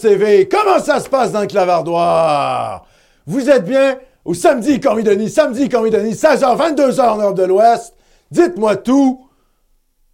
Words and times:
TV, 0.00 0.48
comment 0.48 0.78
ça 0.78 0.98
se 0.98 1.08
passe 1.10 1.30
dans 1.32 1.42
le 1.42 1.46
clavardoir? 1.46 2.86
Vous 3.26 3.50
êtes 3.50 3.64
bien? 3.64 3.98
Au 4.24 4.32
samedi 4.32 4.80
Cormidonie, 4.80 5.28
samedi 5.28 5.68
Cormidonie, 5.68 6.12
16h, 6.12 6.56
22h 6.56 7.00
en 7.00 7.20
heure 7.20 7.34
de 7.34 7.42
l'Ouest. 7.44 7.94
Dites-moi 8.30 8.76
tout. 8.76 9.26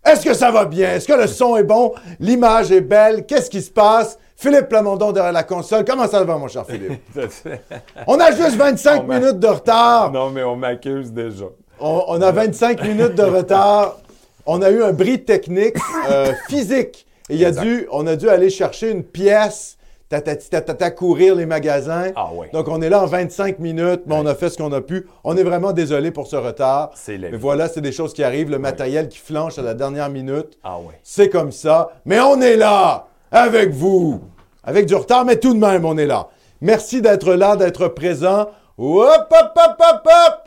Est-ce 0.05 0.25
que 0.25 0.35
ça 0.35 0.51
va 0.51 0.65
bien? 0.65 0.95
Est-ce 0.95 1.07
que 1.07 1.13
le 1.13 1.27
son 1.29 1.57
est 1.57 1.63
bon? 1.63 1.95
L'image 2.19 2.73
est 2.73 2.81
belle? 2.81 3.27
Qu'est-ce 3.27 3.49
qui 3.49 3.63
se 3.63 3.71
passe? 3.71 4.19
Philippe 4.37 4.69
Plamondon 4.69 5.13
derrière 5.13 5.33
la 5.33 5.45
console. 5.45 5.85
Comment 5.85 6.09
ça 6.09 6.25
va, 6.25 6.37
mon 6.37 6.49
cher 6.49 6.67
Philippe? 6.67 7.01
on 8.09 8.19
a 8.19 8.33
juste 8.33 8.57
25 8.57 9.03
On 9.03 9.07
m'a- 9.07 9.21
minutes 9.21 9.39
de 9.39 9.47
retard. 9.47 10.11
Non, 10.11 10.31
mais 10.31 10.43
on 10.43 10.57
m'accuse 10.57 11.13
déjà. 11.13 11.45
On, 11.79 12.05
on 12.09 12.21
a 12.23 12.33
25 12.33 12.83
minutes 12.83 13.15
de 13.15 13.23
retard. 13.23 13.99
On 14.47 14.61
a 14.63 14.71
eu 14.71 14.83
un 14.83 14.93
bris 14.93 15.25
technique 15.25 15.77
euh, 16.11 16.33
physique. 16.49 17.07
Et 17.31 17.35
il 17.35 17.41
y 17.41 17.45
a 17.45 17.51
dû, 17.51 17.87
on 17.91 18.07
a 18.07 18.17
dû 18.17 18.29
aller 18.29 18.51
chercher 18.51 18.91
une 18.91 19.03
pièce, 19.03 19.79
tatata, 20.09 20.91
courir 20.91 21.35
les 21.35 21.47
magasins. 21.47 22.11
Ah 22.17 22.31
ouais. 22.35 22.51
Donc, 22.53 22.69
on 22.69 22.83
est 22.83 22.91
là 22.91 23.03
en 23.03 23.07
25 23.07 23.59
minutes, 23.59 24.03
mais 24.07 24.15
on 24.15 24.27
a 24.27 24.35
fait 24.35 24.51
ce 24.51 24.59
qu'on 24.59 24.73
a 24.73 24.81
pu. 24.81 25.07
On 25.25 25.37
est 25.37 25.43
vraiment 25.43 25.73
désolé 25.73 26.11
pour 26.11 26.27
ce 26.27 26.37
retard. 26.37 26.91
C'est 26.95 27.19
Mais 27.19 27.31
voilà, 27.37 27.69
c'est 27.69 27.81
des 27.81 27.93
choses 27.93 28.13
qui 28.13 28.23
arrivent. 28.23 28.51
Le 28.51 28.59
matériel 28.59 29.09
qui 29.09 29.19
flanche 29.19 29.59
à 29.59 29.63
la 29.63 29.75
dernière 29.75 30.11
minute. 30.11 30.59
Ah 30.63 30.79
ouais. 30.79 31.01
C'est 31.03 31.31
comme 31.31 31.51
ça. 31.51 31.93
Mais 32.05 32.21
on 32.21 32.41
est 32.41 32.57
là, 32.57 33.07
avec 33.31 33.71
vous. 33.71 34.21
Avec 34.63 34.87
du 34.87 34.95
retard, 34.95 35.25
mais 35.25 35.37
tout 35.37 35.55
de 35.55 35.59
même, 35.59 35.85
on 35.85 35.97
est 35.97 36.07
là. 36.07 36.29
Merci 36.61 37.01
d'être 37.03 37.35
là, 37.35 37.57
d'être 37.57 37.89
présent. 37.89 38.49
Hop, 38.79 39.29
hop, 39.31 39.53
hop, 39.57 39.77
hop, 39.79 40.07
hop. 40.07 40.44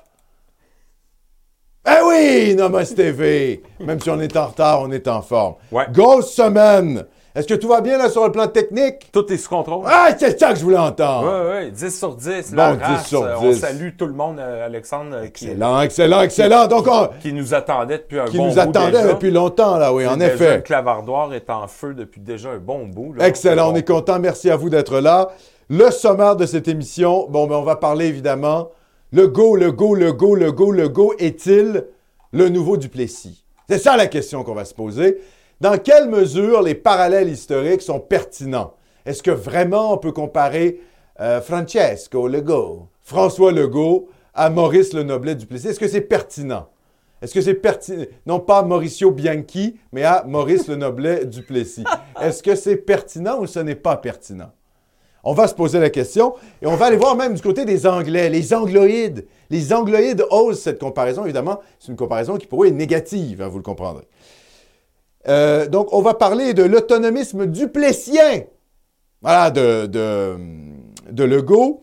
Eh 1.87 2.03
oui, 2.05 2.55
Namaste 2.55 2.95
TV. 2.95 3.61
Même 3.79 3.99
si 3.99 4.09
on 4.09 4.19
est 4.19 4.35
en 4.35 4.47
retard, 4.47 4.81
on 4.81 4.91
est 4.91 5.07
en 5.07 5.21
forme. 5.21 5.55
Ouais. 5.71 5.85
Grosse 5.91 6.33
semaine. 6.33 7.05
Est-ce 7.33 7.47
que 7.47 7.53
tout 7.53 7.67
va 7.67 7.81
bien 7.81 7.99
là 7.99 8.09
sur 8.09 8.25
le 8.25 8.31
plan 8.31 8.47
technique? 8.47 9.11
Tout 9.13 9.31
est 9.31 9.37
sous 9.37 9.47
contrôle. 9.49 9.83
Ah, 9.87 10.09
c'est 10.17 10.39
ça 10.39 10.53
que 10.53 10.59
je 10.59 10.63
voulais 10.63 10.77
entendre. 10.77 11.29
Oui, 11.53 11.65
oui, 11.67 11.71
10 11.71 11.97
sur 11.99 12.15
10. 12.15 12.51
Bon, 12.51 12.57
la 12.57 12.75
10 12.75 12.81
race, 12.83 13.07
sur 13.07 13.23
euh, 13.23 13.35
10. 13.39 13.45
On 13.45 13.53
salue 13.53 13.89
tout 13.95 14.07
le 14.07 14.13
monde, 14.13 14.39
euh, 14.39 14.65
Alexandre, 14.65 15.11
euh, 15.13 15.27
qui, 15.27 15.45
Excellent, 15.45 15.81
excellent, 15.81 16.21
excellent. 16.23 16.67
Donc, 16.67 16.87
on- 16.89 17.09
qui 17.21 17.31
nous 17.33 17.53
attendait 17.53 17.99
depuis 17.99 18.19
un 18.19 18.25
qui 18.25 18.37
bon 18.37 18.47
nous 18.47 18.53
bout 18.53 18.59
attendait 18.59 18.91
déjà. 19.03 19.13
depuis 19.13 19.29
longtemps, 19.29 19.77
là, 19.77 19.93
oui, 19.93 20.07
en 20.07 20.17
déjà, 20.17 20.33
effet. 20.33 20.55
Le 20.55 20.61
clavardoir 20.63 21.31
est 21.35 21.49
en 21.51 21.67
feu 21.67 21.93
depuis 21.93 22.19
déjà 22.21 22.49
un 22.49 22.57
bon 22.57 22.87
bout. 22.87 23.13
là. 23.13 23.27
Excellent, 23.27 23.71
on 23.71 23.75
est 23.75 23.87
content. 23.87 24.17
Merci 24.19 24.49
à 24.49 24.55
vous 24.55 24.71
d'être 24.71 24.99
là. 24.99 25.29
Le 25.69 25.91
sommaire 25.91 26.35
de 26.37 26.47
cette 26.47 26.67
émission, 26.67 27.27
bon, 27.29 27.45
ben, 27.45 27.55
on 27.57 27.61
va 27.63 27.75
parler 27.75 28.07
évidemment. 28.07 28.69
Le 29.13 29.29
go, 29.29 29.55
le 29.55 29.71
go, 29.71 29.95
le 29.95 30.11
go, 30.11 30.35
le 30.35 30.51
go, 30.51 30.69
le 30.69 30.89
go 30.89 31.13
est-il 31.17 31.85
le 32.33 32.49
nouveau 32.49 32.75
Duplessis? 32.75 33.45
C'est 33.69 33.77
ça 33.77 33.95
la 33.95 34.07
question 34.07 34.43
qu'on 34.43 34.53
va 34.53 34.65
se 34.65 34.73
poser. 34.73 35.19
Dans 35.61 35.77
quelle 35.77 36.09
mesure 36.09 36.61
les 36.61 36.75
parallèles 36.75 37.29
historiques 37.29 37.81
sont 37.81 38.01
pertinents? 38.01 38.73
Est-ce 39.05 39.23
que 39.23 39.31
vraiment 39.31 39.93
on 39.93 39.97
peut 39.97 40.11
comparer 40.11 40.81
euh, 41.21 41.39
Francesco 41.39 42.27
Legault, 42.27 42.89
François 43.01 43.53
Legault, 43.53 44.09
à 44.33 44.49
Maurice 44.49 44.91
Le 44.91 45.03
Noblet 45.03 45.35
Duplessis? 45.35 45.69
Est-ce 45.69 45.79
que 45.79 45.87
c'est 45.87 46.01
pertinent? 46.01 46.67
Est-ce 47.21 47.33
que 47.33 47.39
c'est 47.39 47.53
pertinent? 47.53 48.05
Non 48.25 48.41
pas 48.41 48.61
Mauricio 48.61 49.11
Bianchi, 49.11 49.79
mais 49.93 50.03
à 50.03 50.25
Maurice 50.27 50.67
Le 50.67 50.75
Noblet 50.75 51.25
Duplessis. 51.25 51.85
Est-ce 52.21 52.43
que 52.43 52.55
c'est 52.55 52.75
pertinent 52.75 53.39
ou 53.39 53.47
ce 53.47 53.59
n'est 53.59 53.75
pas 53.75 53.95
pertinent? 53.95 54.51
On 55.23 55.33
va 55.33 55.47
se 55.47 55.53
poser 55.53 55.79
la 55.79 55.89
question 55.89 56.35
et 56.61 56.67
on 56.67 56.75
va 56.75 56.85
aller 56.85 56.97
voir 56.97 57.15
même 57.15 57.33
du 57.33 57.41
côté 57.41 57.65
des 57.65 57.85
Anglais, 57.85 58.29
les 58.29 58.53
angloïdes. 58.53 59.25
Les 59.49 59.73
angloïdes 59.73 60.23
osent 60.29 60.59
cette 60.59 60.79
comparaison. 60.79 61.23
Évidemment, 61.23 61.59
c'est 61.79 61.89
une 61.89 61.97
comparaison 61.97 62.37
qui 62.37 62.47
pour 62.47 62.63
eux 62.63 62.67
est 62.67 62.71
négative, 62.71 63.41
hein, 63.41 63.47
vous 63.47 63.57
le 63.57 63.63
comprendrez. 63.63 64.07
Euh, 65.27 65.67
donc, 65.67 65.91
on 65.91 66.01
va 66.01 66.13
parler 66.13 66.53
de 66.53 66.63
l'autonomisme 66.63 67.45
duplessien. 67.47 68.43
Voilà, 69.21 69.51
de, 69.51 69.85
de, 69.87 71.23
Legault. 71.23 71.81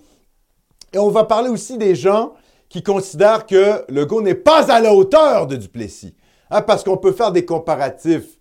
Et 0.93 0.99
on 0.99 1.11
va 1.11 1.25
parler 1.25 1.51
aussi 1.51 1.77
des 1.77 1.95
gens 1.95 2.33
qui 2.69 2.83
considèrent 2.83 3.47
que 3.47 3.85
Legault 3.89 4.23
n'est 4.23 4.35
pas 4.35 4.71
à 4.73 4.81
la 4.81 4.95
hauteur 4.95 5.47
de 5.47 5.57
Duplessis. 5.57 6.15
Hein, 6.51 6.63
parce 6.63 6.85
qu'on 6.85 6.97
peut 6.97 7.13
faire 7.13 7.33
des 7.33 7.45
comparatifs 7.45 8.34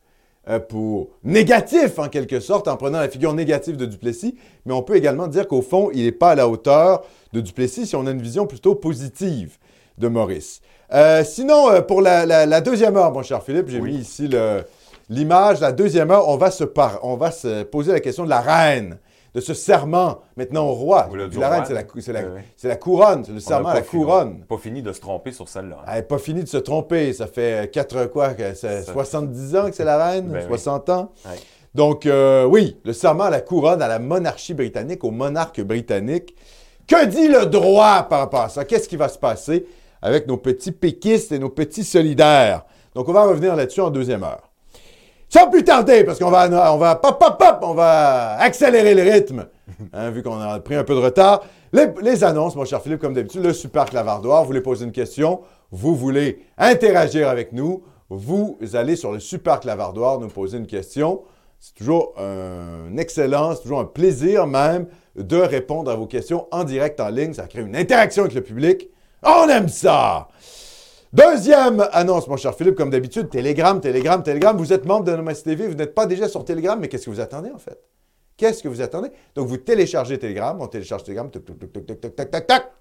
pour 0.67 1.09
négatifs, 1.23 1.99
en 1.99 2.09
quelque 2.09 2.39
sorte, 2.39 2.67
en 2.67 2.75
prenant 2.75 2.99
la 2.99 3.07
figure 3.09 3.33
négative 3.33 3.77
de 3.77 3.85
Duplessis, 3.85 4.35
mais 4.65 4.73
on 4.73 4.81
peut 4.83 4.95
également 4.97 5.27
dire 5.27 5.47
qu'au 5.47 5.61
fond, 5.61 5.89
il 5.93 6.03
n'est 6.03 6.11
pas 6.11 6.31
à 6.31 6.35
la 6.35 6.47
hauteur 6.49 7.03
de 7.31 7.39
Duplessis 7.41 7.87
si 7.87 7.95
on 7.95 8.05
a 8.07 8.11
une 8.11 8.21
vision 8.21 8.45
plutôt 8.45 8.75
positive 8.75 9.57
de 9.97 10.07
Maurice. 10.07 10.61
Euh, 10.93 11.23
sinon, 11.23 11.71
euh, 11.71 11.81
pour 11.81 12.01
la, 12.01 12.25
la- 12.25 12.45
la 12.45 12.61
deuxième 12.61 12.97
heure, 12.97 13.11
mon 13.13 13.23
cher 13.23 13.41
Philippe, 13.41 13.69
j'ai 13.69 13.79
Oui. 13.79 13.93
mis 13.93 13.97
ici 13.99 14.27
l'image. 15.09 15.59
La 15.61 15.71
deuxième 15.71 16.11
heure, 16.11 16.27
on 16.27 16.37
va, 16.37 16.51
se 16.51 16.63
par- 16.63 16.99
on 17.03 17.15
va 17.15 17.31
se 17.31 17.63
poser 17.63 17.91
la 17.91 17.99
question 17.99 18.23
de 18.25 18.29
la 18.29 18.41
reine, 18.41 18.97
de 19.33 19.41
ce 19.41 19.53
serment 19.53 20.19
maintenant 20.38 20.67
au 20.67 20.73
roi. 20.73 21.07
Ou 21.11 21.16
le 21.16 21.29
Puis 21.29 21.39
la 21.39 21.49
reine, 21.49 21.63
c'est 21.66 21.73
la, 21.73 21.83
cou- 21.83 21.99
c'est 22.01 22.13
la- 22.13 22.21
Oui, 22.21 22.27
oui. 22.35 22.41
c'est 22.55 22.67
la 22.67 22.75
couronne, 22.75 23.23
c'est 23.25 23.31
le 23.31 23.39
serment 23.39 23.69
à 23.69 23.73
la 23.75 23.81
fini- 23.83 24.03
couronne. 24.03 24.45
Pas 24.47 24.57
fini 24.57 24.81
de 24.81 24.91
se 24.94 25.01
tromper 25.01 25.31
sur 25.31 25.49
celle-là. 25.49 25.77
hein. 25.81 25.85
Elle 25.89 25.95
n'est 25.95 26.01
pas 26.03 26.17
fini 26.19 26.44
de 26.44 26.47
se 26.47 26.57
tromper. 26.57 27.11
Ça 27.13 27.27
fait 27.27 27.71
4 27.71 28.05
quoi? 28.05 28.33
que 28.35 28.53
c'est 28.53 28.83
Ça- 28.83 28.94
70 28.94 29.55
ans 29.55 29.69
que 29.69 29.75
c'est 29.75 29.83
la 29.85 30.03
reine? 30.05 30.27
Ben 30.27 30.39
oui. 30.41 30.47
60 30.47 30.89
ans? 30.89 31.11
Ouais. 31.25 31.31
Donc, 31.73 32.05
euh, 32.05 32.45
oui, 32.45 32.77
le 32.85 32.94
serment 32.94 33.23
à 33.23 33.29
la 33.31 33.41
couronne, 33.41 33.81
à 33.81 33.88
la 33.88 33.97
monarchie 33.97 34.53
britannique, 34.53 35.03
au 35.03 35.09
monarque 35.11 35.61
britannique. 35.61 36.35
Que 36.85 37.05
dit 37.05 37.27
le 37.27 37.45
droit 37.47 38.03
par 38.03 38.19
rapport 38.19 38.41
à 38.41 38.50
ça? 38.50 38.65
Qu'est-ce 38.65 38.88
qui 38.88 38.97
va 38.97 39.07
se 39.09 39.17
passer 39.17 39.65
avec 40.01 40.27
nos 40.27 40.38
petits 40.38 40.71
péquistes 40.73 41.31
et 41.31 41.39
nos 41.39 41.50
petits 41.50 41.83
solidaires? 41.83 42.65
Donc, 42.94 43.09
on 43.09 43.13
va 43.13 43.23
revenir 43.23 43.55
là-dessus 43.55 43.81
en 43.81 43.89
deuxième 43.89 44.21
heure. 44.23 44.51
Sans 45.33 45.49
plus 45.49 45.63
tarder, 45.63 46.03
parce 46.03 46.19
qu'on 46.19 46.29
va, 46.29 46.47
on 46.71 46.77
va, 46.77 46.94
pop, 46.94 47.19
pop, 47.19 47.39
pop, 47.39 47.57
on 47.63 47.73
va 47.73 48.35
accélérer 48.39 48.94
le 48.94 49.01
rythme, 49.01 49.47
hein, 49.94 50.11
vu 50.11 50.21
qu'on 50.21 50.39
a 50.39 50.59
pris 50.59 50.75
un 50.75 50.83
peu 50.83 50.94
de 50.94 50.99
retard. 50.99 51.44
Les, 51.71 51.88
les 52.03 52.23
annonces, 52.23 52.55
mon 52.55 52.66
cher 52.66 52.83
Philippe, 52.83 52.99
comme 52.99 53.16
d'habitude, 53.16 53.44
le 53.44 53.51
super 53.51 53.85
clavardoir, 53.85 54.41
vous 54.41 54.47
voulez 54.47 54.61
poser 54.61 54.85
une 54.85 54.91
question, 54.91 55.41
vous 55.71 55.95
voulez 55.95 56.45
interagir 56.59 57.30
avec 57.30 57.51
nous, 57.51 57.81
vous 58.09 58.59
allez 58.74 58.95
sur 58.95 59.12
le 59.12 59.19
super 59.19 59.59
clavardoir 59.59 60.19
nous 60.19 60.27
poser 60.27 60.59
une 60.59 60.68
question. 60.68 61.24
C'est 61.59 61.74
toujours 61.74 62.13
un 62.19 62.95
excellent, 62.97 63.56
c'est 63.56 63.63
toujours 63.63 63.80
un 63.80 63.85
plaisir 63.85 64.45
même 64.45 64.85
de 65.15 65.38
répondre 65.38 65.89
à 65.89 65.95
vos 65.95 66.06
questions 66.06 66.45
en 66.51 66.63
direct 66.63 67.00
en 67.00 67.09
ligne. 67.09 67.33
Ça 67.33 67.47
crée 67.47 67.62
une 67.62 67.75
interaction 67.75 68.21
avec 68.21 68.35
le 68.35 68.41
public. 68.41 68.88
On 69.24 69.50
aime 69.50 69.68
ça! 69.68 70.27
Deuxième 71.13 71.88
annonce, 71.92 72.27
mon 72.27 72.38
cher 72.38 72.56
Philippe, 72.56 72.74
comme 72.74 72.89
d'habitude, 72.89 73.30
Telegram, 73.30 73.80
Telegram, 73.80 74.24
Telegram. 74.24 74.57
Vous 74.57 74.74
êtes 74.74 74.83
membre 74.83 75.06
de 75.06 75.12
Namaste 75.12 75.45
TV, 75.45 75.68
vous 75.68 75.75
n'êtes 75.75 75.94
pas 75.94 76.07
déjà 76.07 76.27
sur 76.27 76.44
Telegram, 76.44 76.80
mais 76.80 76.88
qu'est-ce 76.88 77.06
que 77.06 77.12
vous 77.12 77.19
attendez 77.19 77.51
en 77.51 77.60
fait? 77.60 77.80
Qu'est-ce 78.36 78.63
que 78.63 78.68
vous 78.68 78.81
attendez? 78.81 79.10
Donc, 79.36 79.48
vous 79.48 79.57
téléchargez 79.57 80.18
Telegram, 80.18 80.57
on 80.60 80.65
télécharge 80.65 81.04
Telegram, 81.04 81.30
tac, 81.30 81.45
tac, 81.45 81.60
tac, 81.60 81.86
tac, 82.01 82.15
tac, 82.15 82.31
tac, 82.31 82.48
tac. 82.48 82.71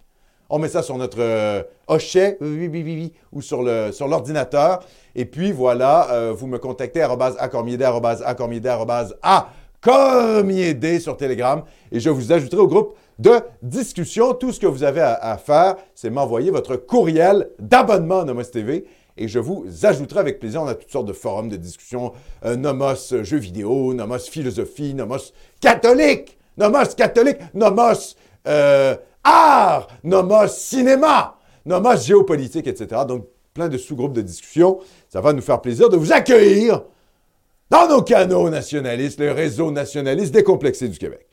On 0.49 0.59
met 0.59 0.69
ça 0.69 0.83
sur 0.83 0.97
notre 0.97 1.21
euh, 1.21 1.63
hochet, 1.89 2.39
oui, 2.41 2.69
oui, 2.69 2.83
oui, 2.83 3.13
ou 3.33 3.43
sur 3.43 3.63
le 3.63 3.93
sur 3.93 4.09
l'ordinateur. 4.09 4.81
Et 5.15 5.27
puis 5.27 5.53
voilà, 5.53 6.11
euh, 6.13 6.33
vous 6.35 6.47
me 6.47 6.59
contactez 6.59 7.03
arrobase 7.03 7.37
acormiedé, 7.39 7.85
arrobase 7.85 9.15
acormiedé 9.83 11.01
sur 11.01 11.17
Telegram. 11.17 11.63
Et 11.91 12.01
je 12.01 12.11
vous 12.11 12.33
ajouterai 12.33 12.63
au 12.63 12.69
groupe 12.69 12.95
de 13.19 13.41
discussion. 13.63 14.35
Tout 14.35 14.53
ce 14.53 14.61
que 14.61 14.67
vous 14.67 14.85
avez 14.85 15.01
à, 15.01 15.37
faire, 15.37 15.77
c'est 15.95 16.11
m'envoyer 16.11 16.51
votre 16.51 16.77
courriel 16.77 17.51
d'abonnement 17.59 18.21
à 18.21 18.25
Nomos 18.25 18.45
TV. 18.45 18.85
Et 19.17 19.29
je 19.29 19.39
vous 19.39 19.67
ajouterai 19.83 20.21
avec 20.21 20.41
plaisir. 20.41 20.63
On 20.63 20.67
a 20.69 20.75
toutes 20.75 20.91
sortes 20.91 21.07
de 21.07 21.13
forums 21.13 21.49
de 21.49 21.57
discussion. 21.57 22.13
euh, 22.45 22.57
Nomos 22.57 23.23
jeux 23.23 23.39
vidéo, 23.39 23.93
Nomos 23.93 24.19
philosophie, 24.19 24.95
Nomos 24.95 25.33
catholique, 25.61 26.39
Nomos 26.57 26.95
catholique, 26.97 27.39
Nomos 27.53 28.17
euh, 28.49 28.97
art, 29.23 29.89
Nomos 30.03 30.49
cinéma, 30.49 31.37
Nomos 31.67 31.97
géopolitique, 31.97 32.67
etc. 32.67 33.03
Donc, 33.07 33.27
plein 33.53 33.69
de 33.69 33.77
sous-groupes 33.77 34.15
de 34.15 34.23
discussion. 34.23 34.79
Ça 35.11 35.21
va 35.21 35.35
nous 35.35 35.43
faire 35.43 35.61
plaisir 35.61 35.91
de 35.91 35.97
vous 35.99 36.13
accueillir 36.13 36.83
dans 37.71 37.89
nos 37.89 38.03
canaux 38.03 38.51
nationalistes, 38.51 39.19
le 39.19 39.33
réseau 39.33 39.71
nationaliste 39.71 40.33
décomplexé 40.35 40.89
du 40.89 40.99
Québec. 40.99 41.27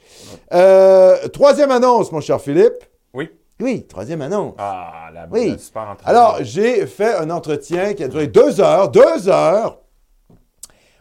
Euh, 0.53 1.27
troisième 1.29 1.71
annonce, 1.71 2.11
mon 2.11 2.21
cher 2.21 2.39
Philippe. 2.39 2.83
Oui. 3.13 3.29
Oui, 3.61 3.85
troisième 3.87 4.21
annonce. 4.21 4.55
Ah, 4.57 5.09
la, 5.13 5.27
Oui. 5.31 5.51
la 5.51 5.57
super 5.57 5.81
entrevue. 5.81 6.09
Alors, 6.09 6.37
j'ai 6.41 6.85
fait 6.85 7.13
un 7.15 7.29
entretien 7.29 7.93
qui 7.93 8.03
a 8.03 8.07
duré 8.07 8.27
deux 8.27 8.61
heures, 8.61 8.89
deux 8.89 9.27
heures, 9.27 9.79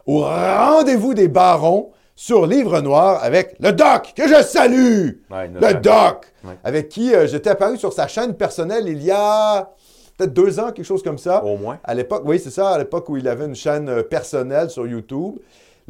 au 0.06 0.20
rendez-vous 0.24 1.14
des 1.14 1.28
barons 1.28 1.92
sur 2.16 2.46
Livre 2.46 2.80
Noir 2.80 3.22
avec 3.22 3.54
le 3.60 3.70
doc, 3.72 4.12
que 4.16 4.26
je 4.26 4.42
salue, 4.42 5.10
Ouais, 5.30 5.48
le 5.48 5.74
doc, 5.74 6.26
Ouais. 6.44 6.54
avec 6.64 6.88
qui 6.88 7.14
euh, 7.14 7.28
j'étais 7.28 7.50
apparu 7.50 7.76
sur 7.78 7.92
sa 7.92 8.08
chaîne 8.08 8.34
personnelle 8.34 8.88
il 8.88 9.04
y 9.04 9.10
a 9.12 9.70
peut-être 10.18 10.34
deux 10.34 10.60
ans, 10.60 10.72
quelque 10.72 10.84
chose 10.84 11.02
comme 11.02 11.16
ça. 11.18 11.42
Au 11.44 11.56
moins. 11.56 11.78
À 11.84 11.94
l'époque, 11.94 12.22
oui, 12.26 12.38
c'est 12.38 12.50
ça, 12.50 12.70
à 12.70 12.78
l'époque 12.78 13.08
où 13.08 13.16
il 13.16 13.26
avait 13.28 13.46
une 13.46 13.54
chaîne 13.54 13.88
euh, 13.88 14.02
personnelle 14.02 14.68
sur 14.68 14.86
YouTube. 14.86 15.36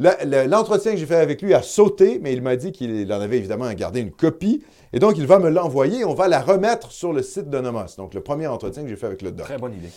Le- 0.01 0.11
le- 0.25 0.47
L'entretien 0.47 0.93
que 0.93 0.97
j'ai 0.97 1.05
fait 1.05 1.15
avec 1.17 1.41
lui 1.41 1.53
a 1.53 1.61
sauté, 1.61 2.19
mais 2.23 2.31
il 2.31 2.41
m'a 2.41 2.55
dit 2.55 2.71
qu'il 2.71 3.11
en 3.11 3.19
avait 3.19 3.37
évidemment 3.37 3.69
gardé 3.73 3.99
une 3.99 4.11
copie. 4.11 4.63
Et 4.93 4.99
donc, 4.99 5.17
il 5.17 5.27
va 5.27 5.37
me 5.39 5.49
l'envoyer 5.49 5.99
et 5.99 6.05
on 6.05 6.13
va 6.13 6.27
la 6.29 6.39
remettre 6.39 6.91
sur 6.91 7.11
le 7.11 7.21
site 7.21 7.49
de 7.49 7.59
Nomos. 7.59 7.95
Donc, 7.97 8.13
le 8.13 8.21
premier 8.21 8.47
entretien 8.47 8.83
que 8.83 8.89
j'ai 8.89 8.95
fait 8.95 9.07
avec 9.07 9.21
le 9.21 9.31
doc. 9.31 9.45
Très 9.45 9.57
bonne 9.57 9.73
idée. 9.73 9.89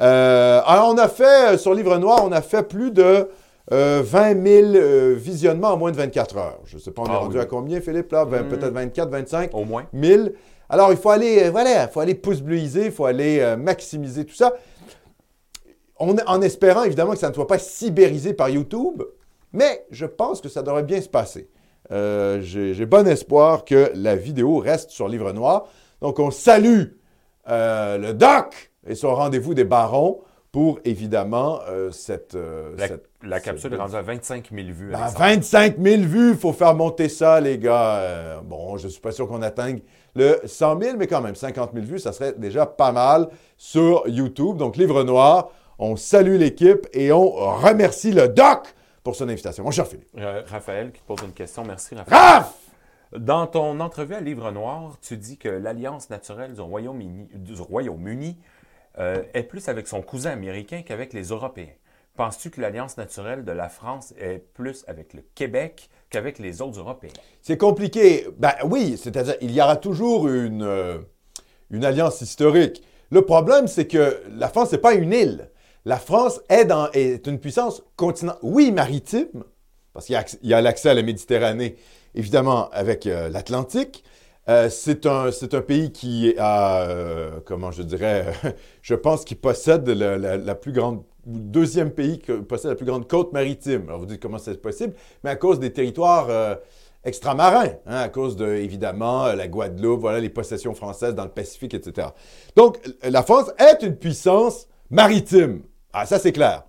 Euh, 0.00 0.60
alors, 0.64 0.88
on 0.88 0.96
a 0.98 1.08
fait, 1.08 1.54
euh, 1.54 1.58
sur 1.58 1.74
Livre 1.74 1.98
Noir, 1.98 2.22
on 2.24 2.32
a 2.32 2.40
fait 2.42 2.62
plus 2.62 2.90
de 2.90 3.28
euh, 3.72 4.02
20 4.04 4.42
000 4.44 4.66
euh, 4.74 5.14
visionnements 5.16 5.68
en 5.68 5.76
moins 5.76 5.92
de 5.92 5.96
24 5.96 6.36
heures. 6.38 6.58
Je 6.64 6.76
ne 6.76 6.80
sais 6.80 6.90
pas, 6.90 7.02
on 7.02 7.06
est 7.06 7.10
Ah 7.12 7.18
rendu 7.18 7.36
oui. 7.36 7.42
à 7.42 7.44
combien, 7.46 7.80
Philippe, 7.80 8.10
là? 8.10 8.24
Ben, 8.24 8.42
Hmm. 8.42 8.48
Peut-être 8.48 8.72
24, 8.72 9.10
25 9.10 9.50
Au 9.54 9.64
moins. 9.64 9.84
1000. 9.92 10.32
Alors, 10.72 10.90
il 10.90 10.96
faut 10.96 11.10
aller, 11.10 11.44
euh, 11.44 11.50
voilà, 11.50 11.84
il 11.84 11.88
faut 11.90 12.00
aller 12.00 12.14
pouce 12.14 12.40
bleuiser, 12.40 12.86
il 12.86 12.92
faut 12.92 13.04
aller 13.04 13.40
euh, 13.40 13.56
maximiser 13.58 14.24
tout 14.24 14.34
ça. 14.34 14.54
On- 15.98 16.16
en 16.26 16.40
espérant, 16.42 16.82
évidemment, 16.84 17.12
que 17.12 17.18
ça 17.18 17.28
ne 17.28 17.34
soit 17.34 17.46
pas 17.46 17.58
sibérisé 17.58 18.32
par 18.32 18.48
YouTube, 18.48 19.02
mais 19.52 19.84
je 19.90 20.06
pense 20.06 20.40
que 20.40 20.48
ça 20.48 20.62
devrait 20.62 20.82
bien 20.82 21.00
se 21.02 21.08
passer. 21.08 21.48
Euh, 21.90 22.40
J'ai 22.40 22.86
bon 22.86 23.06
espoir 23.06 23.64
que 23.66 23.92
la 23.94 24.16
vidéo 24.16 24.56
reste 24.58 24.90
sur 24.90 25.08
Livre 25.08 25.32
Noir. 25.32 25.66
Donc, 26.00 26.18
on 26.18 26.30
salue 26.30 26.84
euh, 27.48 27.98
le 27.98 28.14
doc 28.14 28.72
et 28.86 28.94
son 28.94 29.14
rendez-vous 29.14 29.52
des 29.52 29.64
barons 29.64 30.22
pour, 30.52 30.78
évidemment, 30.84 31.60
euh, 31.68 31.90
cette, 31.90 32.34
euh, 32.34 32.74
La, 32.78 32.88
cette- 32.88 33.08
la 33.22 33.40
capsule 33.40 33.62
cette- 33.70 33.72
est 33.78 33.82
rendue 33.82 33.96
à 33.96 34.02
25 34.02 34.50
000 34.54 34.68
vues. 34.70 34.94
Alexandre. 34.94 35.18
25 35.18 35.76
000 35.78 36.02
vues, 36.02 36.30
il 36.30 36.36
faut 36.36 36.52
faire 36.52 36.74
monter 36.74 37.08
ça, 37.10 37.40
les 37.40 37.58
gars. 37.58 37.96
Euh, 37.98 38.40
bon, 38.42 38.76
je 38.78 38.86
ne 38.86 38.90
suis 38.90 39.00
pas 39.00 39.12
sûr 39.12 39.28
qu'on 39.28 39.42
atteigne 39.42 39.80
le 40.14 40.40
100 40.44 40.80
000, 40.80 40.96
mais 40.96 41.06
quand 41.06 41.20
même, 41.20 41.34
50 41.34 41.70
000 41.72 41.86
vues, 41.86 41.98
ça 41.98 42.12
serait 42.12 42.34
déjà 42.34 42.66
pas 42.66 42.92
mal 42.92 43.28
sur 43.56 44.06
YouTube. 44.06 44.56
Donc, 44.56 44.76
Livre 44.76 45.04
Noir, 45.04 45.50
on 45.78 45.96
salue 45.96 46.36
l'équipe 46.36 46.86
et 46.92 47.12
on 47.12 47.30
remercie 47.30 48.12
le 48.12 48.28
doc 48.28 48.74
pour 49.02 49.16
son 49.16 49.28
invitation. 49.28 49.64
Mon 49.64 49.70
cher 49.70 49.86
Philippe. 49.86 50.08
Euh, 50.18 50.42
Raphaël 50.46 50.92
qui 50.92 51.00
te 51.00 51.06
pose 51.06 51.20
une 51.24 51.32
question. 51.32 51.64
Merci, 51.64 51.94
Raphaël. 51.94 52.20
Raph! 52.20 52.54
Dans 53.16 53.46
ton 53.46 53.78
entrevue 53.80 54.14
à 54.14 54.20
Livre 54.20 54.50
Noir, 54.52 54.96
tu 55.02 55.18
dis 55.18 55.36
que 55.36 55.48
l'alliance 55.48 56.08
naturelle 56.08 56.54
du 56.54 56.60
Royaume-Uni 57.60 58.38
euh, 58.98 59.22
est 59.34 59.42
plus 59.42 59.68
avec 59.68 59.86
son 59.86 60.00
cousin 60.00 60.30
américain 60.30 60.82
qu'avec 60.82 61.12
les 61.12 61.24
Européens. 61.24 61.72
Penses-tu 62.16 62.50
que 62.50 62.60
l'alliance 62.60 62.98
naturelle 62.98 63.42
de 63.44 63.52
la 63.52 63.70
France 63.70 64.12
est 64.18 64.38
plus 64.52 64.84
avec 64.86 65.14
le 65.14 65.22
Québec 65.34 65.88
qu'avec 66.10 66.38
les 66.38 66.60
autres 66.60 66.78
Européens? 66.78 67.10
C'est 67.40 67.56
compliqué. 67.56 68.26
Ben 68.38 68.52
oui, 68.66 68.98
c'est-à-dire, 69.02 69.36
il 69.40 69.50
y 69.50 69.62
aura 69.62 69.76
toujours 69.76 70.28
une, 70.28 70.62
euh, 70.62 70.98
une 71.70 71.84
alliance 71.86 72.20
historique. 72.20 72.82
Le 73.10 73.22
problème, 73.22 73.66
c'est 73.66 73.86
que 73.86 74.22
la 74.30 74.48
France 74.48 74.72
n'est 74.72 74.78
pas 74.78 74.92
une 74.94 75.12
île. 75.12 75.50
La 75.86 75.96
France 75.98 76.40
est, 76.50 76.66
dans- 76.66 76.90
est 76.92 77.26
une 77.26 77.38
puissance 77.40 77.82
continentale, 77.96 78.40
oui, 78.42 78.72
maritime, 78.72 79.42
parce 79.94 80.06
qu'il 80.06 80.18
y 80.42 80.54
a 80.54 80.60
l'accès 80.60 80.90
à 80.90 80.94
la 80.94 81.02
Méditerranée, 81.02 81.76
évidemment, 82.14 82.68
avec 82.70 83.06
euh, 83.06 83.30
l'Atlantique. 83.30 84.04
Euh, 84.48 84.68
c'est 84.70 85.06
un, 85.06 85.28
un 85.28 85.60
pays 85.62 85.92
qui 85.92 86.34
a, 86.38 86.88
comment 87.46 87.70
je 87.70 87.82
dirais, 87.82 88.26
je 88.82 88.94
pense 88.94 89.24
qu'il 89.24 89.38
possède 89.38 89.88
la- 89.88 90.36
la 90.36 90.54
plus 90.54 90.72
grande, 90.72 91.04
deuxième 91.26 91.90
pays 91.90 92.18
qui 92.18 92.32
possède 92.32 92.70
la 92.70 92.76
plus 92.76 92.86
grande 92.86 93.06
côte 93.08 93.32
maritime. 93.32 93.84
Alors 93.88 94.00
vous 94.00 94.06
dites 94.06 94.20
comment 94.20 94.38
c'est 94.38 94.60
possible, 94.60 94.94
mais 95.24 95.30
à 95.30 95.36
cause 95.36 95.60
des 95.60 95.72
territoires 95.72 96.26
euh, 96.30 96.54
extramarins, 97.04 97.72
hein, 97.86 98.00
à 98.00 98.08
cause 98.08 98.36
de, 98.36 98.46
évidemment, 98.46 99.26
euh, 99.26 99.34
la 99.34 99.48
Guadeloupe, 99.48 100.00
voilà, 100.00 100.20
les 100.20 100.28
possessions 100.30 100.74
françaises 100.74 101.14
dans 101.14 101.24
le 101.24 101.30
Pacifique, 101.30 101.74
etc. 101.74 102.08
Donc, 102.56 102.78
la 103.02 103.22
France 103.22 103.50
est 103.58 103.84
une 103.84 103.96
puissance 103.96 104.66
maritime. 104.90 105.62
Ah, 105.92 106.06
ça 106.06 106.18
c'est 106.18 106.32
clair. 106.32 106.64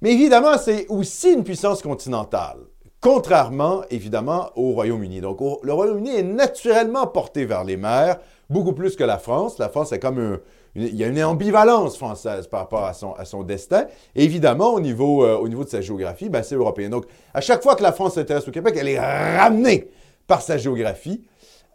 Mais 0.00 0.12
évidemment, 0.12 0.56
c'est 0.58 0.86
aussi 0.88 1.32
une 1.32 1.44
puissance 1.44 1.82
continentale, 1.82 2.58
contrairement 3.00 3.82
évidemment 3.90 4.50
au 4.54 4.72
Royaume-Uni. 4.72 5.20
Donc, 5.20 5.40
le 5.62 5.72
Royaume-Uni 5.72 6.14
est 6.16 6.22
naturellement 6.22 7.06
porté 7.06 7.44
vers 7.46 7.64
les 7.64 7.76
mers, 7.76 8.18
beaucoup 8.48 8.72
plus 8.72 8.96
que 8.96 9.04
la 9.04 9.18
France. 9.18 9.58
La 9.58 9.68
France 9.68 9.92
est 9.92 9.98
comme 9.98 10.18
un- 10.18 10.40
il 10.74 10.94
y 10.94 11.04
a 11.04 11.06
une 11.06 11.22
ambivalence 11.22 11.96
française 11.96 12.46
par 12.46 12.60
rapport 12.60 12.84
à 12.84 13.24
son, 13.24 13.42
destin. 13.42 13.86
Et 14.14 14.24
évidemment, 14.24 14.74
au 14.74 14.80
niveau, 14.80 15.24
euh, 15.24 15.36
au 15.36 15.48
niveau 15.48 15.64
de 15.64 15.68
sa 15.68 15.80
géographie, 15.80 16.28
ben, 16.28 16.42
c'est 16.42 16.54
européen. 16.54 16.88
Donc, 16.88 17.06
à 17.34 17.40
chaque 17.40 17.62
fois 17.62 17.74
que 17.74 17.82
la 17.82 17.92
France 17.92 18.14
s'intéresse 18.14 18.46
au 18.46 18.50
Québec, 18.50 18.76
elle 18.78 18.88
est 18.88 18.98
ramenée 19.00 19.88
par 20.26 20.42
sa 20.42 20.58
géographie 20.58 21.22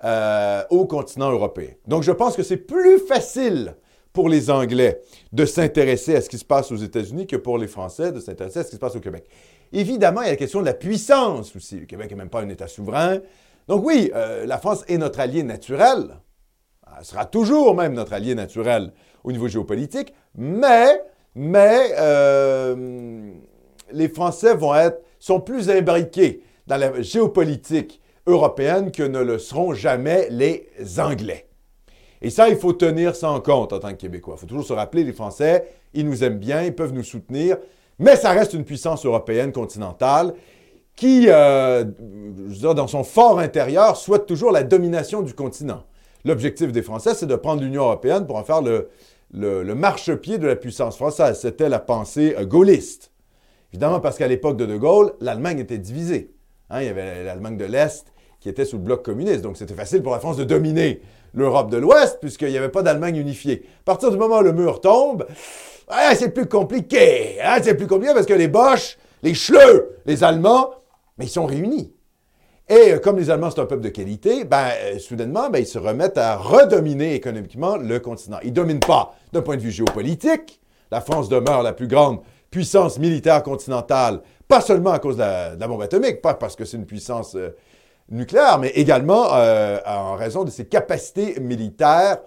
euh, 0.03 0.63
au 0.69 0.85
continent 0.85 1.31
européen. 1.31 1.69
Donc, 1.87 2.03
je 2.03 2.11
pense 2.11 2.35
que 2.35 2.43
c'est 2.43 2.57
plus 2.57 2.99
facile 2.99 3.75
pour 4.13 4.29
les 4.29 4.51
Anglais 4.51 5.01
de 5.31 5.45
s'intéresser 5.45 6.15
à 6.15 6.21
ce 6.21 6.29
qui 6.29 6.37
se 6.37 6.45
passe 6.45 6.71
aux 6.71 6.77
États-Unis 6.77 7.25
que 7.25 7.35
pour 7.35 7.57
les 7.57 7.67
Français 7.67 8.11
de 8.11 8.19
s'intéresser 8.19 8.59
à 8.59 8.63
ce 8.63 8.69
qui 8.69 8.75
se 8.75 8.79
passe 8.79 8.95
au 8.95 8.99
Québec. 8.99 9.25
Évidemment, 9.73 10.21
il 10.21 10.25
y 10.25 10.27
a 10.27 10.31
la 10.31 10.37
question 10.37 10.61
de 10.61 10.65
la 10.65 10.75
puissance 10.75 11.55
aussi. 11.55 11.79
Le 11.79 11.85
Québec 11.85 12.11
n'est 12.11 12.17
même 12.17 12.29
pas 12.29 12.41
un 12.41 12.49
État 12.49 12.67
souverain. 12.67 13.19
Donc 13.67 13.83
oui, 13.85 14.11
euh, 14.13 14.45
la 14.45 14.59
France 14.59 14.83
est 14.87 14.97
notre 14.97 15.19
allié 15.19 15.41
naturel. 15.41 16.19
Sera 17.01 17.25
toujours 17.25 17.75
même 17.75 17.93
notre 17.93 18.13
allié 18.13 18.35
naturel 18.35 18.91
au 19.23 19.31
niveau 19.31 19.47
géopolitique, 19.47 20.13
mais, 20.35 21.01
mais 21.35 21.93
euh, 21.97 23.31
les 23.91 24.09
Français 24.09 24.53
vont 24.55 24.75
être, 24.75 25.01
sont 25.19 25.39
plus 25.39 25.69
imbriqués 25.69 26.43
dans 26.67 26.77
la 26.77 27.01
géopolitique 27.01 28.01
européenne 28.27 28.91
que 28.91 29.03
ne 29.03 29.19
le 29.19 29.37
seront 29.39 29.73
jamais 29.73 30.27
les 30.29 30.69
Anglais. 30.99 31.47
Et 32.21 32.29
ça, 32.29 32.47
il 32.47 32.55
faut 32.55 32.73
tenir 32.73 33.15
ça 33.15 33.29
en 33.29 33.41
compte 33.41 33.73
en 33.73 33.79
tant 33.79 33.89
que 33.89 33.97
Québécois. 33.97 34.35
Il 34.37 34.39
faut 34.39 34.47
toujours 34.47 34.65
se 34.65 34.73
rappeler, 34.73 35.03
les 35.03 35.11
Français, 35.11 35.67
ils 35.93 36.07
nous 36.07 36.23
aiment 36.23 36.39
bien, 36.39 36.63
ils 36.63 36.73
peuvent 36.73 36.93
nous 36.93 37.03
soutenir, 37.03 37.57
mais 37.99 38.15
ça 38.15 38.31
reste 38.31 38.53
une 38.53 38.63
puissance 38.63 39.05
européenne 39.05 39.51
continentale 39.51 40.33
qui, 40.95 41.25
euh, 41.27 41.83
dans 42.61 42.87
son 42.87 43.03
fort 43.03 43.39
intérieur, 43.39 43.97
souhaite 43.97 44.25
toujours 44.25 44.51
la 44.51 44.63
domination 44.63 45.21
du 45.21 45.33
continent. 45.33 45.83
L'objectif 46.25 46.71
des 46.71 46.81
Français, 46.81 47.13
c'est 47.15 47.25
de 47.25 47.35
prendre 47.35 47.61
l'Union 47.61 47.83
européenne 47.83 48.25
pour 48.25 48.37
en 48.37 48.43
faire 48.43 48.61
le, 48.61 49.75
marchepied 49.75 50.37
de 50.37 50.47
la 50.47 50.55
puissance 50.55 50.95
française. 50.95 51.39
C'était 51.39 51.67
la 51.69 51.79
pensée 51.79 52.35
euh, 52.37 52.45
gaulliste. 52.45 53.11
Évidemment, 53.73 53.99
parce 53.99 54.17
qu'à 54.17 54.27
l'époque 54.27 54.55
de 54.55 54.65
De 54.65 54.77
Gaulle, 54.77 55.13
l'Allemagne 55.19 55.59
était 55.59 55.79
divisée. 55.79 56.31
Hein, 56.69 56.81
il 56.81 56.85
y 56.87 56.89
avait 56.89 57.23
l'Allemagne 57.23 57.57
de 57.57 57.65
l'Est 57.65 58.05
qui 58.39 58.49
était 58.49 58.65
sous 58.65 58.77
le 58.77 58.83
bloc 58.83 59.03
communiste. 59.03 59.41
Donc, 59.41 59.57
c'était 59.57 59.73
facile 59.73 60.01
pour 60.01 60.13
la 60.13 60.19
France 60.19 60.37
de 60.37 60.43
dominer 60.43 61.01
l'Europe 61.33 61.69
de 61.71 61.77
l'Ouest 61.77 62.19
puisqu'il 62.21 62.49
n'y 62.49 62.57
avait 62.57 62.69
pas 62.69 62.83
d'Allemagne 62.83 63.17
unifiée. 63.17 63.65
À 63.81 63.83
partir 63.85 64.11
du 64.11 64.17
moment 64.17 64.39
où 64.39 64.43
le 64.43 64.53
mur 64.53 64.79
tombe, 64.79 65.25
ah, 65.87 66.13
c'est 66.15 66.29
plus 66.29 66.45
compliqué. 66.45 67.41
hein, 67.43 67.57
c'est 67.61 67.75
plus 67.75 67.87
compliqué 67.87 68.13
parce 68.13 68.25
que 68.25 68.33
les 68.33 68.47
Boches, 68.47 68.97
les 69.23 69.33
Schleux, 69.33 69.97
les 70.05 70.23
Allemands, 70.23 70.71
mais 71.17 71.25
ils 71.25 71.29
sont 71.29 71.45
réunis. 71.45 71.93
Et 72.69 72.93
euh, 72.93 72.99
comme 72.99 73.17
les 73.17 73.29
Allemands, 73.29 73.51
c'est 73.51 73.59
un 73.59 73.65
peuple 73.65 73.83
de 73.83 73.89
qualité, 73.89 74.45
ben, 74.45 74.69
euh, 74.83 74.99
soudainement, 74.99 75.49
ben, 75.49 75.59
ils 75.59 75.67
se 75.67 75.77
remettent 75.77 76.17
à 76.17 76.37
redominer 76.37 77.13
économiquement 77.13 77.75
le 77.75 77.99
continent. 77.99 78.37
Ils 78.43 78.49
ne 78.49 78.55
dominent 78.55 78.79
pas 78.79 79.15
d'un 79.33 79.41
point 79.41 79.57
de 79.57 79.61
vue 79.61 79.71
géopolitique. 79.71 80.61
La 80.91 81.01
France 81.01 81.27
demeure 81.27 81.63
la 81.63 81.73
plus 81.73 81.87
grande 81.87 82.21
puissance 82.51 82.99
militaire 82.99 83.43
continentale, 83.43 84.21
pas 84.47 84.61
seulement 84.61 84.91
à 84.91 84.99
cause 84.99 85.17
de 85.17 85.21
la, 85.21 85.67
bombe 85.67 85.81
atomique, 85.81 86.21
pas 86.21 86.35
parce 86.35 86.55
que 86.55 86.65
c'est 86.65 86.77
une 86.77 86.85
puissance 86.85 87.35
euh, 87.35 87.49
nucléaire, 88.09 88.59
mais 88.59 88.69
également 88.69 89.29
en 89.31 90.15
raison 90.15 90.43
de 90.43 90.51
ses 90.51 90.65
capacités 90.65 91.39
militaires 91.39 92.17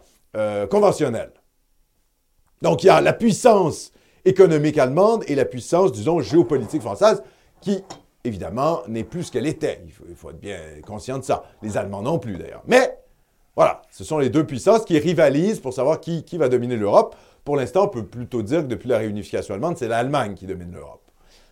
conventionnelles. 0.70 1.32
Donc, 2.62 2.82
il 2.82 2.86
y 2.86 2.90
a 2.90 3.00
la 3.00 3.12
puissance 3.12 3.92
économique 4.24 4.78
allemande 4.78 5.22
et 5.28 5.34
la 5.34 5.44
puissance, 5.44 5.92
disons, 5.92 6.20
géopolitique 6.20 6.82
française, 6.82 7.22
qui, 7.60 7.84
évidemment, 8.26 8.82
n'est 8.88 9.04
plus 9.04 9.24
ce 9.24 9.32
qu'elle 9.32 9.46
était. 9.46 9.82
Il 10.08 10.14
faut, 10.14 10.30
être 10.30 10.40
bien 10.40 10.58
conscient 10.86 11.18
de 11.18 11.24
ça. 11.24 11.44
Les 11.62 11.76
Allemands 11.76 12.02
non 12.02 12.18
plus, 12.18 12.36
d'ailleurs. 12.36 12.62
Mais, 12.66 12.98
voilà, 13.54 13.82
ce 13.90 14.04
sont 14.04 14.18
les 14.18 14.28
deux 14.28 14.44
puissances 14.44 14.84
qui 14.84 14.98
rivalisent 14.98 15.60
pour 15.60 15.72
savoir 15.72 16.00
qui, 16.00 16.24
qui 16.24 16.36
va 16.36 16.48
dominer 16.48 16.76
l'Europe. 16.76 17.16
Pour 17.44 17.56
l'instant, 17.56 17.84
on 17.84 17.88
peut 17.88 18.04
plutôt 18.04 18.42
dire 18.42 18.62
que 18.62 18.66
depuis 18.66 18.88
la 18.88 18.98
réunification 18.98 19.54
allemande, 19.54 19.78
c'est 19.78 19.88
l'Allemagne 19.88 20.34
qui 20.34 20.46
domine 20.46 20.72
l'Europe. 20.72 21.02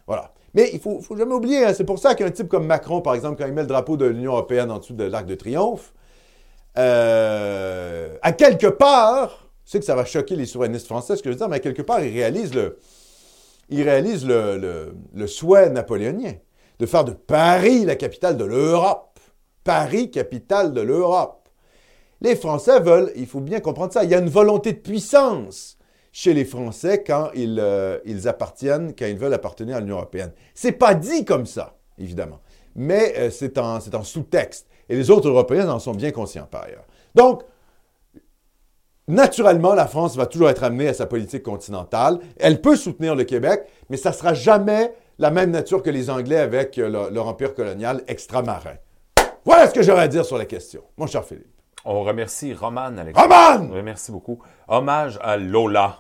Voilà. 0.07 0.33
Mais 0.53 0.71
il 0.73 0.77
ne 0.77 1.01
faut, 1.01 1.17
jamais 1.17 1.33
oublier, 1.35 1.65
hein, 1.65 1.75
c'est 1.75 1.85
pour 1.85 1.99
ça 1.99 2.15
qu'un 2.15 2.31
type 2.31 2.49
comme 2.49 2.67
Macron, 2.67 3.01
par 3.01 3.15
exemple, 3.15 3.41
quand 3.41 3.49
il 3.49 3.55
met 3.55 3.63
le 3.63 3.67
drapeau 3.67 3.97
de 3.97 4.05
l'Union 4.05 4.33
européenne 4.33 4.71
en 4.71 4.79
dessous 4.79 4.95
de 4.95 5.05
l'Arc 5.05 5.27
de 5.27 5.35
Triomphe, 5.35 5.93
euh, 6.79 8.17
à 8.23 8.33
quelque 8.33 8.67
part, 8.67 9.49
je 9.65 9.73
sais 9.73 9.79
que 9.79 9.85
ça 9.85 9.95
va 9.95 10.05
choquer 10.05 10.37
les 10.37 10.47
souverainistes 10.47 10.87
français, 10.87 11.17
ce 11.17 11.23
que 11.23 11.31
je 11.31 11.35
veux 11.35 11.39
dire, 11.39 11.49
mais 11.49 11.57
à 11.57 11.61
quelque 11.61 11.83
part, 11.83 12.03
il 12.05 12.13
réalise 12.13 12.55
le, 12.55 12.79
il 13.71 13.83
réalise 13.83 14.27
le- 14.27 14.95
le 15.15 15.27
souhait 15.27 15.71
napoléonien 15.71 16.35
de 16.79 16.87
faire 16.87 17.05
de 17.05 17.13
Paris 17.13 17.85
la 17.85 17.97
capitale 17.97 18.37
de 18.37 18.45
l'Europe. 18.45 19.19
Paris, 19.65 20.11
capitale 20.11 20.73
de 20.75 20.81
l'Europe. 20.81 21.49
Les 22.21 22.37
Français 22.37 22.81
veulent, 22.81 23.13
il 23.17 23.27
faut 23.27 23.41
bien 23.41 23.61
comprendre 23.61 23.93
ça, 23.93 24.05
il 24.05 24.11
y 24.11 24.15
a 24.15 24.19
une 24.19 24.29
volonté 24.29 24.73
de 24.73 24.79
puissance 24.79 25.79
chez 26.13 26.33
les 26.33 26.45
Français 26.45 27.03
quand 27.03 27.31
ils, 27.35 27.59
euh, 27.61 27.99
appartiennent, 28.27 28.95
quand 28.97 29.07
ils 29.07 29.19
veulent 29.19 29.35
appartenir 29.35 29.77
à 29.77 29.81
l'Union 29.81 29.97
européenne. 29.97 30.33
C'est 30.55 30.73
pas 30.73 30.95
dit 30.95 31.25
comme 31.25 31.45
ça, 31.45 31.75
évidemment, 31.99 32.41
mais 32.77 33.15
euh, 33.19 33.31
c'est 33.31 33.59
en, 33.59 33.79
en 33.79 34.03
sous-texte. 34.03 34.69
Et 34.89 34.97
les 34.97 35.11
autres 35.11 35.29
Européens 35.29 35.69
en 35.69 35.79
sont 35.79 35.93
bien 35.93 36.13
conscients 36.13 36.47
par 36.49 36.65
ailleurs. 36.65 36.85
Donc, 37.15 37.43
naturellement, 39.09 39.75
la 39.75 39.87
France 39.87 40.17
va 40.17 40.27
toujours 40.27 40.51
être 40.51 40.63
amenée 40.63 40.89
à 40.89 40.95
sa 40.95 41.07
politique 41.07 41.43
continentale. 41.43 42.21
Elle 42.39 42.61
peut 42.61 42.77
soutenir 42.77 43.15
le 43.15 43.25
Québec, 43.25 43.67
mais 43.89 43.97
ça 43.97 44.11
ne 44.11 44.15
sera 44.15 44.35
jamais 44.35 44.95
la 45.19 45.31
même 45.31 45.51
nature 45.51 45.83
que 45.83 45.91
les 45.91 46.11
Anglais 46.11 46.39
avec 46.39 46.79
euh, 46.79 46.89
leur, 46.89 47.11
leur 47.11 47.27
empire 47.29 47.55
colonial 47.55 48.03
extramarin. 48.09 48.77
Voilà 49.45 49.69
ce 49.69 49.75
que 49.75 49.83
j'aurais 49.83 50.03
à 50.03 50.09
dire 50.09 50.25
sur 50.25 50.39
la 50.39 50.47
question, 50.47 50.83
mon 50.97 51.07
cher 51.07 51.25
Philippe. 51.25 51.47
On 51.85 52.03
remercie 52.03 52.55
Roman, 52.55 52.97
Alexandre. 52.97 53.35
Roman! 53.35 53.69
Oui, 53.75 53.83
merci 53.83 54.11
beaucoup. 54.11 54.39
Hommage 54.69 55.19
à 55.23 55.37
Lola. 55.37 55.99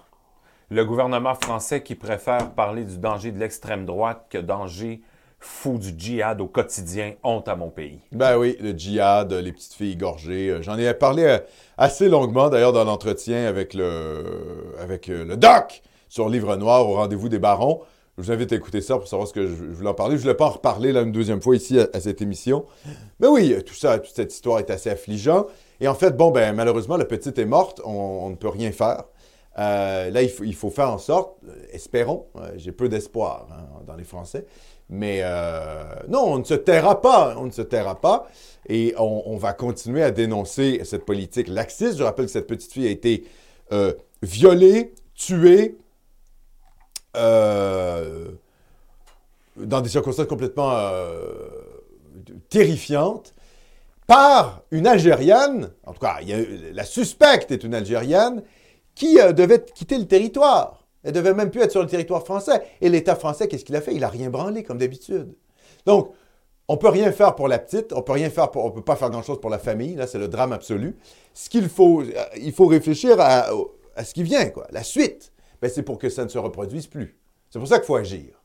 Le 0.71 0.83
gouvernement 0.85 1.35
français 1.35 1.83
qui 1.83 1.94
préfère 1.94 2.52
parler 2.52 2.85
du 2.85 2.97
danger 2.97 3.33
de 3.33 3.38
l'extrême 3.38 3.85
droite 3.85 4.26
que 4.30 4.38
danger 4.38 5.02
fou 5.38 5.76
du 5.76 5.92
djihad 5.94 6.40
au 6.40 6.47
quotidien, 6.47 7.12
honte 7.23 7.49
à 7.49 7.54
mon 7.54 7.68
pays. 7.68 8.00
Ben 8.12 8.38
oui, 8.38 8.56
le 8.61 8.73
djihad, 8.73 9.30
les 9.30 9.52
petites 9.52 9.75
filles 9.75 9.97
gorgées. 9.97 10.49
euh, 10.49 10.62
J'en 10.62 10.78
ai 10.78 10.94
parlé 10.94 11.25
euh, 11.25 11.38
assez 11.76 12.09
longuement 12.09 12.49
d'ailleurs 12.49 12.73
dans 12.73 12.85
l'entretien 12.85 13.47
avec 13.47 13.75
le, 13.75 14.25
avec 14.80 15.09
le 15.09 15.37
doc 15.37 15.83
sur 16.09 16.30
Livre 16.30 16.56
Noir 16.56 16.88
au 16.88 16.94
rendez-vous 16.94 17.28
des 17.28 17.38
barons. 17.38 17.83
Je 18.16 18.23
vous 18.23 18.30
invite 18.30 18.52
à 18.52 18.56
écouter 18.56 18.80
ça 18.80 18.97
pour 18.97 19.09
savoir 19.09 19.26
ce 19.26 19.33
que 19.33 19.47
je, 19.47 19.54
je 19.54 19.73
voulais 19.73 19.88
en 19.88 19.94
parler. 19.94 20.12
Je 20.12 20.18
ne 20.18 20.23
voulais 20.23 20.37
pas 20.37 20.47
en 20.47 20.50
reparler 20.50 20.92
là 20.92 21.02
une 21.02 21.11
deuxième 21.11 21.42
fois 21.42 21.56
ici 21.56 21.78
à, 21.80 22.00
cette 22.00 22.23
émission. 22.23 22.64
Mais 23.18 23.26
oui, 23.26 23.56
tout 23.66 23.75
ça, 23.75 23.99
toute 23.99 24.14
cette 24.14 24.33
histoire 24.33 24.61
est 24.61 24.71
assez 24.71 24.88
affligeante. 24.88 25.49
Et 25.80 25.88
en 25.88 25.94
fait, 25.94 26.16
bon, 26.16 26.30
ben 26.30 26.54
malheureusement, 26.54 26.97
la 26.97 27.06
petite 27.06 27.38
est 27.38 27.44
morte. 27.44 27.80
On, 27.85 28.30
ne 28.30 28.37
peut 28.37 28.49
rien 28.49 28.71
faire. 28.71 29.04
Euh, 29.59 30.11
là, 30.11 30.23
il 30.23 30.28
faut, 30.28 30.44
il 30.44 30.54
faut 30.54 30.71
faire 30.71 30.90
en 30.90 30.99
sorte, 30.99 31.37
euh, 31.47 31.52
espérons, 31.73 32.26
euh, 32.37 32.52
j'ai 32.56 32.73
peu 32.73 32.88
d'espoir 32.88 33.47
hein, 33.52 33.83
dans 33.87 33.94
les 33.94 34.02
Français, 34.02 34.47
mais 34.88 35.23
non, 36.09 36.25
on 36.25 36.38
ne 36.38 36.44
se 36.44 36.54
taira 36.54 37.00
pas, 37.00 37.37
on 37.38 37.47
ne 37.47 37.50
se 37.50 37.62
taira 37.62 38.00
pas, 38.00 38.28
et 38.68 38.94
on, 38.99 39.37
va 39.37 39.52
continuer 39.52 40.02
à 40.02 40.11
dénoncer 40.11 40.80
cette 40.85 41.04
politique 41.04 41.49
laxiste. 41.49 41.99
Je 41.99 42.02
rappelle 42.02 42.26
que 42.26 42.33
cette 42.33 42.47
petite 42.47 42.73
fille 42.73 42.87
a 42.87 42.90
été 42.90 43.25
violée, 44.23 44.92
tuée, 45.14 45.78
euh, 47.16 48.28
dans 49.56 49.80
des 49.80 49.88
circonstances 49.88 50.26
complètement 50.26 50.73
euh, 50.73 51.37
terrifiantes, 52.49 53.35
par 54.06 54.62
une 54.71 54.87
Algérienne, 54.87 55.71
en 55.87 55.92
tout 55.92 56.00
cas, 56.00 56.18
la 56.73 56.85
suspecte 56.85 57.50
est 57.50 57.64
une 57.64 57.75
Algérienne, 57.75 58.42
qui 58.94 59.18
euh, 59.18 59.33
devait 59.33 59.64
quitter 59.64 59.99
le 59.99 60.06
territoire. 60.06 60.85
Elle 61.02 61.12
devait 61.12 61.35
même 61.35 61.50
plus 61.50 61.61
être 61.61 61.71
sur 61.71 61.83
le 61.83 61.88
territoire 61.88 62.25
français. 62.25 62.62
Et 62.80 62.88
l'État 62.88 63.16
français, 63.16 63.49
qu'est-ce 63.49 63.64
qu'il 63.64 63.76
a 63.76 63.80
fait? 63.80 63.94
Il 63.94 64.04
a 64.04 64.09
rien 64.09 64.30
branlé, 64.30 64.62
comme 64.62 64.78
d'habitude. 64.78 65.35
Donc, 65.87 66.12
on 66.68 66.76
peut 66.78 66.88
rien 66.88 67.12
faire 67.12 67.35
pour 67.35 67.49
la 67.49 67.59
petite, 67.59 67.92
on 67.92 68.00
peut 68.00 68.12
rien 68.12 68.30
faire 68.30 68.49
on 68.56 68.71
peut 68.71 68.83
pas 68.83 68.97
faire 68.97 69.11
grand-chose 69.11 69.40
pour 69.40 69.50
la 69.50 69.59
famille. 69.59 69.97
Là, 69.97 70.06
c'est 70.06 70.18
le 70.18 70.28
drame 70.28 70.52
absolu. 70.52 70.97
Ce 71.35 71.50
qu'il 71.50 71.68
faut, 71.68 72.02
il 72.37 72.52
faut 72.52 72.66
réfléchir 72.66 73.21
à, 73.21 73.49
à 73.97 74.04
ce 74.04 74.14
qui 74.14 74.23
vient, 74.23 74.47
quoi. 74.47 74.66
La 74.71 74.83
suite, 74.83 75.30
c'est 75.68 75.83
pour 75.83 75.99
que 75.99 76.09
ça 76.09 76.25
ne 76.25 76.28
se 76.28 76.38
reproduise 76.38 76.87
plus. 76.87 77.16
C'est 77.50 77.59
pour 77.59 77.68
ça 77.68 77.78
qu'il 77.78 77.87
faut 77.87 77.97
agir. 77.97 78.40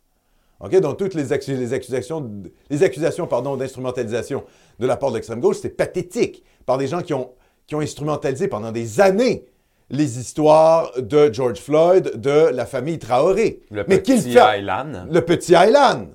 OK? 0.59 0.75
Donc, 0.81 0.97
toutes 0.97 1.13
les, 1.13 1.31
accu- 1.31 1.55
les 1.57 1.73
accusations, 1.73 2.29
les 2.69 2.83
accusations 2.83 3.27
pardon, 3.27 3.55
d'instrumentalisation 3.55 4.43
de 4.79 4.87
la 4.87 4.97
part 4.97 5.09
de 5.11 5.15
l'extrême 5.15 5.39
gauche, 5.39 5.57
c'est 5.61 5.69
pathétique. 5.69 6.43
Par 6.65 6.77
des 6.77 6.87
gens 6.87 7.01
qui 7.01 7.13
ont, 7.13 7.31
qui 7.65 7.75
ont 7.75 7.79
instrumentalisé 7.81 8.47
pendant 8.47 8.71
des 8.71 8.99
années 9.01 9.45
les 9.91 10.19
histoires 10.19 10.91
de 10.99 11.33
George 11.33 11.57
Floyd, 11.59 12.11
de 12.21 12.49
la 12.53 12.67
famille 12.67 12.99
Traoré. 12.99 13.61
Le 13.71 13.83
Mais 13.87 13.97
petit 13.99 14.35
Island. 14.37 15.07
le 15.11 15.21
petit 15.21 15.53
island. 15.53 16.09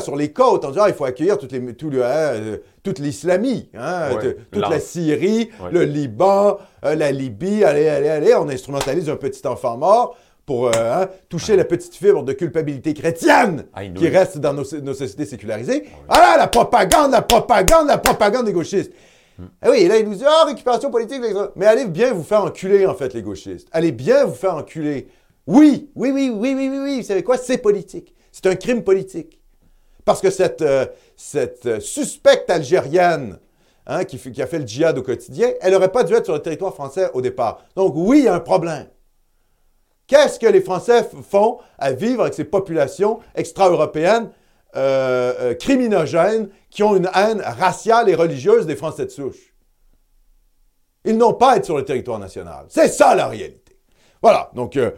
Sur 0.00 0.16
les 0.16 0.32
côtes. 0.32 0.64
On 0.64 0.70
dit, 0.70 0.78
ah, 0.80 0.88
il 0.88 0.94
faut 0.94 1.04
accueillir 1.04 1.36
toutes 1.36 1.52
les, 1.52 1.74
tout 1.74 1.90
le, 1.90 2.02
hein, 2.06 2.08
euh, 2.08 2.56
toute 2.82 3.00
l'islamie, 3.00 3.68
hein, 3.74 4.14
Ouais, 4.14 4.34
toute 4.50 4.62
la 4.62 4.80
Syrie, 4.80 5.50
Ouais. 5.62 5.70
le 5.72 5.82
Liban, 5.84 6.56
euh, 6.86 6.94
la 6.94 7.12
Libye. 7.12 7.64
Allez, 7.64 7.86
allez, 7.88 8.08
allez. 8.08 8.34
On 8.34 8.48
instrumentalise 8.48 9.10
un 9.10 9.16
petit 9.16 9.46
enfant 9.46 9.76
mort 9.76 10.16
pour 10.48 10.68
euh, 10.68 10.70
hein, 10.74 11.10
toucher 11.28 11.56
la 11.56 11.64
petite 11.66 11.94
fibre 11.94 12.22
de 12.22 12.32
culpabilité 12.32 12.94
chrétienne 12.94 13.66
Ah, 13.74 13.84
qui 13.84 14.08
reste 14.08 14.38
dans 14.38 14.54
nos, 14.54 14.64
nos 14.80 14.94
sociétés 14.94 15.26
sécularisées. 15.26 15.84
Voilà, 16.08 16.38
la 16.38 16.46
propagande, 16.46 17.12
la 17.12 17.20
propagande, 17.20 17.86
la 17.86 17.98
propagande 17.98 18.46
des 18.46 18.54
gauchistes. 18.54 18.90
Ah 19.60 19.68
oui, 19.70 19.80
et 19.80 19.88
là, 19.88 19.98
il 19.98 20.08
nous 20.08 20.14
dit, 20.14 20.24
ah, 20.26 20.46
récupération 20.46 20.90
politique. 20.90 21.20
Mais 21.54 21.66
allez 21.66 21.84
bien 21.84 22.14
vous 22.14 22.22
faire 22.22 22.44
enculer, 22.44 22.86
en 22.86 22.94
fait, 22.94 23.12
les 23.12 23.20
gauchistes. 23.20 23.68
Allez 23.72 23.92
bien 23.92 24.24
vous 24.24 24.34
faire 24.34 24.54
enculer. 24.54 25.08
Oui, 25.46 25.90
oui, 25.94 26.12
oui, 26.12 26.32
oui, 26.34 26.54
oui, 26.56 26.68
oui, 26.70 26.78
oui. 26.82 26.96
Vous 27.02 27.06
savez 27.06 27.22
quoi? 27.22 27.36
C'est 27.36 27.58
politique. 27.58 28.14
C'est 28.32 28.46
un 28.46 28.56
crime 28.56 28.82
politique. 28.82 29.42
Parce 30.06 30.22
que 30.22 30.30
cette, 30.30 30.62
euh, 30.62 30.86
cette 31.14 31.66
euh, 31.66 31.78
suspecte 31.78 32.48
algérienne 32.48 33.38
hein, 33.86 34.04
qui, 34.04 34.16
qui 34.16 34.40
a 34.40 34.46
fait 34.46 34.60
le 34.60 34.66
djihad 34.66 34.96
au 34.96 35.02
quotidien, 35.02 35.50
elle 35.60 35.72
n'aurait 35.72 35.92
pas 35.92 36.04
dû 36.04 36.14
être 36.14 36.24
sur 36.24 36.34
le 36.34 36.40
territoire 36.40 36.72
français 36.72 37.10
au 37.12 37.20
départ. 37.20 37.66
Donc 37.76 37.92
oui, 37.96 38.20
il 38.20 38.24
y 38.24 38.28
a 38.28 38.34
un 38.34 38.40
problème. 38.40 38.86
Qu'est-ce 40.08 40.40
que 40.40 40.46
les 40.46 40.62
Français 40.62 41.06
font 41.22 41.58
à 41.78 41.92
vivre 41.92 42.22
avec 42.22 42.32
ces 42.32 42.44
populations 42.44 43.20
extra-européennes 43.34 44.30
euh, 44.74 45.34
euh, 45.38 45.54
criminogènes 45.54 46.48
qui 46.70 46.82
ont 46.82 46.96
une 46.96 47.10
haine 47.14 47.42
raciale 47.42 48.08
et 48.08 48.14
religieuse 48.14 48.64
des 48.64 48.74
Français 48.74 49.04
de 49.04 49.10
souche? 49.10 49.54
Ils 51.04 51.16
n'ont 51.16 51.34
pas 51.34 51.52
à 51.52 51.56
être 51.58 51.66
sur 51.66 51.76
le 51.76 51.84
territoire 51.84 52.18
national. 52.18 52.64
C'est 52.68 52.88
ça 52.88 53.14
la 53.14 53.28
réalité. 53.28 53.78
Voilà. 54.22 54.50
Donc, 54.54 54.78
euh, 54.78 54.92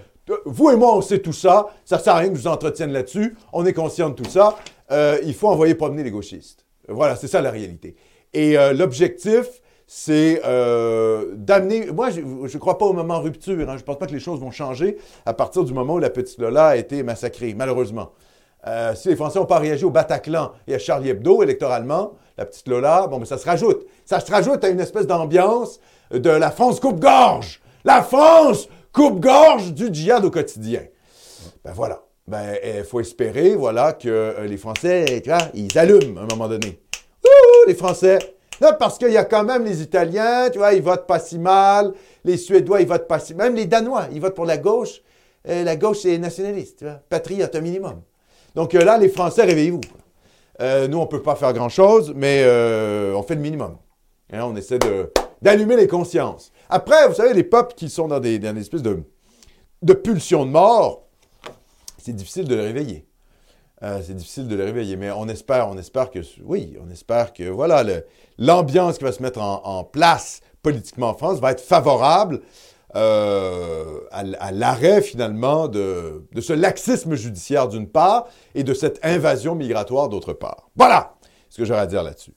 vous 0.44 0.70
et 0.70 0.76
moi, 0.76 0.96
on 0.96 1.02
sait 1.02 1.18
tout 1.18 1.32
ça. 1.32 1.66
Ça 1.84 1.98
ne 1.98 2.02
sert 2.02 2.14
à 2.14 2.18
rien 2.18 2.28
que 2.28 2.36
je 2.36 2.42
vous 2.42 2.48
entretienne 2.48 2.92
là-dessus. 2.92 3.36
On 3.52 3.66
est 3.66 3.72
conscient 3.72 4.10
de 4.10 4.14
tout 4.14 4.30
ça. 4.30 4.56
Il 5.24 5.34
faut 5.34 5.48
envoyer 5.48 5.74
promener 5.74 6.04
les 6.04 6.10
gauchistes. 6.10 6.64
Voilà, 6.88 7.16
c'est 7.16 7.28
ça 7.28 7.40
la 7.40 7.50
réalité. 7.50 7.96
Et 8.32 8.56
l'objectif, 8.74 9.60
c'est 9.92 10.40
euh, 10.44 11.32
d'amener. 11.34 11.90
Moi, 11.90 12.10
je 12.10 12.20
ne 12.20 12.58
crois 12.60 12.78
pas 12.78 12.86
au 12.86 12.92
moment 12.92 13.18
rupture. 13.20 13.68
hein. 13.68 13.74
Je 13.74 13.80
ne 13.80 13.84
pense 13.84 13.98
pas 13.98 14.06
que 14.06 14.12
les 14.12 14.20
choses 14.20 14.38
vont 14.38 14.52
changer 14.52 14.98
à 15.26 15.34
partir 15.34 15.64
du 15.64 15.74
moment 15.74 15.94
où 15.94 15.98
la 15.98 16.10
petite 16.10 16.38
Lola 16.38 16.68
a 16.68 16.76
été 16.76 17.02
massacrée, 17.02 17.54
malheureusement. 17.54 18.12
Euh, 18.68 18.94
si 18.94 19.08
les 19.08 19.16
Français 19.16 19.40
n'ont 19.40 19.46
pas 19.46 19.58
réagi 19.58 19.84
au 19.84 19.90
Bataclan 19.90 20.52
et 20.68 20.76
à 20.76 20.78
Charlie 20.78 21.08
Hebdo 21.08 21.42
électoralement, 21.42 22.12
la 22.38 22.46
petite 22.46 22.68
Lola, 22.68 23.08
bon, 23.08 23.18
mais 23.18 23.24
ça 23.26 23.36
se 23.36 23.44
rajoute. 23.44 23.84
Ça 24.04 24.20
se 24.20 24.30
rajoute 24.30 24.62
à 24.62 24.68
une 24.68 24.78
espèce 24.78 25.08
d'ambiance 25.08 25.80
de 26.12 26.30
la 26.30 26.52
France 26.52 26.78
coupe-gorge. 26.78 27.60
La 27.84 28.02
France 28.02 28.68
coupe-gorge 28.92 29.72
du 29.72 29.92
djihad 29.92 30.24
au 30.24 30.30
quotidien. 30.30 30.82
Ben 31.64 31.72
voilà. 31.74 32.00
Ben, 32.28 32.56
il 32.64 32.84
faut 32.84 33.00
espérer, 33.00 33.56
voilà, 33.56 33.92
que 33.94 34.08
euh, 34.08 34.46
les 34.46 34.56
Français, 34.56 35.20
tu 35.24 35.30
vois, 35.30 35.48
ils 35.52 35.76
allument 35.76 36.20
à 36.20 36.22
un 36.22 36.26
moment 36.26 36.46
donné. 36.46 36.80
Ouh, 37.24 37.66
les 37.66 37.74
Français. 37.74 38.20
Là, 38.60 38.72
parce 38.74 38.98
qu'il 38.98 39.10
y 39.10 39.16
a 39.16 39.24
quand 39.24 39.44
même 39.44 39.64
les 39.64 39.82
Italiens, 39.82 40.50
tu 40.50 40.58
vois, 40.58 40.74
ils 40.74 40.82
votent 40.82 41.06
pas 41.06 41.18
si 41.18 41.38
mal. 41.38 41.92
Les 42.24 42.36
Suédois, 42.36 42.80
ils 42.80 42.86
votent 42.86 43.08
pas 43.08 43.18
si 43.18 43.34
mal. 43.34 43.48
Même 43.48 43.56
les 43.56 43.66
Danois, 43.66 44.08
ils 44.12 44.20
votent 44.20 44.34
pour 44.34 44.46
la 44.46 44.58
gauche. 44.58 45.02
La 45.46 45.76
gauche, 45.76 46.00
c'est 46.02 46.18
nationaliste, 46.18 46.80
tu 46.80 46.84
vois. 46.84 47.00
Patriote, 47.08 47.54
un 47.54 47.60
minimum. 47.62 48.02
Donc 48.54 48.74
euh, 48.74 48.84
là, 48.84 48.98
les 48.98 49.08
Français, 49.08 49.44
réveillez-vous. 49.44 49.80
Euh, 50.60 50.88
nous, 50.88 50.98
on 50.98 51.02
ne 51.02 51.06
peut 51.06 51.22
pas 51.22 51.36
faire 51.36 51.52
grand-chose, 51.52 52.12
mais 52.14 52.42
euh, 52.44 53.14
on 53.14 53.22
fait 53.22 53.34
le 53.34 53.40
minimum. 53.40 53.76
Hein, 54.32 54.42
on 54.44 54.56
essaie 54.56 54.78
d'allumer 55.40 55.76
les 55.76 55.88
consciences. 55.88 56.52
Après, 56.68 57.08
vous 57.08 57.14
savez, 57.14 57.32
les 57.32 57.44
peuples 57.44 57.74
qui 57.74 57.88
sont 57.88 58.08
dans 58.08 58.20
des, 58.20 58.38
dans 58.38 58.54
espèces 58.56 58.82
de, 58.82 59.02
de 59.82 59.92
pulsions 59.94 60.44
de 60.44 60.50
mort, 60.50 61.06
c'est 61.98 62.12
difficile 62.12 62.46
de 62.46 62.54
les 62.54 62.62
réveiller. 62.62 63.06
Euh, 63.82 64.00
c'est 64.04 64.14
difficile 64.14 64.46
de 64.46 64.54
les 64.56 64.64
réveiller, 64.64 64.96
mais 64.96 65.10
on 65.10 65.26
espère, 65.28 65.68
on 65.68 65.78
espère 65.78 66.10
que, 66.10 66.18
oui, 66.44 66.76
on 66.86 66.90
espère 66.90 67.32
que, 67.32 67.48
voilà, 67.48 67.82
le- 67.82 68.04
l'ambiance 68.38 68.98
qui 68.98 69.04
va 69.04 69.12
se 69.12 69.22
mettre 69.22 69.40
en, 69.40 69.84
place 69.84 70.40
politiquement 70.62 71.10
en 71.10 71.14
France 71.14 71.40
va 71.40 71.52
être 71.52 71.62
favorable 71.62 72.40
euh, 72.94 74.00
à, 74.10 74.52
l'arrêt, 74.52 75.00
finalement, 75.00 75.68
de, 75.68 76.26
ce 76.40 76.52
laxisme 76.52 77.14
judiciaire, 77.14 77.68
d'une 77.68 77.88
part, 77.88 78.28
et 78.54 78.64
de 78.64 78.74
cette 78.74 79.00
invasion 79.02 79.54
migratoire, 79.54 80.08
d'autre 80.10 80.34
part. 80.34 80.68
Voilà 80.76 81.14
ce 81.48 81.56
que 81.56 81.64
j'aurais 81.64 81.80
à 81.80 81.86
dire 81.86 82.02
là-dessus. 82.02 82.34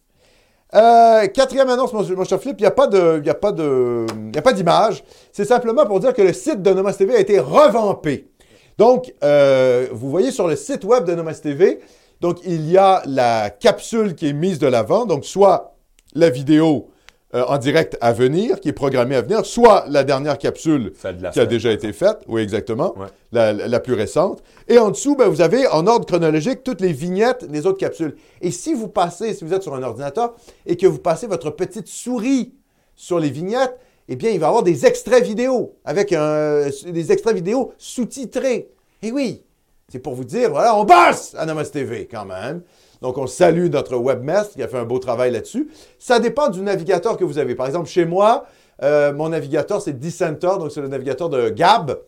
Euh, 0.75 1.27
quatrième 1.27 1.69
annonce, 1.69 1.93
mon, 1.93 2.23
cher 2.23 2.39
Philippe, 2.39 2.59
il 2.59 2.63
n'y 2.63 2.67
a 2.67 2.71
pas 2.71 2.87
de, 2.87 3.21
il 3.23 3.29
a 3.29 3.35
pas 3.35 3.51
de, 3.51 4.07
il 4.31 4.37
a 4.37 4.41
pas 4.41 4.53
d'image. 4.53 5.03
C'est 5.31 5.45
simplement 5.45 5.85
pour 5.85 5.99
dire 5.99 6.13
que 6.13 6.21
le 6.21 6.33
site 6.33 6.61
de 6.61 6.73
Nomas 6.73 6.93
TV 6.93 7.15
a 7.15 7.19
été 7.19 7.39
revampé. 7.39 8.31
Donc, 8.77 9.13
euh, 9.23 9.87
vous 9.91 10.09
voyez 10.09 10.31
sur 10.31 10.47
le 10.47 10.55
site 10.55 10.83
web 10.83 11.05
de 11.05 11.13
Nomas 11.13 11.39
TV, 11.41 11.79
donc 12.21 12.39
il 12.45 12.69
y 12.69 12.77
a 12.77 13.03
la 13.05 13.49
capsule 13.49 14.15
qui 14.15 14.27
est 14.29 14.33
mise 14.33 14.59
de 14.59 14.67
l'avant, 14.67 15.05
donc 15.05 15.25
soit 15.25 15.75
la 16.15 16.29
vidéo 16.29 16.89
euh, 17.35 17.43
en 17.47 17.57
direct 17.57 17.97
à 18.01 18.13
venir, 18.13 18.59
qui 18.59 18.69
est 18.69 18.73
programmée 18.73 19.15
à 19.15 19.21
venir, 19.21 19.45
soit 19.45 19.85
la 19.89 20.03
dernière 20.03 20.37
capsule 20.37 20.93
Celle 21.01 21.17
de 21.17 21.23
la 21.23 21.29
qui 21.31 21.39
a 21.39 21.45
déjà 21.47 21.71
été 21.71 21.91
faite, 21.91 22.19
oui 22.27 22.41
exactement, 22.41 22.95
Ouais. 22.97 23.07
la, 23.31 23.53
la- 23.53 23.67
la 23.67 23.79
plus 23.79 23.93
récente. 23.95 24.43
Et 24.67 24.77
en 24.77 24.89
dessous, 24.91 25.15
ben, 25.15 25.27
vous 25.27 25.41
avez 25.41 25.67
en 25.67 25.87
ordre 25.87 26.05
chronologique 26.05 26.63
toutes 26.63 26.79
les 26.81 26.93
vignettes 26.93 27.45
des 27.45 27.65
autres 27.65 27.79
capsules. 27.79 28.15
Et 28.41 28.51
si 28.51 28.73
vous 28.75 28.87
passez, 28.87 29.33
si 29.33 29.43
vous 29.43 29.53
êtes 29.53 29.63
sur 29.63 29.73
un 29.73 29.81
ordinateur 29.83 30.35
et 30.67 30.77
que 30.77 30.85
vous 30.85 30.99
passez 30.99 31.25
votre 31.25 31.49
petite 31.49 31.87
souris 31.87 32.53
sur 32.95 33.19
les 33.19 33.31
vignettes, 33.31 33.75
eh 34.09 34.15
bien, 34.15 34.29
il 34.31 34.39
va 34.39 34.47
y 34.47 34.49
avoir 34.49 34.63
des 34.63 34.85
extraits 34.85 35.23
vidéo 35.23 35.73
avec 35.85 36.11
un- 36.13 36.67
des 36.85 37.11
extraits 37.11 37.35
vidéo 37.35 37.71
sous-titrés. 37.77 38.69
Et 39.01 39.11
oui, 39.11 39.43
c'est 39.89 39.99
pour 39.99 40.13
vous 40.15 40.23
dire, 40.25 40.49
voilà, 40.51 40.75
on 40.77 40.83
bosse 40.85 41.35
à 41.37 41.45
Namaste 41.45 41.73
TV 41.73 42.07
quand 42.09 42.25
même. 42.25 42.61
Donc, 43.01 43.17
on 43.17 43.27
salue 43.27 43.67
notre 43.69 43.97
webmaster 43.97 44.53
qui 44.55 44.63
a 44.63 44.67
fait 44.67 44.77
un 44.77 44.85
beau 44.85 44.97
travail 44.99 45.31
là-dessus. 45.31 45.69
Ça 45.99 46.19
dépend 46.19 46.49
du 46.49 46.61
navigateur 46.61 47.17
que 47.17 47.25
vous 47.25 47.37
avez. 47.37 47.53
Par 47.55 47.67
exemple, 47.67 47.89
chez 47.89 48.05
moi, 48.05 48.45
euh, 48.81 49.11
mon 49.13 49.29
navigateur, 49.29 49.81
c'est 49.81 49.97
Dissenter, 49.99 50.47
donc 50.59 50.71
c'est 50.71 50.81
le 50.81 50.87
navigateur 50.87 51.29
de 51.29 51.49
Gab. 51.49 51.99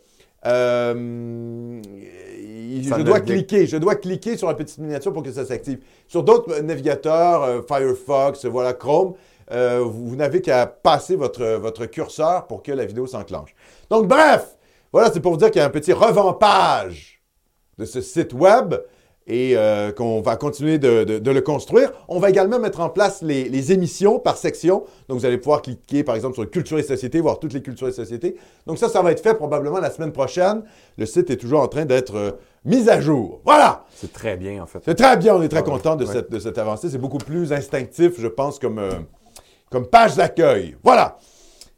Euh, 0.45 1.81
je 2.81 3.01
dois 3.01 3.19
cliquer, 3.19 3.65
je 3.67 3.77
dois 3.77 3.95
cliquer 3.95 4.37
sur 4.37 4.47
la 4.47 4.53
petite 4.53 4.77
miniature 4.77 5.11
pour 5.13 5.23
que 5.23 5.31
ça 5.31 5.45
s'active. 5.45 5.79
Sur 6.07 6.23
d'autres 6.23 6.51
euh, 6.53 6.61
navigateurs, 6.61 7.43
euh, 7.43 7.61
Firefox, 7.67 8.45
voilà, 8.45 8.73
Chrome, 8.73 9.13
euh, 9.51 9.81
vous, 9.83 10.09
vous 10.09 10.15
n'avez 10.15 10.41
qu'à 10.41 10.65
passer 10.67 11.15
votre, 11.15 11.43
votre 11.57 11.85
curseur 11.85 12.47
pour 12.47 12.63
que 12.63 12.71
la 12.71 12.85
vidéo 12.85 13.07
s'enclenche. 13.07 13.53
Donc, 13.89 14.07
bref, 14.07 14.57
Voilà, 14.91 15.11
c'est 15.11 15.19
pour 15.19 15.31
vous 15.33 15.37
dire 15.37 15.51
qu'il 15.51 15.59
y 15.59 15.63
a 15.63 15.67
un 15.67 15.71
petit 15.71 15.93
revampage 15.93 17.21
de 17.77 17.85
ce 17.85 18.01
site 18.01 18.33
web 18.33 18.75
et 19.27 19.57
euh, 19.57 19.91
qu'on 19.91 20.21
va 20.21 20.35
continuer 20.35 20.77
de, 20.77 21.03
de- 21.03 21.17
de 21.19 21.31
le 21.31 21.41
construire. 21.41 21.91
On 22.07 22.19
va 22.19 22.29
également 22.29 22.59
mettre 22.59 22.79
en 22.79 22.89
place 22.89 23.21
les, 23.23 23.49
les 23.49 23.71
émissions 23.73 24.19
par 24.19 24.37
section. 24.37 24.83
Donc, 25.09 25.19
vous 25.19 25.25
allez 25.25 25.39
pouvoir 25.39 25.61
cliquer, 25.63 26.03
par 26.03 26.15
exemple, 26.15 26.35
sur 26.35 26.49
Culture 26.49 26.77
et 26.77 26.83
Société, 26.83 27.19
voir 27.21 27.39
toutes 27.39 27.53
les 27.53 27.61
cultures 27.63 27.87
et 27.87 27.91
sociétés. 27.91 28.35
Donc, 28.67 28.77
ça, 28.77 28.87
ça 28.87 29.01
va 29.01 29.11
être 29.11 29.21
fait 29.23 29.33
probablement 29.33 29.79
la 29.79 29.89
semaine 29.89 30.11
prochaine. 30.11 30.63
Le 30.97 31.05
site 31.07 31.29
est 31.31 31.37
toujours 31.37 31.61
en 31.61 31.67
train 31.67 31.85
d'être 31.85 32.15
euh, 32.15 32.31
mis 32.65 32.87
à 32.87 33.01
jour. 33.01 33.41
Voilà! 33.43 33.85
C'est 33.95 34.13
très 34.13 34.37
bien, 34.37 34.61
en 34.61 34.67
fait. 34.67 34.79
C'est 34.85 34.95
très 34.95 35.17
bien, 35.17 35.35
on 35.35 35.41
est 35.41 35.49
très 35.49 35.59
Ah 35.59 35.63
ouais, 35.63 35.71
content 35.71 35.95
de, 35.95 36.05
ouais. 36.05 36.13
cette, 36.13 36.31
de 36.31 36.37
cette 36.39 36.57
avancée. 36.59 36.89
C'est 36.91 36.99
beaucoup 36.99 37.17
plus 37.17 37.51
instinctif, 37.51 38.21
je 38.21 38.27
pense, 38.27 38.59
comme, 38.59 38.77
euh, 38.77 38.91
comme 39.69 39.87
page 39.87 40.15
d'accueil. 40.15 40.77
Voilà. 40.83 41.17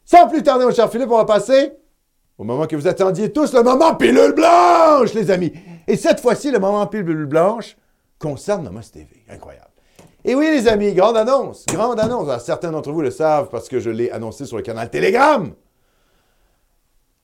Sans 0.04 0.28
plus 0.28 0.42
tarder, 0.42 0.64
mon 0.64 0.72
cher 0.72 0.90
Philippe, 0.90 1.10
on 1.10 1.16
va 1.16 1.24
passer 1.24 1.72
au 2.38 2.44
moment 2.44 2.68
que 2.68 2.76
vous 2.76 2.86
attendiez 2.86 3.32
tous, 3.32 3.52
le 3.52 3.64
moment 3.64 3.96
pilule 3.96 4.32
blanche, 4.32 5.12
les 5.12 5.32
amis. 5.32 5.52
Et 5.88 5.96
cette 5.96 6.20
fois-ci, 6.20 6.52
le 6.52 6.60
moment 6.60 6.86
pilule 6.86 7.26
blanche 7.26 7.76
concerne 8.20 8.62
Nomos 8.62 8.82
TV. 8.92 9.08
Incroyable. 9.28 9.66
Et 10.24 10.36
oui, 10.36 10.46
les 10.48 10.68
amis, 10.68 10.94
grande 10.94 11.16
annonce, 11.16 11.66
grande 11.66 11.98
annonce. 11.98 12.44
Certains 12.44 12.70
d'entre 12.70 12.92
vous 12.92 13.00
le 13.00 13.10
savent 13.10 13.48
parce 13.50 13.68
que 13.68 13.80
je 13.80 13.90
l'ai 13.90 14.10
annoncé 14.12 14.46
sur 14.46 14.56
le 14.56 14.62
canal 14.62 14.88
Telegram. 14.88 15.52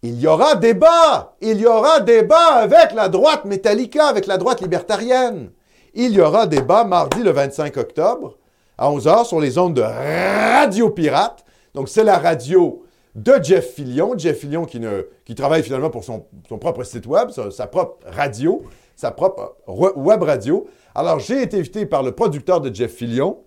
Il 0.02 0.20
y 0.20 0.26
aura 0.26 0.56
débat. 0.56 1.36
Il 1.40 1.60
y 1.60 1.66
aura 1.66 2.00
débat 2.00 2.54
avec 2.54 2.92
la 2.92 3.08
droite 3.08 3.44
Metallica, 3.44 4.06
avec 4.08 4.26
la 4.26 4.36
droite 4.36 4.60
libertarienne. 4.62 5.52
Il 5.94 6.12
y 6.12 6.20
aura 6.20 6.48
débat 6.48 6.82
mardi 6.82 7.22
le 7.22 7.30
25 7.30 7.76
octobre 7.76 8.36
à 8.76 8.90
11h 8.90 9.26
sur 9.26 9.40
les 9.40 9.58
ondes 9.58 9.74
de 9.74 9.82
Radio 9.82 10.90
Pirate. 10.90 11.44
Donc, 11.74 11.88
c'est 11.88 12.04
la 12.04 12.18
radio 12.18 12.84
de 13.14 13.34
Jeff 13.42 13.74
Fillion. 13.74 14.14
Jeff 14.16 14.38
Fillion 14.38 14.64
qui, 14.64 15.34
travaille 15.34 15.62
finalement 15.62 15.90
pour 15.90 16.04
son, 16.04 16.26
propre 16.60 16.84
site 16.84 17.06
web, 17.06 17.30
sa, 17.30 17.66
propre 17.66 17.98
radio, 18.06 18.62
sa 18.96 19.10
propre 19.10 19.56
re- 19.66 19.96
web 19.96 20.22
radio. 20.22 20.66
Alors, 20.94 21.18
j'ai 21.18 21.42
été 21.42 21.58
invité 21.58 21.86
par 21.86 22.02
le 22.02 22.12
producteur 22.12 22.60
de 22.60 22.74
Jeff 22.74 22.92
Fillion 22.92 23.38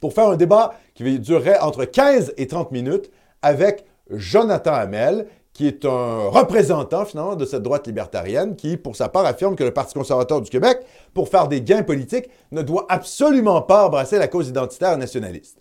pour 0.00 0.12
faire 0.12 0.28
un 0.28 0.36
débat 0.36 0.74
qui 0.94 1.18
durerait 1.18 1.58
entre 1.60 1.84
15 1.84 2.34
et 2.36 2.46
30 2.46 2.70
minutes 2.72 3.10
avec 3.42 3.84
Jonathan 4.10 4.72
Hamel, 4.72 5.26
qui 5.58 5.66
est 5.66 5.84
un 5.84 6.28
représentant 6.28 7.04
finalement 7.04 7.34
de 7.34 7.44
cette 7.44 7.64
droite 7.64 7.88
libertarienne, 7.88 8.54
qui, 8.54 8.76
pour 8.76 8.94
sa 8.94 9.08
part, 9.08 9.26
affirme 9.26 9.56
que 9.56 9.64
le 9.64 9.72
Parti 9.72 9.92
conservateur 9.92 10.40
du 10.40 10.48
Québec, 10.48 10.78
pour 11.14 11.28
faire 11.28 11.48
des 11.48 11.62
gains 11.62 11.82
politiques, 11.82 12.30
ne 12.52 12.62
doit 12.62 12.86
absolument 12.88 13.60
pas 13.60 13.86
embrasser 13.86 14.18
la 14.18 14.28
cause 14.28 14.48
identitaire 14.48 14.96
nationaliste. 14.96 15.58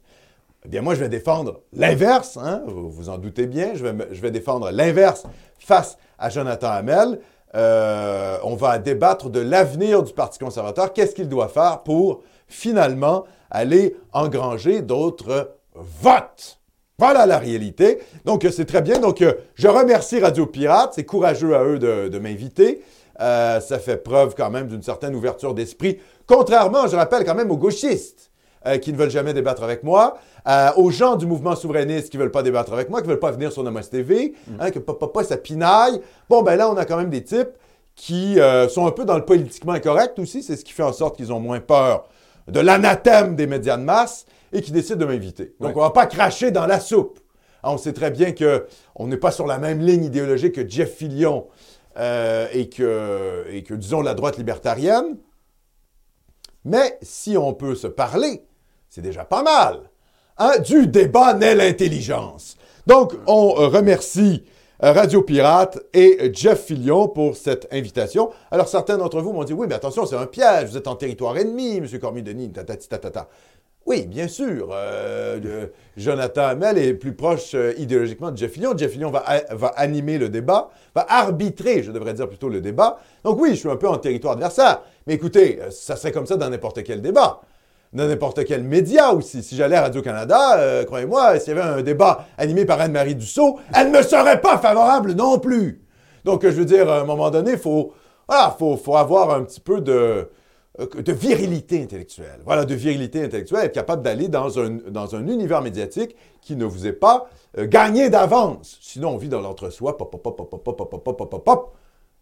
Eh 0.63 0.67
bien, 0.67 0.83
moi, 0.83 0.93
je 0.93 0.99
vais 0.99 1.09
défendre 1.09 1.61
l'inverse, 1.73 2.37
hein, 2.37 2.61
vous 2.67 2.91
vous 2.91 3.09
en 3.09 3.17
doutez 3.17 3.47
bien, 3.47 3.71
je 3.73 3.83
vais, 3.83 4.07
je 4.11 4.21
vais 4.21 4.29
défendre 4.29 4.69
l'inverse 4.69 5.23
face 5.57 5.97
à 6.19 6.29
Jonathan 6.29 6.69
Hamel. 6.69 7.19
Euh, 7.55 8.37
on 8.43 8.55
va 8.55 8.77
débattre 8.77 9.31
de 9.31 9.39
l'avenir 9.39 10.03
du 10.03 10.13
Parti 10.13 10.37
conservateur. 10.37 10.93
Qu'est-ce 10.93 11.15
qu'il 11.15 11.27
doit 11.27 11.47
faire 11.47 11.81
pour 11.81 12.21
finalement 12.47 13.23
aller 13.49 13.95
engranger 14.13 14.83
d'autres 14.83 15.55
votes? 15.73 16.59
Voilà 16.99 17.27
la 17.27 17.37
réalité. 17.37 17.99
Donc, 18.25 18.43
euh, 18.43 18.49
c'est 18.49 18.65
très 18.65 18.81
bien. 18.81 18.97
Donc, 18.97 19.21
euh, 19.21 19.33
je 19.53 19.67
remercie 19.67 20.19
Radio 20.19 20.47
Pirate. 20.47 20.93
C'est 20.95 21.03
courageux 21.03 21.55
à 21.55 21.63
eux 21.63 21.77
de, 21.77 22.07
de 22.07 22.17
m'inviter. 22.17 22.81
Euh, 23.21 23.59
ça 23.59 23.77
fait 23.77 23.97
preuve 23.97 24.33
quand 24.35 24.49
même 24.49 24.67
d'une 24.67 24.81
certaine 24.81 25.13
ouverture 25.15 25.53
d'esprit. 25.53 25.99
Contrairement, 26.25 26.87
je 26.87 26.95
rappelle 26.95 27.23
quand 27.23 27.35
même 27.35 27.51
aux 27.51 27.57
gauchistes 27.57 28.31
euh, 28.65 28.79
qui 28.79 28.93
ne 28.93 28.97
veulent 28.97 29.11
jamais 29.11 29.35
débattre 29.35 29.61
avec 29.61 29.83
moi, 29.83 30.17
euh, 30.47 30.69
aux 30.77 30.89
gens 30.89 31.17
du 31.17 31.27
mouvement 31.27 31.55
souverainiste 31.55 32.09
qui 32.09 32.17
ne 32.17 32.23
veulent 32.23 32.31
pas 32.31 32.41
débattre 32.41 32.73
avec 32.73 32.89
moi, 32.89 33.01
qui 33.01 33.07
ne 33.07 33.11
veulent 33.11 33.19
pas 33.19 33.31
venir 33.31 33.51
sur 33.51 33.61
Nomos 33.61 33.81
TV, 33.81 34.33
hein, 34.59 34.71
que 34.71 34.79
papa, 34.79 35.05
papa, 35.05 35.23
ça 35.23 35.37
pinaille. 35.37 36.01
Bon, 36.27 36.41
ben 36.41 36.55
là, 36.55 36.67
on 36.67 36.77
a 36.77 36.85
quand 36.85 36.97
même 36.97 37.11
des 37.11 37.23
types 37.23 37.51
qui 37.95 38.37
sont 38.69 38.85
un 38.87 38.91
peu 38.91 39.05
dans 39.05 39.17
le 39.17 39.25
politiquement 39.25 39.73
incorrect 39.73 40.17
aussi. 40.19 40.41
C'est 40.41 40.55
ce 40.55 40.63
qui 40.63 40.73
fait 40.73 40.83
en 40.83 40.93
sorte 40.93 41.15
qu'ils 41.15 41.31
ont 41.33 41.39
moins 41.39 41.59
peur 41.59 42.07
de 42.47 42.59
l'anathème 42.59 43.35
des 43.35 43.47
médias 43.47 43.77
de 43.77 43.83
masse 43.83 44.25
et 44.53 44.61
qui 44.61 44.71
décident 44.71 44.97
de 44.97 45.05
m'inviter. 45.05 45.55
Donc, 45.59 45.69
Ouais. 45.69 45.73
on 45.75 45.79
ne 45.79 45.83
va 45.87 45.91
pas 45.91 46.05
cracher 46.05 46.51
dans 46.51 46.65
la 46.65 46.79
soupe. 46.79 47.19
Ah, 47.63 47.71
on 47.73 47.77
sait 47.77 47.93
très 47.93 48.11
bien 48.11 48.33
qu'on 48.33 49.07
n'est 49.07 49.17
pas 49.17 49.31
sur 49.31 49.47
la 49.47 49.57
même 49.57 49.81
ligne 49.81 50.05
idéologique 50.05 50.53
que 50.55 50.67
Jeff 50.67 50.93
Fillion 50.95 51.47
euh, 51.97 52.47
et, 52.53 52.69
que, 52.69 53.45
et 53.49 53.63
que, 53.63 53.73
disons, 53.73 54.01
la 54.01 54.13
droite 54.13 54.37
libertarienne. 54.37 55.17
Mais 56.63 56.97
si 57.01 57.37
on 57.37 57.53
peut 57.53 57.75
se 57.75 57.87
parler, 57.87 58.45
c'est 58.89 59.01
déjà 59.01 59.25
pas 59.25 59.43
mal. 59.43 59.89
Hein? 60.37 60.59
Du 60.65 60.87
débat 60.87 61.33
naît 61.33 61.55
l'intelligence. 61.55 62.57
Donc, 62.85 63.13
on 63.25 63.49
remercie 63.53 64.43
euh, 64.83 64.91
Radio 64.93 65.23
Pirate 65.23 65.79
et 65.93 66.29
Jeff 66.33 66.65
Fillion 66.65 67.07
pour 67.07 67.35
cette 67.35 67.67
invitation. 67.71 68.29
Alors, 68.51 68.67
certains 68.67 68.97
d'entre 68.97 69.21
vous 69.21 69.33
m'ont 69.33 69.43
dit, 69.43 69.53
oui, 69.53 69.65
mais 69.67 69.75
attention, 69.75 70.05
c'est 70.05 70.15
un 70.15 70.27
piège, 70.27 70.69
vous 70.69 70.77
êtes 70.77 70.87
en 70.87 70.95
territoire 70.95 71.37
ennemi, 71.37 71.77
M. 71.77 71.87
Cormier-Denis, 71.99 72.51
tatati 72.51 72.87
tatata. 72.87 73.27
Oui, 73.87 74.05
bien 74.05 74.27
sûr. 74.27 74.67
euh, 74.73 75.67
Jonathan 75.95 76.47
Hamel 76.47 76.77
est 76.77 76.93
plus 76.93 77.13
proche 77.13 77.55
euh, 77.55 77.73
idéologiquement 77.77 78.31
de 78.31 78.37
Jeff 78.37 78.51
Fillion. 78.51 78.77
Jeff 78.77 78.91
Fillion 78.91 79.09
va, 79.09 79.23
va 79.51 79.67
animer 79.77 80.17
le 80.17 80.27
débat, 80.27 80.69
va 80.93 81.05
arbitrer, 81.07 81.83
je 81.83 81.93
devrais 81.93 82.13
dire 82.13 82.27
plutôt 82.27 82.49
le 82.49 82.59
débat. 82.59 82.97
Donc 83.23 83.39
oui, 83.39 83.51
je 83.51 83.59
suis 83.59 83.69
un 83.69 83.77
peu 83.77 83.87
en 83.87 83.97
territoire 83.97 84.33
adversaire. 84.33 84.81
Mais 85.07 85.13
écoutez, 85.13 85.59
euh, 85.61 85.71
ça 85.71 85.95
serait 85.95 86.11
comme 86.11 86.25
ça 86.25 86.35
dans 86.35 86.49
n'importe 86.49 86.83
quel 86.83 87.01
débat. 87.01 87.39
Dans 87.93 88.05
n'importe 88.05 88.43
quel 88.43 88.61
média 88.63 89.13
aussi. 89.13 89.41
Si 89.41 89.55
j'allais 89.55 89.77
à 89.77 89.83
Radio-Canada, 89.83 90.83
croyez-moi, 90.85 91.39
s'il 91.39 91.55
y 91.55 91.57
avait 91.57 91.69
un 91.79 91.81
débat 91.81 92.27
animé 92.37 92.65
par 92.65 92.81
Anne-Marie 92.81 93.15
Dussault, 93.15 93.57
elle 93.73 93.89
ne 93.89 93.97
me 93.99 94.03
serait 94.03 94.41
pas 94.41 94.57
favorable 94.57 95.13
non 95.13 95.39
plus. 95.39 95.81
Donc, 96.25 96.43
je 96.43 96.49
veux 96.49 96.65
dire, 96.65 96.91
à 96.91 96.99
un 96.99 97.05
moment 97.05 97.31
donné, 97.31 97.51
il 97.51 97.57
faut, 97.57 97.93
faut, 98.59 98.97
avoir 98.97 99.33
un 99.33 99.43
petit 99.43 99.61
peu 99.61 99.79
de, 99.79 100.29
de 100.77 101.11
virilité 101.11 101.81
intellectuelle. 101.81 102.39
Voilà, 102.45 102.65
de 102.65 102.75
virilité 102.75 103.23
intellectuelle, 103.23 103.65
être 103.65 103.73
capable 103.73 104.03
d'aller 104.03 104.27
dans 104.27 104.59
un, 104.59 104.77
dans 104.89 105.15
un 105.15 105.27
univers 105.27 105.61
médiatique 105.61 106.15
qui 106.41 106.55
ne 106.55 106.65
vous 106.65 106.85
est 106.85 106.93
pas 106.93 107.27
euh, 107.57 107.67
gagné 107.67 108.09
d'avance. 108.09 108.77
Sinon, 108.81 109.09
on 109.09 109.17
vit 109.17 109.29
dans 109.29 109.41
l'entre-soi, 109.41 109.97
pop, 109.97 110.11
pop, 110.11 110.21
pop, 110.21 110.37
pop, 110.37 110.49
pop, 110.49 110.63
pop, 110.63 110.89
pop, 110.89 111.03
pop, 111.03 111.29
pop, 111.29 111.43
pop, 111.43 111.75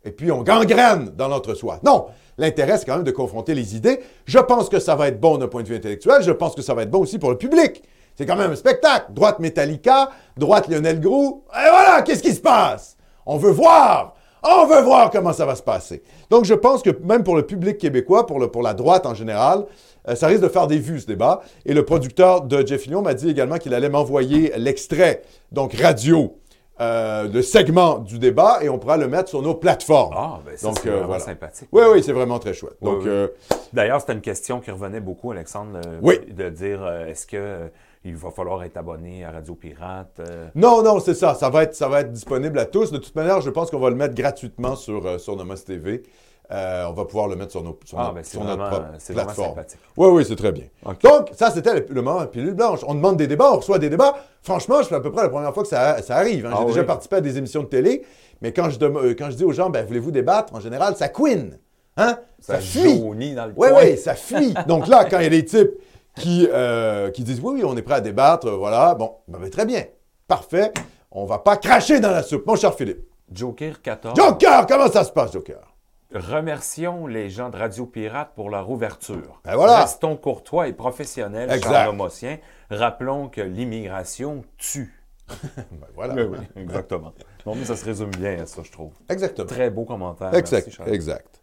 et 0.05 0.11
puis 0.11 0.31
on 0.31 0.41
gangrène 0.43 1.09
dans 1.09 1.27
l'entre-soi. 1.27 1.79
Non, 1.83 2.05
l'intérêt, 2.37 2.77
c'est 2.77 2.85
quand 2.85 2.95
même 2.95 3.03
de 3.03 3.11
confronter 3.11 3.53
les 3.55 3.75
idées. 3.75 3.99
Je 4.25 4.39
pense 4.39 4.69
que 4.69 4.79
ça 4.79 4.95
va 4.95 5.09
être 5.09 5.19
bon 5.19 5.37
d'un 5.37 5.47
point 5.47 5.63
de 5.63 5.67
vue 5.67 5.75
intellectuel, 5.75 6.21
je 6.21 6.31
pense 6.31 6.55
que 6.55 6.61
ça 6.61 6.73
va 6.73 6.83
être 6.83 6.91
bon 6.91 6.99
aussi 6.99 7.19
pour 7.19 7.31
le 7.31 7.37
public. 7.37 7.83
C'est 8.17 8.25
quand 8.25 8.37
même 8.37 8.51
un 8.51 8.55
spectacle. 8.55 9.11
Droite 9.11 9.39
Metallica, 9.39 10.11
droite 10.37 10.69
Lionel 10.69 11.01
Groux, 11.01 11.43
et 11.49 11.69
voilà, 11.69 12.01
qu'est-ce 12.03 12.23
qui 12.23 12.33
se 12.33 12.41
passe? 12.41 12.95
On 13.25 13.37
veut 13.37 13.51
voir! 13.51 14.15
On 14.47 14.65
veut 14.67 14.81
voir 14.81 15.09
comment 15.09 15.33
ça 15.33 15.45
va 15.45 15.55
se 15.55 15.63
passer. 15.63 16.03
Donc, 16.29 16.45
je 16.45 16.53
pense 16.53 16.81
que 16.83 16.91
même 17.03 17.23
pour 17.23 17.35
le 17.35 17.45
public 17.45 17.77
québécois, 17.77 18.25
pour, 18.27 18.39
le, 18.39 18.47
pour 18.49 18.61
la 18.61 18.73
droite 18.73 19.05
en 19.05 19.13
général, 19.13 19.65
euh, 20.07 20.15
ça 20.15 20.27
risque 20.27 20.43
de 20.43 20.49
faire 20.49 20.67
des 20.67 20.77
vues, 20.77 20.99
ce 20.99 21.07
débat. 21.07 21.41
Et 21.65 21.73
le 21.73 21.83
producteur 21.83 22.41
de 22.41 22.65
Jeff 22.65 22.81
Fillion 22.81 23.01
m'a 23.01 23.13
dit 23.15 23.29
également 23.29 23.57
qu'il 23.57 23.73
allait 23.73 23.89
m'envoyer 23.89 24.53
l'extrait, 24.57 25.23
donc 25.51 25.73
radio, 25.73 26.37
euh, 26.81 27.27
le 27.31 27.41
segment 27.41 27.99
du 27.99 28.19
débat, 28.19 28.59
et 28.61 28.69
on 28.69 28.77
pourra 28.77 28.97
le 28.97 29.07
mettre 29.07 29.29
sur 29.29 29.41
nos 29.41 29.55
plateformes. 29.55 30.13
Ah, 30.15 30.39
ben 30.45 30.55
ça, 30.57 30.69
c'est 30.75 30.87
euh, 30.89 30.91
vraiment 30.91 31.07
voilà. 31.07 31.23
sympathique. 31.23 31.69
Oui, 31.71 31.83
oui, 31.93 32.03
c'est 32.03 32.11
vraiment 32.11 32.37
très 32.37 32.53
chouette. 32.53 32.75
Oui, 32.81 32.91
Donc, 32.91 33.01
oui. 33.03 33.09
euh, 33.09 33.27
D'ailleurs, 33.73 34.01
c'était 34.01 34.13
une 34.13 34.21
question 34.21 34.59
qui 34.59 34.69
revenait 34.71 34.99
beaucoup, 34.99 35.31
Alexandre, 35.31 35.79
euh, 35.85 35.99
Oui. 36.01 36.19
de 36.29 36.49
dire 36.49 36.83
euh, 36.83 37.07
est-ce 37.07 37.25
que 37.25 37.37
euh, 37.37 37.67
il 38.05 38.15
va 38.15 38.29
falloir 38.31 38.63
être 38.63 38.77
abonné 38.77 39.25
à 39.25 39.31
Radio 39.31 39.55
Pirate 39.55 40.19
euh, 40.19 40.47
non, 40.55 40.83
non, 40.83 40.99
c'est 40.99 41.13
ça. 41.15 41.33
Ça 41.33 41.49
va, 41.49 41.63
être, 41.63 41.75
ça 41.75 41.87
va 41.89 42.01
être 42.01 42.11
disponible 42.11 42.59
à 42.59 42.65
tous. 42.65 42.91
De 42.91 42.97
toute 42.97 43.15
manière, 43.15 43.41
je 43.41 43.49
pense 43.49 43.69
qu'on 43.71 43.79
va 43.79 43.89
le 43.89 43.95
mettre 43.95 44.15
gratuitement 44.15 44.75
sur, 44.75 45.05
euh, 45.05 45.17
sur 45.17 45.35
Nomos 45.35 45.55
TV. 45.55 46.03
Euh, 46.51 46.85
on 46.87 46.93
va 46.93 47.05
pouvoir 47.05 47.27
le 47.27 47.35
mettre 47.35 47.51
sur, 47.51 47.63
nos, 47.63 47.77
sur, 47.85 47.99
Ah, 47.99 48.09
nos- 48.09 48.13
ben, 48.13 48.21
notre 48.45 48.67
propre 48.69 48.85
plateforme. 49.13 49.59
Oui, 49.97 50.07
oui, 50.09 50.25
c'est 50.27 50.35
très 50.35 50.51
bien. 50.51 50.65
Donc, 51.03 51.29
ça, 51.33 51.49
c'était 51.49 51.73
le, 51.73 51.85
le 51.89 52.01
moment 52.03 52.23
pilule 52.27 52.53
blanche. 52.53 52.81
On 52.87 52.93
demande 52.93 53.17
des 53.17 53.25
débats, 53.25 53.51
on 53.51 53.57
reçoit 53.57 53.79
des 53.79 53.89
débats. 53.89 54.13
Franchement, 54.43 54.83
je 54.83 54.87
fais 54.87 54.95
à 54.95 54.99
peu 54.99 55.11
près 55.11 55.23
la 55.23 55.29
première 55.29 55.53
fois 55.55 55.63
que 55.63 55.69
ça, 55.69 56.01
ça 56.03 56.17
arrive. 56.17 56.45
hein. 56.45 56.51
J'ai 56.51 56.61
Ah 56.61 56.65
déjà 56.65 56.81
oui. 56.81 56.85
participé 56.85 57.15
à 57.15 57.21
des 57.21 57.37
émissions 57.39 57.63
de 57.63 57.67
télé, 57.67 58.03
mais 58.41 58.53
quand 58.53 58.69
je, 58.69 58.77
euh, 58.83 59.15
quand 59.17 59.31
je 59.31 59.37
dis 59.37 59.43
aux 59.43 59.53
gens, 59.53 59.71
ben, 59.71 59.83
voulez-vous 59.83 60.11
débattre, 60.11 60.53
en 60.53 60.59
général, 60.59 60.95
ça 60.95 61.09
couine. 61.09 61.57
Hein? 61.97 62.19
Ça, 62.39 62.55
Ça 62.55 62.59
fuit. 62.59 62.99
dans 62.99 63.45
le 63.47 63.53
Oui, 63.57 63.69
coin. 63.69 63.79
oui, 63.81 63.97
ça 63.97 64.13
fuit. 64.13 64.53
Donc 64.67 64.87
là, 64.87 65.05
quand 65.05 65.17
il 65.17 65.23
y 65.23 65.27
a 65.27 65.29
des 65.29 65.45
types 65.45 65.71
qui, 66.17 66.47
euh, 66.51 67.11
qui 67.11 67.23
disent 67.23 67.39
oui, 67.41 67.55
oui, 67.55 67.63
on 67.65 67.75
est 67.77 67.81
prêt 67.81 67.95
à 67.95 68.01
débattre, 68.01 68.49
voilà, 68.49 68.95
bon, 68.95 69.15
ben, 69.27 69.39
ben, 69.39 69.49
très 69.49 69.65
bien. 69.65 69.83
Parfait. 70.27 70.71
On 71.11 71.25
va 71.25 71.39
pas 71.39 71.57
cracher 71.57 71.99
dans 71.99 72.11
la 72.11 72.23
soupe. 72.23 72.45
Mon 72.45 72.55
cher 72.55 72.73
Philippe. 72.73 73.07
Joker 73.31 73.81
14. 73.81 74.15
Joker, 74.17 74.65
comment 74.67 74.87
ça 74.87 75.03
se 75.03 75.11
passe, 75.11 75.31
Joker? 75.31 75.75
Remercions 76.13 77.07
les 77.07 77.29
gens 77.29 77.49
de 77.49 77.57
Radio 77.57 77.85
Pirate 77.85 78.31
pour 78.35 78.49
leur 78.49 78.69
ouverture. 78.69 79.41
Ben 79.43 79.55
voilà. 79.55 79.81
Restons 79.81 80.15
courtois 80.15 80.67
et 80.67 80.73
professionnels, 80.73 81.51
Exact. 81.51 81.71
Charles. 81.71 82.39
Rappelons 82.69 83.27
que 83.27 83.41
l'immigration 83.41 84.43
tue. 84.57 84.93
Ben, 85.55 85.87
voilà. 85.95 86.13
Oui, 86.23 86.23
oui, 86.55 86.61
exactement. 86.61 87.13
Non, 87.45 87.55
mais 87.55 87.65
ça 87.65 87.75
se 87.75 87.85
résume 87.85 88.11
bien 88.11 88.41
à 88.41 88.45
ça, 88.45 88.61
je 88.63 88.71
trouve. 88.71 88.93
Exactement. 89.09 89.47
Très 89.47 89.69
beau 89.69 89.83
commentaire. 89.83 90.33
Exact, 90.33 90.67
Merci, 90.79 90.93
exact. 90.93 91.41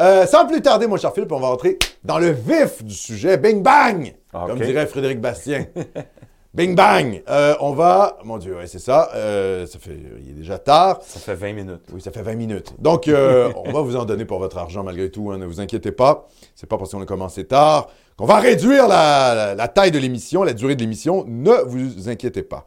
Euh, 0.00 0.26
sans 0.26 0.46
plus 0.46 0.60
tarder, 0.62 0.86
mon 0.86 0.96
cher 0.96 1.12
Philippe, 1.14 1.32
on 1.32 1.40
va 1.40 1.48
rentrer 1.48 1.78
dans 2.04 2.18
le 2.18 2.30
vif 2.30 2.84
du 2.84 2.94
sujet. 2.94 3.36
Bing 3.38 3.62
bang! 3.62 4.14
Comme 4.46 4.58
dirait 4.66 4.86
Frédéric 4.86 5.20
Bastien. 5.20 5.66
Bing 6.54 6.74
bang! 6.74 7.22
Euh, 7.28 7.54
on 7.60 7.72
va. 7.72 8.18
Mon 8.24 8.38
Dieu, 8.38 8.56
ouais, 8.56 8.66
c'est 8.66 8.78
ça. 8.78 9.10
Euh, 9.14 9.66
ça 9.66 9.78
fait. 9.78 9.96
Il 10.22 10.30
est 10.30 10.34
déjà 10.34 10.58
tard. 10.58 11.00
Ça 11.02 11.18
fait 11.20 11.34
20 11.34 11.52
minutes. 11.52 11.82
Oui, 11.92 12.00
ça 12.00 12.10
fait 12.10 12.22
20 12.22 12.34
minutes. 12.34 12.72
Donc, 12.78 13.08
euh, 13.08 13.50
on 13.64 13.72
va 13.72 13.80
vous 13.82 13.96
en 13.96 14.04
donner 14.04 14.24
pour 14.24 14.38
votre 14.38 14.56
argent 14.58 14.82
malgré 14.82 15.10
tout. 15.10 15.30
hein, 15.32 15.38
ne 15.38 15.44
vous 15.46 15.60
inquiétez 15.60 15.92
pas. 15.92 16.28
C'est 16.54 16.66
pas 16.68 16.78
parce 16.78 16.90
qu'on 16.92 17.02
a 17.02 17.06
commencé 17.06 17.44
tard 17.44 17.88
qu'on 18.16 18.24
va 18.26 18.36
réduire 18.38 18.88
la, 18.88 19.34
la- 19.34 19.54
la 19.54 19.68
taille 19.68 19.90
de 19.90 19.98
l'émission, 19.98 20.42
la 20.44 20.54
durée 20.54 20.74
de 20.76 20.80
l'émission. 20.80 21.24
Ne 21.28 21.52
vous 21.66 22.08
inquiétez 22.08 22.42
pas. 22.42 22.66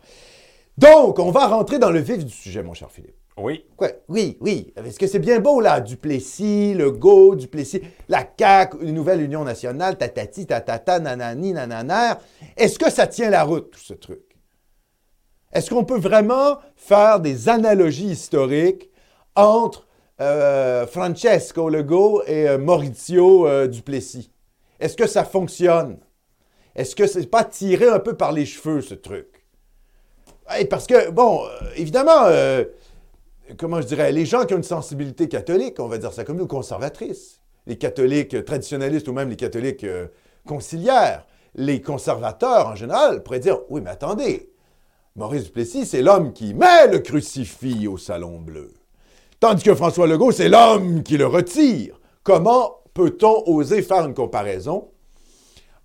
Donc, 0.77 1.17
on 1.19 1.31
va 1.31 1.47
rentrer 1.47 1.79
dans 1.79 1.89
le 1.91 1.99
vif 1.99 2.23
du 2.23 2.31
sujet, 2.33 2.61
mon 2.63 2.73
cher 2.75 2.89
Philippe. 2.91 3.15
Oui. 3.41 3.65
Quoi? 3.77 3.89
Oui, 4.07 4.37
oui. 4.41 4.73
Est-ce 4.75 4.99
que 4.99 5.07
c'est 5.07 5.19
bien 5.19 5.39
beau, 5.39 5.61
là? 5.61 5.79
Duplessis, 5.79 6.73
Legault, 6.73 7.35
Duplessis, 7.35 7.81
la 8.09 8.27
CAQ, 8.37 8.77
une 8.81 8.93
nouvelle 8.93 9.21
Union 9.21 9.43
nationale, 9.43 9.97
tatati, 9.97 10.45
tatata, 10.45 10.99
nanani, 10.99 11.53
nananer. 11.53 12.13
Est-ce 12.57 12.77
que 12.77 12.91
ça 12.91 13.07
tient 13.07 13.29
la 13.29 13.43
route, 13.43 13.71
tout 13.71 13.79
ce 13.79 13.93
truc? 13.93 14.21
Est-ce 15.51 15.69
qu'on 15.69 15.85
peut 15.85 15.99
vraiment 15.99 16.59
faire 16.75 17.19
des 17.19 17.49
analogies 17.49 18.09
historiques 18.11 18.89
entre 19.35 19.87
euh, 20.21 20.85
Francesco 20.85 21.69
Legault 21.69 22.21
et 22.27 22.47
euh, 22.47 22.57
Maurizio 22.57 23.47
euh, 23.47 23.67
Duplessis? 23.67 24.31
Est-ce 24.79 24.95
que 24.97 25.07
ça 25.07 25.23
fonctionne? 25.23 25.97
Est-ce 26.75 26.95
que 26.95 27.07
c'est 27.07 27.25
pas 27.25 27.43
tiré 27.45 27.87
un 27.87 27.99
peu 27.99 28.15
par 28.15 28.31
les 28.31 28.45
cheveux, 28.45 28.81
ce 28.81 28.93
truc? 28.93 29.27
Parce 30.69 30.87
que, 30.87 31.09
bon, 31.09 31.45
euh, 31.45 31.49
évidemment, 31.75 32.25
comment 33.57 33.81
je 33.81 33.87
dirais, 33.87 34.11
les 34.11 34.25
gens 34.25 34.45
qui 34.45 34.53
ont 34.53 34.57
une 34.57 34.63
sensibilité 34.63 35.27
catholique, 35.27 35.79
on 35.79 35.87
va 35.87 35.97
dire 35.97 36.13
ça 36.13 36.23
comme 36.23 36.37
nous, 36.37 36.47
conservatrice, 36.47 37.41
les 37.65 37.77
catholiques 37.77 38.45
traditionnalistes 38.45 39.07
ou 39.07 39.13
même 39.13 39.29
les 39.29 39.35
catholiques 39.35 39.83
euh, 39.83 40.07
conciliaires, 40.45 41.25
les 41.55 41.81
conservateurs 41.81 42.67
en 42.67 42.75
général 42.75 43.23
pourraient 43.23 43.39
dire, 43.39 43.59
oui, 43.69 43.81
mais 43.81 43.89
attendez, 43.89 44.51
Maurice 45.15 45.45
Duplessis, 45.45 45.85
c'est 45.85 46.01
l'homme 46.01 46.33
qui 46.33 46.53
met 46.53 46.87
le 46.87 46.99
crucifix 46.99 47.87
au 47.87 47.97
Salon 47.97 48.39
Bleu. 48.39 48.73
Tandis 49.39 49.63
que 49.63 49.75
François 49.75 50.07
Legault, 50.07 50.31
c'est 50.31 50.49
l'homme 50.49 51.03
qui 51.03 51.17
le 51.17 51.25
retire. 51.25 51.99
Comment 52.23 52.81
peut-on 52.93 53.43
oser 53.47 53.81
faire 53.81 54.05
une 54.05 54.13
comparaison 54.13 54.91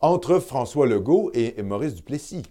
entre 0.01 0.39
François 0.39 0.87
Legault 0.87 1.31
et, 1.35 1.59
et 1.59 1.63
Maurice 1.63 1.95
Duplessis? 1.95 2.43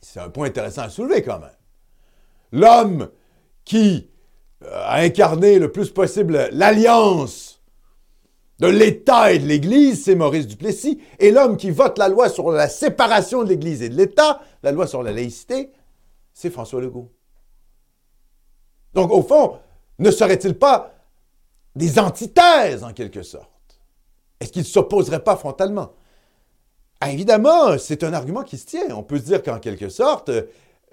C'est 0.00 0.20
un 0.20 0.30
point 0.30 0.48
intéressant 0.48 0.82
à 0.82 0.88
soulever 0.88 1.22
quand 1.22 1.38
même. 1.38 1.50
L'homme 2.52 3.10
qui 3.64 4.10
euh, 4.62 4.82
a 4.84 5.00
incarné 5.00 5.58
le 5.58 5.70
plus 5.70 5.90
possible 5.90 6.48
l'alliance 6.52 7.60
de 8.58 8.66
l'État 8.66 9.32
et 9.32 9.38
de 9.38 9.46
l'Église, 9.46 10.04
c'est 10.04 10.14
Maurice 10.14 10.46
Duplessis. 10.46 11.00
Et 11.18 11.30
l'homme 11.30 11.56
qui 11.56 11.70
vote 11.70 11.96
la 11.98 12.08
loi 12.08 12.28
sur 12.28 12.50
la 12.50 12.68
séparation 12.68 13.42
de 13.42 13.48
l'Église 13.48 13.82
et 13.82 13.88
de 13.88 13.96
l'État, 13.96 14.40
la 14.62 14.70
loi 14.70 14.86
sur 14.86 15.02
la 15.02 15.12
laïcité, 15.12 15.72
c'est 16.34 16.50
François 16.50 16.80
Legault. 16.80 17.10
Donc, 18.92 19.10
au 19.12 19.22
fond, 19.22 19.58
ne 19.98 20.10
serait-il 20.10 20.58
pas 20.58 20.92
des 21.74 21.98
antithèses, 21.98 22.84
en 22.84 22.92
quelque 22.92 23.22
sorte? 23.22 23.80
Est-ce 24.40 24.52
qu'ils 24.52 24.62
ne 24.62 24.66
s'opposeraient 24.66 25.24
pas 25.24 25.36
frontalement? 25.36 25.94
Ah, 27.00 27.10
évidemment, 27.10 27.78
c'est 27.78 28.04
un 28.04 28.12
argument 28.12 28.42
qui 28.42 28.58
se 28.58 28.66
tient. 28.66 28.94
On 28.94 29.02
peut 29.02 29.18
se 29.18 29.24
dire 29.24 29.42
qu'en 29.42 29.58
quelque 29.58 29.88
sorte, 29.88 30.30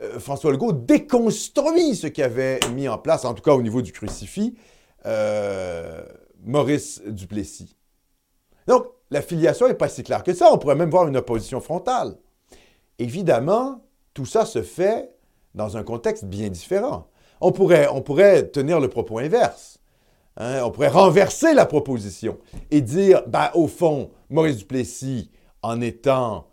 euh, 0.02 0.20
François 0.20 0.52
Legault 0.52 0.74
déconstruit 0.74 1.96
ce 1.96 2.08
qu'avait 2.08 2.60
mis 2.74 2.88
en 2.88 2.98
place, 2.98 3.26
en 3.26 3.34
tout 3.34 3.42
cas 3.42 3.54
au 3.54 3.62
niveau 3.62 3.82
du 3.82 3.92
crucifix, 3.92 4.56
euh, 5.06 6.04
Maurice 6.44 7.02
Duplessis. 7.06 7.76
Donc, 8.68 8.86
la 9.10 9.22
filiation 9.22 9.68
n'est 9.68 9.74
pas 9.74 9.90
si 9.90 10.04
claire 10.04 10.24
que 10.24 10.34
ça. 10.34 10.50
On 10.52 10.58
pourrait 10.58 10.76
même 10.76 10.90
voir 10.90 11.08
une 11.08 11.18
opposition 11.18 11.62
frontale. 11.62 12.18
Évidemment, 13.00 13.82
tout 14.14 14.26
ça 14.26 14.46
se 14.46 14.62
fait 14.62 15.12
dans 15.56 15.78
un 15.78 15.84
contexte 15.84 16.26
bien 16.26 16.50
différent. 16.50 17.08
On 17.40 17.52
pourrait, 17.52 17.88
on 17.92 18.02
pourrait 18.02 18.48
tenir 18.48 18.80
le 18.80 18.90
propos 18.90 19.20
inverse. 19.20 19.80
Hein, 20.38 20.62
on 20.64 20.72
pourrait 20.72 20.90
renverser 20.90 21.54
la 21.54 21.66
proposition 21.66 22.38
et 22.70 22.82
dire, 22.82 23.24
ben, 23.28 23.50
au 23.56 23.68
fond, 23.68 24.12
Maurice 24.30 24.58
Duplessis, 24.58 25.32
en 25.64 25.82
étant 25.82 26.48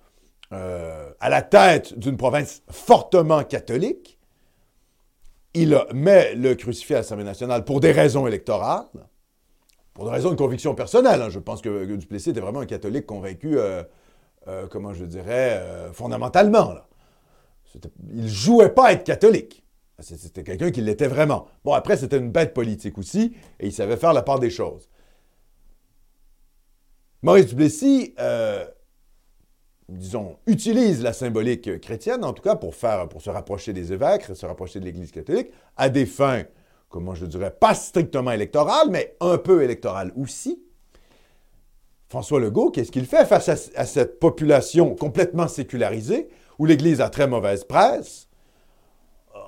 euh, 0.54 1.10
à 1.20 1.28
la 1.28 1.42
tête 1.42 1.98
d'une 1.98 2.16
province 2.16 2.62
fortement 2.70 3.42
catholique, 3.44 4.18
il 5.52 5.78
met 5.92 6.34
le 6.34 6.54
crucifix 6.54 6.94
à 6.94 6.98
l'Assemblée 6.98 7.24
nationale 7.24 7.64
pour 7.64 7.80
des 7.80 7.92
raisons 7.92 8.26
électorales, 8.26 8.86
pour 9.94 10.04
des 10.04 10.10
raisons 10.10 10.30
de 10.30 10.36
conviction 10.36 10.74
personnelle. 10.74 11.20
hein. 11.22 11.30
Je 11.30 11.38
pense 11.38 11.60
que, 11.60 11.84
Duplessis 11.96 12.30
était 12.30 12.40
vraiment 12.40 12.60
un 12.60 12.66
catholique 12.66 13.06
convaincu, 13.06 13.58
euh, 13.58 13.82
euh, 14.48 14.66
comment 14.68 14.94
je 14.94 15.04
dirais, 15.04 15.62
fondamentalement. 15.92 16.72
là. 16.72 16.86
Il 18.12 18.28
jouait 18.28 18.70
pas 18.70 18.86
à 18.86 18.92
être 18.92 19.04
catholique. 19.04 19.64
C'était 20.00 20.42
quelqu'un 20.42 20.70
qui 20.70 20.80
l'était 20.80 21.06
vraiment. 21.08 21.46
Bon, 21.64 21.72
après, 21.72 21.96
c'était 21.96 22.18
une 22.18 22.30
bête 22.30 22.52
politique 22.52 22.98
aussi, 22.98 23.36
et 23.60 23.66
il 23.66 23.72
savait 23.72 23.96
faire 23.96 24.12
la 24.12 24.22
part 24.22 24.38
des 24.40 24.50
choses. 24.50 24.88
Maurice 27.22 27.46
Duplessis, 27.46 28.14
disons, 29.88 30.36
utilise 30.46 31.02
la 31.02 31.12
symbolique 31.12 31.80
chrétienne, 31.80 32.24
en 32.24 32.32
tout 32.32 32.42
cas, 32.42 32.56
pour, 32.56 32.74
faire, 32.74 33.08
pour 33.08 33.20
se 33.22 33.30
rapprocher 33.30 33.72
des 33.72 33.92
évêques, 33.92 34.24
se 34.34 34.46
rapprocher 34.46 34.80
de 34.80 34.84
l'Église 34.84 35.10
catholique, 35.10 35.50
à 35.76 35.88
des 35.88 36.06
fins, 36.06 36.44
comment 36.88 37.14
je 37.14 37.26
dirais, 37.26 37.50
pas 37.50 37.74
strictement 37.74 38.30
électorales, 38.30 38.88
mais 38.90 39.16
un 39.20 39.38
peu 39.38 39.62
électorales 39.62 40.12
aussi. 40.16 40.62
François 42.08 42.40
Legault, 42.40 42.70
qu'est-ce 42.70 42.92
qu'il 42.92 43.06
fait 43.06 43.26
face 43.26 43.48
à, 43.48 43.84
cette 43.84 44.20
population 44.20 44.94
complètement 44.94 45.48
sécularisée, 45.48 46.28
où 46.58 46.66
l'Église 46.66 47.00
a 47.00 47.10
très 47.10 47.26
mauvaise 47.26 47.64
presse? 47.64 48.28
Euh, 49.34 49.38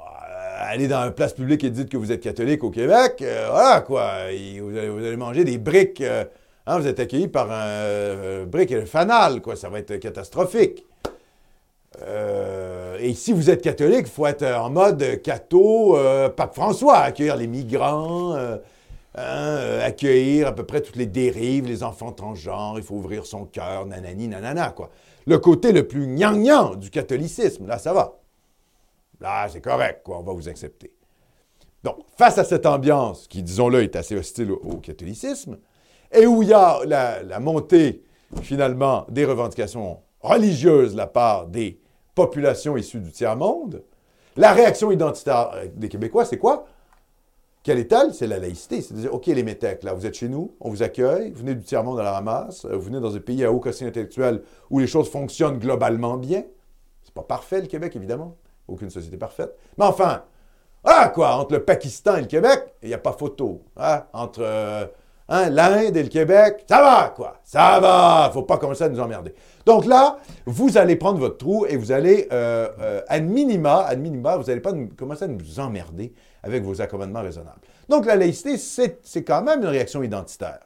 Allez 0.59 0.89
dans 0.89 1.05
une 1.07 1.13
place 1.13 1.33
publique 1.33 1.63
et 1.65 1.71
dites 1.71 1.89
que 1.89 1.97
vous 1.97 2.11
êtes 2.13 2.23
catholique 2.23 2.65
au 2.65 2.71
Québec, 2.71 3.23
euh, 3.23 3.49
voilà 3.51 3.81
quoi, 3.83 4.25
vous 4.25 4.77
allez, 4.77 4.89
vous 4.89 5.05
allez 5.05 5.17
manger 5.17 5.45
des 5.45 5.59
briques, 5.59 6.01
euh, 6.01 6.25
hein, 6.67 6.79
vous 6.79 6.87
êtes 6.87 7.01
accueilli 7.01 7.29
par 7.29 7.51
un 7.51 7.67
euh, 7.67 8.47
brique 8.47 8.71
et 8.71 8.77
le 8.77 8.87
fanal, 8.87 9.41
quoi, 9.41 9.57
ça 9.57 9.69
va 9.69 9.79
être 9.79 9.97
catastrophique. 9.97 10.85
Euh, 12.03 12.99
et 13.01 13.15
si 13.15 13.33
vous 13.33 13.49
êtes 13.51 13.63
catholique, 13.63 14.07
il 14.07 14.11
faut 14.11 14.27
être 14.27 14.45
en 14.45 14.71
mode 14.71 15.23
catho, 15.23 15.97
euh, 15.97 16.29
pape 16.29 16.55
François, 16.55 16.99
accueillir 16.99 17.37
les 17.37 17.47
migrants, 17.47 18.35
euh, 18.35 18.57
hein, 19.15 19.21
euh, 19.23 19.87
accueillir 19.87 20.49
à 20.49 20.55
peu 20.55 20.65
près 20.65 20.83
toutes 20.83 20.97
les 20.97 21.07
dérives, 21.07 21.67
les 21.67 21.83
enfants 21.83 22.13
transgenres, 22.13 22.75
il 22.77 22.83
faut 22.83 22.97
ouvrir 22.97 23.25
son 23.25 23.47
cœur, 23.47 23.87
nanani, 23.87 24.29
nanana, 24.29 24.71
quoi. 24.71 24.91
Le 25.27 25.39
côté 25.39 25.73
le 25.73 25.89
plus 25.89 26.07
gnangnan 26.07 26.77
du 26.77 26.91
catholicisme, 26.91 27.67
là, 27.67 27.79
ça 27.79 27.93
va. 27.93 28.19
Là, 29.21 29.49
c'est 29.49 29.61
correct, 29.61 30.03
quoi, 30.05 30.19
on 30.19 30.23
va 30.23 30.33
vous 30.33 30.49
accepter. 30.49 30.93
Donc, 31.83 31.99
face 32.17 32.37
à 32.39 32.45
cette 32.45 32.67
ambiance 32.67 33.27
qui, 33.27 33.43
disons-le, 33.43 33.83
est 33.83 33.97
assez 33.97 34.17
hostile 34.17 34.53
au 34.53 34.77
catholicisme, 34.77 35.57
et 36.13 36.27
où 36.27 36.43
il 36.43 36.49
y 36.49 36.53
a 36.53 36.81
la, 36.85 37.41
montée, 37.41 38.03
finalement, 38.43 39.07
des 39.09 39.25
revendications 39.25 40.01
religieuses 40.21 40.93
de 40.93 40.97
la 40.97 41.07
part 41.07 41.47
des 41.47 41.81
populations 42.15 42.77
issues 42.77 43.01
du 43.01 43.13
tiers-monde, 43.13 43.83
la 44.37 44.53
réaction 44.53 44.91
identitaire 44.91 45.51
euh, 45.55 45.67
des 45.75 45.89
Québécois, 45.89 46.25
c'est 46.25 46.39
quoi? 46.39 46.67
Quelle 47.63 47.79
est-elle? 47.79 48.15
C'est 48.15 48.27
la 48.27 48.39
laïcité. 48.39 48.81
C'est 48.81 48.95
de 48.95 49.01
dire, 49.01 49.15
OK, 49.15 49.27
les 49.27 49.43
métèques, 49.43 49.83
là, 49.83 49.93
vous 49.93 50.07
êtes 50.07 50.15
chez 50.15 50.29
nous, 50.29 50.55
on 50.61 50.71
vous 50.71 50.83
accueille, 50.83 51.31
vous 51.31 51.41
venez 51.41 51.55
du 51.55 51.65
tiers-monde 51.65 51.99
à 51.99 52.03
la 52.03 52.13
ramasse, 52.13 52.65
euh, 52.65 52.77
vous 52.77 52.83
venez 52.83 53.01
dans 53.01 53.15
un 53.15 53.21
pays 53.21 53.45
à 53.45 53.53
haut 53.53 53.61
quotient 53.61 53.87
intellectuel 53.87 54.43
où 54.71 54.79
les 54.79 54.87
choses 54.87 55.11
fonctionnent 55.11 55.59
globalement 55.59 56.17
bien. 56.17 56.45
C'est 57.03 57.15
pas 57.15 57.23
parfait, 57.23 57.61
le 57.61 57.67
Québec, 57.67 57.95
évidemment. 57.97 58.37
Aucune 58.69 58.91
société 58.91 59.17
parfaite. 59.17 59.57
Mais 59.79 59.85
enfin, 59.85 60.23
ah, 60.89 61.11
quoi, 61.13 61.35
entre 61.35 61.55
le 61.55 61.65
Pakistan 61.65 62.17
et 62.17 62.21
le 62.21 62.27
Québec, 62.29 62.75
il 62.83 62.89
n'y 62.89 62.95
a 62.95 62.99
pas 62.99 63.13
photo. 63.13 63.63
Hein? 63.77 64.05
Entre 64.13 64.41
euh, 64.41 64.87
l'Inde 65.29 65.97
et 65.97 66.03
le 66.03 66.09
Québec, 66.09 66.65
ça 66.69 66.81
va, 66.81 67.13
quoi. 67.15 67.41
Ça 67.43 67.81
va. 67.81 68.31
faut 68.33 68.43
pas 68.43 68.59
commencer 68.59 68.85
à 68.85 68.89
nous 68.89 69.01
emmerder. 69.01 69.35
Donc 69.65 69.85
là, 69.85 70.19
vous 70.47 70.79
allez 70.79 70.97
prendre 70.97 71.19
votre 71.19 71.39
trou 71.39 71.67
et 71.67 71.77
vous 71.77 71.91
allez, 71.91 72.29
euh, 72.33 72.69
euh, 72.81 73.01
ad 73.09 73.25
minima, 73.25 73.85
ad 73.87 73.99
minima, 73.99 74.37
vous 74.37 74.45
n'allez 74.45 74.61
pas 74.61 74.73
commencer 74.97 75.25
à 75.25 75.29
nous 75.29 75.59
emmerder 75.59 76.13
avec 76.43 76.63
vos 76.63 76.81
accommodements 76.81 77.23
raisonnables. 77.23 77.61
Donc 77.89 78.07
la 78.07 78.17
laïcité, 78.17 78.57
c'est 78.57 79.25
quand 79.25 79.43
même 79.43 79.61
une 79.63 79.69
réaction 79.69 80.03
identitaire. 80.03 80.61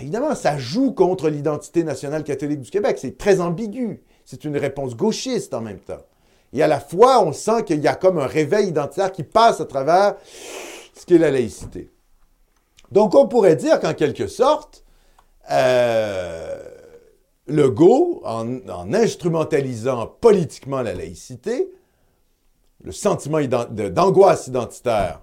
Évidemment, 0.00 0.34
ça 0.34 0.58
joue 0.58 0.92
contre 0.92 1.28
l'identité 1.28 1.84
nationale 1.84 2.24
catholique 2.24 2.60
du 2.60 2.70
Québec. 2.70 2.98
C'est 3.00 3.16
très 3.16 3.40
ambigu. 3.40 4.02
C'est 4.24 4.44
une 4.44 4.56
réponse 4.56 4.96
gauchiste 4.96 5.54
en 5.54 5.60
même 5.60 5.78
temps. 5.78 6.02
Et 6.52 6.62
à 6.62 6.66
la 6.66 6.80
fois, 6.80 7.24
on 7.24 7.32
sent 7.32 7.64
qu'il 7.64 7.80
y 7.80 7.88
a 7.88 7.94
comme 7.94 8.18
un 8.18 8.26
réveil 8.26 8.68
identitaire 8.68 9.12
qui 9.12 9.22
passe 9.22 9.60
à 9.60 9.64
travers 9.66 10.14
ce 10.94 11.04
qu'est 11.06 11.18
la 11.18 11.30
laïcité. 11.30 11.90
Donc, 12.94 13.16
on 13.16 13.26
pourrait 13.26 13.56
dire 13.56 13.80
qu'en 13.80 13.92
quelque 13.92 14.28
sorte, 14.28 14.84
euh, 15.50 16.62
Legault, 17.48 18.22
en, 18.24 18.60
en 18.68 18.94
instrumentalisant 18.94 20.06
politiquement 20.20 20.80
la 20.80 20.94
laïcité, 20.94 21.72
le 22.84 22.92
sentiment 22.92 23.40
d'angoisse 23.42 24.46
identitaire 24.46 25.22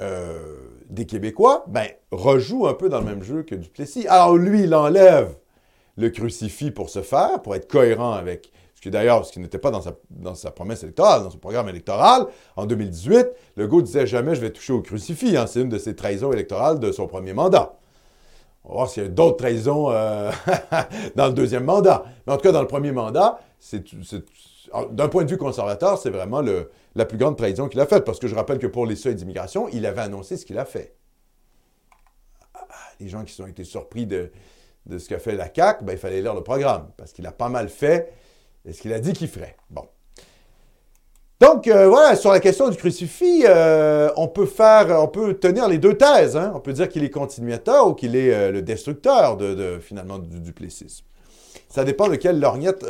euh, 0.00 0.56
des 0.88 1.04
Québécois, 1.04 1.64
ben, 1.66 1.88
rejoue 2.12 2.68
un 2.68 2.74
peu 2.74 2.88
dans 2.88 3.00
le 3.00 3.06
même 3.06 3.24
jeu 3.24 3.42
que 3.42 3.56
Duplessis. 3.56 4.06
Alors 4.06 4.36
lui, 4.36 4.62
il 4.62 4.74
enlève 4.74 5.36
le 5.96 6.10
crucifix 6.10 6.70
pour 6.70 6.90
se 6.90 7.02
faire, 7.02 7.42
pour 7.42 7.56
être 7.56 7.66
cohérent 7.68 8.12
avec 8.12 8.52
qui 8.84 8.90
d'ailleurs, 8.90 9.24
ce 9.24 9.32
qui 9.32 9.40
n'était 9.40 9.58
pas 9.58 9.70
dans 9.70 9.80
sa, 9.80 9.94
dans 10.10 10.34
sa 10.34 10.50
promesse 10.50 10.82
électorale, 10.82 11.22
dans 11.22 11.30
son 11.30 11.38
programme 11.38 11.70
électoral, 11.70 12.26
en 12.54 12.66
2018, 12.66 13.28
Legault 13.56 13.80
disait 13.80 14.06
jamais 14.06 14.34
je 14.34 14.42
vais 14.42 14.50
toucher 14.50 14.74
au 14.74 14.82
crucifix. 14.82 15.38
Hein. 15.38 15.46
C'est 15.46 15.62
une 15.62 15.70
de 15.70 15.78
ses 15.78 15.96
trahisons 15.96 16.30
électorales 16.32 16.78
de 16.78 16.92
son 16.92 17.06
premier 17.06 17.32
mandat. 17.32 17.78
On 18.62 18.68
va 18.68 18.74
voir 18.74 18.90
s'il 18.90 19.02
y 19.02 19.06
a 19.06 19.08
d'autres 19.08 19.38
trahisons 19.38 19.90
euh, 19.90 20.30
dans 21.16 21.28
le 21.28 21.32
deuxième 21.32 21.64
mandat. 21.64 22.04
Mais 22.26 22.34
en 22.34 22.36
tout 22.36 22.42
cas, 22.42 22.52
dans 22.52 22.60
le 22.60 22.66
premier 22.66 22.92
mandat, 22.92 23.40
d'un 24.90 25.08
point 25.08 25.24
de 25.24 25.30
vue 25.30 25.38
conservateur, 25.38 25.96
c'est 25.96 26.10
vraiment 26.10 26.42
la 26.94 27.04
plus 27.06 27.16
grande 27.16 27.38
trahison 27.38 27.68
qu'il 27.68 27.80
a 27.80 27.86
faite. 27.86 28.04
Parce 28.04 28.18
que 28.18 28.28
je 28.28 28.34
rappelle 28.34 28.58
que 28.58 28.66
pour 28.66 28.84
les 28.84 28.96
seuils 28.96 29.14
d'immigration, 29.14 29.66
il 29.72 29.86
avait 29.86 30.02
annoncé 30.02 30.36
ce 30.36 30.44
qu'il 30.44 30.58
a 30.58 30.66
fait. 30.66 30.94
Les 33.00 33.08
gens 33.08 33.24
qui 33.24 33.40
ont 33.40 33.46
été 33.46 33.64
surpris 33.64 34.04
de, 34.04 34.30
de 34.84 34.98
ce 34.98 35.08
qu'a 35.08 35.18
fait 35.18 35.36
la 35.36 35.48
CAQ, 35.52 35.84
ben, 35.84 35.94
il 35.94 35.98
fallait 35.98 36.20
lire 36.20 36.34
le 36.34 36.42
programme. 36.42 36.90
Parce 36.98 37.14
qu'il 37.14 37.26
a 37.26 37.32
pas 37.32 37.48
mal 37.48 37.70
fait 37.70 38.12
ce 38.72 38.80
qu'il 38.80 38.92
a 38.92 39.00
dit 39.00 39.12
qu'il 39.12 39.28
ferait. 39.28 39.56
Bon. 39.70 39.84
Donc, 41.40 41.66
euh, 41.66 41.88
voilà, 41.88 42.16
sur 42.16 42.30
la 42.30 42.40
question 42.40 42.68
du 42.70 42.76
crucifix, 42.76 43.44
euh, 43.46 44.08
on 44.16 44.28
peut 44.28 44.46
faire, 44.46 44.86
on 45.02 45.08
peut 45.08 45.34
tenir 45.34 45.68
les 45.68 45.78
deux 45.78 45.94
thèses. 45.94 46.36
Hein. 46.36 46.52
On 46.54 46.60
peut 46.60 46.72
dire 46.72 46.88
qu'il 46.88 47.04
est 47.04 47.10
continuateur 47.10 47.88
ou 47.88 47.94
qu'il 47.94 48.16
est 48.16 48.32
euh, 48.32 48.50
le 48.50 48.62
destructeur 48.62 49.36
de, 49.36 49.78
finalement 49.80 50.18
du 50.18 50.40
duplessisme. 50.40 51.04
Ça 51.68 51.84
dépend 51.84 52.08
de 52.08 52.14
quelle 52.14 52.38
lorgnette, 52.38 52.86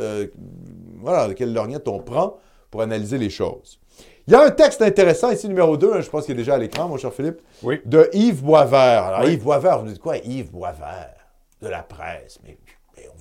voilà, 1.01 1.29
de 1.29 1.33
quelle 1.33 1.55
lorgnette 1.55 1.89
on 1.89 2.01
prend 2.01 2.37
pour 2.71 2.83
analyser 2.83 3.17
les 3.17 3.31
choses. 3.31 3.81
Il 4.27 4.33
y 4.33 4.37
a 4.37 4.43
un 4.43 4.51
texte 4.51 4.83
intéressant 4.83 5.31
ici, 5.31 5.49
numéro 5.49 5.77
2, 5.77 5.93
hein, 5.93 6.01
je 6.01 6.11
pense 6.11 6.27
qu'il 6.27 6.35
est 6.35 6.39
déjà 6.39 6.55
à 6.55 6.59
l'écran, 6.59 6.89
mon 6.89 6.97
cher 6.97 7.13
Philippe, 7.13 7.41
oui. 7.63 7.81
de 7.85 8.09
Yves 8.13 8.43
Boisvert. 8.43 9.05
Alors, 9.05 9.29
Yves 9.29 9.43
Boisvert, 9.43 9.81
vous 9.81 9.89
dites 9.89 10.01
quoi, 10.01 10.19
Yves 10.19 10.51
Boisvert? 10.51 11.15
De 11.63 11.69
la 11.69 11.83
presse, 11.83 12.39
mais 12.45 12.59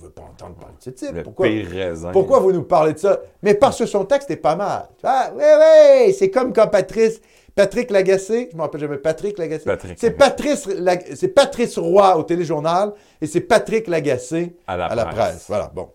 ne 0.04 0.08
veut 0.08 0.14
pas 0.14 0.22
entendre 0.22 0.54
parler 0.56 0.74
de 0.78 0.82
ce 0.82 0.90
type. 0.90 1.22
pourquoi, 1.22 1.48
pourquoi 2.12 2.38
vous 2.40 2.52
nous 2.52 2.62
parlez 2.62 2.92
de 2.92 2.98
ça? 2.98 3.20
Mais 3.42 3.54
parce 3.54 3.78
que 3.78 3.86
son 3.86 4.04
texte 4.04 4.30
est 4.30 4.36
pas 4.36 4.56
mal. 4.56 4.88
Ah, 5.02 5.30
oui, 5.34 5.42
oui, 5.42 6.14
c'est 6.14 6.30
comme 6.30 6.52
quand 6.52 6.68
Patrice, 6.68 7.20
Patrick 7.54 7.90
Lagacé, 7.90 8.48
je 8.50 8.54
ne 8.54 8.58
me 8.58 8.62
rappelle 8.62 8.80
jamais, 8.80 8.98
Patrick 8.98 9.38
Lagacé. 9.38 9.70
C'est 9.96 10.12
Patrice, 10.12 10.68
c'est 11.14 11.28
Patrice 11.28 11.78
Roy 11.78 12.16
au 12.16 12.22
téléjournal 12.22 12.92
et 13.20 13.26
c'est 13.26 13.40
Patrick 13.40 13.88
Lagacé 13.88 14.56
à 14.66 14.76
la, 14.76 15.04
presse. 15.06 15.46
Voilà, 15.48 15.70
bon. 15.74 15.90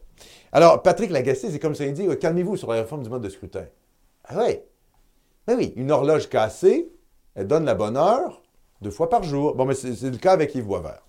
Alors, 0.51 0.81
Patrick 0.81 1.11
Lagacé, 1.11 1.49
c'est 1.51 1.59
comme 1.59 1.75
ça, 1.75 1.85
il 1.85 1.93
dit, 1.93 2.07
calmez-vous 2.19 2.57
sur 2.57 2.71
la 2.71 2.81
réforme 2.81 3.03
du 3.03 3.09
mode 3.09 3.21
de 3.21 3.29
scrutin. 3.29 3.65
Ah 4.25 4.35
oui. 4.37 4.59
Ben 5.47 5.57
oui, 5.57 5.73
une 5.75 5.91
horloge 5.91 6.29
cassée, 6.29 6.89
elle 7.35 7.47
donne 7.47 7.65
la 7.65 7.75
bonne 7.75 7.97
heure 7.97 8.41
deux 8.81 8.91
fois 8.91 9.09
par 9.09 9.23
jour. 9.23 9.55
Bon, 9.55 9.65
mais 9.65 9.73
c'est 9.73 10.01
le 10.09 10.17
cas 10.17 10.31
avec 10.31 10.55
Yves 10.55 10.65
Boisvert. 10.65 11.01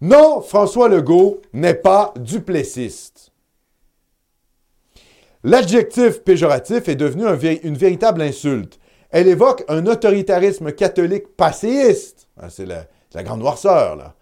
Non, 0.00 0.40
François 0.40 0.88
Legault 0.88 1.42
n'est 1.52 1.74
pas 1.74 2.14
duplessiste. 2.16 3.32
L'adjectif 5.44 6.22
péjoratif 6.22 6.88
est 6.88 6.96
devenu 6.96 7.24
une 7.62 7.76
véritable 7.76 8.22
insulte. 8.22 8.78
Elle 9.10 9.28
évoque 9.28 9.64
un 9.68 9.86
autoritarisme 9.86 10.72
catholique 10.72 11.36
passéiste. 11.36 12.28
Ah, 12.38 12.48
c'est 12.48 12.66
la, 12.66 12.86
la, 13.14 13.22
grande 13.22 13.40
noirceur, 13.40 13.96
là. 13.96 14.14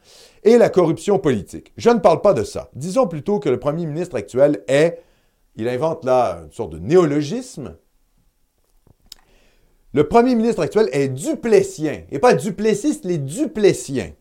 Et 0.42 0.56
la 0.58 0.68
corruption 0.68 1.18
politique. 1.18 1.72
Je 1.76 1.90
ne 1.90 1.98
parle 1.98 2.22
pas 2.22 2.34
de 2.34 2.44
ça. 2.44 2.70
Disons 2.74 3.06
plutôt 3.06 3.38
que 3.38 3.48
le 3.48 3.58
premier 3.58 3.86
ministre 3.86 4.16
actuel 4.16 4.62
est, 4.68 5.02
il 5.56 5.68
invente 5.68 6.04
là 6.04 6.40
une 6.44 6.52
sorte 6.52 6.70
de 6.70 6.78
néologisme. 6.78 7.76
Le 9.92 10.04
premier 10.04 10.34
ministre 10.34 10.62
actuel 10.62 10.88
est 10.92 11.08
duplessien. 11.08 12.02
Et 12.10 12.18
pas 12.18 12.34
duplessiste, 12.34 13.04
il 13.04 13.10
est 13.10 13.18
duplessien. 13.18 14.12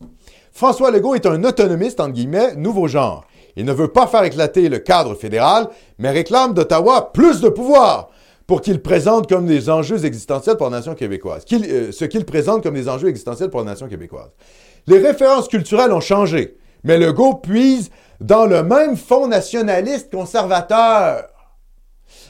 François 0.58 0.90
Legault 0.90 1.14
est 1.14 1.24
un 1.24 1.44
autonomiste, 1.44 2.00
entre 2.00 2.14
guillemets, 2.14 2.56
nouveau 2.56 2.88
genre. 2.88 3.24
Il 3.54 3.64
ne 3.64 3.72
veut 3.72 3.92
pas 3.92 4.08
faire 4.08 4.24
éclater 4.24 4.68
le 4.68 4.80
cadre 4.80 5.14
fédéral, 5.14 5.68
mais 5.98 6.10
réclame 6.10 6.52
d'Ottawa 6.52 7.12
plus 7.14 7.40
de 7.40 7.48
pouvoir 7.48 8.08
pour 8.48 8.60
qu'il 8.60 8.82
présente 8.82 9.28
comme 9.28 9.46
des 9.46 9.70
enjeux 9.70 10.04
existentiels 10.04 10.56
pour 10.56 10.68
la 10.68 10.78
nation 10.78 10.96
québécoise. 10.96 11.44
Euh, 11.52 11.92
ce 11.92 12.04
qu'il 12.04 12.24
présente 12.24 12.64
comme 12.64 12.74
des 12.74 12.88
enjeux 12.88 13.06
existentiels 13.06 13.50
pour 13.50 13.60
la 13.60 13.66
nation 13.66 13.86
québécoise. 13.86 14.32
Les 14.88 14.98
références 14.98 15.46
culturelles 15.46 15.92
ont 15.92 16.00
changé, 16.00 16.56
mais 16.82 16.98
Legault 16.98 17.36
puise 17.36 17.90
dans 18.20 18.44
le 18.44 18.64
même 18.64 18.96
fond 18.96 19.28
nationaliste 19.28 20.10
conservateur. 20.10 21.28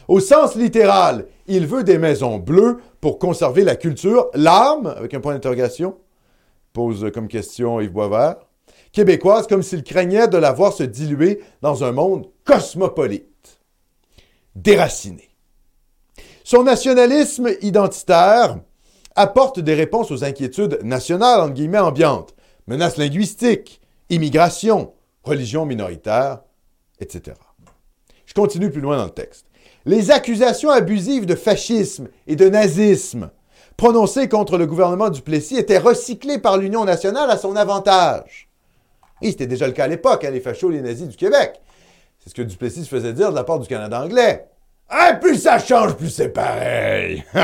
Au 0.06 0.20
sens 0.20 0.54
littéral, 0.54 1.24
il 1.46 1.66
veut 1.66 1.82
des 1.82 1.96
maisons 1.96 2.36
bleues 2.36 2.76
pour 3.00 3.18
conserver 3.18 3.64
la 3.64 3.76
culture, 3.76 4.26
l'âme, 4.34 4.92
avec 4.98 5.14
un 5.14 5.20
point 5.20 5.32
d'interrogation, 5.32 5.96
pose 6.72 7.10
comme 7.12 7.28
question 7.28 7.80
Yves 7.80 7.92
Boisvert, 7.92 8.36
québécoise 8.92 9.46
comme 9.46 9.62
s'il 9.62 9.82
craignait 9.82 10.28
de 10.28 10.38
la 10.38 10.52
voir 10.52 10.72
se 10.72 10.82
diluer 10.82 11.40
dans 11.62 11.84
un 11.84 11.92
monde 11.92 12.28
cosmopolite, 12.44 13.60
déraciné. 14.54 15.28
Son 16.44 16.62
nationalisme 16.62 17.50
identitaire 17.60 18.58
apporte 19.14 19.60
des 19.60 19.74
réponses 19.74 20.10
aux 20.10 20.24
inquiétudes 20.24 20.78
nationales, 20.82 21.40
entre 21.40 21.54
guillemets, 21.54 21.78
ambiantes, 21.78 22.34
menaces 22.66 22.96
linguistiques, 22.96 23.80
immigration, 24.10 24.92
religion 25.24 25.66
minoritaire, 25.66 26.40
etc. 27.00 27.36
Je 28.24 28.34
continue 28.34 28.70
plus 28.70 28.80
loin 28.80 28.96
dans 28.96 29.04
le 29.04 29.10
texte. 29.10 29.46
Les 29.84 30.10
accusations 30.10 30.70
abusives 30.70 31.26
de 31.26 31.34
fascisme 31.34 32.08
et 32.26 32.36
de 32.36 32.48
nazisme 32.48 33.30
prononcées 33.78 34.28
contre 34.28 34.58
le 34.58 34.66
gouvernement 34.66 35.08
du 35.08 35.22
Plessis 35.22 35.56
étaient 35.56 35.78
recyclées 35.78 36.38
par 36.38 36.58
l'Union 36.58 36.84
nationale 36.84 37.30
à 37.30 37.38
son 37.38 37.56
avantage. 37.56 38.50
Et 39.22 39.30
c'était 39.30 39.46
déjà 39.46 39.66
le 39.66 39.72
cas 39.72 39.84
à 39.84 39.88
l'époque, 39.88 40.24
hein, 40.24 40.30
les 40.30 40.40
fachos, 40.40 40.68
les 40.68 40.82
nazis 40.82 41.08
du 41.08 41.16
Québec. 41.16 41.60
C'est 42.18 42.30
ce 42.30 42.34
que 42.34 42.42
Duplessis 42.42 42.84
se 42.84 42.88
faisait 42.88 43.12
dire 43.12 43.30
de 43.30 43.36
la 43.36 43.44
part 43.44 43.60
du 43.60 43.68
Canada 43.68 44.02
anglais. 44.02 44.48
Ah, 44.88 45.14
plus 45.14 45.38
ça 45.38 45.60
change, 45.60 45.94
plus 45.94 46.10
c'est 46.10 46.30
pareil. 46.30 47.24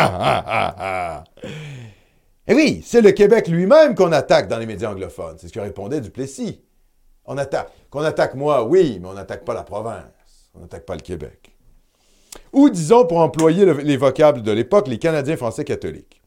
Et 2.46 2.54
oui, 2.54 2.82
c'est 2.84 3.00
le 3.00 3.12
Québec 3.12 3.46
lui-même 3.46 3.94
qu'on 3.94 4.10
attaque 4.10 4.48
dans 4.48 4.58
les 4.58 4.66
médias 4.66 4.90
anglophones. 4.90 5.36
C'est 5.38 5.46
ce 5.48 5.52
que 5.52 5.60
répondait 5.60 6.00
Duplessis. 6.00 6.60
On 7.26 7.38
attaque. 7.38 7.70
Qu'on 7.90 8.02
attaque 8.02 8.34
moi, 8.34 8.64
oui, 8.64 8.98
mais 9.00 9.08
on 9.08 9.14
n'attaque 9.14 9.44
pas 9.44 9.54
la 9.54 9.62
province. 9.62 10.02
On 10.54 10.60
n'attaque 10.60 10.84
pas 10.84 10.96
le 10.96 11.00
Québec. 11.00 11.52
Ou 12.52 12.70
disons, 12.70 13.06
pour 13.06 13.18
employer 13.18 13.72
les 13.72 13.96
vocables 13.96 14.42
de 14.42 14.50
l'époque, 14.50 14.88
les 14.88 14.98
Canadiens 14.98 15.36
français 15.36 15.64
catholiques. 15.64 16.23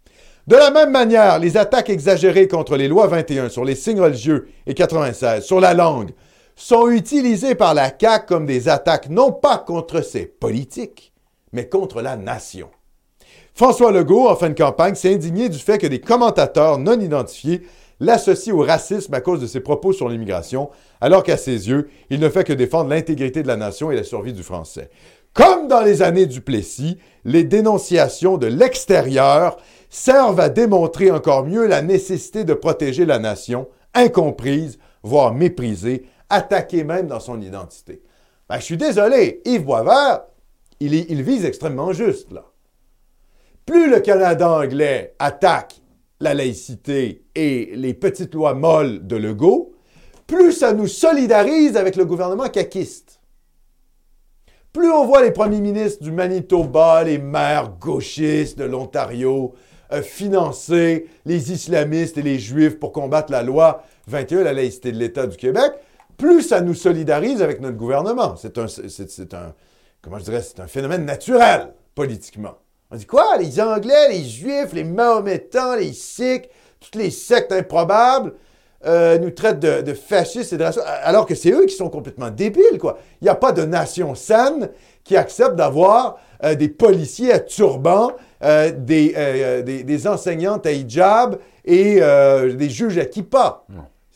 De 0.47 0.55
la 0.55 0.71
même 0.71 0.91
manière, 0.91 1.39
les 1.39 1.57
attaques 1.57 1.89
exagérées 1.89 2.47
contre 2.47 2.77
les 2.77 2.88
lois 2.88 3.07
21 3.07 3.49
sur 3.49 3.65
les 3.65 3.75
signes 3.75 3.99
religieux 3.99 4.47
et 4.65 4.73
96 4.73 5.43
sur 5.43 5.60
la 5.60 5.73
langue 5.73 6.12
sont 6.55 6.89
utilisées 6.89 7.53
par 7.53 7.73
la 7.73 7.91
CAQ 7.99 8.25
comme 8.25 8.45
des 8.45 8.69
attaques 8.69 9.10
non 9.10 9.33
pas 9.33 9.57
contre 9.57 10.01
ses 10.01 10.25
politiques, 10.25 11.12
mais 11.51 11.67
contre 11.67 12.01
la 12.01 12.15
nation. 12.15 12.69
François 13.53 13.91
Legault, 13.91 14.29
en 14.29 14.38
fin 14.38 14.47
de 14.47 14.57
campagne, 14.57 14.95
s'est 14.95 15.13
indigné 15.13 15.49
du 15.49 15.60
fait 15.60 15.79
que 15.79 15.88
des 15.88 15.99
commentateurs 15.99 16.77
non 16.77 16.97
identifiés 16.97 17.63
l'associent 17.99 18.55
au 18.55 18.63
racisme 18.63 19.13
à 19.15 19.21
cause 19.21 19.41
de 19.41 19.47
ses 19.47 19.60
propos 19.60 19.91
sur 19.91 20.07
l'immigration, 20.07 20.69
alors 21.01 21.23
qu'à 21.23 21.36
ses 21.36 21.67
yeux, 21.67 21.89
il 22.10 22.21
ne 22.21 22.29
fait 22.29 22.45
que 22.45 22.53
défendre 22.53 22.89
l'intégrité 22.89 23.43
de 23.43 23.47
la 23.47 23.57
nation 23.57 23.91
et 23.91 23.97
la 23.97 24.03
survie 24.03 24.33
du 24.33 24.43
français. 24.43 24.91
Comme 25.33 25.67
dans 25.67 25.81
les 25.81 26.01
années 26.01 26.25
du 26.25 26.41
Plessis, 26.41 26.97
les 27.25 27.43
dénonciations 27.43 28.38
de 28.38 28.47
l'extérieur 28.47 29.57
servent 29.89 30.39
à 30.39 30.50
démontrer 30.50 31.12
encore 31.12 31.45
mieux 31.45 31.67
la 31.67 31.82
nécessité 31.82 32.43
de 32.43 32.54
protéger 32.54 33.06
la 33.06 33.19
nation, 33.19 33.67
incomprise, 33.93 34.80
voire 35.04 35.34
méprisée, 35.34 36.06
attaquée 36.30 36.84
même 36.84 37.08
dans 37.08 37.19
son 37.19 37.41
identité. 37.41 38.02
Ben, 38.50 38.60
je 38.60 38.63
suis 38.63 38.78
désolé, 38.78 39.41
Yves 39.45 39.65
Boisvert, 39.65 40.21
il, 40.80 41.23
vise 41.23 41.45
extrêmement 41.45 41.91
juste. 41.91 42.30
Plus 43.65 43.89
le 43.89 44.00
Canada 44.00 44.50
anglais 44.50 45.15
attaque 45.19 45.82
la 46.19 46.34
laïcité 46.34 47.26
et 47.36 47.71
les 47.76 47.93
petites 47.93 48.34
lois 48.34 48.54
molles 48.54 49.06
de 49.06 49.15
Legault, 49.15 49.73
plus 50.26 50.52
ça 50.52 50.73
nous 50.73 50.88
solidarise 50.88 51.78
avec 51.78 51.95
le 51.95 52.06
gouvernement 52.06 52.50
caquiste. 52.50 53.19
Plus 54.73 54.91
on 54.91 55.06
voit 55.06 55.23
les 55.23 55.32
premiers 55.32 55.62
ministres 55.62 56.04
du 56.04 56.12
Manitoba, 56.12 57.04
les 57.04 57.17
maires 57.17 57.73
gauchistes 57.80 58.58
de 58.60 58.65
l'Ontario, 58.65 59.54
euh, 59.91 60.02
financer 60.02 61.08
les 61.26 61.52
islamistes 61.52 62.17
et 62.17 62.21
les 62.21 62.39
juifs 62.39 62.80
pour 62.80 62.91
combattre 62.91 63.32
la 63.32 63.43
loi 63.43 63.84
21, 64.08 64.43
la 64.43 64.54
laïcité 64.54 64.91
de 64.91 64.97
l'État 64.97 65.28
du 65.28 65.38
Québec, 65.38 65.71
plus 66.17 66.41
ça 66.41 66.62
nous 66.62 66.73
solidarise 66.73 67.41
avec 67.41 67.62
notre 67.62 67.78
gouvernement. 67.78 68.36
C'est 68.36 68.58
un, 68.58 68.65
comment 70.02 70.17
c'est 70.19 70.60
un 70.60 70.67
phénomène 70.67 71.06
naturel, 71.06 71.73
politiquement. 71.95 72.58
On 72.89 72.95
dit 72.95 73.06
quoi? 73.06 73.38
Les 73.38 73.60
Anglais, 73.60 74.10
les 74.10 74.23
Juifs, 74.23 74.73
les 74.73 74.84
Mahométans, 74.84 75.76
les 75.76 75.93
Sikhs, 75.93 76.50
toutes 76.80 76.95
les 76.95 77.12
sectes 77.12 77.52
improbables 77.52 78.34
euh, 78.88 79.17
nous 79.17 79.32
traitent 79.32 79.60
de, 79.60 79.93
fascistes 79.93 80.54
et 80.54 80.58
de 80.58 80.63
racistes, 80.63 80.86
alors 81.04 81.26
que 81.26 81.36
c'est 81.36 81.52
eux 81.52 81.65
qui 81.65 81.76
sont 81.76 81.89
complètement 81.89 82.30
débiles, 82.30 82.78
quoi. 82.80 82.97
Il 83.21 83.26
n'y 83.26 83.30
a 83.30 83.36
pas 83.36 83.52
de 83.52 83.63
nation 83.63 84.15
saine 84.15 84.69
qui 85.04 85.17
accepte 85.17 85.56
d'avoir 85.56 86.17
euh, 86.43 86.56
des 86.56 86.69
policiers 86.69 87.34
à 87.34 87.39
turban 87.39 88.12
euh, 88.43 88.71
des, 88.71 89.84
des, 89.84 90.08
enseignantes 90.08 90.65
à 90.65 90.71
hijab 90.71 91.38
et 91.65 92.00
des 92.00 92.69
juges 92.69 92.97
à 92.97 93.06
kippa. 93.06 93.63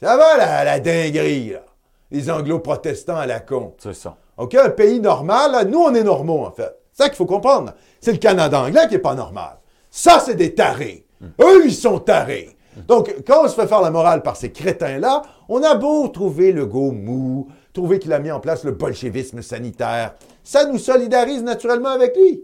Ça 0.01 0.17
va, 0.17 0.37
la, 0.37 0.63
la 0.63 0.79
dinguerie, 0.79 1.49
là. 1.49 1.63
Les 2.09 2.29
anglo-protestants 2.29 3.15
à 3.15 3.25
la 3.25 3.39
con. 3.39 3.73
C'est 3.77 3.93
ça. 3.93 4.17
OK? 4.37 4.55
Un 4.55 4.69
pays 4.69 4.99
normal, 4.99 5.51
là, 5.53 5.63
nous, 5.63 5.79
on 5.79 5.93
est 5.95 6.03
normaux, 6.03 6.45
en 6.45 6.51
fait. 6.51 6.75
C'est 6.91 7.03
ça 7.03 7.09
qu'il 7.09 7.15
faut 7.15 7.25
comprendre. 7.25 7.73
C'est 8.01 8.11
le 8.11 8.17
Canada 8.17 8.59
anglais 8.59 8.87
qui 8.87 8.95
n'est 8.95 8.99
pas 8.99 9.15
normal. 9.15 9.57
Ça, 9.89 10.19
c'est 10.19 10.35
des 10.35 10.53
tarés. 10.53 11.05
Eux, 11.39 11.65
ils 11.65 11.73
sont 11.73 11.99
tarés. 11.99 12.55
Donc, 12.87 13.13
quand 13.27 13.45
on 13.45 13.47
se 13.47 13.55
fait 13.55 13.67
faire 13.67 13.81
la 13.81 13.91
morale 13.91 14.21
par 14.21 14.35
ces 14.35 14.51
crétins-là, 14.51 15.23
on 15.49 15.61
a 15.63 15.75
beau 15.75 16.07
trouver 16.07 16.51
le 16.51 16.65
go 16.65 16.91
mou, 16.91 17.49
trouver 17.73 17.99
qu'il 17.99 18.13
a 18.13 18.19
mis 18.19 18.31
en 18.31 18.39
place 18.39 18.63
le 18.63 18.71
bolchevisme 18.71 19.41
sanitaire, 19.41 20.15
ça 20.43 20.65
nous 20.65 20.77
solidarise 20.77 21.43
naturellement 21.43 21.89
avec 21.89 22.15
lui. 22.15 22.43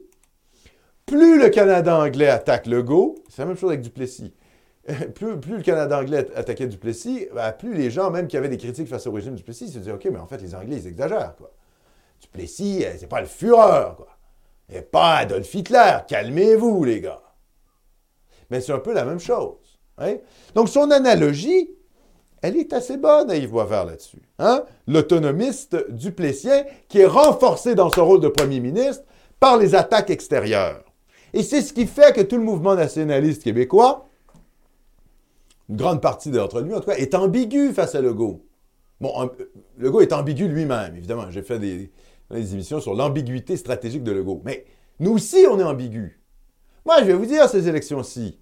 Plus 1.05 1.39
le 1.39 1.49
Canada 1.49 1.97
anglais 1.97 2.27
attaque 2.27 2.67
le 2.67 2.83
go, 2.83 3.15
c'est 3.29 3.41
la 3.41 3.47
même 3.47 3.57
chose 3.57 3.69
avec 3.69 3.81
Duplessis. 3.81 4.33
Plus, 5.15 5.35
le 5.35 5.61
Canada 5.61 5.99
anglais 5.99 6.27
attaquait 6.35 6.67
Duplessis, 6.67 7.27
ben, 7.33 7.51
plus 7.51 7.73
les 7.73 7.91
gens, 7.91 8.09
même 8.09 8.27
qui 8.27 8.37
avaient 8.37 8.47
des 8.47 8.57
critiques 8.57 8.87
face 8.87 9.05
au 9.05 9.11
régime 9.11 9.35
Duplessis, 9.35 9.69
se 9.69 9.79
disaient 9.79 9.91
OK, 9.91 10.05
mais 10.05 10.19
en 10.19 10.27
fait, 10.27 10.41
les 10.41 10.55
Anglais, 10.55 10.77
ils 10.77 10.87
exagèrent. 10.87 11.35
Quoi. 11.35 11.51
Duplessis, 12.21 12.85
euh, 12.85 12.93
c'est 12.97 13.07
pas 13.07 13.19
le 13.19 13.27
Führer. 13.27 13.95
Quoi. 13.97 14.07
Et 14.69 14.81
pas 14.81 15.17
Adolf 15.17 15.53
Hitler. 15.53 15.97
Calmez-vous, 16.07 16.83
les 16.85 17.01
gars. 17.01 17.21
Mais 18.49 18.61
c'est 18.61 18.71
un 18.71 18.79
peu 18.79 18.93
la 18.93 19.03
même 19.03 19.19
chose. 19.19 19.66
Hein? 19.97 20.15
Donc, 20.55 20.69
son 20.69 20.91
analogie, 20.91 21.69
elle 22.41 22.57
est 22.57 22.73
assez 22.73 22.97
bonne 22.97 23.31
à 23.31 23.35
y 23.35 23.45
voir 23.45 23.85
là-dessus. 23.85 24.21
Hein? 24.39 24.63
L'autonomiste 24.87 25.91
Duplessien 25.91 26.65
qui 26.87 26.99
est 26.99 27.05
renforcé 27.05 27.75
dans 27.75 27.89
son 27.89 28.05
rôle 28.05 28.21
de 28.21 28.27
premier 28.27 28.59
ministre 28.59 29.03
par 29.39 29.57
les 29.57 29.75
attaques 29.75 30.09
extérieures. 30.09 30.83
Et 31.33 31.43
c'est 31.43 31.61
ce 31.61 31.73
qui 31.73 31.87
fait 31.87 32.15
que 32.15 32.21
tout 32.21 32.37
le 32.37 32.43
mouvement 32.43 32.75
nationaliste 32.75 33.43
québécois 33.43 34.07
une 35.69 35.75
grande 35.75 36.01
partie 36.01 36.31
d'entre 36.31 36.61
lui, 36.61 36.73
en 36.73 36.79
tout 36.79 36.89
cas, 36.89 36.95
est 36.95 37.13
ambigu 37.13 37.73
face 37.73 37.95
à 37.95 38.01
Legault. 38.01 38.45
Bon, 39.01 39.29
Legault 39.77 40.01
est 40.01 40.13
ambigu 40.13 40.47
lui-même, 40.47 40.95
évidemment. 40.95 41.29
J'ai 41.29 41.41
fait 41.41 41.59
des, 41.59 41.91
émissions 42.31 42.79
sur 42.79 42.95
l'ambiguïté 42.95 43.57
stratégique 43.57 44.03
de 44.03 44.11
Legault. 44.11 44.41
Mais 44.45 44.65
nous 44.99 45.11
aussi, 45.11 45.45
on 45.49 45.59
est 45.59 45.63
ambigu. 45.63 46.21
Moi, 46.85 46.99
je 47.01 47.05
vais 47.05 47.13
vous 47.13 47.25
dire, 47.25 47.49
ces 47.49 47.67
élections-ci, 47.67 48.39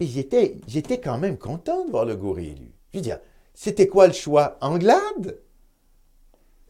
mais 0.00 0.06
j'étais, 0.06 0.98
quand 0.98 1.18
même 1.18 1.36
content 1.36 1.84
de 1.84 1.90
voir 1.90 2.06
Legault 2.06 2.32
réélu. 2.32 2.72
Je 2.90 2.98
veux 2.98 3.02
dire, 3.02 3.18
c'était 3.52 3.86
quoi 3.86 4.06
le 4.06 4.14
choix? 4.14 4.56
Anglade? 4.62 5.38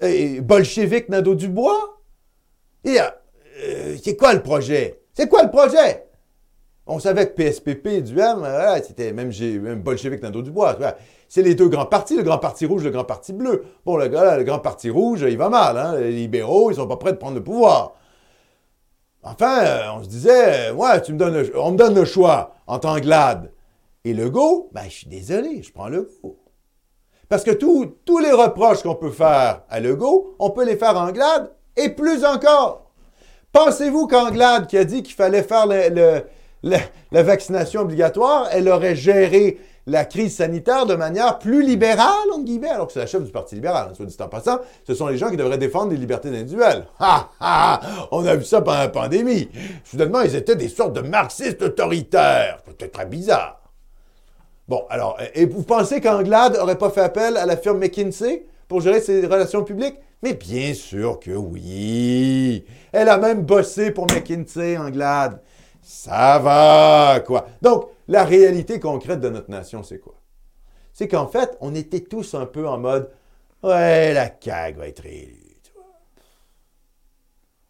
Et 0.01 0.41
bolchevique 0.41 1.09
Nadeau-Dubois? 1.09 2.01
Et, 2.85 2.97
euh, 3.01 3.97
c'est 4.03 4.17
quoi 4.17 4.35
le 4.35 4.43
projet? 4.43 5.01
C'est 5.15 5.29
quoi 5.29 5.45
le 5.45 5.51
projet? 5.51 6.07
On 6.87 6.99
savait 6.99 7.29
que 7.29 7.35
PSPP, 7.35 8.03
du 8.03 8.19
M, 8.19 8.45
c'était 8.85 9.13
même, 9.13 9.31
même 9.63 9.81
bolchevique 9.81 10.21
dans 10.21 10.31
du 10.31 10.51
bois. 10.51 10.77
C'est 11.29 11.43
les 11.43 11.55
deux 11.55 11.69
grands 11.69 11.87
partis, 11.87 12.17
le 12.17 12.25
grand 12.25 12.39
parti 12.39 12.67
rouge, 12.67 12.83
le 12.83 12.91
grand 12.91 13.05
parti 13.05 13.33
bleu. 13.33 13.65
Bon, 13.87 13.97
le, 13.97 14.09
gars, 14.09 14.37
le 14.37 14.43
grand 14.43 14.59
parti 14.59 14.91
rouge, 14.91 15.25
il 15.29 15.37
va 15.37 15.49
mal. 15.49 15.79
Hein? 15.79 16.01
Les 16.01 16.11
libéraux, 16.11 16.73
ils 16.73 16.75
sont 16.75 16.89
pas 16.89 16.97
prêts 16.97 17.13
de 17.13 17.19
prendre 17.19 17.37
le 17.37 17.45
pouvoir. 17.45 17.95
Enfin, 19.23 19.65
euh, 19.65 19.83
on 19.97 20.03
se 20.03 20.09
disait, 20.09 20.71
ouais, 20.71 21.01
tu 21.03 21.13
me 21.13 21.19
donnes 21.19 21.51
on 21.55 21.73
me 21.73 21.77
donne 21.77 21.95
le 21.95 22.05
choix 22.05 22.55
en 22.67 22.79
tant 22.79 22.99
glade. 22.99 23.53
Et 24.05 24.15
Legault, 24.15 24.71
ben, 24.73 24.85
je 24.85 24.91
suis 24.91 25.07
désolé, 25.07 25.63
je 25.63 25.73
prends 25.73 25.89
Legault. 25.89 26.39
Parce 27.29 27.45
que 27.45 27.51
tous 27.53 28.19
les 28.19 28.33
reproches 28.33 28.83
qu'on 28.83 28.95
peut 28.95 29.11
faire 29.11 29.63
à 29.69 29.81
Legault, 29.81 30.35
on 30.39 30.51
peut 30.51 30.65
les 30.65 30.77
faire 30.77 30.97
en 30.97 31.13
glade 31.13 31.53
et 31.77 31.91
plus 31.91 32.25
encore. 32.25 32.91
Pensez-vous 33.53 34.07
qu'Anglade, 34.07 34.67
qui 34.67 34.79
a 34.79 34.85
dit 34.85 35.03
qu'il 35.03 35.15
fallait 35.15 35.43
faire 35.43 35.67
le 35.67 36.25
la, 36.63 37.23
vaccination 37.23 37.83
obligatoire, 37.83 38.49
elle 38.53 38.69
aurait 38.69 38.97
géré 38.97 39.59
la 39.91 40.05
crise 40.05 40.37
sanitaire 40.37 40.87
de 40.87 40.95
manière 40.95 41.39
plus 41.39 41.63
libérale, 41.63 42.31
entre 42.33 42.45
guillemets, 42.45 42.69
alors 42.71 42.87
que 42.87 42.93
c'est 42.93 43.01
la 43.01 43.07
chef 43.07 43.23
du 43.25 43.33
Parti 43.33 43.57
libéral, 43.57 43.89
hein, 43.91 43.95
soit 43.95 44.07
dit 44.07 44.17
en 44.21 44.29
passant, 44.29 44.61
ce 44.87 44.95
sont 44.95 45.09
les 45.09 45.19
gens 45.19 45.31
qui 45.31 45.37
devraient 45.37 45.59
défendre 45.59 45.91
les 45.91 45.97
libertés 45.97 46.29
individuelles. 46.29 46.87
Ha, 47.01 47.31
ha, 47.41 47.81
On 48.13 48.25
a 48.25 48.37
vu 48.37 48.45
ça 48.45 48.61
pendant 48.61 48.79
la 48.79 48.89
pandémie. 48.89 49.49
Soudainement, 49.85 50.21
ils 50.21 50.37
étaient 50.37 50.55
des 50.55 50.69
sortes 50.69 50.93
de 50.93 51.01
marxistes 51.01 51.63
autoritaires. 51.63 52.59
C'était 52.69 52.89
très 52.89 53.07
bizarre. 53.07 53.61
Bon, 54.69 54.85
alors, 54.91 55.19
et 55.35 55.47
vous 55.47 55.63
pensez 55.63 56.01
qu'Anglade 56.01 56.57
n'aurait 56.57 56.79
pas 56.79 56.91
fait 56.91 57.01
appel 57.01 57.37
à 57.37 57.47
la 57.47 57.57
firme 57.57 57.79
McKinsey 57.79 58.47
pour 58.69 58.81
gérer 58.81 59.01
ses 59.01 59.27
relations 59.27 59.65
publiques? 59.65 59.97
Mais 60.23 60.35
bien 60.35 60.75
sûr 60.75 61.19
que 61.19 61.33
oui. 61.33 62.65
Elle 62.93 63.09
a 63.09 63.17
même 63.17 63.43
bossé 63.43 63.91
pour 63.91 64.07
McKinsey, 64.07 64.77
Anglade. 64.77 65.41
Ça 65.83 66.39
va, 66.39 67.21
quoi. 67.27 67.47
Donc, 67.63 67.87
la 68.11 68.25
réalité 68.25 68.81
concrète 68.81 69.21
de 69.21 69.31
notre 69.31 69.51
nation, 69.51 69.83
c'est 69.83 70.01
quoi? 70.01 70.17
C'est 70.93 71.09
qu'en 71.09 71.29
fait, 71.29 71.57
on 71.61 71.75
était 71.75 72.01
tous 72.01 72.35
un 72.35 72.45
peu 72.45 72.69
en 72.69 72.77
mode 72.77 73.11
Ouais, 73.63 74.13
la 74.13 74.29
CAG 74.29 74.77
va 74.77 74.89
être 74.89 75.07
élue. 75.07 75.61
Tu 75.63 75.73
vois. 75.75 75.85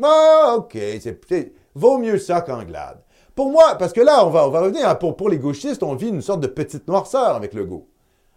Ah, 0.02 0.54
OK, 0.56 0.72
c'est, 0.72 1.52
vaut 1.74 1.98
mieux 1.98 2.18
ça 2.18 2.40
qu'Anglade. 2.40 3.02
Pour 3.34 3.50
moi, 3.50 3.76
parce 3.76 3.92
que 3.92 4.00
là, 4.00 4.24
on 4.24 4.30
va, 4.30 4.44
revenir, 4.44 4.98
pour, 4.98 5.14
pour 5.14 5.28
les 5.28 5.38
gauchistes, 5.38 5.82
on 5.82 5.94
vit 5.94 6.08
une 6.08 6.22
sorte 6.22 6.40
de 6.40 6.46
petite 6.46 6.88
noirceur 6.88 7.36
avec 7.36 7.52
le 7.52 7.66
go. 7.66 7.88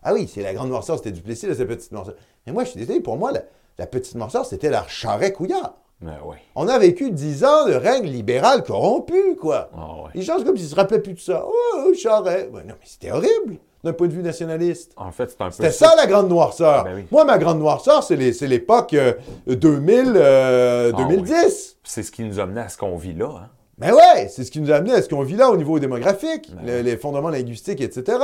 Ah 0.04 0.14
oui, 0.14 0.30
c'est 0.32 0.42
la 0.42 0.54
grande 0.54 0.70
noirceur, 0.70 0.98
c'était 0.98 1.12
Duplessis, 1.12 1.48
là, 1.48 1.56
c'est 1.56 1.66
petite 1.66 1.94
noirceur. 1.94 2.16
Mais 2.46 2.52
moi, 2.52 2.66
je 2.66 2.72
suis 2.72 2.80
désolé, 2.80 3.00
pour 3.00 3.16
moi, 3.16 3.32
la, 3.78 3.88
petite 3.88 4.16
noirceur, 4.16 4.46
c'était 4.46 4.70
la 4.70 4.86
charret 4.88 5.32
couillard. 5.32 5.78
Ben 6.02 6.18
On 6.56 6.68
a 6.68 6.78
vécu 6.80 7.12
dix 7.12 7.46
ans 7.46 7.66
de 7.66 7.74
règne 7.74 8.06
libéral 8.06 8.64
corrompu, 8.64 9.36
quoi. 9.40 9.70
Ah 9.76 10.10
Les 10.14 10.22
gens, 10.22 10.44
comme 10.44 10.58
s'ils 10.58 10.68
se 10.68 10.76
rappelaient 10.76 11.00
plus 11.00 11.14
de 11.14 11.20
ça. 11.20 11.46
Oh, 11.48 11.94
Charest. 11.94 12.52
non, 12.52 12.62
mais 12.68 12.76
c'était 12.84 13.12
horrible 13.12 13.58
d'un 13.84 13.94
point 13.94 14.08
de 14.08 14.14
vue 14.14 14.22
nationaliste. 14.22 14.94
En 14.96 15.12
fait, 15.12 15.32
c'est 15.32 15.42
un 15.42 15.48
peu 15.48 15.52
C'était 15.52 15.72
ça, 15.72 15.94
la 15.96 16.08
grande 16.08 16.30
noirceur. 16.30 16.86
Ben 16.86 17.06
Moi, 17.12 17.26
ma 17.26 17.38
grande 17.38 17.60
noirceur, 17.60 18.04
c'est 18.04 18.16
l'époque 18.16 18.96
2000, 19.48 20.14
euh, 20.16 20.92
2010. 20.94 21.32
Euh, 21.32 21.44
ah 21.44 21.80
c'est 21.84 22.04
ce 22.04 22.12
qui 22.12 22.24
nous 22.24 22.40
a 22.40 22.44
amené 22.44 22.62
à 22.62 22.70
ce 22.70 22.78
qu'on 22.78 22.96
vit 22.96 23.14
là. 23.14 23.30
Hein? 23.44 23.50
Ben 23.78 23.94
ouais, 23.94 24.28
c'est 24.30 24.44
ce 24.44 24.52
qui 24.52 24.62
nous 24.62 24.72
a 24.72 24.76
amené 24.76 24.94
à 24.94 25.02
ce 25.02 25.10
qu'on 25.10 25.24
vit 25.24 25.36
là 25.36 25.50
au 25.50 25.58
niveau 25.58 25.80
démographique, 25.80 26.52
ben 26.64 26.86
les, 26.86 26.96
fondements 26.96 27.30
linguistiques, 27.30 27.82
etc. 27.82 28.20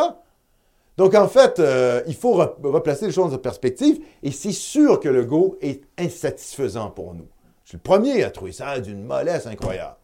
Donc, 0.95 1.15
en 1.15 1.27
fait, 1.27 1.59
euh, 1.59 2.01
il 2.07 2.15
faut 2.15 2.33
replacer 2.33 3.07
les 3.07 3.11
choses 3.11 3.33
en 3.33 3.37
perspective 3.37 3.99
et 4.21 4.31
c'est 4.31 4.51
sûr 4.51 4.99
que 4.99 5.09
le 5.09 5.25
go 5.25 5.57
est 5.61 5.81
insatisfaisant 5.97 6.89
pour 6.91 7.13
nous. 7.15 7.27
Je 7.69 7.73
suis 7.73 7.77
le 7.77 7.83
premier 7.83 8.23
à 8.23 8.31
trouver 8.31 8.51
ça 8.51 8.79
d'une 8.79 9.03
mollesse 9.03 9.45
incroyable. 9.45 9.95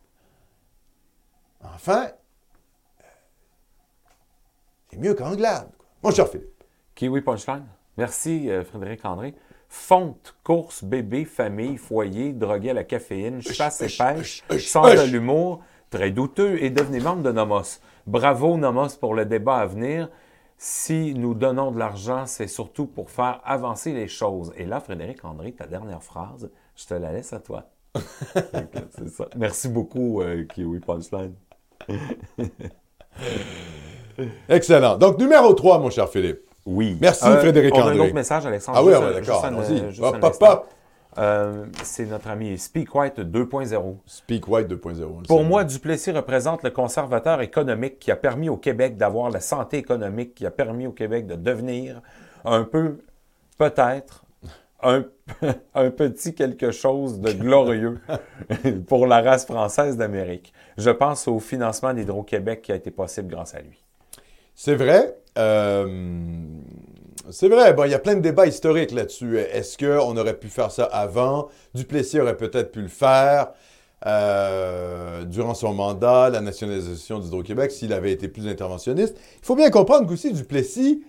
Enfin, 1.63 2.09
c'est 4.91 4.99
mieux 4.99 5.15
qu'Anglade. 5.15 5.71
Mon 6.03 6.11
cher 6.11 6.27
Philippe. 6.27 6.63
Kiwi 6.93 7.21
Punchline. 7.21 7.65
Merci, 7.97 8.51
euh, 8.51 8.63
Frédéric 8.63 9.03
André. 9.03 9.33
Fonte, 9.67 10.35
course, 10.43 10.83
bébé, 10.83 11.25
famille, 11.25 11.77
foyer, 11.77 12.33
drogué 12.33 12.69
à 12.69 12.73
la 12.75 12.83
caféine, 12.83 13.41
chasse 13.41 13.81
et 13.81 13.87
pêche, 13.87 14.43
sans 14.59 14.83
de 14.83 15.11
l'humour, 15.11 15.63
très 15.89 16.11
douteux 16.11 16.61
et 16.61 16.69
devenez 16.69 16.99
membre 16.99 17.23
de 17.23 17.31
Nomos. 17.31 17.79
Bravo 18.05 18.57
Nomos 18.57 18.95
pour 18.99 19.15
le 19.15 19.25
débat 19.25 19.57
à 19.57 19.65
venir. 19.65 20.11
Si 20.59 21.15
nous 21.15 21.33
donnons 21.33 21.71
de 21.71 21.79
l'argent, 21.79 22.27
c'est 22.27 22.45
surtout 22.45 22.85
pour 22.85 23.09
faire 23.09 23.41
avancer 23.43 23.91
les 23.91 24.07
choses. 24.07 24.53
Et 24.55 24.65
là, 24.65 24.79
Frédéric 24.79 25.25
André, 25.25 25.51
ta 25.51 25.65
dernière 25.65 26.03
phrase, 26.03 26.51
je 26.75 26.85
te 26.85 26.93
la 26.93 27.11
laisse 27.11 27.33
à 27.33 27.39
toi. 27.39 27.69
c'est 28.35 29.09
ça. 29.09 29.25
Merci 29.35 29.69
beaucoup, 29.69 30.21
euh, 30.21 30.43
Kiwi 30.45 30.79
Punchline. 30.79 31.33
Excellent. 34.49 34.97
Donc, 34.97 35.17
numéro 35.17 35.53
3, 35.53 35.79
mon 35.79 35.89
cher 35.89 36.09
Philippe. 36.09 36.41
Oui. 36.65 36.97
Merci, 36.99 37.27
euh, 37.27 37.37
Frédéric 37.39 37.73
on 37.75 37.81
André. 37.81 37.91
a 37.91 38.01
un 38.01 38.05
autre 38.05 38.13
message, 38.13 38.45
Alexandre. 38.45 38.77
Ah 38.79 38.83
oui, 38.83 38.91
d'accord. 39.13 39.45
Hop, 40.01 40.17
hop, 40.23 40.35
hop. 40.41 40.67
Euh, 41.17 41.65
c'est 41.83 42.05
notre 42.05 42.29
ami 42.29 42.57
Speak 42.57 42.93
White 42.93 43.19
2.0. 43.19 43.97
Speak 44.05 44.47
White 44.49 44.67
2.0. 44.67 45.27
Pour 45.27 45.43
moi, 45.45 45.63
Duplessis 45.63 46.11
représente 46.11 46.63
le 46.63 46.71
conservateur 46.71 47.41
économique 47.41 47.99
qui 47.99 48.11
a 48.11 48.17
permis 48.17 48.49
au 48.49 48.57
Québec 48.57 48.97
d'avoir 48.97 49.29
la 49.29 49.39
santé 49.39 49.77
économique, 49.77 50.35
qui 50.35 50.45
a 50.45 50.51
permis 50.51 50.87
au 50.87 50.91
Québec 50.91 51.25
de 51.25 51.35
devenir 51.35 52.01
un 52.43 52.63
peu, 52.63 52.97
peut-être, 53.57 54.24
un, 54.83 55.89
petit 55.89 56.35
quelque 56.35 56.71
chose 56.71 57.19
de 57.19 57.31
glorieux 57.31 57.99
pour 58.87 59.07
la 59.07 59.21
race 59.21 59.45
française 59.45 59.97
d'Amérique. 59.97 60.53
Je 60.77 60.91
pense 60.91 61.27
au 61.27 61.39
financement 61.39 61.93
d'Hydro-Québec 61.93 62.61
qui 62.61 62.71
a 62.71 62.75
été 62.75 62.91
possible 62.91 63.29
grâce 63.29 63.55
à 63.55 63.61
lui. 63.61 63.81
C'est 64.53 64.75
vrai. 64.75 65.17
Euh, 65.37 65.87
c'est 67.31 67.47
vrai. 67.47 67.73
Bon, 67.73 67.85
il 67.85 67.91
y 67.91 67.95
a 67.95 67.99
plein 67.99 68.15
de 68.15 68.21
débats 68.21 68.45
historiques 68.45 68.91
là-dessus. 68.91 69.37
Est-ce 69.37 69.77
qu'on 69.77 70.15
aurait 70.17 70.37
pu 70.37 70.47
faire 70.47 70.71
ça 70.71 70.85
avant? 70.85 71.49
Duplessis 71.73 72.19
aurait 72.19 72.37
peut-être 72.37 72.71
pu 72.71 72.81
le 72.81 72.87
faire. 72.87 73.53
Euh, 74.05 75.23
durant 75.23 75.55
son 75.55 75.73
mandat, 75.73 76.29
la 76.29 76.41
nationalisation 76.41 77.17
d'Hydro-Québec, 77.17 77.71
s'il 77.71 77.91
avait 77.91 78.11
été 78.11 78.27
plus 78.27 78.47
interventionniste. 78.47 79.17
Il 79.41 79.45
faut 79.45 79.55
bien 79.55 79.71
comprendre 79.71 80.07
qu'aussi 80.07 80.31
Duplessis, 80.31 81.03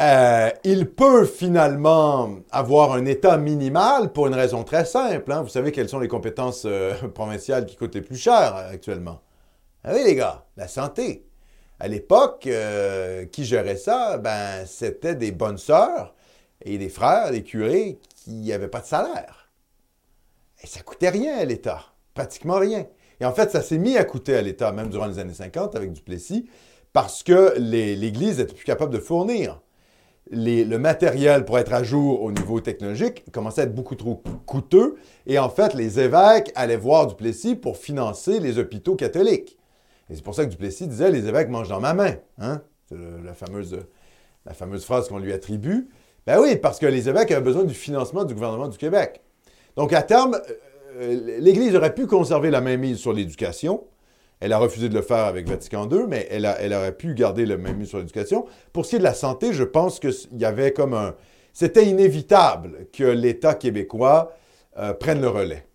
euh, 0.00 0.50
il 0.64 0.90
peut 0.90 1.26
finalement 1.26 2.36
avoir 2.50 2.92
un 2.92 3.04
État 3.04 3.36
minimal 3.36 4.12
pour 4.12 4.28
une 4.28 4.34
raison 4.34 4.64
très 4.64 4.86
simple. 4.86 5.30
Hein. 5.30 5.42
Vous 5.42 5.50
savez 5.50 5.72
quelles 5.72 5.90
sont 5.90 5.98
les 5.98 6.08
compétences 6.08 6.62
euh, 6.64 6.94
provinciales 7.14 7.66
qui 7.66 7.76
coûtent 7.76 7.94
les 7.94 8.00
plus 8.00 8.16
cher 8.16 8.56
euh, 8.56 8.72
actuellement? 8.72 9.20
Ah 9.84 9.92
oui, 9.94 10.00
les 10.04 10.14
gars, 10.14 10.46
la 10.56 10.68
santé. 10.68 11.26
À 11.78 11.88
l'époque, 11.88 12.46
qui 13.32 13.44
gérait 13.46 13.78
ça? 13.78 14.18
Ben, 14.18 14.66
c'était 14.66 15.14
des 15.14 15.32
bonnes 15.32 15.56
sœurs 15.56 16.14
et 16.62 16.76
des 16.76 16.90
frères, 16.90 17.30
des 17.30 17.42
curés 17.42 17.98
qui 18.16 18.48
n'avaient 18.48 18.68
pas 18.68 18.80
de 18.80 18.86
salaire. 18.86 19.50
Et 20.62 20.66
ça 20.66 20.82
coûtait 20.82 21.08
rien 21.08 21.38
à 21.38 21.44
l'État, 21.46 21.80
pratiquement 22.12 22.58
rien. 22.58 22.86
Et 23.18 23.24
en 23.24 23.32
fait, 23.32 23.50
ça 23.50 23.62
s'est 23.62 23.78
mis 23.78 23.96
à 23.96 24.04
coûter 24.04 24.36
à 24.36 24.42
l'État, 24.42 24.72
même 24.72 24.90
durant 24.90 25.06
les 25.06 25.18
années 25.18 25.32
50, 25.32 25.74
avec 25.74 25.92
Duplessis, 25.92 26.50
parce 26.92 27.22
que 27.22 27.54
l'Église 27.56 28.38
n'était 28.38 28.54
plus 28.54 28.66
capable 28.66 28.92
de 28.92 28.98
fournir. 28.98 29.62
Le 30.30 30.76
matériel 30.76 31.44
pour 31.44 31.58
être 31.58 31.72
à 31.72 31.82
jour 31.82 32.22
au 32.22 32.30
niveau 32.30 32.60
technologique 32.60 33.24
commençait 33.32 33.62
à 33.62 33.64
être 33.64 33.74
beaucoup 33.74 33.96
trop 33.96 34.22
coûteux. 34.46 34.96
Et 35.26 35.38
en 35.38 35.48
fait, 35.48 35.74
les 35.74 35.98
évêques 35.98 36.52
allaient 36.54 36.76
voir 36.76 37.06
Duplessis 37.06 37.56
pour 37.56 37.76
financer 37.76 38.38
les 38.38 38.58
hôpitaux 38.58 38.96
catholiques. 38.96 39.58
Et 40.08 40.14
c'est 40.14 40.22
pour 40.22 40.34
ça 40.34 40.44
que 40.44 40.50
Duplessis 40.50 40.86
disait 40.86 41.10
Les 41.10 41.26
évêques 41.26 41.48
mangent 41.48 41.68
dans 41.68 41.80
ma 41.80 41.94
main. 41.94 42.14
Hein? 42.38 42.62
C'est 42.88 42.96
la 43.24 43.34
fameuse, 43.34 43.78
la 44.44 44.54
fameuse 44.54 44.84
phrase 44.84 45.08
qu'on 45.08 45.18
lui 45.18 45.32
attribue. 45.32 45.88
Ben 46.26 46.38
oui, 46.40 46.56
parce 46.56 46.78
que 46.78 46.86
les 46.86 47.08
évêques 47.08 47.30
avaient 47.30 47.40
besoin 47.40 47.64
du 47.64 47.74
financement 47.74 48.24
du 48.24 48.34
gouvernement 48.34 48.68
du 48.68 48.78
Québec. 48.78 49.22
Donc, 49.76 49.92
à 49.92 50.02
terme, 50.02 50.38
euh, 50.96 51.38
l'Église 51.40 51.74
aurait 51.74 51.94
pu 51.94 52.06
conserver 52.06 52.50
la 52.50 52.60
même 52.60 52.80
mise 52.80 52.98
sur 52.98 53.12
l'éducation. 53.12 53.84
Elle 54.40 54.52
a 54.52 54.58
refusé 54.58 54.88
de 54.88 54.94
le 54.94 55.02
faire 55.02 55.24
avec 55.26 55.48
Vatican 55.48 55.88
II, 55.88 56.04
mais 56.08 56.26
elle, 56.30 56.46
aurait 56.46 56.96
pu 56.96 57.14
garder 57.14 57.46
la 57.46 57.56
même 57.56 57.84
sur 57.84 57.98
l'éducation. 57.98 58.46
Pour 58.72 58.84
ce 58.84 58.90
qui 58.90 58.96
est 58.96 59.00
de 59.00 59.04
la 59.04 59.14
santé, 59.14 59.52
je 59.52 59.64
pense 59.64 60.00
qu'il 60.00 60.12
y 60.38 60.44
avait 60.44 60.72
comme 60.72 60.94
un... 60.94 61.14
C'était 61.52 61.86
inévitable 61.86 62.86
que 62.92 63.04
l'État 63.04 63.54
québécois 63.54 64.32
euh, 64.78 64.94
prenne 64.94 65.20
le 65.20 65.28
relais. 65.28 65.66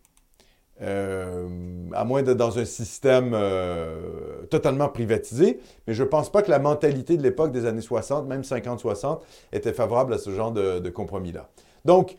Euh, 0.81 1.47
à 1.93 2.03
moins 2.03 2.21
d'être 2.21 2.37
dans 2.37 2.59
un 2.59 2.65
système 2.65 3.37
totalement 4.49 4.89
privatisé. 4.89 5.59
Mais 5.87 5.93
je 5.93 6.03
ne 6.03 6.07
pense 6.07 6.31
pas 6.31 6.41
que 6.41 6.49
la 6.49 6.59
mentalité 6.59 7.17
de 7.17 7.23
l'époque 7.23 7.51
des 7.51 7.65
années 7.65 7.81
60, 7.81 8.27
même 8.27 8.41
50-60, 8.41 9.19
était 9.53 9.73
favorable 9.73 10.13
à 10.13 10.17
ce 10.17 10.31
genre 10.31 10.51
de, 10.51 10.79
de 10.79 10.89
compromis-là. 10.89 11.49
Donc, 11.85 12.17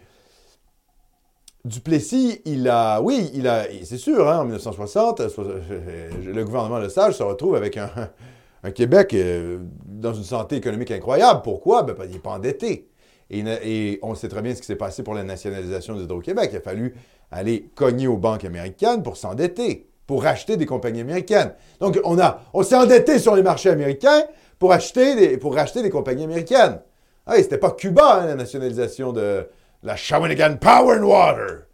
Duplessis, 1.66 2.42
il 2.44 2.68
a, 2.68 3.00
oui, 3.00 3.28
il 3.34 3.48
a, 3.48 3.64
c'est 3.82 3.98
sûr, 3.98 4.28
hein, 4.28 4.38
en 4.38 4.44
1960, 4.44 5.20
le 5.20 6.44
gouvernement 6.44 6.78
Le 6.78 6.88
Sage 6.88 7.14
se 7.14 7.24
retrouve 7.24 7.56
avec 7.56 7.76
un, 7.76 8.70
Québec 8.70 9.12
euh, 9.14 9.58
dans 9.84 10.14
une 10.14 10.22
santé 10.22 10.56
économique 10.56 10.92
incroyable. 10.92 11.40
Pourquoi? 11.42 11.82
Ben, 11.82 11.94
il 12.04 12.12
n'est 12.12 12.18
pas 12.20 12.30
endetté. 12.30 12.88
Et, 13.30 13.98
on 14.02 14.14
sait 14.14 14.28
très 14.28 14.42
bien 14.42 14.54
ce 14.54 14.60
qui 14.60 14.66
s'est 14.66 14.76
passé 14.76 15.02
pour 15.02 15.14
la 15.14 15.24
nationalisation 15.24 15.96
d'Hydro-Québec. 15.96 16.50
Il 16.52 16.56
a 16.58 16.60
fallu 16.60 16.94
aller 17.32 17.68
cogner 17.74 18.06
aux 18.06 18.16
banques 18.16 18.44
américaines 18.44 19.02
pour 19.02 19.16
s'endetter, 19.16 19.88
pour 20.06 20.22
racheter 20.22 20.56
des 20.56 20.66
compagnies 20.66 21.00
américaines. 21.00 21.52
Donc, 21.80 21.98
on, 22.04 22.62
s'est 22.62 22.76
endetté 22.76 23.18
sur 23.18 23.34
les 23.34 23.42
marchés 23.42 23.70
américains 23.70 24.22
pour, 24.60 24.72
acheter 24.72 25.36
racheter 25.42 25.82
des 25.82 25.90
compagnies 25.90 26.24
américaines. 26.24 26.80
Ah, 27.26 27.34
c'était 27.38 27.58
pas 27.58 27.72
Cuba, 27.72 28.20
hein, 28.20 28.26
la 28.26 28.36
nationalisation 28.36 29.12
de, 29.12 29.48
la 29.82 29.96
Shawinigan 29.96 30.56
Power 30.56 30.98
and 30.98 31.04
Water. 31.04 31.66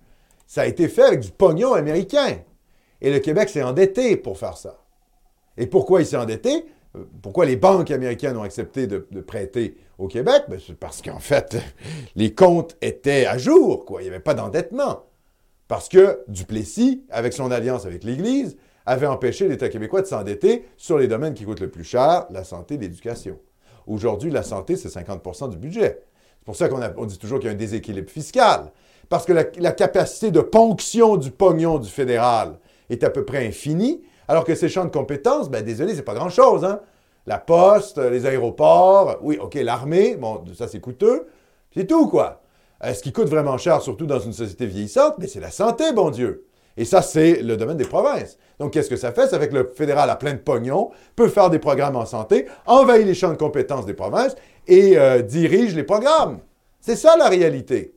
Ça 0.46 0.62
a 0.62 0.66
été 0.66 0.88
fait 0.88 1.02
avec 1.02 1.20
du 1.20 1.30
pognon 1.30 1.74
américain. 1.74 2.38
Et 3.00 3.10
le 3.10 3.18
Québec 3.18 3.48
s'est 3.48 3.62
endetté 3.62 4.16
pour 4.16 4.38
faire 4.38 4.56
ça. 4.56 4.78
Et 5.56 5.66
pourquoi 5.66 6.00
il 6.00 6.06
s'est 6.06 6.16
endetté? 6.16 6.66
Pourquoi 7.22 7.46
les 7.46 7.56
banques 7.56 7.90
américaines 7.90 8.36
ont 8.36 8.42
accepté 8.42 8.86
de, 8.86 8.98
prêter 8.98 9.76
au 9.98 10.08
Québec? 10.08 10.44
Ben, 10.48 10.60
c'est 10.64 10.78
parce 10.78 11.00
qu'en 11.00 11.18
fait, 11.18 11.56
les 12.16 12.34
comptes 12.34 12.76
étaient 12.82 13.26
à 13.26 13.38
jour, 13.38 13.84
quoi. 13.84 14.02
Il 14.02 14.04
n'y 14.04 14.10
avait 14.10 14.20
pas 14.20 14.34
d'endettement. 14.34 15.04
Parce 15.68 15.88
que 15.88 16.22
Duplessis, 16.28 17.04
avec 17.10 17.32
son 17.32 17.50
alliance 17.50 17.86
avec 17.86 18.04
l'Église, 18.04 18.56
avait 18.84 19.06
empêché 19.06 19.48
l'État 19.48 19.68
québécois 19.68 20.02
de 20.02 20.06
s'endetter 20.06 20.66
sur 20.76 20.98
les 20.98 21.08
domaines 21.08 21.34
qui 21.34 21.44
coûtent 21.44 21.60
le 21.60 21.70
plus 21.70 21.84
cher, 21.84 22.26
la 22.30 22.44
santé 22.44 22.74
et 22.74 22.78
l'éducation. 22.78 23.38
Aujourd'hui, 23.86 24.30
la 24.30 24.42
santé, 24.42 24.76
c'est 24.76 24.88
50% 24.88 25.50
du 25.50 25.56
budget. 25.56 26.02
C'est 26.42 26.46
pour 26.46 26.56
ça 26.56 26.68
qu'on 26.68 27.04
dit 27.04 27.18
toujours 27.18 27.38
qu'il 27.38 27.46
y 27.46 27.50
a 27.50 27.54
un 27.54 27.56
déséquilibre 27.56 28.10
fiscal. 28.10 28.72
Parce 29.08 29.24
que 29.24 29.32
la, 29.32 29.72
capacité 29.72 30.32
de 30.32 30.40
ponction 30.40 31.16
du 31.16 31.30
pognon 31.30 31.78
du 31.78 31.88
fédéral 31.88 32.58
est 32.90 33.04
à 33.04 33.10
peu 33.10 33.24
près 33.24 33.46
infinie, 33.46 34.02
alors 34.26 34.42
que 34.42 34.56
ces 34.56 34.68
champs 34.68 34.84
de 34.84 34.90
compétences, 34.90 35.48
ben 35.48 35.64
désolé, 35.64 35.94
c'est 35.94 36.02
pas 36.02 36.14
grand-chose. 36.14 36.64
Hein? 36.64 36.80
La 37.26 37.38
poste, 37.38 37.98
les 37.98 38.26
aéroports, 38.26 39.18
oui, 39.22 39.38
OK, 39.40 39.54
l'armée, 39.54 40.16
bon, 40.16 40.42
ça 40.58 40.66
c'est 40.66 40.80
coûteux, 40.80 41.28
c'est 41.72 41.86
tout, 41.86 42.08
quoi. 42.08 42.40
Euh, 42.82 42.92
ce 42.92 43.02
qui 43.02 43.12
coûte 43.12 43.28
vraiment 43.28 43.56
cher, 43.56 43.80
surtout 43.80 44.06
dans 44.06 44.18
une 44.18 44.32
société 44.32 44.66
vieillissante, 44.66 45.14
mais 45.18 45.28
c'est 45.28 45.38
la 45.38 45.52
santé, 45.52 45.92
bon 45.92 46.10
Dieu. 46.10 46.46
Et 46.76 46.84
ça, 46.84 47.02
c'est 47.02 47.42
le 47.42 47.56
domaine 47.56 47.76
des 47.76 47.84
provinces. 47.84 48.38
Donc, 48.58 48.72
qu'est-ce 48.72 48.88
que 48.88 48.96
ça 48.96 49.12
fait? 49.12 49.26
Ça 49.26 49.38
fait 49.38 49.52
le 49.52 49.70
fédéral 49.74 50.08
a 50.08 50.16
plein 50.16 50.32
de 50.32 50.38
pognon, 50.38 50.90
peut 51.16 51.28
faire 51.28 51.50
des 51.50 51.58
programmes 51.58 51.96
en 51.96 52.06
santé, 52.06 52.46
envahit 52.66 53.06
les 53.06 53.14
champs 53.14 53.30
de 53.30 53.36
compétences 53.36 53.84
des 53.84 53.94
provinces 53.94 54.34
et 54.66 54.96
euh, 54.96 55.22
dirige 55.22 55.74
les 55.74 55.84
programmes. 55.84 56.40
C'est 56.80 56.96
ça 56.96 57.16
la 57.16 57.28
réalité. 57.28 57.94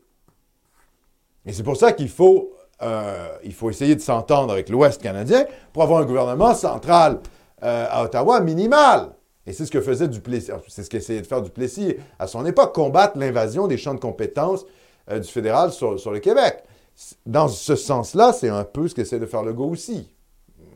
Et 1.46 1.54
c'est 1.54 1.64
pour 1.64 1.78
ça 1.78 1.92
qu'il 1.92 2.10
faut, 2.10 2.54
euh, 2.82 3.38
faut 3.54 3.70
essayer 3.70 3.96
de 3.96 4.02
s'entendre 4.02 4.52
avec 4.52 4.70
l'Ouest 4.70 5.02
canadien 5.02 5.46
pour 5.74 5.84
avoir 5.84 6.02
un 6.02 6.06
gouvernement 6.06 6.56
central 6.56 7.20
euh, 7.64 7.88
à 7.90 8.04
Ottawa 8.04 8.40
minimal. 8.42 9.12
Et 9.48 9.54
c'est 9.54 9.66
ce 9.66 9.72
que 9.72 9.82
faisait 9.82 10.10
c'est 10.68 10.84
ce 10.84 10.90
qu'essayait 10.90 11.22
de 11.22 11.28
faire 11.28 11.42
Duplessis 11.42 11.96
à 12.18 12.26
son 12.26 12.46
époque, 12.46 12.74
combattre 12.74 13.18
l'invasion 13.20 13.68
des 13.68 13.78
champs 13.78 13.94
de 13.94 14.00
compétences 14.00 14.66
du 15.08 15.28
fédéral 15.28 15.72
sur, 15.72 16.00
sur 16.00 16.12
le 16.12 16.20
Québec. 16.20 16.64
Dans 17.28 17.48
ce 17.48 17.76
sens-là, 17.76 18.34
c'est 18.34 18.50
un 18.50 18.64
peu 18.64 18.88
ce 18.88 18.96
qu'essaie 18.96 19.20
de 19.20 19.28
faire 19.28 19.44
Legault 19.44 19.70
aussi. 19.70 20.10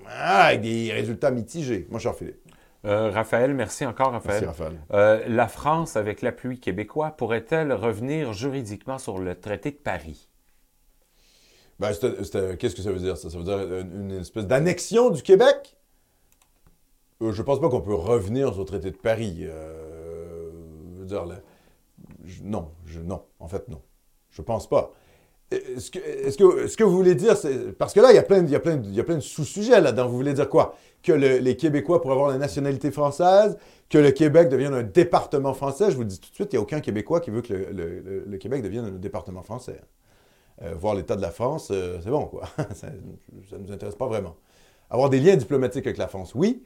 Ah, 0.08 0.46
avec 0.46 0.62
des 0.62 0.92
résultats 0.92 1.32
mitigés, 1.32 1.88
mon 1.90 1.98
cher 1.98 2.16
Philippe. 2.16 2.49
Euh, 2.86 3.12
Raphaël, 3.12 3.54
merci 3.54 3.86
encore, 3.86 4.12
Raphaël. 4.12 4.46
Merci, 4.46 4.62
Raphaël. 4.62 4.80
Euh, 4.92 5.24
la 5.28 5.48
France, 5.48 5.98
avec 5.98 6.22
l'appui 6.22 6.60
québécois, 6.60 7.12
pourrait-elle 7.12 7.74
revenir 7.74 8.34
juridiquement 8.34 8.98
sur 8.98 9.20
le 9.20 9.40
traité 9.40 9.72
de 9.72 9.78
Paris? 9.78 10.30
Ben, 11.80 11.92
qu'est-ce 11.92 12.76
que 12.76 12.82
ça 12.82 12.92
veut 12.92 13.00
dire, 13.00 13.18
ça? 13.18 13.30
Ça 13.30 13.38
veut 13.38 13.44
dire 13.44 13.60
une, 13.60 14.12
espèce 14.12 14.48
d'annexion 14.48 15.10
du 15.10 15.22
Québec? 15.22 15.78
Euh, 17.22 17.32
je 17.32 17.42
ne 17.42 17.46
pense 17.46 17.60
pas 17.60 17.70
qu'on 17.70 17.82
peut 17.82 17.94
revenir 17.94 18.50
sur 18.52 18.60
le 18.60 18.66
traité 18.66 18.92
de 18.92 18.98
Paris. 18.98 19.42
je 19.44 21.00
veux 21.00 21.06
dire, 21.06 21.26
non, 22.44 22.72
je, 22.86 23.00
non, 23.02 23.24
en 23.40 23.48
fait, 23.48 23.68
non. 23.68 23.82
Je 24.30 24.42
pense 24.42 24.70
pas. 24.70 24.94
Est-ce 25.52 25.90
que, 25.90 26.00
est 26.00 26.76
que, 26.76 26.84
vous 26.84 26.96
voulez 26.96 27.16
dire, 27.16 27.36
parce 27.80 27.94
que 27.94 28.00
là, 28.00 28.12
il 28.12 28.16
y 28.16 28.20
a 28.20 28.24
plein, 28.24 28.44
plein, 28.44 29.16
de 29.16 29.20
sous-sujets 29.20 29.82
là-dedans. 29.82 30.08
Vous 30.08 30.16
voulez 30.16 30.34
dire 30.34 30.48
quoi? 30.48 30.76
Que 31.02 31.12
les 31.12 31.58
Québécois 31.58 32.02
pourraient 32.02 32.14
avoir 32.14 32.30
la 32.30 32.38
nationalité 32.38 32.92
française, 32.92 33.58
que 33.90 33.98
le 33.98 34.12
Québec 34.12 34.50
devienne 34.50 34.76
un 34.76 34.84
département 34.84 35.54
français? 35.54 35.90
Je 35.90 35.96
vous 35.96 36.04
le 36.04 36.08
dis 36.08 36.20
tout 36.20 36.30
de 36.30 36.36
suite, 36.36 36.54
il 36.54 36.56
n'y 36.56 36.60
a 36.60 36.62
aucun 36.62 36.82
Québécois 36.82 37.20
qui 37.20 37.32
veut 37.32 37.42
que 37.42 37.54
le, 37.54 38.38
Québec 38.38 38.62
devienne 38.62 38.86
un 38.86 38.92
département 38.92 39.42
français. 39.42 39.82
Euh, 40.62 40.74
voir 40.76 40.94
l'état 40.94 41.16
de 41.16 41.22
la 41.22 41.32
France, 41.32 41.70
euh, 41.72 42.00
c'est 42.04 42.10
bon, 42.10 42.26
quoi. 42.26 42.44
ça 42.76 42.88
ne 42.88 43.58
nous 43.58 43.72
intéresse 43.72 43.96
pas 43.96 44.08
vraiment. 44.08 44.36
Avoir 44.90 45.10
des 45.10 45.20
liens 45.20 45.36
diplomatiques 45.36 45.88
avec 45.88 45.98
la 45.98 46.08
France, 46.08 46.36
oui. 46.36 46.62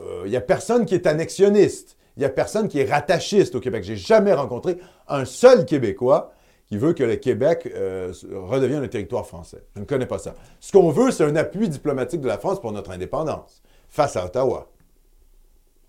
Euh, 0.00 0.22
il 0.24 0.30
n'y 0.30 0.36
a 0.36 0.40
personne 0.40 0.86
qui 0.86 0.94
est 0.94 1.06
annexionniste. 1.06 1.96
Il 2.16 2.20
n'y 2.20 2.26
a 2.26 2.30
personne 2.30 2.68
qui 2.68 2.80
est 2.80 2.90
rattachiste 2.90 3.54
au 3.54 3.60
Québec. 3.60 3.84
J'ai 3.84 3.96
jamais 3.96 4.32
rencontré 4.32 4.78
un 5.08 5.24
seul 5.24 5.66
Québécois 5.66 6.32
qui 6.68 6.76
veut 6.76 6.92
que 6.92 7.02
le 7.02 7.16
Québec 7.16 7.70
euh, 7.74 8.12
redevienne 8.32 8.82
un 8.82 8.88
territoire 8.88 9.26
français. 9.26 9.64
Je 9.74 9.80
ne 9.80 9.86
connais 9.86 10.06
pas 10.06 10.18
ça. 10.18 10.34
Ce 10.60 10.70
qu'on 10.70 10.90
veut, 10.90 11.10
c'est 11.10 11.24
un 11.24 11.34
appui 11.36 11.68
diplomatique 11.68 12.20
de 12.20 12.28
la 12.28 12.38
France 12.38 12.60
pour 12.60 12.72
notre 12.72 12.90
indépendance 12.90 13.62
face 13.88 14.16
à 14.16 14.26
Ottawa. 14.26 14.68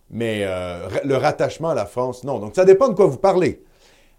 Mais 0.09 0.43
euh, 0.43 0.87
le 1.03 1.17
rattachement 1.17 1.69
à 1.69 1.75
la 1.75 1.85
France, 1.85 2.23
non. 2.23 2.39
Donc, 2.39 2.55
ça 2.55 2.63
dépend 2.63 2.87
de 2.87 2.93
quoi 2.93 3.07
vous 3.07 3.17
parlez. 3.17 3.61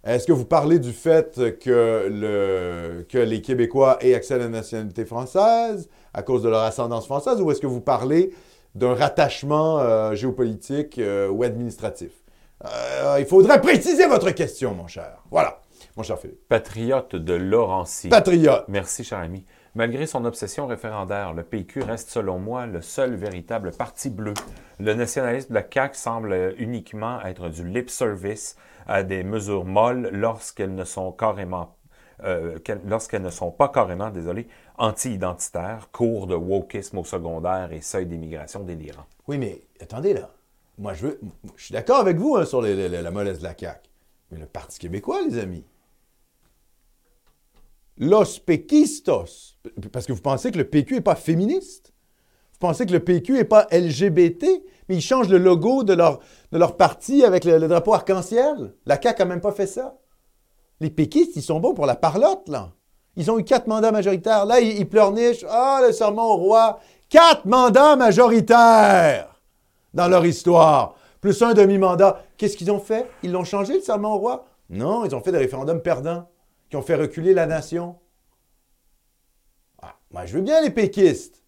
Est-ce 0.04 0.26
que 0.26 0.32
vous 0.32 0.44
parlez 0.44 0.78
du 0.78 0.92
fait 0.92 1.58
que, 1.58 2.08
le, 2.10 3.06
que 3.08 3.18
les 3.18 3.40
Québécois 3.40 3.98
aient 4.00 4.14
accès 4.14 4.34
à 4.34 4.38
la 4.38 4.48
nationalité 4.48 5.04
française 5.04 5.88
à 6.12 6.22
cause 6.22 6.42
de 6.42 6.48
leur 6.48 6.62
ascendance 6.62 7.06
française 7.06 7.40
ou 7.40 7.50
est-ce 7.50 7.60
que 7.60 7.66
vous 7.66 7.80
parlez 7.80 8.32
d'un 8.74 8.94
rattachement 8.94 9.78
euh, 9.78 10.14
géopolitique 10.14 11.00
ou 11.30 11.42
administratif? 11.42 12.12
il 13.18 13.24
faudrait 13.24 13.60
préciser 13.60 14.06
votre 14.06 14.30
question, 14.32 14.74
mon 14.74 14.86
cher. 14.86 15.22
Voilà. 15.30 15.60
Mon 15.96 16.02
cher 16.02 16.18
Philippe. 16.18 16.48
Patriote 16.48 17.16
de 17.16 17.34
Laurentie. 17.34 18.08
Patriote. 18.08 18.64
Merci, 18.68 19.04
cher 19.04 19.18
ami. 19.18 19.44
Malgré 19.74 20.06
son 20.06 20.24
obsession 20.24 20.66
référendaire, 20.66 21.32
le 21.32 21.42
PQ 21.42 21.82
reste, 21.82 22.10
selon 22.10 22.38
moi, 22.38 22.66
le 22.66 22.80
seul 22.80 23.14
véritable 23.14 23.70
parti 23.72 24.10
bleu. 24.10 24.34
Le 24.78 24.94
nationalisme 24.94 25.50
de 25.50 25.54
la 25.54 25.64
CAQ 25.68 25.96
semble 25.96 26.54
uniquement 26.58 27.20
être 27.22 27.48
du 27.48 27.66
lip 27.68 27.90
service 27.90 28.56
à 28.86 29.02
des 29.02 29.22
mesures 29.22 29.64
molles 29.64 30.10
lorsqu'elles 30.12 30.74
ne 30.74 30.84
sont 30.84 31.12
carrément 31.12 31.76
euh, 32.24 32.58
lorsqu'elles 32.86 33.22
ne 33.22 33.30
sont 33.30 33.50
pas 33.50 33.68
carrément, 33.68 34.10
désolé, 34.10 34.46
anti-identitaires, 34.76 35.88
cours 35.90 36.26
de 36.26 36.34
wokisme 36.34 36.98
au 36.98 37.04
secondaire 37.04 37.72
et 37.72 37.80
seuil 37.80 38.04
d'immigration 38.04 38.60
délirant. 38.60 39.06
Oui, 39.26 39.38
mais 39.38 39.62
attendez 39.80 40.12
là. 40.12 40.30
Moi, 40.76 40.92
je 40.94 41.06
veux, 41.06 41.20
je 41.56 41.64
suis 41.64 41.72
d'accord 41.72 41.98
avec 41.98 42.16
vous 42.18 42.36
hein, 42.36 42.44
sur 42.44 42.60
la 42.60 43.10
mollesse 43.10 43.38
de 43.38 43.44
la 43.44 43.56
CAQ. 43.56 43.88
Mais 44.30 44.38
le 44.38 44.46
Parti 44.46 44.78
québécois, 44.78 45.20
les 45.26 45.38
amis, 45.38 45.64
Los 48.00 48.40
Pequistos. 48.44 49.58
Parce 49.92 50.06
que 50.06 50.12
vous 50.14 50.22
pensez 50.22 50.50
que 50.50 50.56
le 50.56 50.64
PQ 50.64 50.94
n'est 50.94 51.00
pas 51.02 51.14
féministe? 51.14 51.92
Vous 52.54 52.58
pensez 52.58 52.86
que 52.86 52.92
le 52.92 53.00
PQ 53.00 53.34
n'est 53.34 53.44
pas 53.44 53.66
LGBT? 53.70 54.46
Mais 54.88 54.96
ils 54.96 55.02
changent 55.02 55.28
le 55.28 55.36
logo 55.36 55.84
de 55.84 55.92
leur, 55.92 56.76
parti 56.78 57.24
avec 57.24 57.44
le, 57.44 57.68
drapeau 57.68 57.92
arc-en-ciel? 57.92 58.74
La 58.86 59.00
CAQ 59.00 59.20
n'a 59.20 59.24
même 59.26 59.40
pas 59.42 59.52
fait 59.52 59.66
ça. 59.66 59.98
Les 60.80 60.88
péquistes, 60.88 61.36
ils 61.36 61.42
sont 61.42 61.60
bons 61.60 61.74
pour 61.74 61.84
la 61.84 61.94
parlotte, 61.94 62.48
là. 62.48 62.70
Ils 63.16 63.30
ont 63.30 63.38
eu 63.38 63.44
quatre 63.44 63.66
mandats 63.66 63.92
majoritaires. 63.92 64.46
Là, 64.46 64.60
ils, 64.60 64.78
ils 64.78 64.88
pleurnichent. 64.88 65.44
Ah, 65.46 65.82
le 65.86 65.92
serment 65.92 66.32
au 66.32 66.36
roi. 66.36 66.80
Quatre 67.10 67.44
mandats 67.44 67.96
majoritaires 67.96 69.42
dans 69.92 70.08
leur 70.08 70.24
histoire. 70.24 70.94
Plus 71.20 71.42
un 71.42 71.52
demi-mandat. 71.52 72.22
Qu'est-ce 72.38 72.56
qu'ils 72.56 72.70
ont 72.70 72.80
fait? 72.80 73.06
Ils 73.22 73.32
l'ont 73.32 73.44
changé, 73.44 73.74
le 73.74 73.80
serment 73.82 74.14
au 74.14 74.18
roi? 74.18 74.46
Non, 74.70 75.04
ils 75.04 75.14
ont 75.14 75.20
fait 75.20 75.32
des 75.32 75.38
référendums 75.38 75.82
perdants 75.82 76.26
qui 76.70 76.76
ont 76.76 76.82
fait 76.82 76.94
reculer 76.94 77.34
la 77.34 77.46
nation. 77.46 77.96
Ah, 79.82 79.96
moi, 80.10 80.24
je 80.24 80.34
veux 80.34 80.42
bien 80.42 80.62
les 80.62 80.70
péquistes. 80.70 81.42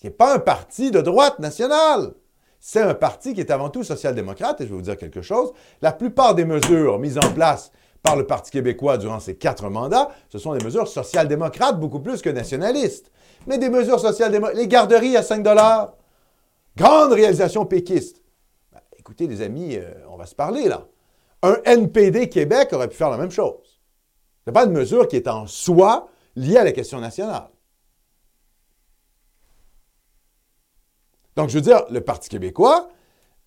Ce 0.00 0.06
n'est 0.06 0.12
pas 0.12 0.34
un 0.34 0.38
parti 0.38 0.90
de 0.90 1.00
droite 1.00 1.38
nationale. 1.38 2.14
C'est 2.58 2.80
un 2.80 2.94
parti 2.94 3.34
qui 3.34 3.40
est 3.40 3.50
avant 3.50 3.70
tout 3.70 3.84
social-démocrate, 3.84 4.60
et 4.60 4.64
je 4.64 4.70
vais 4.70 4.76
vous 4.76 4.82
dire 4.82 4.96
quelque 4.96 5.20
chose. 5.20 5.52
La 5.82 5.92
plupart 5.92 6.34
des 6.34 6.44
mesures 6.44 6.98
mises 6.98 7.18
en 7.18 7.32
place 7.32 7.70
par 8.02 8.16
le 8.16 8.26
Parti 8.26 8.50
québécois 8.50 8.98
durant 8.98 9.20
ces 9.20 9.36
quatre 9.36 9.68
mandats, 9.68 10.10
ce 10.28 10.38
sont 10.38 10.54
des 10.54 10.64
mesures 10.64 10.88
social-démocrates 10.88 11.78
beaucoup 11.78 12.00
plus 12.00 12.20
que 12.20 12.30
nationalistes. 12.30 13.10
Mais 13.46 13.58
des 13.58 13.68
mesures 13.68 14.00
social-démocrates, 14.00 14.56
les 14.56 14.68
garderies 14.68 15.16
à 15.16 15.22
5 15.22 15.44
grande 16.76 17.12
réalisation 17.12 17.66
péquiste. 17.66 18.22
Ben, 18.72 18.80
écoutez, 18.96 19.26
les 19.26 19.42
amis, 19.42 19.76
euh, 19.76 19.92
on 20.08 20.16
va 20.16 20.26
se 20.26 20.34
parler 20.34 20.68
là. 20.68 20.86
Un 21.42 21.58
NPD 21.64 22.28
Québec 22.28 22.72
aurait 22.72 22.88
pu 22.88 22.96
faire 22.96 23.10
la 23.10 23.18
même 23.18 23.30
chose. 23.30 23.71
Ce 24.44 24.50
n'est 24.50 24.54
pas 24.54 24.64
une 24.64 24.72
mesure 24.72 25.06
qui 25.06 25.16
est 25.16 25.28
en 25.28 25.46
soi 25.46 26.08
liée 26.34 26.56
à 26.56 26.64
la 26.64 26.72
question 26.72 27.00
nationale. 27.00 27.48
Donc, 31.36 31.48
je 31.48 31.54
veux 31.54 31.60
dire, 31.60 31.84
le 31.90 32.00
Parti 32.00 32.28
québécois, 32.28 32.88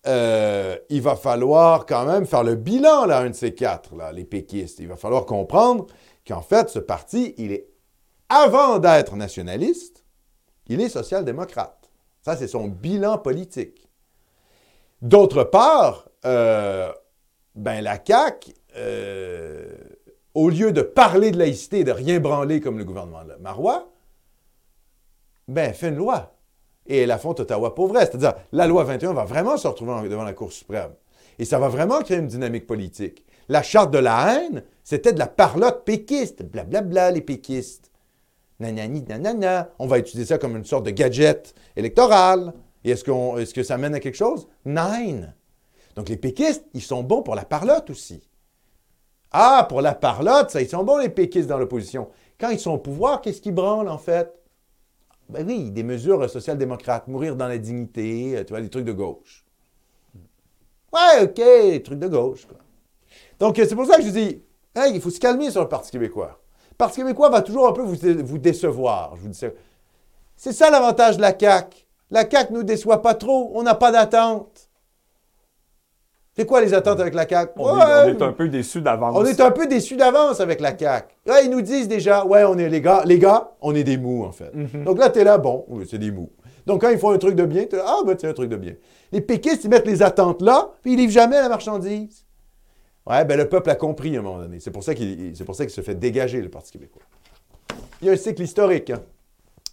euh, 0.06 0.76
il 0.88 1.02
va 1.02 1.16
falloir 1.16 1.84
quand 1.84 2.06
même 2.06 2.26
faire 2.26 2.44
le 2.44 2.54
bilan, 2.54 3.06
là, 3.06 3.18
un 3.20 3.30
de 3.30 3.34
ces 3.34 3.54
quatre, 3.54 3.94
là, 3.94 4.12
les 4.12 4.24
péquistes. 4.24 4.78
Il 4.78 4.88
va 4.88 4.96
falloir 4.96 5.26
comprendre 5.26 5.86
qu'en 6.26 6.42
fait, 6.42 6.70
ce 6.70 6.78
parti, 6.78 7.34
il 7.38 7.52
est, 7.52 7.68
avant 8.28 8.78
d'être 8.78 9.16
nationaliste, 9.16 10.04
il 10.68 10.80
est 10.80 10.88
social-démocrate. 10.88 11.90
Ça, 12.22 12.36
c'est 12.36 12.48
son 12.48 12.68
bilan 12.68 13.18
politique. 13.18 13.88
D'autre 15.02 15.44
part, 15.44 16.08
euh, 16.24 16.90
ben, 17.54 17.82
la 17.82 17.98
CAQ, 18.04 18.52
au 20.36 20.50
lieu 20.50 20.70
de 20.70 20.82
parler 20.82 21.30
de 21.30 21.38
laïcité 21.38 21.78
et 21.78 21.84
de 21.84 21.90
rien 21.90 22.20
branler 22.20 22.60
comme 22.60 22.76
le 22.76 22.84
gouvernement 22.84 23.24
de 23.24 23.34
Marois, 23.40 23.90
ben, 25.48 25.72
fait 25.72 25.88
une 25.88 25.96
loi 25.96 26.36
et 26.84 27.06
la 27.06 27.16
fonte 27.16 27.40
Ottawa 27.40 27.74
pour 27.74 27.88
vrai. 27.88 28.04
C'est-à-dire, 28.04 28.34
la 28.52 28.66
loi 28.66 28.84
21 28.84 29.14
va 29.14 29.24
vraiment 29.24 29.56
se 29.56 29.66
retrouver 29.66 30.10
devant 30.10 30.24
la 30.24 30.34
Cour 30.34 30.52
suprême. 30.52 30.92
Et 31.38 31.46
ça 31.46 31.58
va 31.58 31.68
vraiment 31.68 32.00
créer 32.02 32.18
une 32.18 32.26
dynamique 32.26 32.66
politique. 32.66 33.24
La 33.48 33.62
charte 33.62 33.90
de 33.90 33.98
la 33.98 34.34
haine, 34.34 34.62
c'était 34.84 35.14
de 35.14 35.18
la 35.18 35.26
parlotte 35.26 35.84
péquiste. 35.86 36.42
Blablabla, 36.42 36.82
bla, 36.82 36.90
bla, 36.90 37.10
les 37.12 37.22
péquistes. 37.22 37.90
Nanani, 38.60 39.04
nanana. 39.08 39.70
On 39.78 39.86
va 39.86 39.98
utiliser 39.98 40.26
ça 40.26 40.38
comme 40.38 40.54
une 40.54 40.66
sorte 40.66 40.84
de 40.84 40.90
gadget 40.90 41.54
électoral. 41.76 42.52
Et 42.84 42.90
est-ce, 42.90 43.04
qu'on, 43.04 43.38
est-ce 43.38 43.54
que 43.54 43.62
ça 43.62 43.78
mène 43.78 43.94
à 43.94 44.00
quelque 44.00 44.16
chose? 44.16 44.48
Nine. 44.66 45.34
Donc 45.94 46.10
les 46.10 46.18
péquistes, 46.18 46.66
ils 46.74 46.82
sont 46.82 47.02
bons 47.02 47.22
pour 47.22 47.34
la 47.34 47.46
parlotte 47.46 47.88
aussi. 47.88 48.22
Ah, 49.32 49.66
pour 49.68 49.80
la 49.82 49.94
parlotte, 49.94 50.50
ça, 50.50 50.62
ils 50.62 50.68
sont 50.68 50.84
bons 50.84 50.98
les 50.98 51.08
péquistes 51.08 51.48
dans 51.48 51.58
l'opposition. 51.58 52.08
Quand 52.38 52.50
ils 52.50 52.60
sont 52.60 52.72
au 52.72 52.78
pouvoir, 52.78 53.20
qu'est-ce 53.20 53.40
qu'ils 53.40 53.54
branlent 53.54 53.88
en 53.88 53.98
fait? 53.98 54.32
Ben 55.28 55.46
oui, 55.46 55.70
des 55.70 55.82
mesures 55.82 56.30
social-démocrates, 56.30 57.08
mourir 57.08 57.34
dans 57.34 57.48
la 57.48 57.58
dignité, 57.58 58.36
euh, 58.36 58.44
tu 58.44 58.50
vois, 58.50 58.60
des 58.60 58.70
trucs 58.70 58.84
de 58.84 58.92
gauche. 58.92 59.44
Ouais, 60.92 61.24
OK, 61.24 61.34
des 61.34 61.82
trucs 61.82 61.98
de 61.98 62.06
gauche. 62.08 62.46
Quoi. 62.46 62.58
Donc, 63.38 63.56
c'est 63.56 63.74
pour 63.74 63.86
ça 63.86 63.96
que 63.96 64.02
je 64.02 64.10
dis, 64.10 64.42
hey, 64.74 64.94
il 64.94 65.00
faut 65.00 65.10
se 65.10 65.18
calmer 65.18 65.50
sur 65.50 65.62
le 65.62 65.68
Parti 65.68 65.90
québécois. 65.90 66.38
Le 66.70 66.76
Parti 66.76 67.00
québécois 67.00 67.28
va 67.28 67.42
toujours 67.42 67.66
un 67.66 67.72
peu 67.72 67.82
vous, 67.82 67.96
vous 68.24 68.38
décevoir. 68.38 69.16
Je 69.16 69.22
vous 69.22 69.28
dis. 69.28 69.40
C'est 70.36 70.52
ça 70.52 70.70
l'avantage 70.70 71.16
de 71.16 71.22
la 71.22 71.36
CAQ. 71.36 71.86
La 72.10 72.28
CAQ 72.28 72.52
ne 72.52 72.58
nous 72.58 72.64
déçoit 72.64 73.02
pas 73.02 73.14
trop. 73.14 73.50
On 73.54 73.62
n'a 73.62 73.74
pas 73.74 73.90
d'attente. 73.90 74.65
C'est 76.36 76.44
quoi 76.44 76.60
les 76.60 76.74
attentes 76.74 77.00
avec 77.00 77.14
la 77.14 77.26
CAQ? 77.26 77.52
On, 77.56 77.78
est, 77.78 78.20
un 78.20 78.32
peu 78.32 78.48
déçus 78.48 78.82
d'avance. 78.82 79.16
On 79.16 79.24
est 79.24 79.40
un 79.40 79.50
peu 79.50 79.66
déçus 79.66 79.96
d'avance 79.96 80.40
avec 80.40 80.60
la 80.60 80.76
CAQ. 80.76 81.08
Là, 81.24 81.40
ils 81.40 81.48
nous 81.48 81.62
disent 81.62 81.88
déjà, 81.88 82.26
ouais, 82.26 82.44
on 82.44 82.58
est 82.58 82.68
les 82.68 82.82
gars, 82.82 83.02
les 83.06 83.18
gars, 83.18 83.52
on 83.62 83.74
est 83.74 83.84
des 83.84 83.96
mous, 83.96 84.24
en 84.24 84.32
fait. 84.32 84.54
Mhm. 84.54 84.84
Donc 84.84 84.98
là, 84.98 85.08
tu 85.08 85.20
es 85.20 85.24
là, 85.24 85.38
bon, 85.38 85.64
c'est 85.88 85.98
des 85.98 86.10
mous. 86.10 86.30
Donc 86.66 86.82
quand 86.82 86.90
ils 86.90 86.98
font 86.98 87.10
un 87.10 87.18
truc 87.18 87.36
de 87.36 87.44
bien, 87.46 87.64
tu 87.64 87.76
ah, 87.82 88.00
ben, 88.04 88.16
c'est 88.20 88.28
un 88.28 88.34
truc 88.34 88.50
de 88.50 88.56
bien. 88.56 88.74
Les 89.12 89.22
péquistes, 89.22 89.64
ils 89.64 89.70
mettent 89.70 89.86
les 89.86 90.02
attentes 90.02 90.42
là, 90.42 90.72
puis 90.82 90.92
ils 90.92 90.96
livrent 90.96 91.12
jamais 91.12 91.40
la 91.40 91.48
marchandise. 91.48 92.26
Ouais, 93.06 93.24
ben 93.24 93.38
le 93.38 93.48
peuple 93.48 93.70
a 93.70 93.76
compris 93.76 94.16
à 94.16 94.18
un 94.18 94.22
moment 94.22 94.40
donné. 94.40 94.58
C'est 94.60 94.72
pour 94.72 94.82
ça 94.82 94.94
qu'il 94.94 95.34
se 95.36 95.80
fait 95.80 95.94
dégager, 95.94 96.42
le 96.42 96.50
Parti 96.50 96.72
québécois. 96.72 97.02
Il 98.02 98.08
y 98.08 98.10
a 98.10 98.12
un 98.12 98.16
cycle 98.16 98.42
historique, 98.42 98.90
hein. 98.90 99.00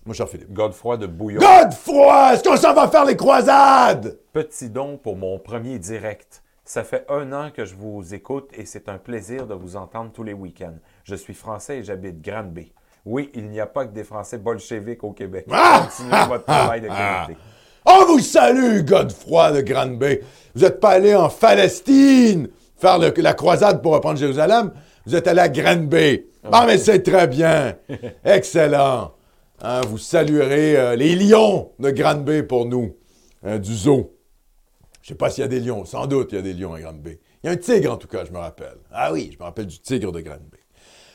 Mon 0.05 0.13
cher 0.13 0.29
Philippe. 0.29 0.51
Godefroy 0.53 0.97
de 0.97 1.07
Bouillon. 1.07 1.39
Godefroy! 1.39 2.33
Est-ce 2.33 2.43
qu'on 2.43 2.57
s'en 2.57 2.73
va 2.73 2.89
faire 2.89 3.05
les 3.05 3.15
croisades? 3.15 4.19
Petit 4.33 4.69
don 4.69 4.97
pour 4.97 5.15
mon 5.15 5.39
premier 5.39 5.79
direct. 5.79 6.42
Ça 6.73 6.83
fait 6.83 7.05
un 7.07 7.31
an 7.33 7.51
que 7.55 7.65
je 7.65 7.75
vous 7.75 8.15
écoute 8.15 8.49
et 8.57 8.65
c'est 8.65 8.89
un 8.89 8.97
plaisir 8.97 9.45
de 9.45 9.53
vous 9.53 9.75
entendre 9.75 10.09
tous 10.11 10.23
les 10.23 10.33
week-ends. 10.33 10.73
Je 11.03 11.13
suis 11.13 11.35
français 11.35 11.77
et 11.77 11.83
j'habite 11.83 12.19
Granby. 12.19 12.73
Oui, 13.05 13.29
il 13.35 13.47
n'y 13.49 13.59
a 13.59 13.67
pas 13.67 13.85
que 13.85 13.93
des 13.93 14.03
Français 14.03 14.39
bolcheviques 14.39 15.03
au 15.03 15.11
Québec. 15.11 15.45
Ah! 15.51 15.85
Continuez 15.87 16.17
votre 16.27 16.45
travail 16.45 16.81
de 16.81 16.87
qualité. 16.87 17.37
On 17.85 18.05
vous 18.07 18.17
salue, 18.17 18.81
Godefroy 18.81 19.51
de 19.51 19.61
Granby. 19.61 20.17
Vous 20.55 20.61
n'êtes 20.61 20.79
pas 20.79 20.93
allé 20.93 21.13
en 21.13 21.29
Palestine 21.29 22.49
faire 22.75 22.97
la 22.97 23.33
croisade 23.35 23.83
pour 23.83 23.93
reprendre 23.93 24.17
Jérusalem. 24.17 24.71
Vous 25.05 25.15
êtes 25.15 25.27
allé 25.27 25.41
à 25.41 25.49
Granby. 25.49 26.25
Ah, 26.51 26.63
mais 26.65 26.79
c'est 26.79 27.03
très 27.03 27.27
bien. 27.27 27.75
Excellent. 28.25 29.13
Hein, 29.61 29.81
vous 29.81 29.99
saluerez 29.99 30.75
euh, 30.75 30.95
les 30.95 31.15
lions 31.15 31.69
de 31.77 31.91
Granby 31.91 32.41
pour 32.41 32.65
nous, 32.65 32.95
hein, 33.43 33.59
du 33.59 33.75
zoo. 33.75 34.09
Je 35.03 35.09
ne 35.09 35.15
sais 35.15 35.17
pas 35.17 35.29
s'il 35.29 35.41
y 35.41 35.45
a 35.45 35.49
des 35.49 35.59
lions. 35.59 35.83
Sans 35.83 36.07
doute, 36.07 36.29
il 36.31 36.35
y 36.35 36.37
a 36.37 36.41
des 36.41 36.53
lions 36.53 36.73
à 36.73 36.79
Grande-Bay. 36.79 37.19
Il 37.43 37.47
y 37.47 37.49
a 37.49 37.51
un 37.51 37.57
tigre, 37.57 37.91
en 37.91 37.97
tout 37.97 38.07
cas, 38.07 38.23
je 38.23 38.31
me 38.31 38.37
rappelle. 38.37 38.77
Ah 38.89 39.11
oui, 39.11 39.31
je 39.33 39.37
me 39.37 39.43
rappelle 39.43 39.67
du 39.67 39.77
tigre 39.77 40.13
de 40.13 40.21
Grande-Bay. 40.21 40.59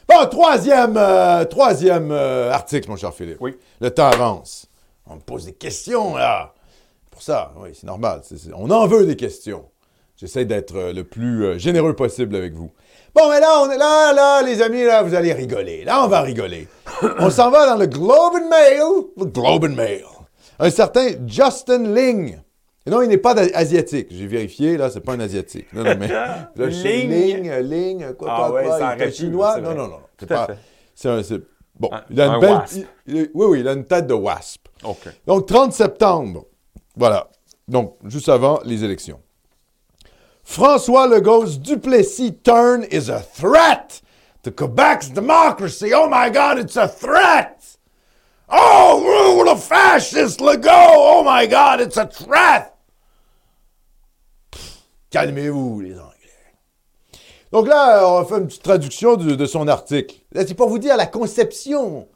Bon, 0.07 0.27
troisième, 0.29 0.99
euh, 0.99 1.47
troisième 1.47 2.13
euh, 2.13 2.53
article, 2.53 2.91
mon 2.91 2.97
cher 2.97 3.15
Philippe. 3.15 3.39
Oui. 3.41 3.57
Le 3.81 3.91
temps 3.91 4.09
avance. 4.09 4.67
On 5.07 5.15
me 5.15 5.21
pose 5.21 5.47
des 5.47 5.55
questions, 5.55 6.17
là. 6.17 6.53
Pour 7.11 7.23
ça, 7.23 7.55
oui, 7.57 7.71
c'est 7.73 7.87
normal. 7.87 8.21
on 8.55 8.71
en 8.71 8.87
veut 8.87 9.07
des 9.07 9.17
questions. 9.17 9.65
J'essaie 10.19 10.45
d'être 10.45 10.77
euh, 10.77 10.93
le 10.93 11.05
plus 11.05 11.59
généreux 11.59 11.97
possible 11.97 12.37
avec 12.37 12.53
vous. 12.53 12.71
Bon, 13.15 13.31
mais 13.31 13.41
là, 13.41 13.63
on 13.63 13.71
est 13.71 13.79
là, 13.79 14.13
là, 14.13 14.43
les 14.43 14.61
amis, 14.61 14.85
là, 14.85 15.03
vous 15.03 15.15
allez 15.15 15.33
rigoler. 15.33 15.85
Là, 15.85 16.05
on 16.05 16.09
va 16.09 16.21
rigoler. 16.21 16.69
on 17.21 17.31
s'en 17.31 17.51
va 17.51 17.65
dans 17.65 17.77
le 17.77 17.87
Globe 17.87 18.35
and 18.35 18.51
Mail. 18.51 18.83
Le 19.17 19.25
Globe 19.25 19.65
and 19.65 19.77
Mail. 19.77 20.05
Un 20.59 20.69
certain 20.69 21.09
Justin 21.27 21.95
Ling 21.95 22.39
non, 22.89 23.03
il 23.03 23.09
n'est 23.09 23.19
pas 23.19 23.35
asiatique. 23.55 24.09
J'ai 24.11 24.27
vérifié, 24.27 24.77
là, 24.77 24.91
c'est 24.91 25.01
pas 25.01 25.13
un 25.13 25.21
asiatique. 25.21 25.73
Non, 25.73 25.85
non, 25.85 25.95
mais. 25.99 26.09
Là, 26.09 26.51
Ling. 26.57 27.51
Ling, 27.63 28.15
quoi, 28.15 28.29
ah, 28.31 28.49
quoi, 28.51 28.63
quoi. 28.63 28.95
Il 28.97 29.03
est 29.03 29.13
chinois. 29.13 29.61
Non, 29.61 29.75
non, 29.75 29.89
non. 29.89 30.01
C'est 30.19 30.27
pas. 30.27 30.49
C'est 30.95 31.09
un. 31.09 31.21
Bon, 31.79 31.91
il 32.11 32.21
a 32.21 32.27
une 32.27 32.41
belle. 32.41 32.61
oui, 33.07 33.29
oui, 33.35 33.61
il 33.61 33.69
a 33.69 33.73
une 33.73 33.85
tête 33.85 34.07
de 34.07 34.15
wasp. 34.15 34.67
OK. 34.83 35.09
Donc, 35.27 35.47
30 35.47 35.73
septembre. 35.73 36.47
Voilà. 36.97 37.29
Donc, 37.69 37.97
juste 38.07 38.29
avant 38.29 38.61
les 38.65 38.83
élections. 38.83 39.21
François 40.43 41.07
Legault's 41.07 41.59
Duplessis 41.59 42.33
turn 42.43 42.85
is 42.91 43.11
a 43.11 43.21
threat 43.21 44.01
to 44.43 44.51
Quebec's 44.51 45.11
democracy. 45.11 45.93
Oh 45.95 46.09
my 46.09 46.31
God, 46.31 46.59
it's 46.59 46.77
a 46.77 46.89
threat! 46.89 47.77
Oh, 48.49 49.05
rule 49.05 49.49
of 49.51 49.63
fascist 49.63 50.41
Legault! 50.41 50.65
Oh 50.71 51.23
my 51.23 51.47
God, 51.47 51.83
it's 51.83 51.99
a 51.99 52.07
threat! 52.07 52.78
Calmez-vous, 55.11 55.81
les 55.81 55.93
Anglais. 55.93 56.13
Donc 57.53 57.67
là, 57.67 58.07
on 58.07 58.25
faire 58.25 58.39
une 58.39 58.47
petite 58.47 58.63
traduction 58.63 59.17
de, 59.17 59.47
son 59.47 59.69
article. 59.69 60.17
C'est 60.35 60.55
pour 60.55 60.69
vous 60.69 60.79
dire 60.79 60.97
la 60.97 61.07
conception. 61.07 62.07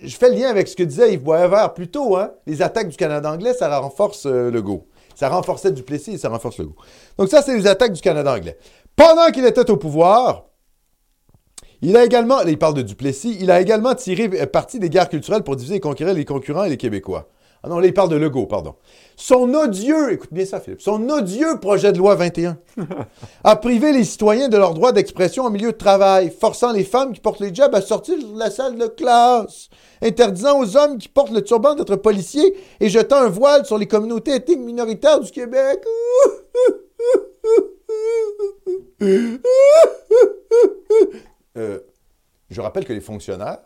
Je 0.00 0.16
fais 0.16 0.30
le 0.30 0.36
lien 0.36 0.48
avec 0.48 0.68
ce 0.68 0.76
que 0.76 0.84
disait 0.84 1.14
Yves 1.14 1.22
Boisvert 1.22 1.74
plus 1.74 1.88
tôt. 1.88 2.16
Hein? 2.16 2.30
Les 2.46 2.62
attaques 2.62 2.88
du 2.88 2.96
Canada 2.96 3.32
anglais, 3.32 3.54
ça 3.54 3.76
renforce 3.80 4.26
euh, 4.26 4.50
le 4.50 4.62
go. 4.62 4.86
Ça 5.16 5.28
renforçait 5.28 5.72
Duplessis 5.72 6.12
et 6.12 6.18
ça 6.18 6.28
renforce 6.28 6.58
le 6.58 6.66
go. 6.66 6.76
Donc 7.18 7.28
ça, 7.28 7.42
c'est 7.42 7.56
les 7.56 7.66
attaques 7.66 7.92
du 7.92 8.00
Canada 8.00 8.32
anglais. 8.32 8.56
Pendant 8.94 9.32
qu'il 9.32 9.44
était 9.44 9.68
au 9.68 9.76
pouvoir, 9.76 10.44
il 11.82 11.96
a 11.96 12.04
également, 12.04 12.42
il 12.42 12.58
parle 12.58 12.74
de 12.74 12.82
Duplessis, 12.82 13.36
il 13.40 13.50
a 13.50 13.60
également 13.60 13.96
tiré 13.96 14.28
parti 14.46 14.78
des 14.78 14.90
guerres 14.90 15.08
culturelles 15.08 15.42
pour 15.42 15.56
diviser 15.56 15.76
et 15.76 15.80
conquérir 15.80 16.14
les 16.14 16.24
concurrents 16.24 16.64
et 16.64 16.68
les 16.68 16.76
Québécois. 16.76 17.28
Ah 17.62 17.68
non, 17.68 17.80
là, 17.80 17.88
il 17.88 17.94
parle 17.94 18.08
de 18.08 18.16
Legault, 18.16 18.46
pardon. 18.46 18.76
Son 19.16 19.52
odieux, 19.52 20.12
écoute 20.12 20.32
bien 20.32 20.46
ça, 20.46 20.60
Philippe, 20.60 20.80
son 20.80 21.08
odieux 21.10 21.58
projet 21.58 21.90
de 21.92 21.98
loi 21.98 22.14
21 22.14 22.56
a 23.44 23.56
privé 23.56 23.92
les 23.92 24.04
citoyens 24.04 24.48
de 24.48 24.56
leur 24.56 24.74
droit 24.74 24.92
d'expression 24.92 25.44
en 25.44 25.50
milieu 25.50 25.72
de 25.72 25.76
travail, 25.76 26.30
forçant 26.30 26.72
les 26.72 26.84
femmes 26.84 27.12
qui 27.12 27.20
portent 27.20 27.40
les 27.40 27.52
jobs 27.52 27.74
à 27.74 27.80
sortir 27.80 28.16
de 28.16 28.38
la 28.38 28.50
salle 28.50 28.78
de 28.78 28.86
classe, 28.86 29.70
interdisant 30.00 30.60
aux 30.60 30.76
hommes 30.76 30.98
qui 30.98 31.08
portent 31.08 31.32
le 31.32 31.42
turban 31.42 31.74
d'être 31.74 31.96
policiers 31.96 32.54
et 32.78 32.88
jetant 32.88 33.22
un 33.22 33.28
voile 33.28 33.66
sur 33.66 33.76
les 33.76 33.88
communautés 33.88 34.36
ethniques 34.36 34.60
minoritaires 34.60 35.20
du 35.20 35.30
Québec. 35.30 35.82
Euh, 41.56 41.80
je 42.50 42.60
rappelle 42.60 42.84
que 42.84 42.92
les 42.92 43.00
fonctionnaires 43.00 43.58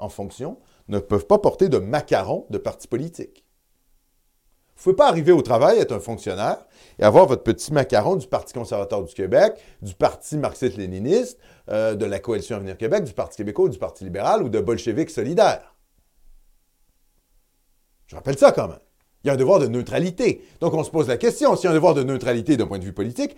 en 0.00 0.08
fonction 0.08 0.58
ne 0.88 0.98
peuvent 0.98 1.26
pas 1.26 1.38
porter 1.38 1.68
de 1.68 1.78
macaron 1.78 2.46
de 2.50 2.58
parti 2.58 2.88
politique. 2.88 3.44
Vous 4.76 4.90
ne 4.90 4.94
pouvez 4.94 4.96
pas 4.96 5.08
arriver 5.08 5.32
au 5.32 5.42
travail, 5.42 5.78
être 5.78 5.92
un 5.92 6.00
fonctionnaire 6.00 6.64
et 6.98 7.02
avoir 7.02 7.26
votre 7.26 7.42
petit 7.42 7.70
macaron 7.70 8.16
du 8.16 8.26
Parti 8.26 8.54
conservateur 8.54 9.04
du 9.04 9.12
Québec, 9.12 9.52
du 9.82 9.94
Parti 9.94 10.38
marxiste-léniniste, 10.38 11.38
euh, 11.68 11.94
de 11.94 12.06
la 12.06 12.18
Coalition 12.18 12.56
Avenir 12.56 12.78
Québec, 12.78 13.04
du 13.04 13.12
Parti 13.12 13.36
québécois 13.36 13.68
du 13.68 13.78
Parti 13.78 14.04
libéral 14.04 14.42
ou 14.42 14.48
de 14.48 14.58
bolchevique 14.58 15.10
solidaire. 15.10 15.76
Je 18.06 18.16
rappelle 18.16 18.38
ça 18.38 18.52
quand 18.52 18.68
même. 18.68 18.80
Il 19.22 19.26
y 19.26 19.30
a 19.30 19.34
un 19.34 19.36
devoir 19.36 19.58
de 19.58 19.66
neutralité. 19.66 20.42
Donc 20.60 20.72
on 20.72 20.82
se 20.82 20.90
pose 20.90 21.08
la 21.08 21.18
question, 21.18 21.56
s'il 21.56 21.64
y 21.64 21.68
a 21.68 21.72
un 21.72 21.74
devoir 21.74 21.92
de 21.92 22.02
neutralité 22.02 22.56
d'un 22.56 22.66
point 22.66 22.78
de 22.78 22.84
vue 22.84 22.94
politique, 22.94 23.36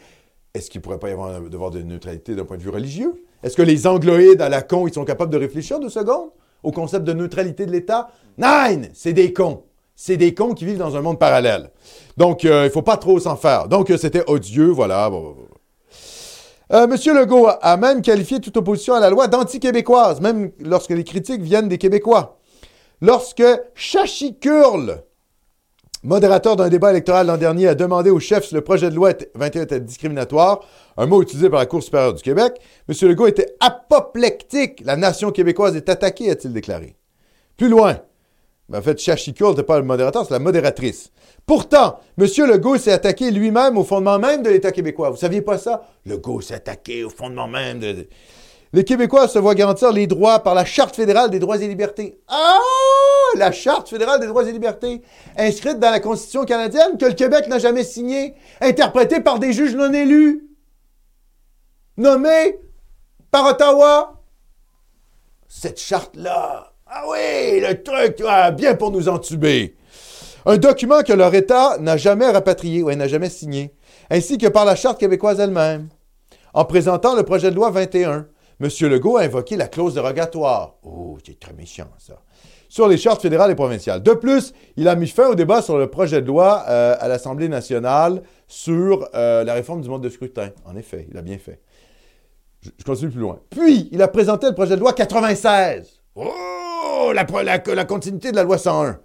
est-ce 0.55 0.71
qu'il 0.71 0.79
ne 0.79 0.83
pourrait 0.85 1.01
pas 1.01 1.09
y 1.09 1.13
avoir 1.13 1.35
un 1.35 1.41
devoir 1.41 1.73
de 1.73 1.83
neutralité 1.83 2.37
d'un 2.37 2.45
point 2.45 2.57
de 2.57 2.63
vue 2.63 2.71
religieux? 2.71 3.25
Est-ce 3.43 3.57
que 3.57 3.63
les 3.63 3.89
angloïdes 3.89 4.43
à 4.43 4.49
la 4.49 4.63
con, 4.63 4.87
ils 4.87 4.95
sont 4.95 5.05
capables 5.05 5.33
de 5.33 5.39
réfléchir 5.39 5.81
deux 5.81 5.89
secondes? 5.89 6.31
Au 6.63 6.71
concept 6.71 7.05
de 7.05 7.13
neutralité 7.13 7.67
de 7.67 7.73
l'État? 7.73 8.11
Nine! 8.39 8.91
C'est 8.95 9.13
des 9.13 9.33
cons 9.33 9.63
c'est 10.05 10.17
des 10.17 10.35
cons 10.35 10.55
qui 10.55 10.65
vivent 10.65 10.79
dans 10.79 10.97
un 10.97 11.01
monde 11.01 11.21
parallèle. 11.21 11.71
Donc, 12.17 12.45
euh, 12.45 12.63
il 12.63 12.67
ne 12.67 12.71
faut 12.71 12.83
pas 12.83 12.97
trop 12.97 13.21
s'en 13.21 13.37
faire. 13.37 13.69
Donc, 13.69 13.89
euh, 13.89 13.97
c'était 13.97 14.25
odieux, 14.27 14.71
voilà. 14.71 15.09
Euh, 16.73 16.87
Monsieur 16.89 17.15
Legault 17.15 17.49
a 17.61 17.77
même 17.77 18.03
qualifié 18.03 18.41
toute 18.41 18.57
opposition 18.57 18.95
à 18.95 19.01
la 19.01 19.11
loi 19.11 19.29
d'anti-québécoise, 19.29 20.21
même 20.21 20.51
lorsque 20.59 20.91
les 20.91 21.05
critiques 21.05 21.43
viennent 21.43 21.69
des 21.69 21.79
Québécois. 21.79 22.39
Lorsque 23.01 23.45
Chachi 23.75 24.39
Curl, 24.39 25.03
modérateur 26.03 26.57
d'un 26.57 26.69
débat 26.69 26.91
électoral 26.91 27.27
l'an 27.27 27.37
dernier, 27.37 27.69
a 27.69 27.75
demandé 27.75 28.11
au 28.11 28.19
chef 28.19 28.47
si 28.47 28.55
le 28.55 28.61
projet 28.61 28.91
de 28.91 28.95
loi 28.95 29.13
21 29.35 29.63
était 29.63 29.81
discriminatoire, 29.81 30.61
un 30.97 31.07
mot 31.07 31.23
utilisé 31.23 31.49
par 31.49 31.61
la 31.61 31.67
Cour 31.67 31.83
supérieure 31.83 32.15
du 32.15 32.23
Québec, 32.23 32.55
M. 32.89 33.09
Legault 33.09 33.27
était 33.27 33.55
apoplectique. 33.61 34.83
La 34.85 34.97
nation 34.97 35.31
québécoise 35.31 35.77
est 35.77 35.89
attaquée, 35.89 36.31
a-t-il 36.31 36.53
déclaré. 36.53 36.97
Plus 37.57 37.69
loin, 37.69 37.99
en 38.73 38.81
fait, 38.81 38.99
Chachiko 38.99 39.51
n'était 39.51 39.63
pas 39.63 39.79
le 39.79 39.85
modérateur, 39.85 40.25
c'est 40.25 40.33
la 40.33 40.39
modératrice. 40.39 41.11
Pourtant, 41.47 41.99
M. 42.19 42.27
Legault 42.47 42.79
s'est 42.79 42.93
attaqué 42.93 43.31
lui-même 43.31 43.77
au 43.77 43.85
fondement 43.85 44.19
même 44.19 44.43
de 44.43 44.51
l'État 44.51 44.73
québécois. 44.73 45.11
Vous 45.11 45.17
saviez 45.17 45.43
pas 45.43 45.59
ça? 45.59 45.83
Legault 46.07 46.41
s'est 46.41 46.55
attaqué 46.55 47.05
au 47.05 47.11
fondement 47.11 47.49
même 47.49 47.81
de... 47.81 48.07
Les 48.75 48.85
Québécois 48.85 49.29
se 49.29 49.39
voient 49.39 49.55
garantir 49.55 49.93
les 49.93 50.07
droits 50.07 50.39
par 50.39 50.55
la 50.55 50.65
Charte 50.65 50.97
fédérale 50.97 51.29
des 51.29 51.39
droits 51.39 51.59
et 51.59 51.69
libertés. 51.69 52.19
Ah! 52.29 52.59
La 53.37 53.53
Charte 53.53 53.89
fédérale 53.89 54.21
des 54.21 54.27
droits 54.27 54.49
et 54.49 54.53
libertés, 54.53 55.03
inscrite 55.37 55.79
dans 55.79 55.91
la 55.91 56.01
Constitution 56.01 56.45
canadienne, 56.45 56.97
que 56.99 57.05
le 57.05 57.13
Québec 57.13 57.49
n'a 57.49 57.59
jamais 57.59 57.85
signée, 57.85 58.35
interprétée 58.61 59.21
par 59.21 59.39
des 59.39 59.53
juges 59.53 59.75
non 59.75 59.93
élus, 59.93 60.49
nommés 61.99 62.59
par 63.31 63.47
Ottawa. 63.47 64.23
Cette 65.49 65.81
charte-là, 65.81 66.73
ah 66.87 67.05
oui, 67.11 67.61
le 67.61 67.83
truc, 67.83 68.23
bien 68.57 68.75
pour 68.75 68.91
nous 68.91 69.09
entuber. 69.09 69.77
Un 70.47 70.57
document 70.57 71.03
que 71.03 71.13
leur 71.13 71.35
État 71.35 71.77
n'a 71.79 71.99
jamais 71.99 72.31
rapatrié, 72.31 72.83
ou 72.83 72.91
n'a 72.91 73.09
jamais 73.09 73.31
signé, 73.31 73.75
ainsi 74.11 74.39
que 74.39 74.49
par 74.49 74.65
la 74.65 74.77
Charte 74.77 74.99
québécoise 74.99 75.41
elle-même. 75.41 75.89
En 76.55 76.65
présentant 76.65 77.15
le 77.15 77.23
projet 77.23 77.51
de 77.51 77.57
loi 77.57 77.71
21, 77.71 78.27
M. 78.63 78.89
Legault 78.89 79.17
a 79.17 79.23
invoqué 79.23 79.57
la 79.57 79.67
clause 79.67 79.95
dérogatoire. 79.95 80.77
Oh, 80.85 81.19
c'est 81.25 81.39
très 81.39 81.53
méchant, 81.53 81.89
ça. 81.99 82.23
Sur 82.69 82.89
les 82.89 82.97
chartes 82.97 83.21
fédérales 83.21 83.51
et 83.51 83.55
provinciales. 83.55 84.03
De 84.03 84.13
plus, 84.13 84.55
il 84.77 84.89
a 84.89 84.95
mis 84.95 85.09
fin 85.09 85.29
au 85.29 85.35
débat 85.35 85.61
sur 85.61 85.77
le 85.77 85.89
projet 85.89 86.23
de 86.23 86.27
loi 86.27 86.65
euh, 86.69 86.95
à 86.99 87.09
l'Assemblée 87.09 87.49
nationale 87.49 88.23
sur 88.47 89.09
euh, 89.15 89.45
la 89.45 89.55
réforme 89.55 89.83
du 89.83 89.89
mode 89.89 90.03
de 90.03 90.09
scrutin. 90.09 90.51
En 90.65 90.77
effet, 90.77 91.07
il 91.11 91.17
a 91.19 91.23
bien 91.23 91.39
fait. 91.39 91.61
Je, 92.61 92.71
continue 92.85 93.11
plus 93.11 93.21
loin. 93.21 93.41
Puis, 93.51 93.89
il 93.93 94.01
a 94.01 94.09
présenté 94.09 94.47
le 94.47 94.55
projet 94.55 94.77
de 94.77 94.81
loi 94.81 94.93
96. 94.93 96.01
Oh! 96.15 96.31
la, 97.13 97.25
la, 97.43 97.85
continuité 97.85 98.31
de 98.31 98.37
la 98.37 98.45
loi 98.45 98.59
101, 98.59 99.01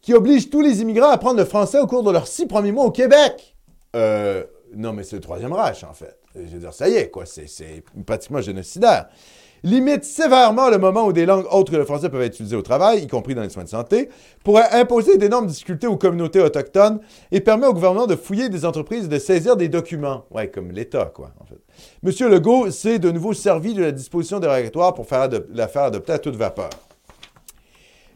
qui 0.00 0.14
oblige 0.14 0.50
tous 0.50 0.60
les 0.60 0.80
immigrants 0.80 1.10
à 1.10 1.14
apprendre 1.14 1.38
le 1.38 1.44
français 1.44 1.78
au 1.78 1.86
cours 1.86 2.02
de 2.02 2.10
leurs 2.10 2.26
six 2.26 2.46
premiers 2.46 2.72
mois 2.72 2.84
au 2.84 2.90
Québec. 2.90 3.56
Euh, 3.94 4.44
non, 4.74 4.92
mais 4.92 5.02
c'est 5.02 5.16
le 5.16 5.22
troisième 5.22 5.52
Reich, 5.52 5.84
en 5.84 5.92
fait. 5.92 6.18
Je 6.34 6.52
veux 6.52 6.58
dire, 6.58 6.72
ça 6.72 6.88
y 6.88 6.94
est, 6.94 7.10
quoi. 7.10 7.24
C'est 7.26 7.82
pratiquement 8.04 8.40
génocidaire. 8.40 9.06
Limite 9.62 10.04
sévèrement 10.04 10.68
le 10.68 10.76
moment 10.76 11.06
où 11.06 11.12
des 11.14 11.24
langues 11.24 11.46
autres 11.50 11.72
que 11.72 11.76
le 11.78 11.86
français 11.86 12.10
peuvent 12.10 12.20
être 12.20 12.34
utilisées 12.34 12.54
au 12.54 12.60
travail, 12.60 13.02
y 13.02 13.06
compris 13.06 13.34
dans 13.34 13.40
les 13.40 13.48
soins 13.48 13.64
de 13.64 13.68
santé, 13.70 14.10
pourrait 14.44 14.68
imposer 14.72 15.16
d'énormes 15.16 15.46
difficultés 15.46 15.86
aux 15.86 15.96
communautés 15.96 16.40
autochtones 16.40 17.00
et 17.32 17.40
permet 17.40 17.66
au 17.66 17.72
gouvernement 17.72 18.06
de 18.06 18.14
fouiller 18.14 18.50
des 18.50 18.66
entreprises 18.66 19.06
et 19.06 19.08
de 19.08 19.18
saisir 19.18 19.56
des 19.56 19.70
documents. 19.70 20.26
Ouais, 20.30 20.50
comme 20.50 20.70
l'État, 20.70 21.10
quoi, 21.14 21.30
en 21.40 21.46
fait. 21.46 21.56
Monsieur 22.02 22.28
Legault 22.28 22.70
s'est 22.70 22.98
de 22.98 23.10
nouveau 23.10 23.32
servi 23.32 23.72
de 23.72 23.80
la 23.80 23.92
disposition 23.92 24.38
dérogatoire 24.38 24.92
pour 24.92 25.06
faire 25.06 25.30
la 25.54 25.66
faire 25.66 25.84
adopter 25.84 26.12
à 26.12 26.18
toute 26.18 26.36
vapeur. 26.36 26.68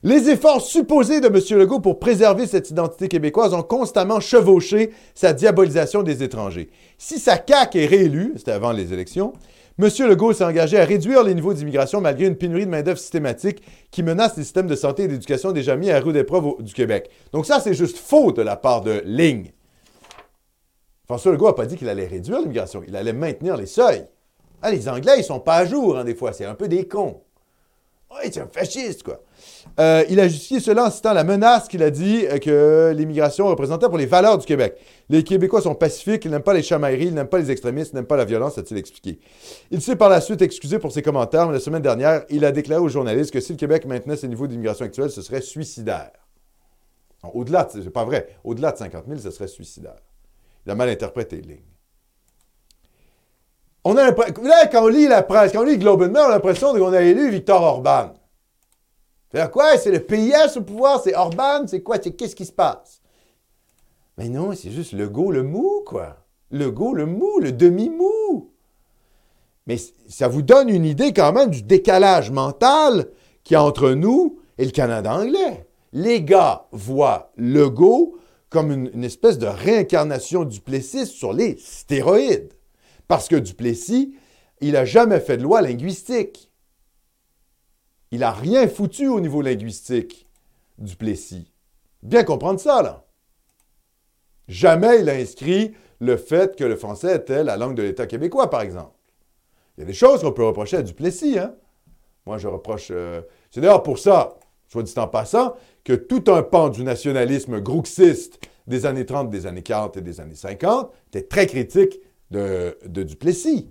Les 0.09 0.31
efforts 0.31 0.63
supposés 0.63 1.21
de 1.21 1.27
M. 1.27 1.59
Legault 1.59 1.81
pour 1.81 1.99
préserver 1.99 2.47
cette 2.47 2.71
identité 2.71 3.09
québécoise 3.09 3.53
ont 3.53 3.63
constamment 3.63 4.21
chevauché 4.21 4.95
sa 5.15 5.35
diabolisation 5.35 6.03
des 6.03 6.23
étrangers. 6.23 6.71
Si 6.97 7.19
sa 7.19 7.37
CAQ 7.37 7.79
est 7.79 7.87
réélue, 7.87 8.33
c'était 8.37 8.53
avant 8.53 8.73
les 8.73 8.95
élections, 8.95 9.35
M. 9.79 9.91
Legault 10.09 10.33
s'est 10.33 10.47
engagé 10.47 10.81
à 10.81 10.87
réduire 10.87 11.25
les 11.25 11.35
niveaux 11.35 11.53
d'immigration 11.53 12.01
malgré 12.01 12.27
une 12.27 12.37
pénurie 12.37 12.65
de 12.65 12.71
main-d'œuvre 12.71 12.99
systématique 12.99 13.63
qui 13.91 14.03
menace 14.03 14.35
les 14.39 14.45
systèmes 14.45 14.67
de 14.67 14.77
santé 14.77 15.03
et 15.03 15.09
d'éducation 15.09 15.53
déjà 15.53 15.77
mis 15.77 15.91
à 15.91 16.01
rude 16.01 16.17
épreuve 16.17 16.55
du 16.61 16.73
Québec. 16.73 17.11
Donc, 17.33 17.45
ça, 17.45 17.61
c'est 17.61 17.75
juste 17.75 17.99
faux 17.99 18.33
de 18.33 18.41
la 18.41 18.57
part 18.57 18.81
de 18.81 19.03
Ligne. 19.05 19.53
François 21.05 21.33
Legault 21.33 21.49
n'a 21.49 21.53
pas 21.53 21.67
dit 21.67 21.77
qu'il 21.77 21.91
allait 21.91 22.07
réduire 22.07 22.41
l'immigration, 22.41 22.83
il 22.89 22.97
allait 22.97 23.13
maintenir 23.13 23.59
les 23.59 23.67
seuils. 23.67 24.07
Ah, 24.63 24.71
les 24.71 24.89
Anglais, 24.89 25.17
ils 25.19 25.25
sont 25.25 25.41
pas 25.41 25.57
à 25.57 25.67
jour, 25.67 25.99
hein, 25.99 26.05
des 26.05 26.15
fois, 26.15 26.33
c'est 26.33 26.47
un 26.47 26.55
peu 26.55 26.67
des 26.67 26.89
cons. 26.89 27.21
Oui, 28.11 28.31
c'est 28.33 28.41
un 28.41 28.49
fasciste, 28.51 29.03
quoi. 29.03 29.21
Euh, 29.79 30.05
il 30.09 30.19
a 30.21 30.29
justifié 30.29 30.61
cela 30.61 30.87
en 30.87 30.91
citant 30.91 31.13
la 31.13 31.25
menace 31.25 31.69
qu'il 31.69 31.83
a 31.83 31.91
dit 31.91 32.27
euh, 32.27 32.39
que 32.39 32.93
l'immigration 32.97 33.47
représentait 33.47 33.89
pour 33.89 33.99
les 33.99 34.07
valeurs 34.07 34.39
du 34.39 34.47
Québec. 34.47 34.77
Les 35.09 35.23
Québécois 35.25 35.61
sont 35.61 35.75
pacifiques, 35.75 36.25
ils 36.25 36.31
n'aiment 36.31 36.43
pas 36.43 36.55
les 36.55 36.63
chamailleries, 36.63 37.07
ils 37.07 37.15
n'aiment 37.15 37.29
pas 37.29 37.39
les 37.39 37.51
extrémistes, 37.51 37.93
ils 37.93 37.97
n'aiment 37.97 38.07
pas 38.07 38.17
la 38.17 38.25
violence, 38.25 38.59
a-t-il 38.59 38.77
expliqué. 38.77 39.19
Il 39.71 39.81
s'est 39.81 39.97
par 39.97 40.09
la 40.09 40.21
suite 40.21 40.43
excusé 40.43 40.79
pour 40.79 40.93
ses 40.93 41.03
commentaires, 41.03 41.47
mais 41.47 41.55
la 41.55 41.61
semaine 41.61 41.83
dernière, 41.83 42.25
il 42.31 42.45
a 42.45 42.53
déclaré 42.53 42.81
aux 42.81 42.89
journalistes 42.89 43.33
que 43.33 43.41
si 43.41 43.53
le 43.53 43.59
Québec 43.59 43.87
maintenait 43.87 44.17
ses 44.17 44.29
niveaux 44.29 44.47
d'immigration 44.47 44.85
actuels, 44.85 45.11
ce 45.11 45.23
serait 45.23 45.41
suicidaire. 45.41 46.11
Au-delà, 47.35 47.69
c'est 47.71 47.91
pas 47.91 48.05
vrai, 48.05 48.29
au-delà 48.45 48.73
de 48.73 48.79
50 48.79 49.05
000, 49.07 49.21
ce 49.21 49.31
serait 49.31 49.49
suicidaire. 49.49 49.97
Il 50.67 50.73
a 50.73 50.75
mal 50.75 50.89
interprété, 50.89 51.37
ligne. 51.41 51.59
On 53.85 53.97
a 53.97 54.11
là, 54.11 54.67
quand 54.71 54.85
on 54.85 54.89
lit 54.89 55.09
la 55.09 55.23
presse, 55.23 55.53
quand 55.53 55.63
on 55.63 55.65
lit 55.65 55.79
Globe 55.79 56.03
and 56.03 56.11
Mail, 56.11 56.25
on 56.27 56.29
a 56.29 56.33
l'impression 56.33 56.73
qu'on 56.73 56.93
a 56.93 57.01
élu 57.01 57.31
Victor 57.31 57.63
Orban. 57.63 58.13
C'est 59.33 59.51
quoi? 59.51 59.77
C'est 59.77 59.91
le 59.91 60.01
PIS 60.01 60.57
au 60.57 60.63
pouvoir? 60.63 61.03
C'est 61.03 61.15
Orban? 61.15 61.67
C'est 61.67 61.83
quoi? 61.83 61.97
C'est 62.03 62.13
qu'est-ce 62.13 62.37
qui 62.37 62.47
se 62.47 62.53
passe? 62.53 63.01
Mais 64.17 64.29
non, 64.29 64.53
c'est 64.55 64.71
juste 64.71 64.93
le 64.93 65.09
go, 65.09 65.31
le 65.31 65.43
mou, 65.43 65.83
quoi. 65.87 66.17
Le 66.51 66.71
go, 66.71 66.95
le 66.95 67.07
mou, 67.07 67.39
le 67.41 67.53
demi-mou. 67.53 68.51
Mais 69.67 69.77
ça 70.09 70.29
vous 70.29 70.43
donne 70.43 70.71
une 70.71 70.87
idée 70.87 71.13
quand 71.13 71.33
même 71.33 71.51
du 71.51 71.63
décalage 71.63 72.31
mental 72.31 73.11
qu'il 73.45 73.55
y 73.55 73.57
a 73.57 73.63
entre 73.63 73.91
nous 73.91 74.41
et 74.57 74.65
le 74.65 74.71
Canada 74.71 75.15
anglais. 75.15 75.67
Les 75.93 76.23
gars 76.23 76.67
voient 76.73 77.33
le 77.37 77.69
go 77.69 78.17
comme 78.49 78.73
une, 78.73 78.91
une 78.95 79.05
espèce 79.05 79.39
de 79.39 79.47
réincarnation 79.47 80.45
du 80.45 80.61
Plessis 80.61 81.07
sur 81.07 81.35
les 81.35 81.59
stéroïdes. 81.59 82.55
Parce 83.09 83.29
que 83.29 83.37
Duplessis, 83.37 84.15
il 84.61 84.73
n'a 84.73 84.85
jamais 84.85 85.21
fait 85.21 85.37
de 85.37 85.43
loi 85.43 85.63
linguistique. 85.63 86.48
Il 88.11 88.21
n'a 88.21 88.33
rien 88.33 88.69
foutu 88.69 89.09
au 89.09 89.21
niveau 89.21 89.43
linguistique, 89.43 90.27
du 90.79 90.97
Plessis. 90.97 91.53
Bien 92.03 92.25
comprendre 92.25 92.61
ça, 92.61 92.83
là. 92.83 93.05
Jamais 94.47 95.01
il 95.01 95.09
a 95.11 95.15
inscrit 95.15 95.75
le 96.01 96.17
fait 96.17 96.57
que 96.57 96.65
le 96.65 96.77
français 96.77 97.17
était 97.17 97.45
la 97.45 97.57
langue 97.57 97.75
de 97.75 97.83
l'État 97.83 98.07
québécois, 98.07 98.49
par 98.49 98.63
exemple. 98.63 98.97
Il 99.77 99.81
y 99.81 99.83
a 99.83 99.87
des 99.87 99.93
choses 99.93 100.23
qu'on 100.23 100.33
peut 100.33 100.45
reprocher 100.45 100.79
à 100.79 100.83
Duplessis, 100.83 101.39
hein. 101.39 101.55
Moi, 102.27 102.39
je 102.39 102.49
reproche... 102.49 102.89
Euh, 102.91 103.23
c'est 103.51 103.61
d'ailleurs 103.61 103.83
pour 103.83 103.99
ça, 103.99 104.37
soit 104.69 104.83
dit 104.83 104.93
en 104.97 105.09
passant, 105.09 105.57
que 105.83 105.95
tout 105.95 106.25
un 106.29 106.43
pan 106.43 106.69
du 106.69 106.85
nationalisme 106.85 107.61
grouxiste 107.61 108.39
des 108.67 108.87
années 108.87 109.07
30, 109.07 109.31
des 109.31 109.47
années 109.47 109.63
40 109.63 109.97
et 109.97 110.01
des 110.03 110.21
années 110.21 110.35
50 110.35 110.93
était 111.09 111.23
très 111.23 111.47
critique 111.47 112.01
de, 112.31 112.79
de 112.85 113.03
Duplessis 113.03 113.71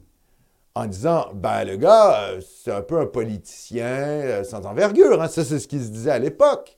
en 0.78 0.86
disant 0.86 1.28
ben 1.34 1.64
le 1.64 1.76
gars, 1.78 2.22
euh, 2.22 2.42
c'est 2.42 2.72
un 2.72 2.82
peu 2.82 3.00
un 3.00 3.06
politicien 3.06 3.86
euh, 3.86 4.44
sans 4.44 4.66
envergure. 4.66 5.22
Hein. 5.22 5.28
Ça, 5.28 5.44
c'est 5.44 5.60
ce 5.60 5.68
qu'il 5.68 5.82
se 5.82 5.90
disait 5.90 6.12
à 6.12 6.20
l'époque. 6.20 6.78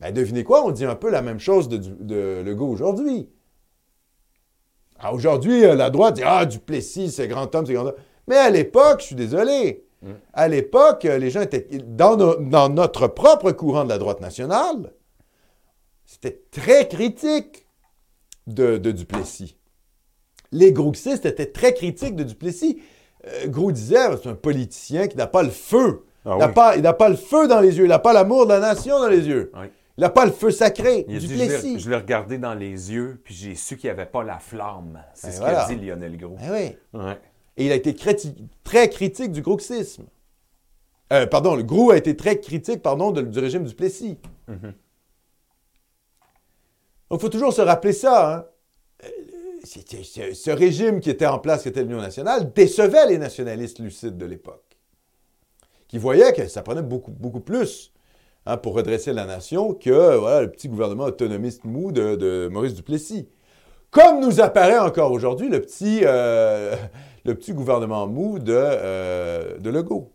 Ben, 0.00 0.12
devinez 0.12 0.44
quoi, 0.44 0.64
on 0.64 0.70
dit 0.70 0.84
un 0.84 0.96
peu 0.96 1.10
la 1.10 1.22
même 1.22 1.38
chose 1.38 1.68
de, 1.68 1.76
de 1.76 2.42
Legault 2.44 2.68
aujourd'hui. 2.68 3.30
Ah, 4.98 5.14
aujourd'hui, 5.14 5.64
euh, 5.64 5.74
la 5.74 5.90
droite 5.90 6.16
dit 6.16 6.22
Ah, 6.24 6.44
Duplessis, 6.44 7.10
c'est 7.10 7.28
grand 7.28 7.52
homme, 7.54 7.66
c'est 7.66 7.74
grand 7.74 7.86
homme. 7.86 7.96
Mais 8.28 8.36
à 8.36 8.50
l'époque, 8.50 9.00
je 9.00 9.06
suis 9.06 9.14
désolé. 9.14 9.86
Mm. 10.02 10.10
À 10.32 10.48
l'époque, 10.48 11.04
les 11.04 11.30
gens 11.30 11.40
étaient. 11.40 11.66
Dans, 11.86 12.16
dans, 12.16 12.68
notre 12.68 13.06
propre 13.06 13.52
courant 13.52 13.84
de 13.84 13.88
la 13.88 13.98
droite 13.98 14.20
nationale, 14.20 14.92
c'était 16.04 16.42
très 16.50 16.88
critique 16.88 17.66
de, 18.46 18.76
de 18.76 18.92
Duplessis. 18.92 19.56
Les 20.50 20.72
grouxistes 20.72 21.24
étaient 21.24 21.50
très 21.50 21.72
critiques 21.72 22.16
de 22.16 22.24
Duplessis. 22.24 22.82
Euh, 23.26 23.46
Gros 23.48 23.70
disait, 23.72 23.96
c'est 24.22 24.28
un 24.28 24.34
politicien 24.34 25.06
qui 25.08 25.16
n'a 25.16 25.26
pas 25.26 25.42
le 25.42 25.50
feu 25.50 26.04
Ah 26.24 26.32
il 26.34 26.38
n'a 26.38 26.46
oui. 26.48 26.94
pas, 26.98 27.08
le 27.08 27.16
feu 27.16 27.46
dans 27.48 27.60
les 27.60 27.76
yeux. 27.78 27.84
Il 27.84 27.88
n'a 27.88 27.98
pas 27.98 28.12
l'amour 28.12 28.46
de 28.46 28.52
la 28.52 28.60
nation 28.60 28.98
dans 28.98 29.08
les 29.08 29.26
yeux. 29.26 29.50
Oui. 29.54 29.66
Il 29.98 30.00
n'a 30.00 30.08
pas 30.10 30.24
le 30.24 30.32
feu 30.32 30.50
sacré 30.50 31.04
Il 31.08 31.16
a 31.16 31.18
du 31.20 31.26
dit, 31.26 31.34
je 31.34 31.38
l'ai- 31.38 31.46
Plessis. 31.48 31.78
je 31.78 31.90
l'ai 31.90 31.96
regardé 31.96 32.38
dans 32.38 32.54
les 32.54 32.92
yeux, 32.92 33.20
puis 33.22 33.34
j'ai 33.34 33.54
su 33.54 33.76
qu'il 33.76 33.88
n'y 33.88 33.92
avait 33.92 34.06
pas 34.06 34.24
la 34.24 34.38
flamme. 34.38 35.02
C'est 35.14 35.28
Ben 35.28 35.32
ce 35.34 35.38
voilà. 35.40 35.66
qu'a 35.68 35.74
dit 35.74 35.86
Lionel 35.86 36.16
Gros. 36.16 36.36
Ben 36.40 36.50
oui. 36.94 36.98
Ouais. 37.00 37.18
Et 37.58 37.66
il 37.66 37.72
a 37.72 37.74
été 37.74 37.92
criti- 37.92 38.34
très 38.64 38.88
critique 38.88 39.30
du 39.32 39.42
grouxisme. 39.42 40.04
Euh, 41.12 41.26
pardon, 41.26 41.54
le 41.54 41.62
Grou 41.62 41.90
a 41.90 41.98
été 41.98 42.16
très 42.16 42.40
critique 42.40 42.80
pardon, 42.82 43.10
de- 43.10 43.20
du 43.20 43.38
régime 43.38 43.64
du 43.64 43.74
Plessis. 43.74 44.18
Mhm. 44.48 44.72
Donc, 47.10 47.20
il 47.20 47.20
faut 47.20 47.28
toujours 47.28 47.52
se 47.52 47.60
rappeler 47.60 47.92
ça. 47.92 48.34
hein. 48.38 48.44
Ce, 49.64 50.34
ce 50.34 50.50
régime 50.50 51.00
qui 51.00 51.10
était 51.10 51.26
en 51.26 51.38
place, 51.38 51.62
qui 51.62 51.68
était 51.68 51.82
l'Union 51.82 52.00
nationale, 52.00 52.52
décevait 52.52 53.06
les 53.06 53.18
nationalistes 53.18 53.78
lucides 53.78 54.16
de 54.16 54.26
l'époque, 54.26 54.76
qui 55.88 55.98
voyaient 55.98 56.32
que 56.32 56.48
ça 56.48 56.62
prenait 56.62 56.82
beaucoup, 56.82 57.12
beaucoup 57.12 57.40
plus 57.40 57.92
hein, 58.46 58.56
pour 58.56 58.74
redresser 58.74 59.12
la 59.12 59.24
nation 59.24 59.74
que 59.74 60.16
voilà, 60.16 60.42
le 60.42 60.50
petit 60.50 60.68
gouvernement 60.68 61.04
autonomiste 61.04 61.64
mou 61.64 61.92
de, 61.92 62.16
de 62.16 62.48
Maurice 62.50 62.74
Duplessis. 62.74 63.28
Comme 63.90 64.20
nous 64.20 64.40
apparaît 64.40 64.78
encore 64.78 65.12
aujourd'hui 65.12 65.48
le 65.48 65.60
petit, 65.60 66.00
euh, 66.02 66.74
le 67.24 67.34
petit 67.34 67.52
gouvernement 67.52 68.06
mou 68.06 68.38
de, 68.38 68.54
euh, 68.56 69.58
de 69.58 69.70
Legault. 69.70 70.12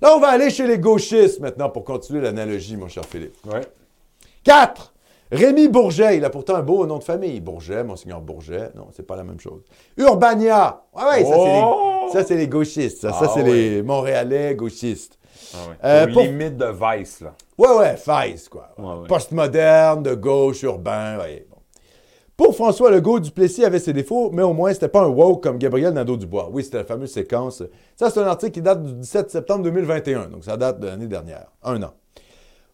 Là, 0.00 0.14
on 0.14 0.20
va 0.20 0.28
aller 0.28 0.50
chez 0.50 0.66
les 0.66 0.78
gauchistes 0.78 1.40
maintenant 1.40 1.70
pour 1.70 1.82
continuer 1.82 2.20
l'analogie, 2.20 2.76
mon 2.76 2.88
cher 2.88 3.04
Philippe. 3.04 3.34
Ouais. 3.46 3.62
4. 4.44 4.94
Rémi 5.30 5.68
Bourget, 5.68 6.16
il 6.16 6.24
a 6.24 6.30
pourtant 6.30 6.54
un 6.56 6.62
beau 6.62 6.86
nom 6.86 6.98
de 6.98 7.04
famille. 7.04 7.40
Bourget, 7.40 7.84
Monseigneur 7.84 8.20
Bourget. 8.20 8.70
Non, 8.74 8.88
c'est 8.92 9.06
pas 9.06 9.16
la 9.16 9.24
même 9.24 9.38
chose. 9.40 9.62
Urbania. 9.96 10.82
Ouais, 10.94 11.02
ouais, 11.04 11.24
ça, 11.24 11.34
c'est 11.34 11.62
Oh! 11.62 12.04
les, 12.06 12.12
ça, 12.12 12.24
c'est 12.24 12.36
les 12.36 12.48
gauchistes. 12.48 13.00
Ça, 13.02 13.12
Ça, 13.12 13.18
Ah 13.24 13.30
c'est 13.34 13.42
les 13.42 13.82
Montréalais 13.82 14.54
gauchistes. 14.54 15.18
Ah 15.54 15.56
ouais. 15.68 15.74
Euh, 15.84 16.12
pour- 16.12 16.22
de 16.22 16.96
Vice, 16.98 17.20
là. 17.20 17.34
Ouais, 17.58 17.76
ouais, 17.76 17.96
Faiz, 17.96 18.48
quoi. 18.48 18.70
Ouais, 18.78 18.84
ouais. 19.02 19.06
Postmoderne, 19.08 20.02
de 20.02 20.14
gauche, 20.14 20.62
urbain, 20.62 21.18
ouais, 21.18 21.46
bon. 21.50 21.56
Pour 22.36 22.54
François 22.54 22.90
Legault, 22.90 23.18
Duplessis 23.18 23.64
avait 23.64 23.80
ses 23.80 23.92
défauts, 23.92 24.30
mais 24.32 24.42
au 24.42 24.52
moins, 24.52 24.72
c'était 24.72 24.88
pas 24.88 25.02
un 25.02 25.08
woke 25.08 25.42
comme 25.42 25.58
Gabriel 25.58 25.92
Nadeau-Dubois. 25.92 26.48
Oui, 26.52 26.62
c'était 26.64 26.78
la 26.78 26.84
fameuse 26.84 27.12
séquence. 27.12 27.62
Ça, 27.96 28.10
c'est 28.10 28.20
un 28.20 28.26
article 28.26 28.52
qui 28.52 28.62
date 28.62 28.82
du 28.82 28.92
17 28.94 29.30
septembre 29.30 29.64
2021, 29.64 30.28
donc 30.28 30.44
ça 30.44 30.56
date 30.56 30.78
de 30.80 30.86
l'année 30.86 31.08
dernière, 31.08 31.46
un 31.64 31.82
an. 31.82 31.92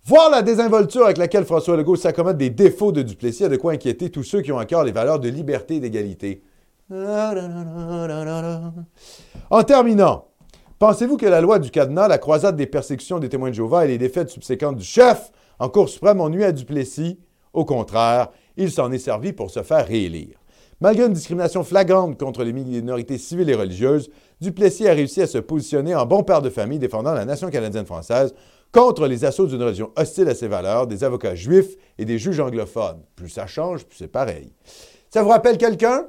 Voir 0.07 0.29
la 0.29 0.43
désinvolture 0.43 1.07
avec 1.07 1.17
laquelle 1.17 1.47
François 1.47 1.79
Legault 1.79 1.97
s'accommode 1.97 2.37
des 2.37 2.51
défauts 2.51 2.93
de 2.93 3.01
Duplessis 3.01 3.45
a 3.45 3.49
de 3.49 3.57
quoi 3.57 3.73
inquiéter 3.73 4.11
tous 4.11 4.23
ceux 4.23 4.43
qui 4.43 4.53
ont 4.53 4.59
encore 4.59 4.85
les 4.85 4.93
valeurs 4.93 5.19
de 5.19 5.31
liberté 5.31 5.77
et 5.77 5.81
d'égalité. 5.81 6.43
En 9.51 9.63
terminant, 9.63 10.27
pensez-vous 10.79 11.17
que 11.17 11.25
la 11.25 11.41
loi 11.41 11.59
du 11.59 11.71
cadenas, 11.71 12.09
la 12.09 12.19
croisade 12.19 12.55
des 12.55 12.67
persécutions 12.67 13.19
des 13.19 13.31
témoins 13.31 13.49
de 13.49 13.55
Jéhovah 13.55 13.87
et 13.87 13.89
les 13.89 13.97
défaites 13.97 14.29
subséquentes 14.29 14.77
du 14.77 14.85
chef 14.85 15.33
en 15.59 15.71
Cour 15.71 15.89
suprême 15.89 16.21
ont 16.21 16.29
nuit 16.29 16.45
à 16.45 16.53
Duplessis? 16.53 17.19
Au 17.55 17.65
contraire, 17.65 18.29
il 18.59 18.71
s'en 18.71 18.93
est 18.93 18.99
servi 18.99 19.33
pour 19.33 19.51
se 19.51 19.63
faire 19.63 19.87
réélire. 19.87 20.37
Malgré 20.81 21.07
une 21.07 21.15
discrimination 21.15 21.65
flagrante 21.65 22.19
contre 22.19 22.45
les 22.45 22.53
minorités 22.53 23.17
civiles 23.17 23.49
et 23.49 23.55
religieuses, 23.55 24.11
Duplessis 24.43 24.87
a 24.87 24.93
réussi 24.93 25.23
à 25.23 25.27
se 25.27 25.39
positionner 25.39 25.95
en 25.95 26.05
bon 26.05 26.25
père 26.25 26.43
de 26.43 26.51
famille 26.51 26.79
défendant 26.79 27.15
la 27.15 27.25
nation 27.25 27.49
canadienne-française 27.49 28.35
contre 28.75 29.07
les 29.07 29.25
assauts 29.25 29.47
d'une 29.47 29.63
religion 29.63 29.93
hostile 29.97 30.29
à 30.29 30.35
ses 30.35 30.49
valeurs, 30.49 30.87
des 30.87 31.05
avocats 31.05 31.35
juifs 31.35 31.77
et 31.97 32.05
des 32.05 32.19
juges 32.19 32.41
anglophones. 32.41 33.03
Plus 33.17 33.29
ça 33.31 33.47
change, 33.47 33.85
plus 33.87 33.97
c'est 33.97 34.09
pareil. 34.09 34.53
Ça 35.09 35.23
vous 35.23 35.29
rappelle 35.31 35.57
quelqu'un? 35.57 36.07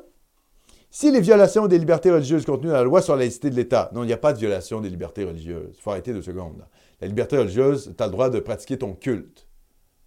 Si 0.89 1.11
les 1.11 1.22
violations 1.22 1.68
des 1.68 1.78
libertés 1.78 2.09
religieuses 2.09 2.45
contenues 2.45 2.70
dans 2.70 2.76
la 2.76 2.84
loi 2.84 3.01
sur 3.01 3.13
la 3.13 3.20
laïcité 3.20 3.49
de 3.49 3.55
l'État, 3.55 3.91
non, 3.93 4.03
il 4.03 4.07
n'y 4.07 4.13
a 4.13 4.18
pas 4.18 4.34
de 4.34 4.39
violation 4.39 4.82
des 4.82 4.89
libertés 4.89 5.26
religieuses. 5.26 5.76
Il 5.78 5.82
faut 5.82 5.91
arrêter 5.91 6.13
deux 6.13 6.22
secondes. 6.22 6.57
là. 6.57 6.68
La 7.01 7.07
liberté 7.07 7.38
religieuse, 7.38 7.93
tu 7.95 8.01
as 8.01 8.07
le 8.07 8.11
droit 8.11 8.30
de 8.30 8.39
pratiquer 8.39 8.78
ton 8.78 8.93
culte. 8.93 9.45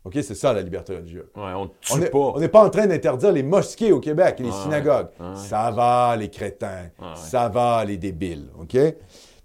OK, 0.04 0.14
c'est 0.22 0.34
ça 0.34 0.54
la 0.54 0.62
liberté 0.62 0.96
religieuse. 0.96 1.26
Ouais, 1.36 1.52
on 1.54 1.68
tue 1.80 2.00
pas. 2.08 2.18
on 2.18 2.40
n'est 2.40 2.48
pas 2.48 2.64
en 2.64 2.70
train 2.70 2.86
d'interdire 2.86 3.32
les 3.32 3.42
mosquées 3.42 3.92
au 3.92 4.00
Québec 4.00 4.36
et 4.38 4.44
les 4.44 4.52
synagogues. 4.52 5.08
Ça 5.34 5.70
va, 5.70 6.16
les 6.16 6.30
crétins. 6.30 6.88
Ça 7.14 7.48
va, 7.48 7.84
les 7.84 7.98
débiles. 7.98 8.48
OK? 8.58 8.76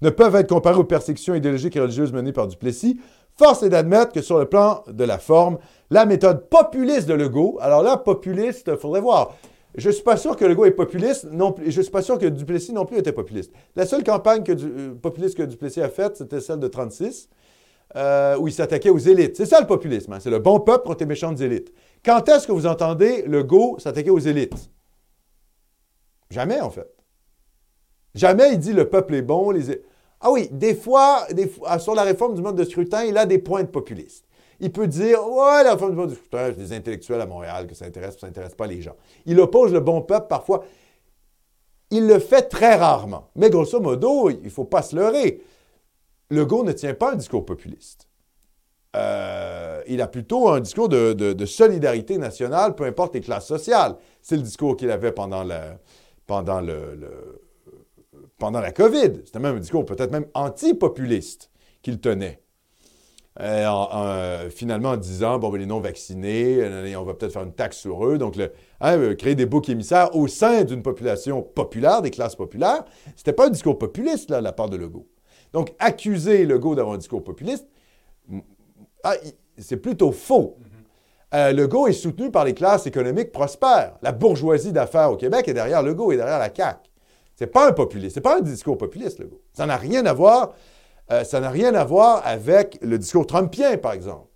Ne 0.04 0.10
peuvent 0.10 0.36
être 0.36 0.50
comparés 0.50 0.78
aux 0.78 0.84
persécutions 0.84 1.34
idéologiques 1.34 1.78
et 1.78 1.80
religieuses 1.80 2.12
menées 2.12 2.34
par 2.34 2.48
Duplessis. 2.48 3.00
Force 3.38 3.64
est 3.64 3.70
d'admettre 3.70 4.12
que 4.12 4.22
sur 4.22 4.38
le 4.38 4.46
plan 4.46 4.84
de 4.86 5.04
la 5.06 5.18
forme, 5.18 5.60
la 5.90 6.06
méthode 6.06 6.50
populiste 6.50 7.08
de 7.08 7.14
Legault, 7.14 7.58
alors 7.62 7.82
là, 7.82 7.96
populiste, 7.96 8.70
il 8.70 8.78
faudrait 8.78 9.00
voir. 9.00 9.34
Je 9.76 9.88
ne 9.88 9.94
suis 9.94 10.04
pas 10.04 10.18
sûr 10.18 10.36
que 10.36 10.44
Legault 10.44 10.66
est 10.66 10.72
populiste, 10.72 11.30
non 11.32 11.56
je 11.58 11.66
ne 11.66 11.84
suis 11.84 11.90
pas 11.90 12.02
sûr 12.02 12.20
que 12.20 12.26
Duplessis 12.26 12.74
non 12.74 12.84
plus 12.84 12.98
était 12.98 13.14
populiste. 13.14 13.54
La 13.78 13.86
seule 13.86 14.04
campagne 14.04 14.44
que 14.44 14.52
euh, 14.52 14.94
populiste 14.94 15.38
que 15.38 15.44
Duplessis 15.44 15.82
a 15.82 15.88
faite, 15.88 16.18
c'était 16.18 16.42
celle 16.42 16.60
de 16.60 16.68
36 16.68 17.30
euh, 17.96 18.36
où 18.38 18.50
il 18.50 18.54
s'attaquait 18.54 18.90
aux 18.90 18.98
élites. 18.98 19.38
C'est 19.38 19.46
ça 19.46 19.62
le 19.62 19.68
populisme, 19.68 20.12
hein? 20.12 20.20
c'est 20.20 20.30
le 20.30 20.40
bon 20.40 20.60
peuple 20.60 20.86
contre 20.86 21.00
les 21.00 21.06
méchantes 21.06 21.40
élites. 21.40 21.74
Quand 22.04 22.28
est-ce 22.28 22.46
que 22.46 22.52
vous 22.52 22.68
entendez 22.68 23.24
le 23.26 23.42
go 23.42 23.78
s'attaquer 23.80 24.10
aux 24.10 24.20
élites? 24.20 24.70
Jamais, 26.30 26.60
en 26.60 26.70
fait. 26.70 26.94
Jamais 28.16 28.52
il 28.52 28.60
dit 28.60 28.74
le 28.74 28.90
peuple 28.90 29.16
est 29.16 29.22
bon. 29.22 29.50
Les... 29.52 29.82
Ah 30.26 30.32
oui, 30.32 30.48
des 30.52 30.74
fois, 30.74 31.28
ah, 31.66 31.80
sur 31.80 31.94
la 31.94 32.04
réforme 32.04 32.34
du 32.34 32.42
mode 32.42 32.56
de 32.56 32.64
scrutin, 32.64 33.04
il 33.04 33.18
a 33.18 33.26
des 33.26 33.40
points 33.40 33.64
de 33.64 33.68
populiste. 33.68 34.24
Il 34.62 34.72
peut 34.72 34.88
dire, 34.88 35.20
ouais, 35.28 35.64
la 35.66 35.74
réforme 35.74 35.92
du 35.92 35.98
mode 35.98 36.12
de 36.12 36.16
scrutin, 36.16 36.46
c'est 36.52 36.58
des 36.58 36.72
intellectuels 36.72 37.20
à 37.20 37.26
Montréal 37.26 37.68
que 37.68 37.76
ça 37.76 37.84
intéresse, 37.84 38.18
ça 38.18 38.28
n'intéresse 38.28 38.56
pas 38.56 38.66
les 38.66 38.82
gens. 38.82 38.96
Il 39.26 39.38
oppose 39.42 39.74
le 39.74 39.82
bon 39.82 40.02
peuple 40.02 40.28
parfois. 40.30 40.64
Il 41.92 42.08
le 42.08 42.20
fait 42.20 42.44
très 42.44 42.76
rarement. 42.76 43.32
Mais 43.36 43.50
grosso 43.50 43.82
modo, 43.82 44.30
il 44.30 44.42
ne 44.42 44.50
faut 44.50 44.64
pas 44.64 44.82
se 44.82 44.96
leurrer. 44.96 45.42
Legault 46.30 46.64
ne 46.64 46.72
tient 46.72 46.94
pas 46.94 47.12
un 47.12 47.16
discours 47.16 47.46
populiste. 47.46 48.08
Euh, 48.96 49.82
il 49.88 50.02
a 50.02 50.08
plutôt 50.08 50.48
un 50.48 50.62
discours 50.62 50.88
de, 50.88 51.46
solidarité 51.46 52.18
nationale, 52.18 52.76
peu 52.76 52.86
importe 52.86 53.14
les 53.14 53.22
classes 53.22 53.48
sociales. 53.48 53.98
C'est 54.22 54.38
le 54.38 54.42
discours 54.42 54.78
qu'il 54.78 54.90
avait 54.90 55.12
pendant, 55.12 55.46
pendant, 56.26 56.62
le- 56.62 57.42
pendant 58.44 58.60
la 58.60 58.74
COVID. 58.74 59.22
C'était 59.24 59.40
même 59.40 59.56
un 59.56 59.60
discours 59.62 59.86
peut-être 59.86 60.12
même 60.12 60.26
anti-populiste 60.34 61.50
qu'il 61.82 62.02
tenait. 62.02 62.42
Euh, 63.40 63.66
en- 63.68 63.88
en- 63.90 64.50
finalement, 64.50 64.90
en 64.90 64.98
disant, 64.98 65.40
bon, 65.40 65.50
ben, 65.50 65.60
les 65.60 65.66
non-vaccinés, 65.66 66.58
euh, 66.60 66.94
on 67.00 67.04
va 67.06 67.14
peut-être 67.14 67.32
faire 67.32 67.44
une 67.44 67.54
taxe 67.54 67.78
sur 67.78 68.06
eux. 68.06 68.18
Donc, 68.18 68.36
le- 68.36 68.52
hein, 68.82 68.98
euh, 68.98 69.16
créer 69.16 69.36
des 69.36 69.46
boucs 69.46 69.70
émissaires 69.70 70.14
au 70.14 70.28
sein 70.28 70.66
d'une 70.66 70.82
population 70.84 71.42
populaire, 71.42 72.02
des 72.02 72.12
classes 72.12 72.36
populaires, 72.36 72.84
c'était 73.16 73.32
pas 73.32 73.48
un 73.48 73.50
discours 73.50 73.78
populiste, 73.78 74.30
là, 74.30 74.40
de 74.40 74.44
la 74.44 74.52
part 74.52 74.68
de 74.68 74.76
Legault. 74.76 75.08
Donc, 75.54 75.74
accuser 75.80 76.46
Legault 76.46 76.76
d'avoir 76.76 76.96
un 76.96 76.98
discours 76.98 77.24
populiste, 77.24 77.66
ah, 79.06 79.16
c'est 79.58 79.78
plutôt 79.78 80.12
faux. 80.12 80.58
Euh, 81.34 81.54
Legault 81.54 81.88
est 81.88 81.94
soutenu 81.94 82.30
par 82.30 82.44
les 82.44 82.54
classes 82.54 82.88
économiques 82.88 83.32
prospères. 83.32 83.96
La 84.02 84.12
bourgeoisie 84.12 84.74
d'affaires 84.74 85.14
au 85.14 85.16
Québec 85.16 85.48
est 85.48 85.54
derrière 85.54 85.82
Legault 85.82 86.12
et 86.12 86.18
derrière 86.18 86.40
la 86.40 86.54
CAQ. 86.54 86.90
C'est 87.36 87.48
pas 87.48 87.68
un 87.68 87.72
populiste, 87.72 88.16
c'est 88.16 88.22
pas 88.22 88.38
un 88.38 88.42
discours 88.42 88.78
populiste, 88.78 89.20
Legault. 89.20 89.42
Ça 89.54 89.66
n'a 89.66 89.78
rien 89.78 90.06
à 90.06 90.14
voir, 90.14 90.54
euh, 91.12 91.24
ça 91.24 91.40
n'a 91.40 91.50
rien 91.50 91.74
à 91.74 91.84
voir 91.84 92.26
avec 92.26 92.78
le 92.82 92.98
discours 92.98 93.26
trumpien, 93.26 93.78
par 93.78 93.94
exemple, 93.94 94.30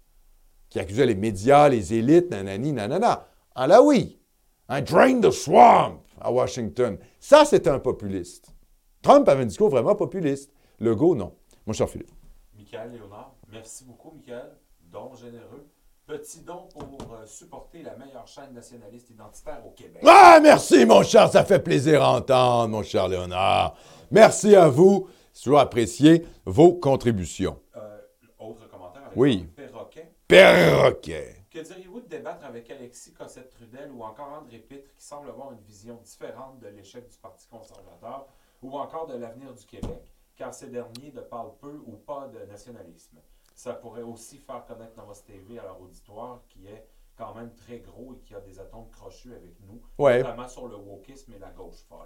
qui 0.69 0.79
accusait 0.79 1.05
les 1.05 1.15
médias, 1.15 1.69
les 1.69 1.93
élites, 1.93 2.31
nanani, 2.31 2.73
nanana. 2.73 3.27
Ah 3.55 3.67
là 3.67 3.81
oui, 3.81 4.19
un 4.67 4.81
drain 4.81 5.21
the 5.21 5.31
swamp 5.31 6.01
à 6.19 6.31
Washington. 6.31 6.97
Ça, 7.19 7.45
c'est 7.45 7.67
un 7.67 7.79
populiste. 7.79 8.53
Trump 9.01 9.29
avait 9.29 9.43
un 9.43 9.45
discours 9.45 9.69
vraiment 9.69 9.95
populiste. 9.95 10.51
Legault, 10.79 11.15
non. 11.15 11.35
Mon 11.65 11.73
cher 11.73 11.89
Philippe. 11.89 12.11
Michael 12.55 12.91
Léonard, 12.91 13.35
merci 13.51 13.85
beaucoup, 13.85 14.11
Michael. 14.11 14.57
Don 14.91 15.13
généreux. 15.15 15.67
Petit 16.08 16.39
don 16.39 16.70
pour 16.70 17.14
euh, 17.14 17.26
supporter 17.26 17.84
la 17.84 17.93
meilleure 17.97 18.26
chaîne 18.26 18.53
nationaliste 18.53 19.10
identitaire 19.10 19.62
au 19.68 19.72
Québec. 19.72 20.01
Ah, 20.08 20.39
merci, 20.41 20.86
mon 20.86 21.03
cher. 21.03 21.30
Ça 21.30 21.43
fait 21.43 21.60
plaisir 21.60 22.01
à 22.01 22.16
entendre, 22.16 22.70
mon 22.70 22.82
cher 22.82 23.10
Léonard. 23.10 23.76
Merci 24.10 24.55
à 24.55 24.70
vous. 24.70 25.10
Toujours 25.43 25.60
apprécié 25.60 26.26
vos 26.45 26.74
contributions. 26.76 27.60
Euh, 27.76 27.97
autre 28.39 28.70
commentaire 28.70 29.01
avec 29.08 29.18
Oui. 29.18 29.49
Perroquet. 29.53 30.14
Perroquet. 30.30 31.43
Que 31.51 31.60
diriez-vous 31.60 31.99
de 31.99 32.08
débattre 32.08 32.45
avec 32.45 32.72
Alexis 32.72 33.12
Cossette-Trudel 33.14 33.91
ou 33.91 34.01
encore 34.03 34.30
André 34.41 34.60
Pitre 34.60 34.89
qui 34.95 35.03
semble 35.03 35.28
avoir 35.30 35.51
une 35.51 35.60
vision 35.68 35.99
différente 36.05 36.58
de 36.60 36.68
l'échec 36.70 37.05
du 37.10 37.18
Parti 37.18 37.47
conservateur 37.47 38.28
ou 38.62 38.78
encore 38.80 39.08
de 39.08 39.18
l'avenir 39.18 39.53
du 39.53 39.66
Québec, 39.66 40.01
car 40.38 40.53
ces 40.53 40.68
derniers 40.68 41.12
ne 41.14 41.22
parlent 41.22 41.55
peu 41.60 41.82
ou 41.86 41.97
pas 41.97 42.28
de 42.28 42.49
nationalisme? 42.49 43.18
Ça 43.58 43.74
pourrait 43.74 44.03
aussi 44.03 44.38
faire 44.38 44.64
connaître 44.68 44.95
Nova 44.97 45.14
TV 45.26 45.58
à 45.58 45.64
leur 45.64 45.82
auditoire 45.82 46.41
qui 46.47 46.68
est 46.68 46.86
quand 47.18 47.34
même 47.34 47.49
très 47.55 47.80
gros 47.80 48.14
et 48.14 48.20
qui 48.24 48.36
a 48.36 48.39
des 48.39 48.60
atomes 48.60 48.86
crochus 48.95 49.32
avec 49.32 49.55
nous, 49.68 49.82
Ouais. 49.97 50.20
notamment 50.22 50.47
sur 50.47 50.68
le 50.68 50.76
wokisme 50.76 51.34
et 51.36 51.39
la 51.39 51.49
gauche 51.49 51.78
folle. 51.89 52.05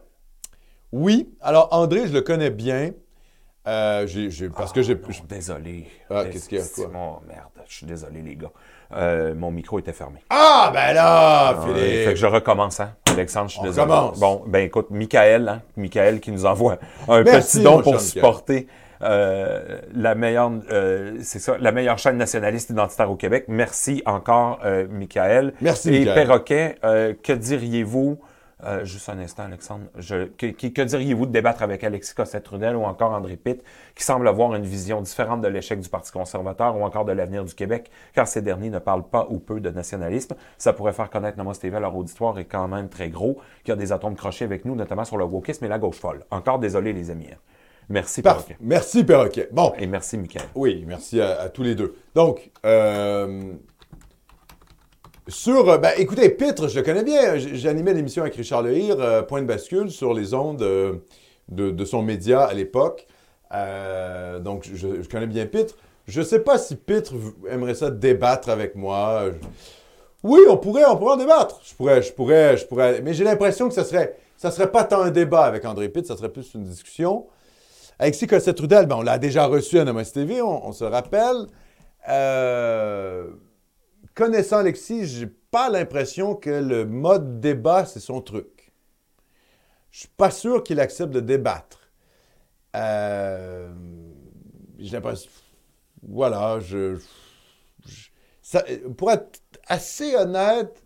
Oui. 0.94 1.36
Alors, 1.42 1.68
André, 1.72 2.08
je 2.08 2.14
le 2.14 2.22
connais 2.22 2.52
bien. 2.52 2.92
Euh, 3.68 4.08
j'ai- 4.08 4.30
j'ai- 4.30 4.50
parce 4.50 4.72
que 4.72 4.82
j'ai. 4.82 4.94
Ah, 4.98 5.08
désolé. 5.28 5.88
Ah, 6.10 6.24
Dés- 6.24 6.30
qu'est-ce 6.30 6.48
qu'il 6.48 6.58
y 6.58 6.62
a, 6.62 6.66
quoi? 6.66 6.88
Mon 6.88 7.20
merde, 7.28 7.50
je 7.68 7.76
suis 7.76 7.86
désolé, 7.86 8.22
les 8.22 8.38
gars. 8.38 8.52
Euh, 8.94 9.36
mon 9.36 9.52
micro 9.52 9.78
était 9.78 9.92
fermé. 9.92 10.24
Ah, 10.30 10.72
ben 10.74 10.94
là, 10.94 11.54
Ouais, 11.54 11.66
Philippe. 11.68 12.06
fait 12.06 12.14
que 12.14 12.16
je 12.16 12.26
recommence, 12.28 12.80
hein. 12.80 12.96
Alexandre, 13.08 13.50
je 13.50 13.56
suis 13.56 13.62
On 13.62 13.66
désolé. 13.66 13.92
recommence. 13.92 14.20
Bon, 14.22 14.44
ben 14.48 14.60
écoute, 14.66 14.90
Michael, 14.90 15.50
hein, 15.50 15.62
Michael 15.76 16.22
qui 16.22 16.32
nous 16.32 16.46
envoie 16.46 16.78
un 17.10 17.24
Merci, 17.24 17.58
petit 17.58 17.64
don 17.66 17.82
pour 17.82 17.92
cher 17.94 18.02
supporter 18.02 18.68
euh, 19.04 19.80
la 19.94 20.16
meilleure, 20.16 20.52
euh, 20.72 21.18
c'est 21.22 21.40
ça, 21.40 21.58
la 21.60 21.72
meilleure 21.72 21.98
chaîne 21.98 22.18
nationaliste 22.18 22.70
identitaire 22.70 23.10
au 23.12 23.16
Québec. 23.16 23.46
Merci 23.48 24.02
encore, 24.06 24.60
euh, 24.64 24.88
Michael. 24.90 25.54
Merci, 25.62 25.90
Et 25.94 26.00
Michael. 26.00 26.16
Perroquet, 26.28 26.76
euh, 26.84 27.14
que 27.22 27.34
diriez-vous, 27.34 28.20
euh, 28.64 28.86
juste 28.86 29.10
un 29.10 29.18
instant, 29.18 29.46
Alexandre, 29.46 29.86
je- 29.98 30.26
que, 30.26 30.46
que- 30.46 30.68
que 30.68 30.82
diriez-vous 30.84 31.26
de 31.26 31.32
débattre 31.32 31.64
avec 31.64 31.84
Alexis 31.84 32.14
Cossette-Trudel 32.14 32.76
ou 32.76 32.84
encore 32.84 33.12
André 33.12 33.36
Pitt, 33.36 33.64
qui 33.96 34.04
semble 34.04 34.28
avoir 34.28 34.54
une 34.54 34.66
vision 34.66 35.02
différente 35.02 35.42
de 35.42 35.48
l'échec 35.48 35.80
du 35.80 35.90
Parti 35.90 36.12
conservateur 36.12 36.78
ou 36.78 36.84
encore 36.84 37.04
de 37.06 37.12
l'avenir 37.12 37.44
du 37.44 37.56
Québec, 37.56 37.90
car 38.14 38.28
ces 38.28 38.44
derniers 38.44 38.70
ne 38.70 38.78
parlent 38.78 39.10
pas 39.10 39.26
ou 39.32 39.40
peu 39.40 39.60
de 39.60 39.72
nationalisme? 39.72 40.36
Ça 40.60 40.74
pourrait 40.74 40.94
faire 40.94 41.10
connaître 41.10 41.38
Namos 41.40 41.54
TV 41.56 41.76
à 41.78 41.80
leur 41.80 41.96
auditoire 41.96 42.38
est 42.38 42.46
quand 42.46 42.68
même 42.68 42.88
très 42.88 43.10
gros, 43.10 43.40
qui 43.64 43.72
a 43.72 43.76
des 43.76 43.92
atomes 43.92 44.16
crochés 44.16 44.46
avec 44.46 44.64
nous, 44.64 44.76
notamment 44.76 45.06
sur 45.06 45.18
le 45.18 45.26
wokisme 45.26 45.66
et 45.66 45.68
la 45.68 45.80
gauche 45.80 45.98
folle. 46.00 46.24
Encore 46.30 46.60
désolé, 46.60 46.94
les 46.94 47.10
amis. 47.10 47.30
Merci. 47.92 48.22
Perroquet. 48.22 48.58
Merci, 48.60 49.04
Perroquet. 49.04 49.50
Bon, 49.52 49.74
Et 49.78 49.86
merci, 49.88 50.18
Michael. 50.18 50.46
Oui, 50.56 50.84
merci 50.88 51.20
à, 51.22 51.42
à 51.42 51.50
tous 51.50 51.64
les 51.64 51.76
deux. 51.76 51.96
Donc, 52.16 52.50
euh, 52.66 53.54
sur. 55.28 55.70
euh, 55.70 55.78
Ben, 55.78 55.92
écoutez, 55.98 56.30
Pitre, 56.30 56.68
je 56.68 56.80
le 56.80 56.86
connais 56.86 57.04
bien. 57.04 57.38
J'animais 57.38 57.94
l'émission 57.94 58.22
avec 58.24 58.36
Richard 58.36 58.62
Lehir, 58.64 58.96
euh, 59.00 59.22
Point 59.22 59.42
de 59.42 59.48
bascule, 59.48 59.92
sur 59.92 60.14
les 60.14 60.34
ondes 60.34 60.62
euh, 60.62 60.94
de, 61.50 61.72
de 61.72 61.86
son 61.86 62.02
média 62.02 62.44
à 62.44 62.54
l'époque. 62.54 63.08
Donc, 64.44 64.70
je, 64.74 65.02
je 65.02 65.10
connais 65.10 65.28
bien 65.28 65.46
Pitre. 65.46 65.76
Je 66.08 66.22
ne 66.22 66.26
sais 66.26 66.40
pas 66.40 66.58
si 66.58 66.76
Pitre 66.76 67.14
aimerait 67.50 67.76
ça 67.76 67.90
débattre 67.92 68.50
avec 68.50 68.76
moi. 68.76 69.26
Je- 69.28 69.48
Oui, 70.24 70.40
on 70.50 70.58
pourrait, 70.58 70.86
on 70.86 70.96
pourrait 70.98 71.14
en 71.14 71.18
débattre. 71.18 71.60
Je 71.64 71.76
pourrais, 71.76 72.02
je 72.02 72.14
pourrais, 72.14 72.58
je 72.58 72.66
pourrais. 72.66 73.02
Mais 73.02 73.14
j'ai 73.14 73.24
l'impression 73.24 73.68
que 73.68 73.74
ça 73.74 73.84
serait, 73.84 74.16
ça 74.38 74.52
serait 74.52 74.72
pas 74.72 74.84
tant 74.86 75.02
un 75.02 75.12
débat 75.12 75.44
avec 75.44 75.66
André 75.66 75.90
Pitre, 75.90 76.08
ça 76.08 76.16
serait 76.18 76.30
plus 76.32 76.54
une 76.56 76.64
discussion. 76.64 77.26
Alexis 78.02 78.26
Cossette-Trudel, 78.26 78.88
ben, 78.88 78.96
on 78.96 79.02
l'a 79.04 79.20
déjà 79.20 79.46
reçu 79.46 79.78
à 79.78 79.86
Namos 79.86 80.06
TV, 80.06 80.42
on, 80.42 80.72
se 80.72 80.84
rappelle. 80.84 81.46
Euh, 82.10 83.30
connaissant 84.16 84.58
Alexis, 84.58 85.06
j'ai 85.06 85.28
pas 85.28 85.70
l'impression 85.70 86.34
que 86.34 86.50
le 86.50 86.88
mode 86.88 87.40
débat, 87.40 87.86
c'est 87.86 88.00
son 88.00 88.20
truc. 88.22 88.74
Je 89.92 90.00
suis 90.00 90.10
pas 90.18 90.32
sûr 90.32 90.64
qu'il 90.64 90.80
accepte 90.80 91.12
de 91.12 91.20
débattre. 91.20 91.92
Euh, 92.76 93.72
j'ai 94.80 94.94
l'impression... 94.94 95.30
Voilà, 96.02 96.60
je... 96.60 96.98
pour 98.98 99.12
être 99.12 99.44
assez 99.68 100.16
honnête, 100.16 100.84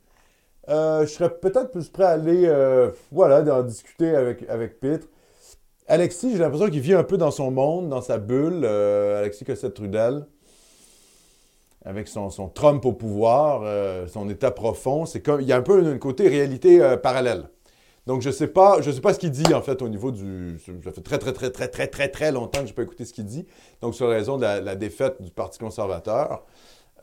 euh, 0.68 1.06
je 1.06 1.12
serais 1.14 1.34
peut-être 1.34 1.72
plus 1.72 1.88
prêt 1.88 2.04
à 2.04 2.10
aller, 2.10 2.92
voilà, 3.10 3.42
d'en 3.42 3.64
discuter 3.64 4.14
avec, 4.14 4.50
avec 4.50 4.82
Pitre. 4.82 5.08
Alexis, 5.88 6.32
j'ai 6.32 6.40
l'impression 6.40 6.70
qu'il 6.70 6.80
vit 6.80 6.94
un 6.94 7.04
peu 7.04 7.18
dans 7.18 7.30
son 7.30 7.52
monde, 7.52 7.90
dans 7.90 8.02
sa 8.02 8.18
bulle. 8.18 8.62
euh, 8.64 9.20
Alexis 9.20 9.46
Cossette-Trudel, 9.46 10.26
avec 11.84 12.08
son, 12.08 12.30
Trump 12.54 12.84
au 12.86 12.94
pouvoir, 12.94 13.62
euh, 13.64 14.08
son 14.08 14.28
état 14.28 14.50
profond, 14.50 15.06
il 15.06 15.46
y 15.46 15.54
a 15.54 15.58
un 15.58 15.62
peu 15.62 15.86
un 15.86 15.98
côté 16.00 16.28
réalité 16.28 16.82
euh, 16.82 16.98
parallèle. 16.98 17.50
Donc 18.08 18.22
je 18.22 18.32
sais 18.32 18.48
pas, 18.48 18.82
sais 18.82 19.02
pas 19.02 19.14
ce 19.14 19.20
qu'il 19.20 19.32
dit 19.32 19.54
en 19.54 19.62
fait 19.62 19.82
au 19.82 19.90
niveau 19.90 20.12
du. 20.12 20.60
Ça 20.84 20.92
fait 20.92 21.02
très 21.02 21.18
très 21.18 21.34
très 21.34 21.50
très 21.50 21.68
très 21.68 21.88
très 21.88 22.08
très 22.08 22.32
longtemps 22.32 22.60
que 22.60 22.66
je 22.66 22.72
n'ai 22.72 22.76
pas 22.76 22.84
écouté 22.84 23.04
ce 23.04 23.14
qu'il 23.14 23.26
dit. 23.26 23.48
Donc 23.82 23.96
sur 23.96 24.08
la 24.08 24.14
raison 24.14 24.38
de 24.38 24.44
la 24.44 24.76
défaite 24.76 25.22
du 25.22 25.32
Parti 25.32 25.58
conservateur. 25.58 26.46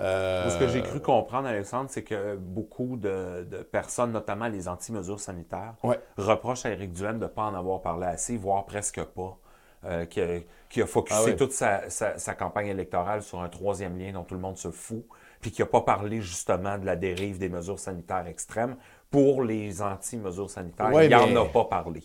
Euh, 0.01 0.49
Ce 0.51 0.59
que 0.59 0.68
j'ai 0.68 0.82
cru 0.82 1.01
comprendre, 1.01 1.47
Alexandre, 1.49 1.88
c'est 1.90 2.03
que 2.03 2.36
beaucoup 2.36 2.97
de, 2.97 3.45
de 3.51 3.59
personnes, 3.59 4.12
notamment 4.12 4.49
les 4.49 4.68
anti-mesures 4.68 5.20
sanitaires, 5.20 5.74
Ouais. 5.82 6.01
reprochent 6.16 6.66
à 6.66 6.70
Éric 6.70 6.93
Duhem 6.93 7.18
de 7.18 7.24
ne 7.24 7.28
pas 7.28 7.43
en 7.43 7.55
avoir 7.55 7.82
parlé 7.82 8.07
assez, 8.07 8.36
voire 8.36 8.64
presque 8.64 9.03
pas. 9.03 9.36
euh, 9.84 10.05
qui, 10.07 10.20
a, 10.20 10.38
qui 10.68 10.80
a 10.80 10.86
focusé 10.86 11.18
Ah 11.20 11.24
ouais. 11.24 11.34
toute 11.36 11.51
sa, 11.51 11.90
sa- 11.90 12.16
sa 12.16 12.34
campagne 12.34 12.68
électorale 12.68 13.20
sur 13.20 13.40
un 13.43 13.49
troisième 13.49 13.99
lien 13.99 14.12
dont 14.12 14.22
tout 14.22 14.34
le 14.34 14.40
monde 14.40 14.57
se 14.57 14.70
fout, 14.70 15.05
puis 15.40 15.51
qui 15.51 15.61
n'a 15.61 15.66
pas 15.66 15.80
parlé 15.80 16.20
justement 16.20 16.78
de 16.78 16.86
la 16.86 16.95
dérive 16.95 17.38
des 17.38 17.49
mesures 17.49 17.80
sanitaires 17.80 18.28
extrêmes. 18.28 18.76
Pour 19.11 19.43
les 19.43 19.82
anti-mesures 19.82 20.49
sanitaires, 20.51 20.93
Ouais, 20.93 21.07
il 21.07 21.11
n'en 21.11 21.26
mais- 21.26 21.36
a 21.36 21.45
pas 21.47 21.64
parlé. 21.64 22.01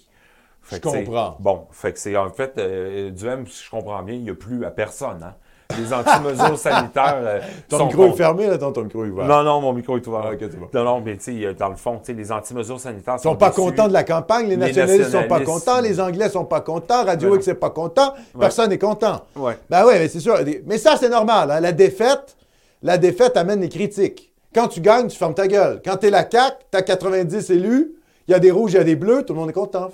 Fait 0.63 0.77
Je 0.77 0.81
comprends. 0.81 1.37
Bon, 1.39 1.67
fait 1.71 1.93
que 1.93 1.99
c'est 1.99 2.17
en 2.17 2.29
fait, 2.31 2.57
euh, 2.57 3.11
Duhem, 3.11 3.45
si 3.45 3.63
je 3.65 3.69
comprends 3.69 4.01
bien, 4.01 4.15
il 4.15 4.23
n'y 4.23 4.31
a 4.31 4.35
plus 4.35 4.65
à 4.65 4.71
personne. 4.71 5.21
Hein? 5.21 5.35
Les 5.77 5.91
anti-mesures 5.93 6.57
sanitaires 6.57 7.17
euh, 7.21 7.39
Ton 7.69 7.77
sont 7.79 7.85
micro 7.87 8.07
est 8.07 8.11
fermé, 8.13 8.47
là, 8.47 8.57
ton, 8.57 8.71
ton 8.71 8.83
micro 8.83 9.03
est 9.05 9.09
ouvert. 9.09 9.25
Non, 9.27 9.43
non, 9.43 9.59
mon 9.59 9.73
micro 9.73 9.97
est 9.97 10.07
ouvert. 10.07 10.21
Ah, 10.25 10.31
bon. 10.35 10.67
Non, 10.73 10.83
non, 10.83 11.01
mais 11.05 11.17
tu 11.17 11.41
sais, 11.43 11.53
dans 11.55 11.69
le 11.69 11.75
fond, 11.75 11.97
tu 11.99 12.05
sais, 12.05 12.13
les 12.13 12.31
anti-mesures 12.31 12.79
sanitaires 12.79 13.15
Ils 13.17 13.23
sont 13.23 13.35
pas 13.35 13.49
déçus. 13.49 13.61
contents 13.61 13.87
de 13.87 13.93
la 13.93 14.03
campagne, 14.03 14.45
les 14.47 14.55
Les 14.55 14.57
nationalistes 14.57 15.11
sont 15.11 15.27
pas 15.27 15.41
contents, 15.41 15.81
les 15.81 15.99
Anglais 15.99 16.29
sont 16.29 16.45
pas 16.45 16.61
contents, 16.61 17.03
Radio 17.03 17.35
X 17.35 17.47
n'est 17.47 17.53
pas 17.55 17.69
content, 17.69 18.13
personne 18.39 18.69
n'est 18.69 18.77
content. 18.79 19.21
Ouais. 19.35 19.57
Ben 19.69 19.83
oui, 19.85 19.93
mais 19.97 20.07
c'est 20.07 20.21
sûr. 20.21 20.37
Mais 20.65 20.77
ça, 20.77 20.95
c'est 20.97 21.09
normal. 21.09 21.51
hein. 21.51 21.59
La 21.59 21.73
défaite, 21.73 22.37
la 22.81 22.97
défaite 22.97 23.35
amène 23.35 23.59
les 23.61 23.69
critiques. 23.69 24.31
Quand 24.55 24.69
tu 24.69 24.79
gagnes, 24.81 25.07
tu 25.07 25.17
fermes 25.17 25.33
ta 25.35 25.47
gueule. 25.47 25.81
Quand 25.83 25.97
tu 25.97 26.07
es 26.07 26.09
la 26.09 26.27
CAQ, 26.29 26.55
tu 26.71 26.77
as 26.77 26.81
90 26.81 27.49
élus, 27.51 27.91
il 28.27 28.31
y 28.31 28.33
a 28.33 28.39
des 28.39 28.51
rouges, 28.51 28.71
il 28.73 28.77
y 28.77 28.79
a 28.79 28.83
des 28.83 28.95
bleus, 28.95 29.23
tout 29.23 29.33
le 29.33 29.39
monde 29.39 29.49
est 29.49 29.53
content. 29.53 29.89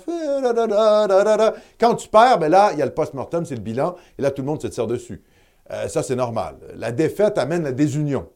Quand 1.80 1.94
tu 1.96 2.08
perds, 2.08 2.38
ben 2.38 2.48
là, 2.48 2.70
il 2.72 2.78
y 2.78 2.82
a 2.82 2.86
le 2.86 2.92
post-mortem, 2.94 3.44
c'est 3.44 3.54
le 3.56 3.60
bilan, 3.60 3.96
et 4.18 4.22
là, 4.22 4.30
tout 4.30 4.42
le 4.42 4.46
monde 4.46 4.62
se 4.62 4.68
tire 4.68 4.86
dessus. 4.86 5.22
Euh, 5.70 5.88
ça, 5.88 6.02
c'est 6.02 6.16
normal. 6.16 6.56
La 6.76 6.92
défaite 6.92 7.38
amène 7.38 7.64
la 7.64 7.72
désunion. 7.72 8.28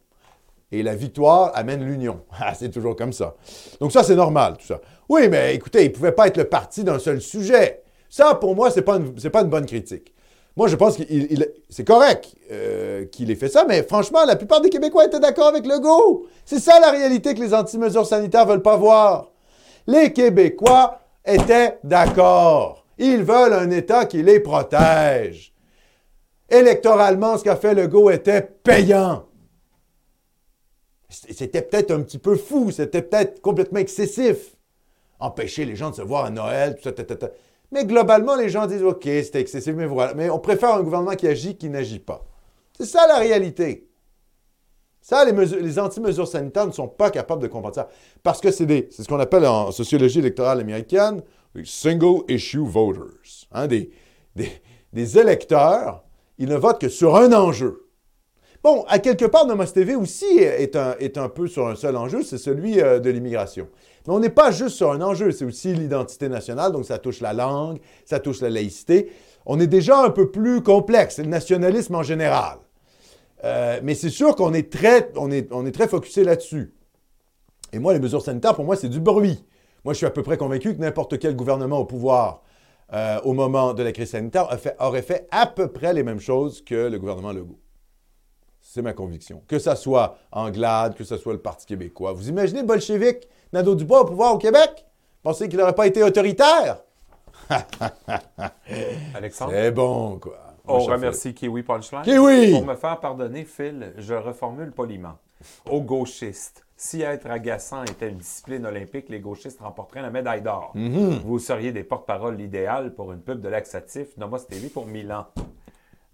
Et 0.71 0.83
la 0.83 0.95
victoire 0.95 1.53
amène 1.55 1.83
l'union. 1.85 2.21
Ah, 2.41 2.55
c'est 2.55 2.71
toujours 2.71 2.97
comme 2.97 3.13
ça. 3.13 3.35
Donc 3.81 3.93
ça, 3.93 4.03
c'est 4.03 4.15
normal, 4.15 4.57
tout 4.59 4.67
ça. 4.67 4.81
Oui, 5.09 5.29
mais 5.29 5.55
écoutez, 5.55 5.85
il 5.85 5.89
ne 5.89 5.95
pouvait 5.95 6.13
pas 6.13 6.29
être 6.29 6.37
le 6.37 6.45
parti 6.45 6.85
d'un 6.85 6.99
seul 6.99 7.21
sujet. 7.21 7.83
Ça, 8.11 8.35
pour 8.35 8.55
moi, 8.55 8.71
ce 8.71 8.77
n'est 8.77 8.83
pas, 8.83 8.99
pas 9.33 9.43
une 9.43 9.49
bonne 9.49 9.67
critique. 9.67 10.13
Moi, 10.57 10.67
je 10.67 10.77
pense 10.77 10.97
que 10.97 11.05
c'est 11.69 11.87
correct 11.87 12.35
euh, 12.51 13.05
qu'il 13.07 13.31
ait 13.31 13.37
fait 13.37 13.49
ça, 13.49 13.65
mais 13.69 13.83
franchement, 13.85 14.25
la 14.25 14.35
plupart 14.35 14.61
des 14.61 14.71
Québécois 14.71 15.05
étaient 15.05 15.21
d'accord 15.21 15.47
avec 15.47 15.65
Legault. 15.65 16.27
C'est 16.45 16.59
ça 16.59 16.81
la 16.81 16.91
réalité 16.91 17.33
que 17.35 17.41
les 17.41 17.55
anti-mesures 17.55 18.07
sanitaires 18.07 18.45
veulent 18.45 18.63
pas 18.63 18.77
voir. 18.77 19.31
Les 19.87 20.13
Québécois 20.13 21.01
étaient 21.25 21.79
d'accord. 21.85 22.85
Ils 22.99 23.23
veulent 23.23 23.53
un 23.53 23.71
État 23.71 24.07
qui 24.07 24.23
les 24.23 24.41
protège. 24.41 25.53
Électoralement, 26.49 27.37
ce 27.37 27.45
qu'a 27.45 27.57
fait 27.57 27.75
Legault 27.75 28.11
était 28.11 28.43
payant. 28.43 29.27
C'était 31.11 31.63
peut-être 31.63 31.91
un 31.91 32.03
petit 32.03 32.19
peu 32.19 32.37
fou, 32.37 32.71
c'était 32.71 33.03
peut-être 33.03 33.41
complètement 33.41 33.79
excessif. 33.79 34.57
Empêcher 35.21 35.65
les 35.65 35.75
gens 35.75 35.91
de 35.91 35.97
se 35.97 36.03
voir 36.03 36.27
à 36.27 36.31
Noël, 36.31 36.77
tout 36.77 36.83
ça, 36.85 36.93
ta, 36.93 37.05
ta, 37.05 37.17
ta. 37.17 37.31
Mais 37.71 37.85
globalement, 37.85 38.37
les 38.37 38.49
gens 38.49 38.67
disent 38.67 38.83
OK, 38.83 39.03
c'était 39.05 39.41
excessif, 39.41 39.75
mais 39.75 39.87
voilà. 39.87 40.15
Mais 40.15 40.31
on 40.31 40.39
préfère 40.39 40.75
un 40.75 40.83
gouvernement 40.83 41.17
qui 41.17 41.27
agit 41.27 41.57
qui 41.57 41.69
n'agit 41.69 41.99
pas. 41.99 42.25
C'est 42.77 42.87
ça 42.87 43.07
la 43.07 43.19
réalité. 43.19 43.89
Ça, 45.01 45.25
les, 45.25 45.33
les 45.33 45.79
anti-mesures 45.79 46.29
sanitaires 46.29 46.67
ne 46.67 46.73
sont 46.73 46.89
pas 46.89 47.11
capables 47.11 47.43
de 47.43 47.49
comprendre 47.49 47.75
ça. 47.75 47.89
Parce 48.23 48.41
que 48.41 48.51
c'est 48.51 48.93
ce 48.93 49.09
qu'on 49.09 49.21
appelle 49.21 49.47
en 49.47 49.73
sociologie 49.73 50.19
électorale 50.19 50.61
américaine 50.61 51.23
les 51.55 51.65
single 51.65 52.23
issue 52.29 52.65
voters. 52.65 53.47
Hein, 53.53 53.67
des 53.67 55.19
électeurs, 55.19 56.05
ils 56.39 56.49
ne 56.49 56.57
votent 56.57 56.81
que 56.81 56.89
sur 56.89 57.17
un 57.17 57.33
enjeu. 57.33 57.89
Bon, 58.63 58.85
à 58.89 58.99
quelque 58.99 59.25
part, 59.25 59.47
Nomos 59.47 59.67
TV 59.67 59.95
aussi 59.95 60.39
est 60.39 60.75
un, 60.75 60.97
est 60.99 61.17
un 61.17 61.29
peu 61.29 61.47
sur 61.47 61.69
un 61.69 61.77
seul 61.77 61.97
enjeu, 61.97 62.23
c'est 62.23 62.39
celui 62.39 62.81
euh, 62.81 62.99
de 62.99 63.09
l'immigration. 63.09 63.69
Mais 64.07 64.13
on 64.13 64.19
n'est 64.19 64.31
pas 64.31 64.51
juste 64.51 64.77
sur 64.77 64.91
un 64.91 65.01
enjeu, 65.01 65.31
c'est 65.31 65.45
aussi 65.45 65.75
l'identité 65.75 66.29
nationale, 66.29 66.73
donc 66.73 66.85
ça 66.85 66.99
touche 66.99 67.21
la 67.21 67.33
langue, 67.33 67.79
ça 68.05 68.19
touche 68.19 68.41
la 68.41 68.51
laïcité. 68.51 69.13
On 69.47 69.61
est 69.61 69.69
déjà 69.69 70.03
un 70.03 70.11
peu 70.11 70.31
plus 70.31 70.63
complexe, 70.63 71.19
le 71.19 71.27
nationalisme 71.27 71.95
en 71.95 72.03
général. 72.03 72.59
Euh, 73.45 73.79
mais 73.85 73.95
c'est 73.95 74.11
sûr 74.11 74.35
qu'on 74.35 74.53
est 74.55 74.73
très, 74.73 75.13
on 75.17 75.31
est, 75.31 75.53
on 75.53 75.65
est 75.65 75.73
très 75.73 75.87
focusé 75.87 76.25
là-dessus. 76.25 76.75
Et 77.73 77.79
moi, 77.79 77.93
les 77.93 78.01
mesures 78.01 78.23
sanitaires, 78.23 78.57
pour 78.57 78.65
moi, 78.65 78.75
c'est 78.75 78.89
du 78.89 78.99
bruit. 78.99 79.45
Moi, 79.85 79.95
je 79.95 79.99
suis 79.99 80.07
à 80.07 80.11
peu 80.11 80.25
près 80.25 80.37
convaincu 80.37 80.75
que 80.75 80.81
n'importe 80.81 81.19
quel 81.19 81.37
gouvernement 81.37 81.79
au 81.79 81.85
pouvoir 81.85 82.43
euh, 82.93 83.21
au 83.25 83.33
moment 83.35 83.75
de 83.75 83.83
la 83.83 83.93
crise 83.93 84.11
sanitaire 84.11 84.49
fait- 84.59 84.77
aurait 84.81 85.03
fait 85.03 85.27
à 85.31 85.47
peu 85.47 85.69
près 85.69 85.93
les 85.93 86.03
mêmes 86.03 86.21
choses 86.21 86.63
que 86.65 86.89
le 86.89 86.99
gouvernement 86.99 87.33
Legault. 87.33 87.59
C'est 88.61 88.83
ma 88.83 88.93
conviction. 88.93 89.43
Que 89.49 89.59
ça 89.59 89.77
soit 89.77 90.17
Anglade, 90.33 90.95
que 90.95 91.05
ce 91.05 91.17
soit 91.17 91.33
le 91.33 91.39
Parti 91.41 91.65
québécois. 91.67 92.13
Vous 92.13 92.29
imaginez 92.29 92.63
bolchevique 92.63 93.29
Nadeau 93.53 93.75
Dubois 93.75 94.03
au 94.03 94.05
pouvoir 94.05 94.35
au 94.35 94.39
Québec? 94.39 94.85
Pensez 95.23 95.49
qu'il 95.49 95.59
n'aurait 95.59 95.75
pas 95.75 95.87
été 95.87 96.03
autoritaire? 96.03 96.79
Alexandre, 99.15 99.53
C'est 99.53 99.71
bon, 99.71 100.19
quoi. 100.19 100.39
on 100.67 100.79
remercie 100.81 101.35
Kiwi 101.35 101.63
Punchline. 101.63 102.03
Kiwi! 102.03 102.53
Pour 102.53 102.65
me 102.67 102.75
faire 102.75 103.01
pardonner, 103.01 103.45
Phil, 103.45 103.95
je 103.97 104.15
reformule 104.15 104.73
poliment. 104.73 105.17
Aux 105.71 105.81
gauchistes, 105.81 106.65
si 106.79 107.03
être 107.03 107.29
agaçant 107.29 107.83
était 107.83 108.09
une 108.09 108.19
discipline 108.19 108.65
olympique, 108.65 109.09
les 109.09 109.19
gauchistes 109.19 109.61
remporteraient 109.61 110.01
la 110.01 110.11
médaille 110.11 110.43
d'or. 110.43 110.73
Mm-hmm. 110.77 111.23
Vous 111.23 111.39
seriez 111.41 111.73
des 111.73 111.83
porte-parole 111.83 112.41
idéal 112.41 112.95
pour 112.95 113.13
une 113.13 113.21
pub 113.21 113.41
de 113.41 113.49
laxatif 113.49 114.17
Nomos 114.17 114.39
TV 114.39 114.69
pour 114.69 114.87
Milan. 114.87 115.27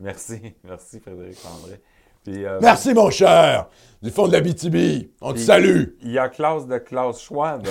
Merci, 0.01 0.55
merci 0.65 1.01
Frédéric 1.01 1.39
André. 1.45 1.81
Puis, 2.25 2.47
euh, 2.47 2.59
Merci, 2.63 2.95
mon 2.95 3.11
cher! 3.11 3.69
Du 4.03 4.11
fond 4.11 4.27
de 4.27 4.33
la 4.33 4.41
BTB, 4.41 5.11
on 5.21 5.35
te 5.35 5.39
salue! 5.39 5.89
Il 6.01 6.11
y 6.11 6.19
a 6.19 6.31
Klaus 6.31 6.67
de 6.67 6.79
Klaus 6.79 7.21
Schwab. 7.21 7.69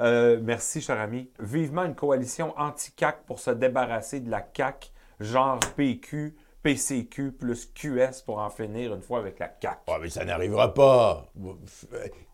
Euh, 0.00 0.40
merci, 0.42 0.80
cher 0.80 0.98
ami. 0.98 1.28
Vivement 1.38 1.84
une 1.84 1.94
coalition 1.94 2.54
anti-CAC 2.56 3.26
pour 3.26 3.40
se 3.40 3.50
débarrasser 3.50 4.20
de 4.20 4.30
la 4.30 4.40
CAC 4.40 4.90
genre 5.20 5.60
PQ, 5.76 6.34
PCQ 6.62 7.32
plus 7.32 7.66
QS 7.74 8.22
pour 8.24 8.38
en 8.38 8.50
finir 8.50 8.94
une 8.94 9.02
fois 9.02 9.18
avec 9.18 9.38
la 9.38 9.50
CAQ. 9.60 9.76
Ah, 9.88 9.96
mais 10.00 10.08
ça 10.10 10.24
n'arrivera 10.24 10.72
pas. 10.74 11.26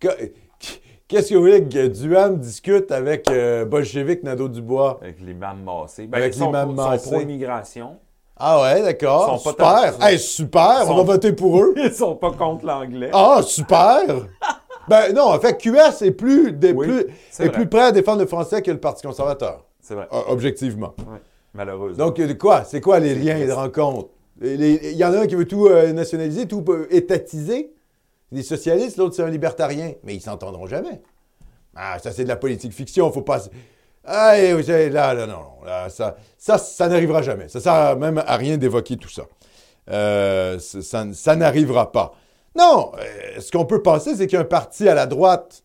Que- 0.01 0.33
Qu'est-ce 1.07 1.31
que 1.31 1.35
vous 1.37 1.41
voulez 1.41 1.65
que 1.67 1.87
Duham 1.87 2.37
discute 2.39 2.91
avec 2.93 3.31
euh, 3.31 3.65
Bolchevique 3.65 4.23
Nadeau-Dubois? 4.25 4.99
Avec 5.01 5.21
l'imam 5.21 5.63
massé. 5.65 6.07
Ben, 6.07 6.19
Avec 6.19 6.35
ils 6.35 6.39
sont, 6.39 6.47
l'imam 6.47 6.69
sont 6.69 6.75
massé. 6.91 7.11
pro-immigration. 7.11 7.97
Ah 8.37 8.61
ouais, 8.61 8.83
d'accord. 8.83 9.31
Ils 9.35 9.39
sont 9.39 9.55
pas 9.55 9.87
Super. 9.91 10.07
Hey, 10.07 10.19
super. 10.19 10.81
Ils 10.85 10.91
On 10.91 10.97
va 10.97 11.03
voter 11.05 11.33
pour 11.33 11.61
eux. 11.63 11.73
Ils 11.79 11.93
sont 11.93 12.15
pas 12.17 12.33
contre 12.33 12.67
l'anglais. 12.67 13.09
Ah, 13.15 13.41
super. 13.43 14.03
ben 14.87 15.13
non, 15.15 15.33
en 15.33 15.41
fait, 15.41 15.57
QS 15.57 16.03
est 16.03 16.11
plus, 16.11 16.51
Oui, 16.75 16.89
est 16.89 17.39
vrai. 17.39 17.53
plus 17.53 17.69
prêt 17.69 17.85
à 17.85 17.93
défendre 17.93 18.21
le 18.21 18.27
français 18.27 18.61
que 18.61 18.71
le 18.71 18.79
Parti 18.79 19.07
conservateur. 19.07 19.65
C'est 19.81 19.95
vrai. 19.95 20.07
Objectivement. 20.29 20.95
Ouais, 20.99 21.21
Malheureusement. 21.55 22.05
Donc, 22.07 22.21
euh, 22.21 22.35
quoi? 22.35 22.65
C'est 22.65 22.83
quoi 22.83 22.99
les 23.01 23.15
liens 23.15 23.45
de 23.47 23.51
rencontre? 23.53 24.11
Il 24.43 24.93
y 24.97 25.05
en 25.05 25.13
a 25.13 25.21
un 25.21 25.27
qui 25.27 25.35
veut 25.35 25.47
tout 25.47 25.67
euh, 25.67 25.93
nationaliser, 25.93 26.47
tout 26.47 26.65
étatiser. 26.91 27.73
Les 28.31 28.43
socialistes, 28.43 28.97
l'autre, 28.99 29.15
c'est 29.17 29.23
un 29.23 29.31
libertarien. 29.31 29.93
Mais 30.05 30.15
ils 30.15 30.21
s'entendront 30.21 30.67
jamais. 30.67 31.01
Ah, 31.75 31.99
ça, 31.99 32.13
c'est 32.13 32.25
de 32.25 32.29
la 32.29 32.37
politique 32.37 32.73
fiction. 32.73 33.11
Faut 33.11 33.23
pas... 33.23 33.41
Ah, 34.05 34.35
c'est- 34.63 34.91
là, 34.91 35.13
là, 35.15 35.27
non, 35.27 35.43
là, 35.65 35.89
ça, 35.91 36.17
ça, 36.39 36.57
ça 36.59 36.89
n'arrivera 36.89 37.21
jamais. 37.23 37.49
Ça 37.49 37.61
sert 37.61 37.97
même 37.97 38.19
à 38.27 38.37
rien 38.37 38.57
d'évoquer 38.57 38.97
tout 38.97 39.09
ça. 39.11 39.23
Euh, 39.91 40.59
ça, 40.59 41.07
ça- 41.13 41.37
n'arrivera 41.37 41.91
pas. 41.93 42.15
Non, 42.57 42.93
euh, 42.99 43.41
ce 43.41 43.51
qu'on 43.51 43.65
peut 43.67 43.83
penser, 43.83 44.17
c'est 44.17 44.27
qu'il 44.27 44.35
y 44.37 44.39
a 44.39 44.43
un 44.43 44.47
parti 44.47 44.89
à 44.89 44.95
la 44.95 45.07
droite 45.07 45.63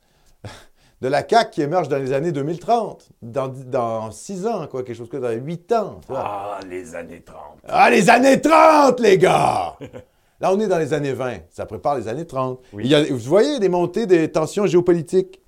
de 1.04 1.10
la 1.10 1.28
CAQ 1.28 1.52
qui 1.52 1.62
émerge 1.62 1.90
dans 1.90 1.98
les 1.98 2.14
années 2.14 2.32
2030. 2.32 3.10
Dans, 3.22 3.50
dans 3.50 4.10
6 4.10 4.48
ans, 4.48 4.68
quoi, 4.68 4.84
quelque 4.84 4.96
chose 4.96 5.10
comme 5.10 5.22
ça, 5.22 5.36
dans 5.36 5.42
8 5.46 5.72
ans. 5.74 6.00
Ah, 6.10 6.60
les 6.70 6.96
années 6.96 7.22
30. 7.22 7.38
Ah, 7.68 7.90
les 7.90 8.10
années 8.10 8.40
30, 8.40 9.00
les 9.02 9.18
gars! 9.18 9.76
Là, 10.40 10.52
on 10.54 10.60
est 10.60 10.68
dans 10.68 10.78
les 10.80 10.94
années 10.94 11.14
20. 11.14 11.34
Ça 11.52 11.66
prépare 11.66 11.98
les 11.98 12.08
années 12.08 12.26
30. 12.26 12.60
Oui. 12.74 12.84
Il 12.86 12.90
y 12.92 12.96
a- 12.96 13.04
vous 13.04 13.18
voyez 13.18 13.60
des 13.60 13.70
montées 13.70 14.06
des 14.06 14.32
tensions 14.32 14.66
géopolitiques? 14.66 15.42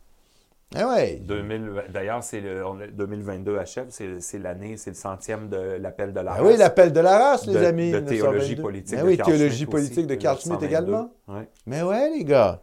Ah 0.76 0.89
ouais. 0.89 1.22
2000 1.26 1.72
D'ailleurs, 1.93 2.22
c'est 2.24 2.41
le, 2.41 2.66
on- 2.66 2.76
2022 2.93 3.58
achève, 3.58 3.86
c'est 3.91 4.20
c'est 4.20 4.39
l'année, 4.39 4.76
c'est 4.78 4.89
le 4.89 4.95
centième 4.95 5.47
de 5.47 5.78
l'appel 5.80 6.12
de 6.12 6.20
la 6.20 6.32
Ah 6.32 6.36
race. 6.36 6.43
oui, 6.51 6.58
l'appel 6.58 6.91
de 6.91 6.99
la 6.99 7.18
race, 7.18 7.45
les 7.47 7.53
de, 7.53 7.60
amis. 7.60 7.91
de 7.91 7.99
théologie 7.99 8.56
1922. 8.56 8.62
politique. 8.62 8.97
Ah 8.99 9.03
de 9.03 9.08
oui, 9.08 9.18
Carl 9.18 9.32
théologie 9.32 9.56
Schmitt 9.58 9.70
politique 9.70 9.97
aussi, 9.99 10.08
de 10.08 10.16
Carl 10.16 10.38
Schmitt 10.38 10.62
1922. 10.62 10.66
également. 10.91 11.12
Ouais. 11.30 11.47
Mais 11.66 11.82
ouais, 11.82 12.10
les 12.10 12.24
gars. 12.26 12.62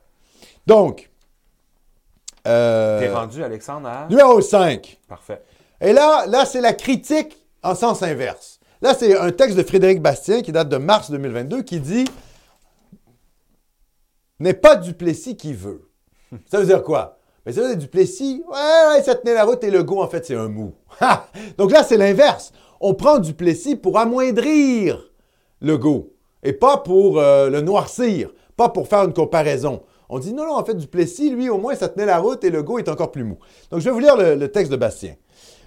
Donc, 0.66 1.10
euh, 2.46 3.00
T'es 3.00 3.12
rendu, 3.12 3.42
Alexandre, 3.42 3.88
à... 3.88 4.06
numéro 4.08 4.40
5. 4.40 5.00
Parfait. 5.08 5.42
Et 5.80 5.92
là, 5.92 6.26
là 6.26 6.44
c'est 6.44 6.60
la 6.60 6.72
critique 6.72 7.36
en 7.62 7.74
sens 7.74 8.02
inverse. 8.02 8.60
Là, 8.82 8.94
c'est 8.94 9.16
un 9.16 9.30
texte 9.30 9.56
de 9.56 9.62
Frédéric 9.62 10.02
Bastien 10.02 10.42
qui 10.42 10.50
date 10.50 10.68
de 10.68 10.76
mars 10.76 11.10
2022 11.10 11.62
qui 11.62 11.78
dit 11.78 12.04
N'est 14.40 14.54
pas 14.54 14.74
Duplessis 14.74 15.36
qui 15.36 15.54
veut. 15.54 15.88
Ça 16.50 16.58
veut 16.58 16.66
dire 16.66 16.82
quoi? 16.82 17.18
Mais 17.46 17.52
ça 17.52 17.60
veut 17.60 17.68
dire 17.68 17.76
Duplessis, 17.76 18.44
ouais, 18.48 18.94
ouais, 18.94 19.02
ça 19.02 19.16
tenait 19.16 19.34
la 19.34 19.44
route 19.44 19.64
et 19.64 19.70
le 19.70 19.82
go, 19.82 20.00
en 20.00 20.06
fait, 20.06 20.24
c'est 20.24 20.36
un 20.36 20.46
mou. 20.46 20.74
Donc 21.58 21.72
là, 21.72 21.82
c'est 21.82 21.96
l'inverse. 21.96 22.52
On 22.80 22.94
prend 22.94 23.18
Duplessis 23.18 23.74
pour 23.74 23.98
amoindrir 23.98 25.10
le 25.60 25.76
go 25.76 26.14
et 26.44 26.52
pas 26.52 26.76
pour 26.76 27.18
euh, 27.18 27.50
le 27.50 27.60
noircir, 27.60 28.30
pas 28.56 28.68
pour 28.68 28.86
faire 28.86 29.02
une 29.02 29.12
comparaison. 29.12 29.82
On 30.14 30.18
dit 30.18 30.34
non, 30.34 30.44
non, 30.44 30.56
en 30.56 30.64
fait, 30.64 30.74
Duplessis, 30.74 31.30
lui, 31.30 31.48
au 31.48 31.56
moins, 31.56 31.74
ça 31.74 31.88
tenait 31.88 32.04
la 32.04 32.18
route 32.18 32.44
et 32.44 32.50
le 32.50 32.62
go 32.62 32.78
est 32.78 32.90
encore 32.90 33.10
plus 33.10 33.24
mou. 33.24 33.38
Donc, 33.70 33.80
je 33.80 33.86
vais 33.86 33.90
vous 33.90 33.98
lire 33.98 34.14
le, 34.14 34.46
texte 34.48 34.70
de 34.70 34.76
Bastien. 34.76 35.14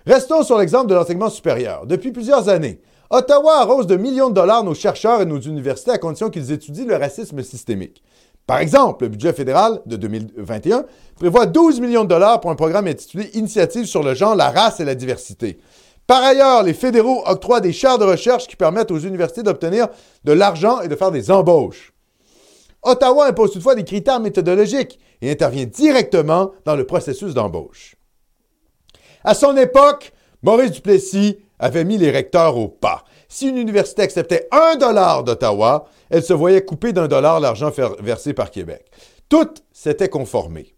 Restons 0.06 0.44
sur 0.44 0.60
l'exemple 0.60 0.86
de 0.86 0.94
l'enseignement 0.94 1.32
supérieur. 1.32 1.88
Depuis 1.88 2.12
plusieurs 2.12 2.48
années, 2.48 2.80
Ottawa 3.10 3.58
arrose 3.62 3.88
de 3.88 3.96
millions 3.96 4.30
de 4.30 4.36
dollars 4.36 4.64
nos 4.64 4.76
chercheurs 4.76 5.20
et 5.20 5.26
nos 5.26 5.40
universités 5.40 5.90
à 5.90 5.98
condition 5.98 6.30
qu'ils 6.30 6.52
étudient 6.52 6.86
le 6.86 6.96
racisme 6.96 7.42
systémique. 7.42 8.04
Par 8.46 8.60
exemple, 8.60 9.06
le 9.06 9.10
budget 9.10 9.34
fédéral 9.34 9.82
de 9.88 9.96
2021 9.96 10.86
prévoit 11.16 11.48
12 11.48 11.80
millions 11.80 12.04
de 12.04 12.10
dollars 12.10 12.40
pour 12.40 12.52
un 12.52 12.56
programme 12.56 12.86
intitulé 12.86 13.32
Initiative 13.34 13.86
sur 13.86 14.04
le 14.04 14.14
genre, 14.14 14.36
la 14.36 14.52
race 14.52 14.80
et 14.80 14.86
la 14.86 14.94
diversité. 14.94 15.58
Par 16.06 16.22
ailleurs, 16.22 16.62
les 16.62 16.76
fédéraux 16.76 17.24
octroient 17.26 17.62
des 17.62 17.74
chaires 17.74 17.98
de 17.98 18.06
recherche 18.06 18.46
qui 18.46 18.56
permettent 18.56 18.92
aux 18.92 19.00
universités 19.00 19.42
d'obtenir 19.42 19.88
de 20.24 20.34
l'argent 20.34 20.82
et 20.82 20.88
de 20.88 20.96
faire 20.96 21.10
des 21.10 21.32
embauches. 21.32 21.95
Ottawa 22.86 23.28
impose 23.28 23.52
toutefois 23.52 23.76
des 23.76 23.84
critères 23.84 24.20
méthodologiques 24.20 25.00
et 25.22 25.32
intervient 25.32 25.66
directement 25.66 26.52
dans 26.66 26.76
le 26.76 26.86
processus 26.86 27.34
d'embauche. 27.34 27.96
À 29.24 29.34
son 29.34 29.58
époque, 29.58 30.14
Maurice 30.44 30.72
Duplessis 30.72 31.38
avait 31.58 31.84
mis 31.84 31.98
les 31.98 32.12
recteurs 32.12 32.58
au 32.58 32.68
pas. 32.68 33.04
Si 33.28 33.48
une 33.50 33.58
université 33.58 34.04
acceptait 34.04 34.48
un 34.52 34.76
dollar 34.76 35.24
d'Ottawa, 35.24 35.86
elle 36.10 36.24
se 36.24 36.34
voyait 36.34 36.64
couper 36.64 36.94
d'un 36.94 37.08
dollar 37.08 37.40
l'argent 37.40 37.72
versé 38.00 38.34
par 38.34 38.52
Québec. 38.52 38.86
Toutes 39.30 39.64
s'étaient 39.72 40.10
conformées. 40.10 40.76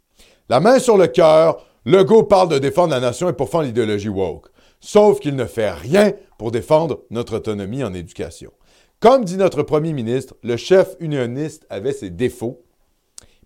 La 0.47 0.61
main 0.61 0.79
sur 0.79 0.97
le 0.97 1.07
cœur, 1.07 1.65
Legault 1.85 2.23
parle 2.23 2.49
de 2.49 2.59
défendre 2.59 2.93
la 2.93 3.01
nation 3.01 3.27
et 3.27 3.33
pourfend 3.33 3.61
l'idéologie 3.61 4.07
woke. 4.07 4.47
Sauf 4.79 5.19
qu'il 5.19 5.35
ne 5.35 5.45
fait 5.45 5.71
rien 5.71 6.13
pour 6.37 6.51
défendre 6.51 7.01
notre 7.09 7.37
autonomie 7.37 7.83
en 7.83 7.93
éducation. 7.93 8.51
Comme 8.99 9.25
dit 9.25 9.37
notre 9.37 9.61
premier 9.63 9.93
ministre, 9.93 10.35
le 10.43 10.57
chef 10.57 10.95
unioniste 10.99 11.65
avait 11.69 11.93
ses 11.93 12.09
défauts, 12.09 12.63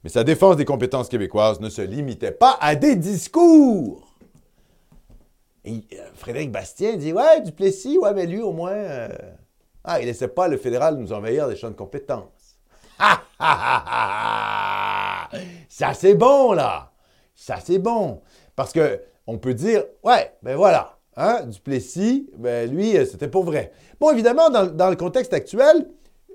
mais 0.04 0.10
sa 0.10 0.24
défense 0.24 0.56
des 0.56 0.66
compétences 0.66 1.10
québécoises 1.10 1.60
ne 1.60 1.70
se 1.70 1.82
limitait 1.82 2.32
pas 2.32 2.58
à 2.62 2.76
des 2.76 2.95
discours. 2.95 4.08
Euh, 5.68 5.72
Frédéric 6.16 6.52
Bastien 6.52 6.95
dit 6.95 7.14
Ouais, 7.14 7.41
Duplessis, 7.41 7.97
ouais, 7.99 8.14
mais 8.14 8.26
lui, 8.26 8.41
au 8.41 8.52
moins. 8.54 8.72
euh, 8.72 9.10
Ah, 9.84 9.99
il 9.99 10.06
laissait 10.06 10.28
pas 10.30 10.47
le 10.47 10.58
fédéral 10.58 10.95
nous 10.95 11.12
envahir 11.14 11.47
des 11.47 11.56
champs 11.56 11.70
de 11.70 11.76
compétences. 11.76 12.58
Ha, 12.97 13.22
ha, 13.39 15.28
ha. 15.30 15.30
Ça, 15.70 15.93
c'est 15.93 16.16
bon, 16.16 16.54
là. 16.54 16.91
Ça, 17.36 17.58
c'est 17.64 17.80
bon. 17.80 18.22
Parce 18.56 18.72
que 18.72 19.02
on 19.28 19.38
peut 19.38 19.54
dire 19.54 19.84
Ouais, 20.04 20.32
ben 20.41 20.56
voilà. 20.56 20.97
Hein, 21.18 21.41
Duplessis, 21.45 22.30
ben 22.38 22.70
lui, 22.72 22.97
euh, 22.97 23.05
c'était 23.05 23.28
pour 23.28 23.43
vrai. 23.43 23.72
Bon, 23.99 24.12
évidemment, 24.12 24.49
dans, 24.49 24.89
le 24.89 24.95
contexte 24.95 25.34
actuel, 25.34 25.89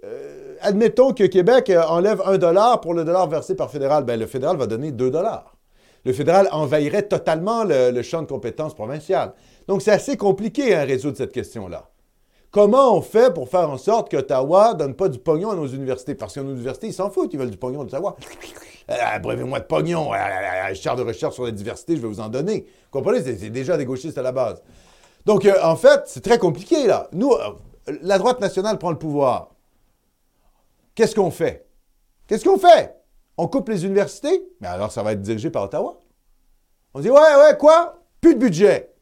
euh, 0.05 0.55
admettons 0.61 1.14
que 1.14 1.24
Québec 1.24 1.70
euh, 1.70 1.83
enlève 1.85 2.20
un 2.27 2.37
dollar 2.37 2.81
pour 2.83 2.93
le 2.93 3.05
dollar 3.05 3.27
versé 3.29 3.55
par 3.55 3.70
fédéral. 3.70 4.05
Ben, 4.05 4.20
le 4.20 4.27
fédéral 4.27 4.57
va 4.57 4.66
donner 4.66 4.93
deux 4.93 5.11
dollars 5.11 5.57
le 6.05 6.12
fédéral 6.12 6.49
envahirait 6.53 7.03
totalement 7.03 7.64
le, 7.64 7.91
le 7.91 8.03
champ 8.03 8.22
de 8.22 8.29
compétences 8.29 8.74
provincial. 8.74 9.33
Donc, 9.66 9.83
c'est 9.83 9.91
assez 9.91 10.16
compliqué 10.16 10.72
à 10.72 10.85
résoudre 10.85 11.16
cette 11.16 11.33
question-là. 11.33 11.91
Comment 12.57 12.97
on 12.97 13.03
fait 13.03 13.35
pour 13.35 13.51
faire 13.51 13.69
en 13.69 13.77
sorte 13.77 14.11
qu'Ottawa 14.11 14.73
ne 14.73 14.79
donne 14.79 14.95
pas 14.95 15.11
du 15.11 15.19
pognon 15.19 15.51
à 15.51 15.55
nos 15.55 15.67
universités? 15.67 16.15
Parce 16.15 16.33
que 16.33 16.41
nos 16.41 16.55
universités, 16.55 16.87
ils 16.87 16.95
s'en 16.95 17.11
foutent, 17.11 17.35
ils 17.35 17.39
veulent 17.39 17.51
du 17.51 17.59
pognon 17.59 17.85
d'Ottawa. 17.85 18.17
Euh, 18.89 19.19
Brevez-moi 19.19 19.61
de 19.61 19.67
pognon, 19.67 20.15
euh, 20.15 20.17
euh, 20.17 20.75
chaire 20.75 20.97
de 20.97 21.03
recherche 21.03 21.35
sur 21.35 21.45
la 21.45 21.51
diversité, 21.51 21.97
je 21.97 22.01
vais 22.01 22.09
vous 22.09 22.19
en 22.19 22.31
donner. 22.31 22.61
Vous 22.85 22.99
comprenez? 22.99 23.21
C'est 23.23 23.51
déjà 23.51 23.77
des 23.77 23.85
gauchistes 23.85 24.17
à 24.17 24.23
la 24.23 24.33
base. 24.33 24.63
Donc, 25.27 25.47
en 25.63 25.77
fait, 25.77 26.05
c'est 26.07 26.23
très 26.25 26.39
compliqué, 26.39 26.87
là. 26.87 27.11
Nous, 27.13 27.35
la 28.01 28.17
droite 28.17 28.41
nationale 28.41 28.79
prend 28.79 28.91
le 28.91 28.97
pouvoir. 28.97 29.51
Qu'est-ce 30.95 31.15
qu'on 31.15 31.31
fait? 31.31 31.69
Qu'est-ce 32.27 32.47
qu'on 32.47 32.59
fait? 32.59 32.97
On 33.37 33.49
coupe 33.49 33.69
les 33.69 33.85
universités? 33.85 34.49
Mais 34.63 34.69
alors, 34.69 34.91
ça 34.91 35.03
va 35.03 35.13
être 35.13 35.21
dirigé 35.21 35.51
par 35.51 35.65
Ottawa. 35.65 36.01
On 36.95 37.01
dit, 37.01 37.11
ouais, 37.11 37.19
ouais, 37.21 37.59
quoi? 37.59 38.03
Plus 38.23 38.35
de 38.35 38.41
budget. 38.41 38.95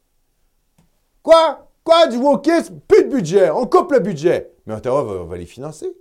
Quoi? 1.23 1.64
Quoi? 1.85 2.07
Du 2.07 2.17
wokisme? 2.17 2.79
Plus 2.87 3.03
de 3.05 3.09
budget. 3.09 3.49
On 3.51 3.65
coupe 3.67 3.91
le 3.93 3.99
budget. 3.99 4.51
Mais 4.65 4.73
Ottawa 4.73 5.03
va, 5.03 5.23
va 5.23 5.37
les 5.37 5.45
financer. 5.45 5.95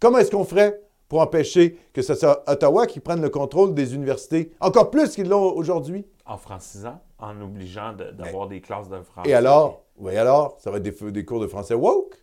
Comment 0.00 0.18
est-ce 0.18 0.30
qu'on 0.32 0.44
ferait 0.44 0.80
pour 1.08 1.20
empêcher 1.20 1.78
que 1.92 2.02
ce 2.02 2.14
soit 2.14 2.42
Ottawa 2.50 2.86
qui 2.86 2.98
prenne 2.98 3.22
le 3.22 3.28
contrôle 3.30 3.74
des 3.74 3.94
universités, 3.94 4.50
encore 4.58 4.90
plus 4.90 5.14
qu'ils 5.14 5.28
l'ont 5.28 5.52
aujourd'hui? 5.54 6.04
En 6.24 6.36
francisant, 6.38 6.98
en 7.18 7.40
obligeant 7.40 7.92
de- 7.92 8.10
d'avoir 8.10 8.48
des 8.48 8.60
classes 8.60 8.88
de 8.88 9.00
français. 9.02 9.30
Et 9.30 9.34
alors? 9.34 9.84
Oui, 9.98 10.16
alors? 10.16 10.56
Ça 10.58 10.70
va 10.70 10.78
être 10.78 10.82
des, 10.82 11.12
des 11.12 11.24
cours 11.24 11.40
de 11.40 11.46
français 11.46 11.74
woke? 11.74 12.14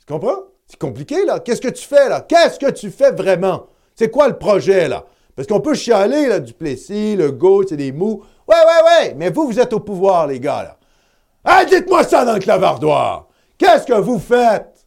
Tu 0.00 0.12
comprends? 0.12 0.40
C'est 0.66 0.78
compliqué, 0.80 1.24
là. 1.24 1.38
Qu'est-ce 1.38 1.60
que 1.60 1.68
tu 1.68 1.86
fais, 1.86 2.08
là? 2.08 2.22
Qu'est-ce 2.22 2.58
que 2.58 2.70
tu 2.70 2.90
fais 2.90 3.12
vraiment? 3.12 3.66
C'est 3.94 4.10
quoi 4.10 4.26
le 4.28 4.36
projet, 4.36 4.88
là? 4.88 5.04
Parce 5.36 5.46
qu'on 5.46 5.60
peut 5.60 5.74
chialer, 5.74 6.26
là, 6.28 6.40
du 6.40 6.54
Plessis, 6.54 7.14
le 7.14 7.30
go, 7.30 7.62
c'est 7.66 7.76
des 7.76 7.92
mous. 7.92 8.22
Ouais, 8.48 8.54
ouais, 8.56 8.84
ouais, 9.08 9.14
mais 9.14 9.30
vous, 9.30 9.46
vous 9.46 9.60
êtes 9.60 9.72
au 9.74 9.80
pouvoir, 9.80 10.26
les 10.26 10.40
gars, 10.40 10.62
là. 10.64 10.78
Dites-moi 11.68 12.04
ça 12.04 12.24
dans 12.24 12.34
le 12.34 12.38
clavardoir! 12.40 13.28
Qu'est-ce 13.58 13.86
que 13.86 14.00
vous 14.00 14.18
faites? 14.18 14.86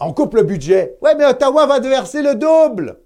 On 0.00 0.12
coupe 0.12 0.34
le 0.34 0.42
budget. 0.42 0.96
Ouais, 1.00 1.14
mais 1.14 1.24
Ottawa 1.24 1.66
va 1.66 1.80
verser 1.80 2.22
le 2.22 2.34
double. 2.34 3.00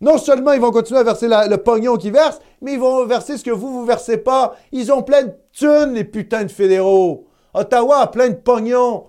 Non 0.00 0.18
seulement 0.18 0.52
ils 0.52 0.60
vont 0.60 0.70
continuer 0.70 1.00
à 1.00 1.04
verser 1.04 1.28
le 1.28 1.56
pognon 1.56 1.96
qu'ils 1.96 2.12
versent, 2.12 2.40
mais 2.60 2.74
ils 2.74 2.78
vont 2.78 3.04
verser 3.04 3.36
ce 3.36 3.44
que 3.44 3.50
vous, 3.50 3.72
vous 3.72 3.84
versez 3.84 4.18
pas. 4.18 4.54
Ils 4.72 4.92
ont 4.92 5.02
plein 5.02 5.24
de 5.24 5.32
thunes, 5.52 5.94
les 5.94 6.04
putains 6.04 6.44
de 6.44 6.50
fédéraux. 6.50 7.26
Ottawa 7.54 7.98
a 7.98 8.06
plein 8.06 8.28
de 8.28 8.34
pognon. 8.34 9.06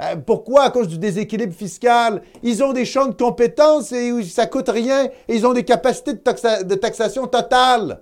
Euh, 0.00 0.16
pourquoi? 0.16 0.62
À 0.62 0.70
cause 0.70 0.88
du 0.88 0.98
déséquilibre 0.98 1.54
fiscal. 1.54 2.22
Ils 2.42 2.64
ont 2.64 2.72
des 2.72 2.86
champs 2.86 3.06
de 3.06 3.14
compétences 3.14 3.92
et 3.92 4.22
ça 4.24 4.46
coûte 4.46 4.68
rien 4.68 5.06
et 5.28 5.36
ils 5.36 5.46
ont 5.46 5.52
des 5.52 5.64
capacités 5.64 6.14
de 6.14 6.74
taxation 6.74 7.26
totale. 7.26 8.00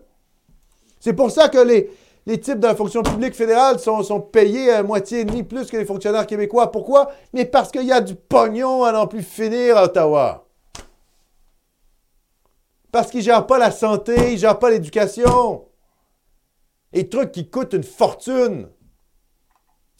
C'est 1.00 1.12
pour 1.12 1.30
ça 1.30 1.48
que 1.48 1.58
les, 1.58 1.90
Les 2.28 2.38
types 2.38 2.60
de 2.60 2.66
la 2.66 2.76
fonction 2.76 3.02
publique 3.02 3.34
fédérale 3.34 3.80
sont, 3.80 4.20
payés 4.20 4.70
à 4.70 4.82
moitié 4.82 5.20
et 5.20 5.24
demi 5.24 5.42
plus 5.42 5.70
que 5.70 5.78
les 5.78 5.86
fonctionnaires 5.86 6.26
québécois. 6.26 6.70
Pourquoi? 6.70 7.10
Mais 7.32 7.46
parce 7.46 7.70
qu'il 7.70 7.84
y 7.84 7.90
a 7.90 8.02
du 8.02 8.14
pognon 8.14 8.84
à 8.84 8.92
n'en 8.92 9.06
plus 9.06 9.22
finir 9.22 9.78
à 9.78 9.84
Ottawa. 9.84 10.46
Parce 12.92 13.10
qu'ils 13.10 13.20
ne 13.20 13.24
gèrent 13.24 13.46
pas 13.46 13.56
la 13.56 13.70
santé, 13.70 14.14
ils 14.28 14.34
ne 14.34 14.36
gèrent 14.40 14.58
pas 14.58 14.68
l'éducation. 14.68 15.68
Les 16.92 17.08
trucs 17.08 17.32
qui 17.32 17.48
coûtent 17.48 17.72
une 17.72 17.82
fortune. 17.82 18.68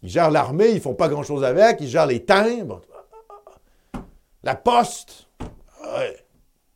Ils 0.03 0.11
gèrent 0.11 0.31
l'armée, 0.31 0.69
ils 0.69 0.83
font 0.83 0.95
pas 0.95 1.09
grand-chose 1.09 1.45
avec, 1.45 1.81
ils 1.81 1.89
gèrent 1.89 2.05
les 2.05 2.27
timbres. 2.27 2.83
La 4.43 4.55
poste. 4.55 5.29
Ouais. 5.83 6.27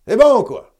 C'est 0.09 0.17
bon, 0.17 0.45
quoi. 0.45 0.72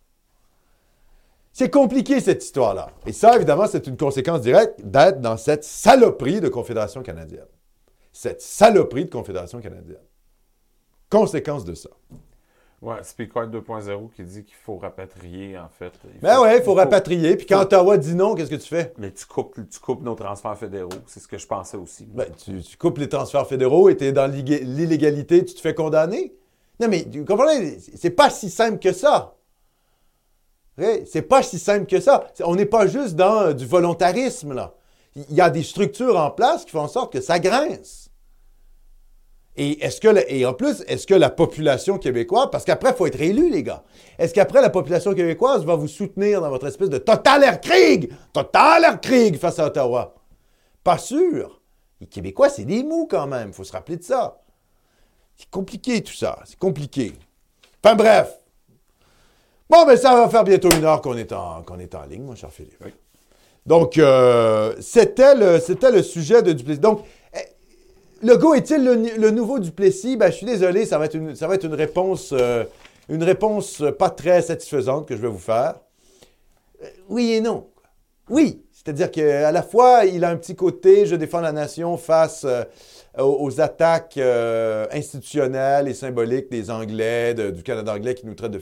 C'est 1.53 1.71
compliqué, 1.71 2.21
cette 2.21 2.43
histoire-là. 2.43 2.89
Et 3.07 3.13
ça, 3.13 3.37
évidemment, 3.37 3.67
c'est 3.67 3.87
une 3.87 3.97
conséquence 3.97 4.41
directe 4.41 4.81
d'être 4.83 5.21
dans 5.21 5.37
cette 5.37 5.65
saloperie 5.65 6.41
de 6.41 6.49
Confédération 6.49 7.03
canadienne. 7.03 7.47
Cette 8.13 8.41
saloperie 8.41 9.05
de 9.05 9.11
Confédération 9.11 9.61
canadienne. 9.61 10.01
Conséquence 11.11 11.65
de 11.65 11.75
ça. 11.75 11.91
Ouais, 12.81 12.97
Speaker 13.05 13.49
2.0 13.49 14.11
qui 14.17 14.23
dit 14.25 14.43
qu'il 14.45 14.57
faut 14.57 14.77
rapatrier, 14.77 15.57
en 15.57 15.69
fait. 15.69 15.93
Il 16.15 16.21
Ben 16.21 16.41
ouais, 16.41 16.59
il 16.59 16.65
faut 16.65 16.75
rapatrier. 16.75 17.37
Puis 17.37 17.47
quand 17.47 17.61
Ottawa 17.61 17.97
dit 17.97 18.15
non, 18.17 18.35
qu'est-ce 18.35 18.51
que 18.51 18.57
tu 18.57 18.67
fais? 18.69 18.93
Mais 18.99 19.13
tu 19.13 19.25
coupes, 19.25 19.55
tu 19.71 19.79
coupes 19.79 20.03
nos 20.03 20.15
transferts 20.17 20.59
fédéraux. 20.59 20.89
C'est 21.07 21.21
ce 21.21 21.29
que 21.29 21.39
je 21.39 21.47
pensais 21.47 21.77
aussi. 21.77 22.07
Ben, 22.07 22.27
tu, 22.45 22.61
tu 22.61 22.77
coupes 22.77 22.99
les 22.99 23.09
transferts 23.09 23.47
fédéraux 23.47 23.89
et 23.89 23.97
tu 23.97 24.05
es 24.07 24.13
dans 24.13 24.27
l'illé- 24.27 24.65
l'illégalité, 24.65 25.45
tu 25.45 25.55
te 25.55 25.61
fais 25.61 25.75
condamner. 25.75 26.35
Non, 26.81 26.89
mais 26.89 27.07
vous 27.15 27.25
comprenez, 27.25 27.79
c'est 27.79 28.11
pas 28.11 28.31
si 28.31 28.51
simple 28.51 28.81
que 28.81 28.93
ça. 28.93 29.37
Ouais, 30.79 31.05
C'est 31.07 31.23
pas 31.23 31.43
si 31.43 31.59
simple 31.59 31.87
que 31.87 32.01
ça. 32.01 32.27
On 32.45 32.55
n'est 32.55 32.67
pas 32.67 32.87
juste 32.87 33.15
dans 33.15 33.43
euh, 33.43 33.53
du 33.53 33.67
volontarisme, 33.67 34.55
là. 34.55 34.75
Il 35.15 35.35
y 35.35 35.43
a 35.43 35.51
des 35.51 35.63
structures 35.63 36.19
en 36.19 36.31
place 36.31 36.65
qui 36.65 36.71
font 36.71 36.81
en 36.81 36.89
sorte 36.89 37.13
que 37.13 37.21
ça 37.21 37.39
grince. 37.39 38.09
Et, 39.55 40.47
en 40.47 40.55
plus, 40.55 40.83
est-ce 40.87 41.07
que 41.07 41.15
la 41.15 41.29
population 41.29 41.99
québécoise, 41.99 42.49
parce 42.51 42.65
qu'après, 42.65 42.91
il 42.91 42.97
faut 42.97 43.07
être 43.07 43.21
élu, 43.21 43.51
les 43.51 43.63
gars, 43.63 43.83
est-ce 44.19 44.33
qu'après, 44.33 44.63
la 44.63 44.71
population 44.71 45.13
québécoise 45.13 45.67
va 45.67 45.77
vous 45.77 45.89
soutenir 45.89 46.41
dans 46.41 46.49
votre 46.49 46.67
espèce 46.67 46.89
de 46.89 46.97
Totalerkrieg, 46.97 48.11
Totalerkrieg 48.33 49.37
face 49.37 49.59
à 49.59 49.67
Ottawa? 49.67 50.15
Pas 50.83 50.97
sûr. 50.97 51.61
Les 52.01 52.07
Québécois, 52.07 52.49
c'est 52.49 52.65
des 52.65 52.83
mous 52.83 53.07
quand 53.09 53.27
même, 53.27 53.49
il 53.49 53.55
faut 53.55 53.65
se 53.65 53.73
rappeler 53.73 53.99
de 53.99 54.03
ça. 54.03 54.41
C'est 55.37 55.51
compliqué 55.51 56.03
tout 56.03 56.15
ça, 56.15 56.39
c'est 56.45 56.59
compliqué. 56.59 57.13
Enfin 57.85 57.95
bref. 57.95 58.42
Bon, 59.73 59.87
mais 59.87 59.97
ça 59.97 60.15
va 60.15 60.29
faire 60.29 60.45
bientôt 60.45 60.71
une 60.71 60.85
heure 60.85 61.01
qu'on 61.01 61.17
est 61.17 61.33
en, 61.33 61.63
qu'on 61.63 61.79
est 61.79 61.95
en 61.95 62.03
ligne, 62.03 62.25
mon 62.25 62.35
cher 62.35 62.51
Philippe. 62.53 62.77
Oui. 62.85 62.93
Donc, 63.65 63.97
euh, 63.97 64.75
c'était 64.81 65.35
le, 65.35 65.61
c'était 65.61 65.91
le 65.91 66.03
sujet 66.03 66.43
de 66.43 66.53
Duplessis. 66.53 66.79
Donc, 66.79 67.03
eh, 67.33 67.39
Legault 68.27 68.53
est-il 68.53 68.85
le, 68.85 68.95
le 68.95 69.31
nouveau 69.31 69.59
Duplessis? 69.59 70.19
Ben, 70.19 70.31
je 70.31 70.37
suis 70.37 70.45
désolé, 70.45 70.85
ça 70.85 70.99
va 70.99 71.07
être 71.07 71.15
une, 71.15 71.35
ça 71.35 71.47
va 71.47 71.55
être 71.55 71.65
une 71.65 71.73
réponse, 71.73 72.35
euh, 72.35 72.65
une 73.09 73.25
réponse 73.25 73.83
pas 73.99 74.11
très 74.11 74.43
satisfaisante 74.43 75.09
que 75.09 75.17
je 75.17 75.23
vais 75.23 75.29
vous 75.29 75.39
faire. 75.39 75.77
Euh, 76.83 76.87
oui 77.09 77.33
et 77.33 77.41
non. 77.41 77.69
Oui, 78.29 78.67
c'est-à-dire 78.73 79.11
qu'à 79.11 79.53
la 79.53 79.63
fois, 79.63 80.05
il 80.05 80.23
a 80.23 80.29
un 80.29 80.37
petit 80.37 80.55
côté, 80.55 81.07
je 81.07 81.17
défends 81.17 81.41
la 81.41 81.53
nation 81.53 81.97
face 81.97 82.45
euh, 82.45 82.63
aux, 83.19 83.39
aux 83.41 83.61
attaques 83.61 84.17
euh, 84.17 84.87
institutionnelles 84.91 85.89
et 85.89 85.95
symboliques 85.95 86.51
des 86.51 86.71
Anglais, 86.71 87.35
de- 87.35 87.51
du 87.51 87.63
Canada 87.63 87.95
anglais 87.95 88.15
qui 88.15 88.27
nous 88.27 88.35
traite 88.35 88.53
de 88.53 88.61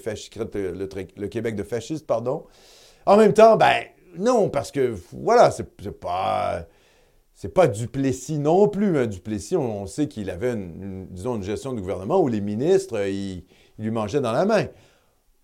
le, 1.17 1.27
Québec 1.29 1.55
de 1.55 1.63
fasciste, 1.63 2.07
pardon. 2.07 2.45
En 3.07 3.17
même 3.17 3.33
temps, 3.33 3.57
ben 3.57 3.83
non, 4.19 4.49
parce 4.49 4.71
que 4.73 4.95
voilà, 5.13 5.51
c'est 5.51 5.91
pas. 5.99 6.67
C'est 7.35 7.55
pas 7.55 7.69
Duplessis 7.69 8.39
non 8.39 8.69
plus. 8.69 8.99
Hein. 8.99 9.07
Duplessis, 9.07 9.57
on, 9.57 9.87
sait 9.87 10.09
qu'il 10.09 10.29
avait 10.29 10.53
une, 10.53 11.07
disons, 11.07 11.37
une 11.37 11.43
gestion 11.43 11.73
du 11.73 11.81
gouvernement 11.81 12.21
où 12.21 12.29
les 12.29 12.43
ministres, 12.43 12.99
euh, 12.99 13.09
ils, 13.09 13.45
lui 13.79 13.91
mangeaient 13.91 14.21
dans 14.21 14.33
la 14.33 14.45
main. 14.45 14.67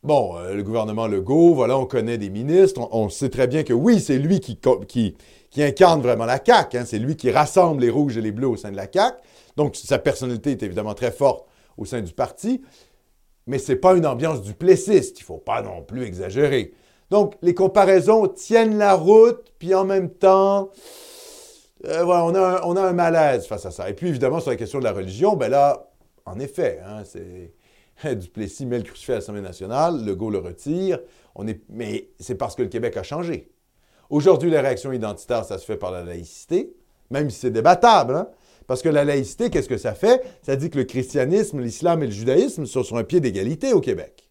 Bon, 0.02 0.36
euh, 0.36 0.54
le 0.54 0.62
gouvernement 0.62 1.06
Legault, 1.06 1.54
voilà, 1.54 1.78
on 1.78 1.86
connaît 1.86 2.18
des 2.18 2.28
ministres. 2.28 2.86
On, 2.92 3.08
sait 3.08 3.30
très 3.30 3.46
bien 3.46 3.62
que 3.62 3.72
oui, 3.72 3.98
c'est 3.98 4.18
lui 4.18 4.40
qui, 4.40 4.60
qui, 4.86 5.16
qui 5.56 5.62
incarne 5.62 6.02
vraiment 6.02 6.26
la 6.26 6.38
CAQ. 6.44 6.76
hein. 6.76 6.84
C'est 6.84 6.98
lui 6.98 7.16
qui 7.16 7.30
rassemble 7.30 7.80
les 7.80 7.88
rouges 7.88 8.18
et 8.18 8.20
les 8.20 8.30
bleus 8.30 8.46
au 8.46 8.56
sein 8.56 8.70
de 8.70 8.76
la 8.76 8.92
CAQ. 8.92 9.16
Donc, 9.56 9.74
sa 9.74 9.98
personnalité 9.98 10.50
est 10.50 10.62
évidemment 10.62 10.92
très 10.92 11.10
forte 11.10 11.48
au 11.78 11.86
sein 11.86 12.02
du 12.02 12.12
parti. 12.12 12.60
Mais 13.46 13.58
c'est 13.58 13.76
pas 13.76 13.94
une 13.94 14.04
ambiance 14.04 14.42
duplessiste. 14.42 15.18
Il 15.18 15.22
faut 15.22 15.38
pas 15.38 15.62
non 15.62 15.80
plus 15.80 16.04
exagérer. 16.04 16.74
Donc, 17.08 17.36
les 17.40 17.54
comparaisons 17.54 18.28
tiennent 18.28 18.76
la 18.76 18.92
route, 18.92 19.50
puis 19.58 19.74
en 19.74 19.86
même 19.86 20.10
temps, 20.10 20.72
euh, 21.86 22.04
voilà, 22.04 22.26
on, 22.26 22.34
a 22.34 22.58
un, 22.58 22.60
on 22.64 22.76
a 22.76 22.82
un 22.82 22.92
malaise 22.92 23.46
face 23.46 23.64
à 23.64 23.70
ça. 23.70 23.88
Et 23.88 23.94
puis, 23.94 24.08
évidemment, 24.08 24.40
sur 24.40 24.50
la 24.50 24.56
question 24.56 24.78
de 24.78 24.84
la 24.84 24.92
religion, 24.92 25.36
ben 25.36 25.48
là, 25.48 25.88
en 26.26 26.38
effet, 26.38 26.82
hein, 26.86 27.02
c'est 27.02 27.54
Duplessis 28.14 28.66
met 28.66 28.76
le 28.76 28.84
crucifix 28.84 29.12
à 29.12 29.14
l'Assemblée 29.14 29.40
nationale, 29.40 30.04
Legault 30.04 30.28
le 30.28 30.36
retire. 30.36 30.98
On 31.34 31.46
est, 31.46 31.62
mais 31.70 32.10
c'est 32.20 32.34
parce 32.34 32.54
que 32.54 32.62
le 32.62 32.68
Québec 32.68 32.98
a 32.98 33.02
changé. 33.02 33.55
Aujourd'hui, 34.10 34.50
la 34.50 34.60
réaction 34.60 34.92
identitaire, 34.92 35.44
ça 35.44 35.58
se 35.58 35.64
fait 35.64 35.76
par 35.76 35.90
la 35.90 36.04
laïcité, 36.04 36.74
même 37.10 37.30
si 37.30 37.40
c'est 37.40 37.50
débattable. 37.50 38.14
hein. 38.14 38.28
Parce 38.66 38.82
que 38.82 38.88
la 38.88 39.04
laïcité, 39.04 39.50
qu'est-ce 39.50 39.68
que 39.68 39.78
ça 39.78 39.94
fait? 39.94 40.22
Ça 40.42 40.56
dit 40.56 40.70
que 40.70 40.78
le 40.78 40.84
christianisme, 40.84 41.60
l'islam 41.60 42.02
et 42.02 42.06
le 42.06 42.12
judaïsme 42.12 42.66
sont 42.66 42.82
sur 42.82 42.96
un 42.96 43.04
pied 43.04 43.20
d'égalité 43.20 43.72
au 43.72 43.80
Québec. 43.80 44.28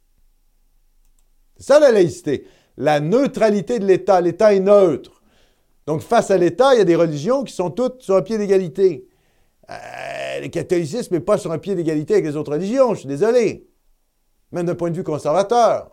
C'est 1.58 1.68
ça 1.68 1.80
la 1.80 1.92
laïcité. 1.92 2.46
La 2.76 3.00
neutralité 3.00 3.80
de 3.80 3.86
l'État. 3.86 4.20
L'État 4.20 4.54
est 4.54 4.60
neutre. 4.60 5.22
Donc, 5.88 6.02
face 6.02 6.32
à 6.32 6.38
l'État, 6.38 6.74
il 6.74 6.80
y 6.80 6.82
a 6.82 6.86
des 6.86 6.96
religions 6.96 7.44
qui 7.44 7.54
sont 7.54 7.70
toutes 7.70 8.02
sur 8.02 8.16
un 8.16 8.22
pied 8.22 8.38
d'égalité. 8.38 9.08
Euh, 9.70 10.42
le 10.42 10.48
catholicisme 10.50 11.14
n'est 11.14 11.22
pas 11.22 11.38
sur 11.38 11.52
un 11.52 11.58
pied 11.58 11.76
d'égalité 11.76 12.16
avec 12.16 12.26
les 12.26 12.36
autres 12.36 12.52
religions, 12.52 12.94
je 12.94 13.00
suis 13.00 13.08
désolé. 13.08 13.70
Même 14.52 14.66
d'un 14.66 14.76
point 14.76 14.90
de 14.92 14.96
vue 14.96 15.04
conservateur. 15.04 15.92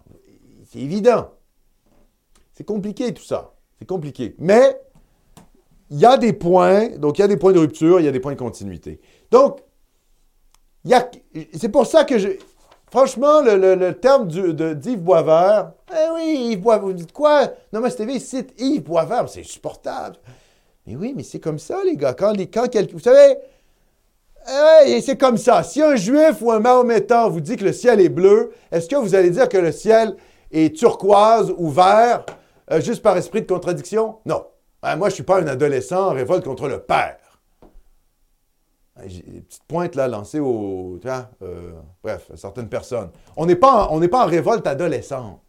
C'est 0.65 0.81
évident. 0.81 1.31
C'est 2.53 2.65
compliqué 2.65 3.15
tout 3.15 3.23
ça. 3.23 3.52
C'est 3.83 3.87
compliqué. 3.89 4.37
Mais 4.39 4.81
il 5.91 5.99
y 5.99 6.07
a 6.07 6.17
des 6.17 6.33
points, 6.33 6.91
donc 6.99 7.19
il 7.19 7.23
y 7.23 7.25
a 7.25 7.27
des 7.27 7.37
points 7.37 7.51
de 7.51 7.59
rupture, 7.59 7.99
il 7.99 8.05
y 8.05 8.09
a 8.09 8.13
des 8.13 8.21
points 8.21 8.31
de 8.31 8.39
continuité. 8.39 9.01
Donc, 9.29 9.59
c'est 11.59 11.69
pour 11.69 11.85
ça 11.85 12.05
que 12.05 12.17
je. 12.17 12.29
Franchement, 12.93 13.41
le, 13.43 13.57
le- 13.75 13.95
terme 13.95 14.29
de, 14.29 14.73
d'Yves 14.75 15.01
Boisvert, 15.01 15.73
eh 15.91 16.11
oui, 16.15 16.51
Yves 16.53 16.61
Boisvert, 16.61 16.85
vous 16.87 16.93
dites 16.93 17.13
quoi? 17.13 17.49
Namaste 17.73 17.99
TV 17.99 18.21
cite 18.21 18.55
Yves 18.57 18.85
Boisvert, 18.85 19.29
c'est 19.29 19.41
insupportable. 19.41 20.15
Mais 20.87 20.95
oui, 20.95 21.13
mais 21.17 21.25
c'est 21.25 21.41
comme 21.41 21.59
ça, 21.59 21.79
les 21.85 21.97
gars. 21.97 22.15
Quand, 22.15 22.35
quand 22.39 22.69
quelqu'un. 22.71 22.93
Vous 22.93 23.01
savez, 23.01 23.35
eh 24.87 25.01
c'est 25.01 25.17
comme 25.17 25.39
ça. 25.39 25.65
Si 25.65 25.83
un 25.83 25.97
juif 25.97 26.41
ou 26.41 26.53
un 26.53 26.61
mahométan 26.61 27.29
vous 27.31 27.41
dit 27.41 27.57
que 27.57 27.65
le 27.65 27.73
ciel 27.73 28.01
est 28.01 28.09
bleu, 28.09 28.53
est-ce 28.71 28.89
que 28.89 28.95
vous 28.95 29.17
allez 29.17 29.31
dire 29.31 29.49
que 29.49 29.59
le 29.59 29.73
ciel 29.73 30.15
est 30.53 30.77
turquoise 30.77 31.53
ou 31.59 31.69
vert? 31.69 32.25
Euh, 32.73 32.81
juste 32.81 33.03
par 33.03 33.17
esprit 33.17 33.43
de 33.43 33.47
contradiction? 33.47 34.19
Non. 34.27 34.47
Ben, 34.83 34.97
moi, 34.97 35.09
je 35.09 35.13
ne 35.13 35.15
suis 35.17 35.23
pas 35.23 35.41
un 35.41 35.47
adolescent 35.47 36.09
en 36.09 36.11
révolte 36.11 36.45
contre 36.45 36.69
le 36.69 36.81
père. 36.83 37.19
Ben, 38.97 39.05
J'ai 39.09 39.23
des 39.23 39.41
petites 39.43 39.65
pointes 39.65 39.95
là 39.95 40.09
lancées 40.09 40.41
au. 40.41 40.99
tu 41.01 41.07
vois, 41.07 41.31
euh, 41.43 41.73
bref, 42.03 42.31
certaines 42.35 42.69
personnes. 42.69 43.11
On 43.37 43.47
n'est 43.47 43.57
pas, 43.57 43.87
en- 43.89 44.27
révolte 44.27 44.67
adolescente. 44.67 45.41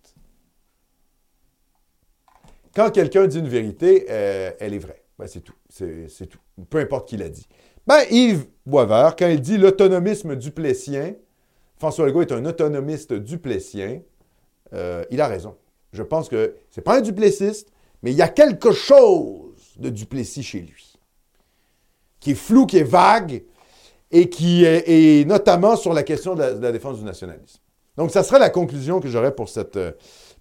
Quand 2.76 2.90
quelqu'un 2.92 3.28
dit 3.28 3.40
une 3.40 3.48
vérité, 3.48 4.08
euh, 4.10 4.52
elle 4.60 4.74
est 4.74 4.80
vraie. 4.80 5.04
Ben, 5.20 5.28
c'est 5.28 5.42
tout. 5.42 5.54
C'est 5.70 6.28
tout. 6.28 6.40
Peu 6.70 6.80
importe 6.80 7.08
qui 7.08 7.18
l'a 7.18 7.30
dit. 7.30 7.48
Ben, 7.86 8.02
Yves 8.10 8.46
Boisvert, 8.66 9.16
quand 9.16 9.28
il 9.28 9.42
dit 9.42 9.58
l'autonomisme 9.58 10.36
duplessien, 10.36 11.14
François 11.78 12.06
Legault 12.06 12.22
est 12.22 12.32
un 12.32 12.46
autonomiste 12.46 13.14
duplessien, 13.14 14.02
euh, 14.74 15.04
il 15.12 15.20
a 15.22 15.28
raison. 15.28 15.56
Je 15.94 16.04
pense 16.04 16.28
que 16.28 16.56
c'est 16.70 16.82
pas 16.82 16.98
un 16.98 17.02
duplessiste, 17.02 17.70
mais 18.02 18.12
il 18.12 18.18
y 18.18 18.22
a 18.22 18.28
quelque 18.28 18.72
chose 18.72 19.54
de 19.78 19.90
Duplessis 19.90 20.44
chez 20.44 20.60
lui, 20.60 20.94
qui 22.20 22.32
est 22.32 22.36
flou, 22.36 22.66
qui 22.66 22.78
est 22.80 22.84
vague, 22.84 23.44
et 24.12 24.30
qui 24.30 24.66
est 24.66 25.28
notamment 25.28 25.76
sur 25.76 25.94
la 25.94 26.04
question 26.04 26.36
de 26.36 26.44
la, 26.44 26.72
défense 26.72 27.00
du 27.00 27.04
nationalisme. 27.04 27.60
Donc, 27.98 28.12
ça 28.12 28.24
serait 28.24 28.40
la 28.40 28.50
conclusion 28.50 29.00
que 29.00 29.08
j'aurais 29.08 29.34
pour 29.34 29.50
cette, 29.50 29.80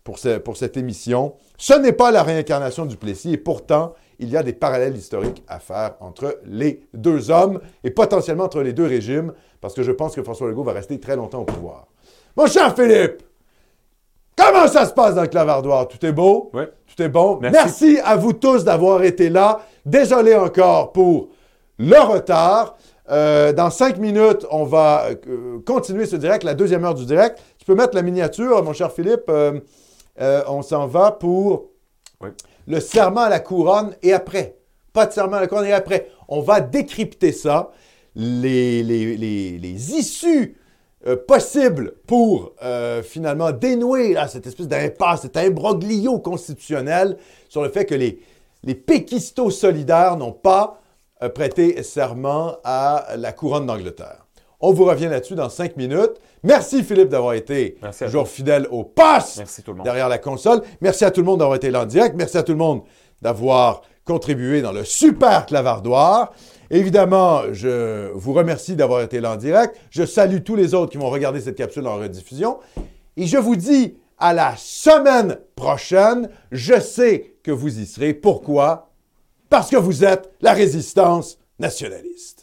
pour, 0.05 0.19
ce- 0.19 0.39
pour 0.39 0.57
cette 0.57 0.77
émission. 0.77 1.35
Ce 1.57 1.73
n'est 1.75 1.93
pas 1.93 2.11
la 2.11 2.23
réincarnation 2.23 2.85
du 2.85 2.97
Plessis, 2.97 3.33
et 3.33 3.39
pourtant, 3.39 3.95
il 4.19 4.29
y 4.29 4.37
a 4.37 4.43
des 4.43 4.53
parallèles 4.53 4.97
historiques 4.97 5.43
à 5.49 5.59
faire 5.59 5.95
entre 6.01 6.39
les 6.45 6.83
deux 6.93 7.31
hommes 7.31 7.61
et 7.83 7.91
potentiellement 7.91 8.45
entre 8.45 8.61
les 8.63 8.73
deux 8.73 8.87
régimes, 8.87 9.33
parce 9.61 9.75
que 9.75 9.83
je 9.83 9.93
pense 9.93 10.15
que 10.15 10.23
François 10.23 10.49
Legault 10.49 10.65
va 10.65 10.73
rester 10.73 11.01
très 11.01 11.17
longtemps 11.17 11.41
au 11.41 11.45
pouvoir. 11.45 11.89
Mon 12.37 12.47
cher 12.47 12.75
Philippe, 12.75 13.23
comment 14.37 14.67
ça 14.69 14.87
se 14.87 14.93
passe 14.93 15.15
dans 15.15 15.23
le 15.23 15.29
clavardoir? 15.29 15.89
Tout 15.89 16.05
est 16.05 16.13
beau? 16.13 16.51
Oui. 16.55 16.65
Tout 16.95 17.03
est 17.03 17.09
bon? 17.09 17.39
Merci. 17.41 17.57
Merci 17.57 17.99
à 18.05 18.17
vous 18.17 18.33
tous 18.33 18.65
d'avoir 18.65 19.03
été 19.03 19.29
là. 19.31 19.61
Désolé 19.87 20.35
encore 20.35 20.93
pour 20.93 21.29
le 21.79 21.99
retard. 22.01 22.77
Euh, 23.11 23.53
dans 23.53 23.71
cinq 23.71 23.99
minutes, 23.99 24.47
on 24.51 24.65
va 24.65 25.07
euh, 25.29 25.59
continuer 25.67 26.07
ce 26.07 26.17
direct, 26.17 26.45
la 26.45 26.55
deuxième 26.55 26.85
heure 26.85 26.95
du 26.95 27.05
direct. 27.05 27.41
Tu 27.59 27.65
peux 27.65 27.75
mettre 27.75 27.95
la 27.95 28.03
miniature, 28.03 28.63
mon 28.63 28.73
cher 28.73 28.93
Philippe. 28.93 29.25
Euh, 29.29 29.61
on 30.49 30.63
s'en 30.63 30.87
va 30.87 31.11
pour 31.11 31.71
Oui. 32.23 32.29
le 32.69 32.81
serment 32.81 33.23
à 33.23 33.29
la 33.29 33.41
couronne 33.41 33.95
et 34.03 34.13
après. 34.13 34.57
Pas 34.93 35.07
de 35.07 35.13
serment 35.13 35.37
à 35.37 35.41
la 35.41 35.47
couronne 35.47 35.67
et 35.67 35.73
après. 35.73 36.09
On 36.29 36.41
va 36.41 36.61
décrypter 36.61 37.33
ça, 37.33 37.71
les, 38.15 38.83
les, 38.83 39.17
les, 39.17 39.59
les 39.59 39.95
issues 39.95 40.57
euh, 41.07 41.17
possibles 41.17 41.95
pour 42.07 42.53
euh, 42.63 43.03
finalement 43.03 43.51
dénouer 43.53 44.15
là, 44.15 44.29
cette 44.29 44.47
espèce 44.47 44.69
d'impasse, 44.69 45.23
cet 45.23 45.37
imbroglio 45.37 46.19
constitutionnel 46.21 47.17
sur 47.49 47.63
le 47.63 47.69
fait 47.71 47.85
que 47.87 47.95
les, 47.95 48.21
les 48.63 48.75
péquistos 48.75 49.51
solidaires 49.51 50.17
n'ont 50.17 50.33
pas 50.33 50.81
euh, 51.23 51.29
prêté 51.29 51.83
serment 51.83 52.57
à 52.65 53.07
la 53.17 53.33
couronne 53.33 53.67
d'Angleterre. 53.67 54.27
On 54.61 54.73
vous 54.73 54.85
revient 54.85 55.09
là-dessus 55.09 55.35
dans 55.35 55.49
cinq 55.49 55.77
minutes. 55.77 56.13
Merci 56.45 56.85
Philippe 56.85 57.09
d'avoir 57.09 57.35
été 57.35 57.79
Merci 57.83 58.05
toujours 58.05 58.29
fidèle 58.29 58.69
au 58.71 58.85
poste 58.85 59.39
Merci 59.39 59.63
tout 59.65 59.73
le 59.73 59.79
monde. 59.79 59.85
derrière 59.85 60.09
la 60.09 60.19
console. 60.19 60.63
Merci 60.81 61.05
à 61.05 61.11
tout 61.11 61.21
le 61.21 61.27
monde 61.27 61.41
d'avoir 61.41 61.57
été 61.57 61.71
là 61.71 61.83
en 61.83 61.87
direct. 61.87 62.15
Merci 62.17 62.39
à 62.39 62.45
tout 62.45 62.53
le 62.53 62.59
monde 62.59 62.83
d'avoir 63.21 63.83
contribué 64.05 64.63
dans 64.63 64.73
le 64.73 64.85
super 64.85 65.47
clavardoir. 65.47 66.33
Évidemment, 66.73 67.53
je 67.53 68.11
vous 68.15 68.33
remercie 68.33 68.77
d'avoir 68.77 69.03
été 69.03 69.21
là 69.21 69.33
en 69.33 69.37
direct. 69.37 69.77
Je 69.91 70.07
salue 70.07 70.39
tous 70.43 70.57
les 70.57 70.73
autres 70.73 70.91
qui 70.91 70.97
vont 70.97 71.11
regarder 71.11 71.39
cette 71.39 71.55
capsule 71.55 71.87
en 71.87 71.97
rediffusion. 71.97 72.61
Et 73.19 73.27
je 73.27 73.37
vous 73.37 73.57
dis 73.57 73.99
à 74.17 74.33
la 74.33 74.55
semaine 74.57 75.39
prochaine. 75.55 76.31
Je 76.51 76.81
sais 76.81 77.35
que 77.43 77.51
vous 77.51 77.79
y 77.79 77.85
serez. 77.85 78.15
Pourquoi? 78.15 78.91
Parce 79.51 79.69
que 79.69 79.77
vous 79.77 80.03
êtes 80.03 80.33
la 80.41 80.55
résistance 80.55 81.39
nationaliste. 81.59 82.42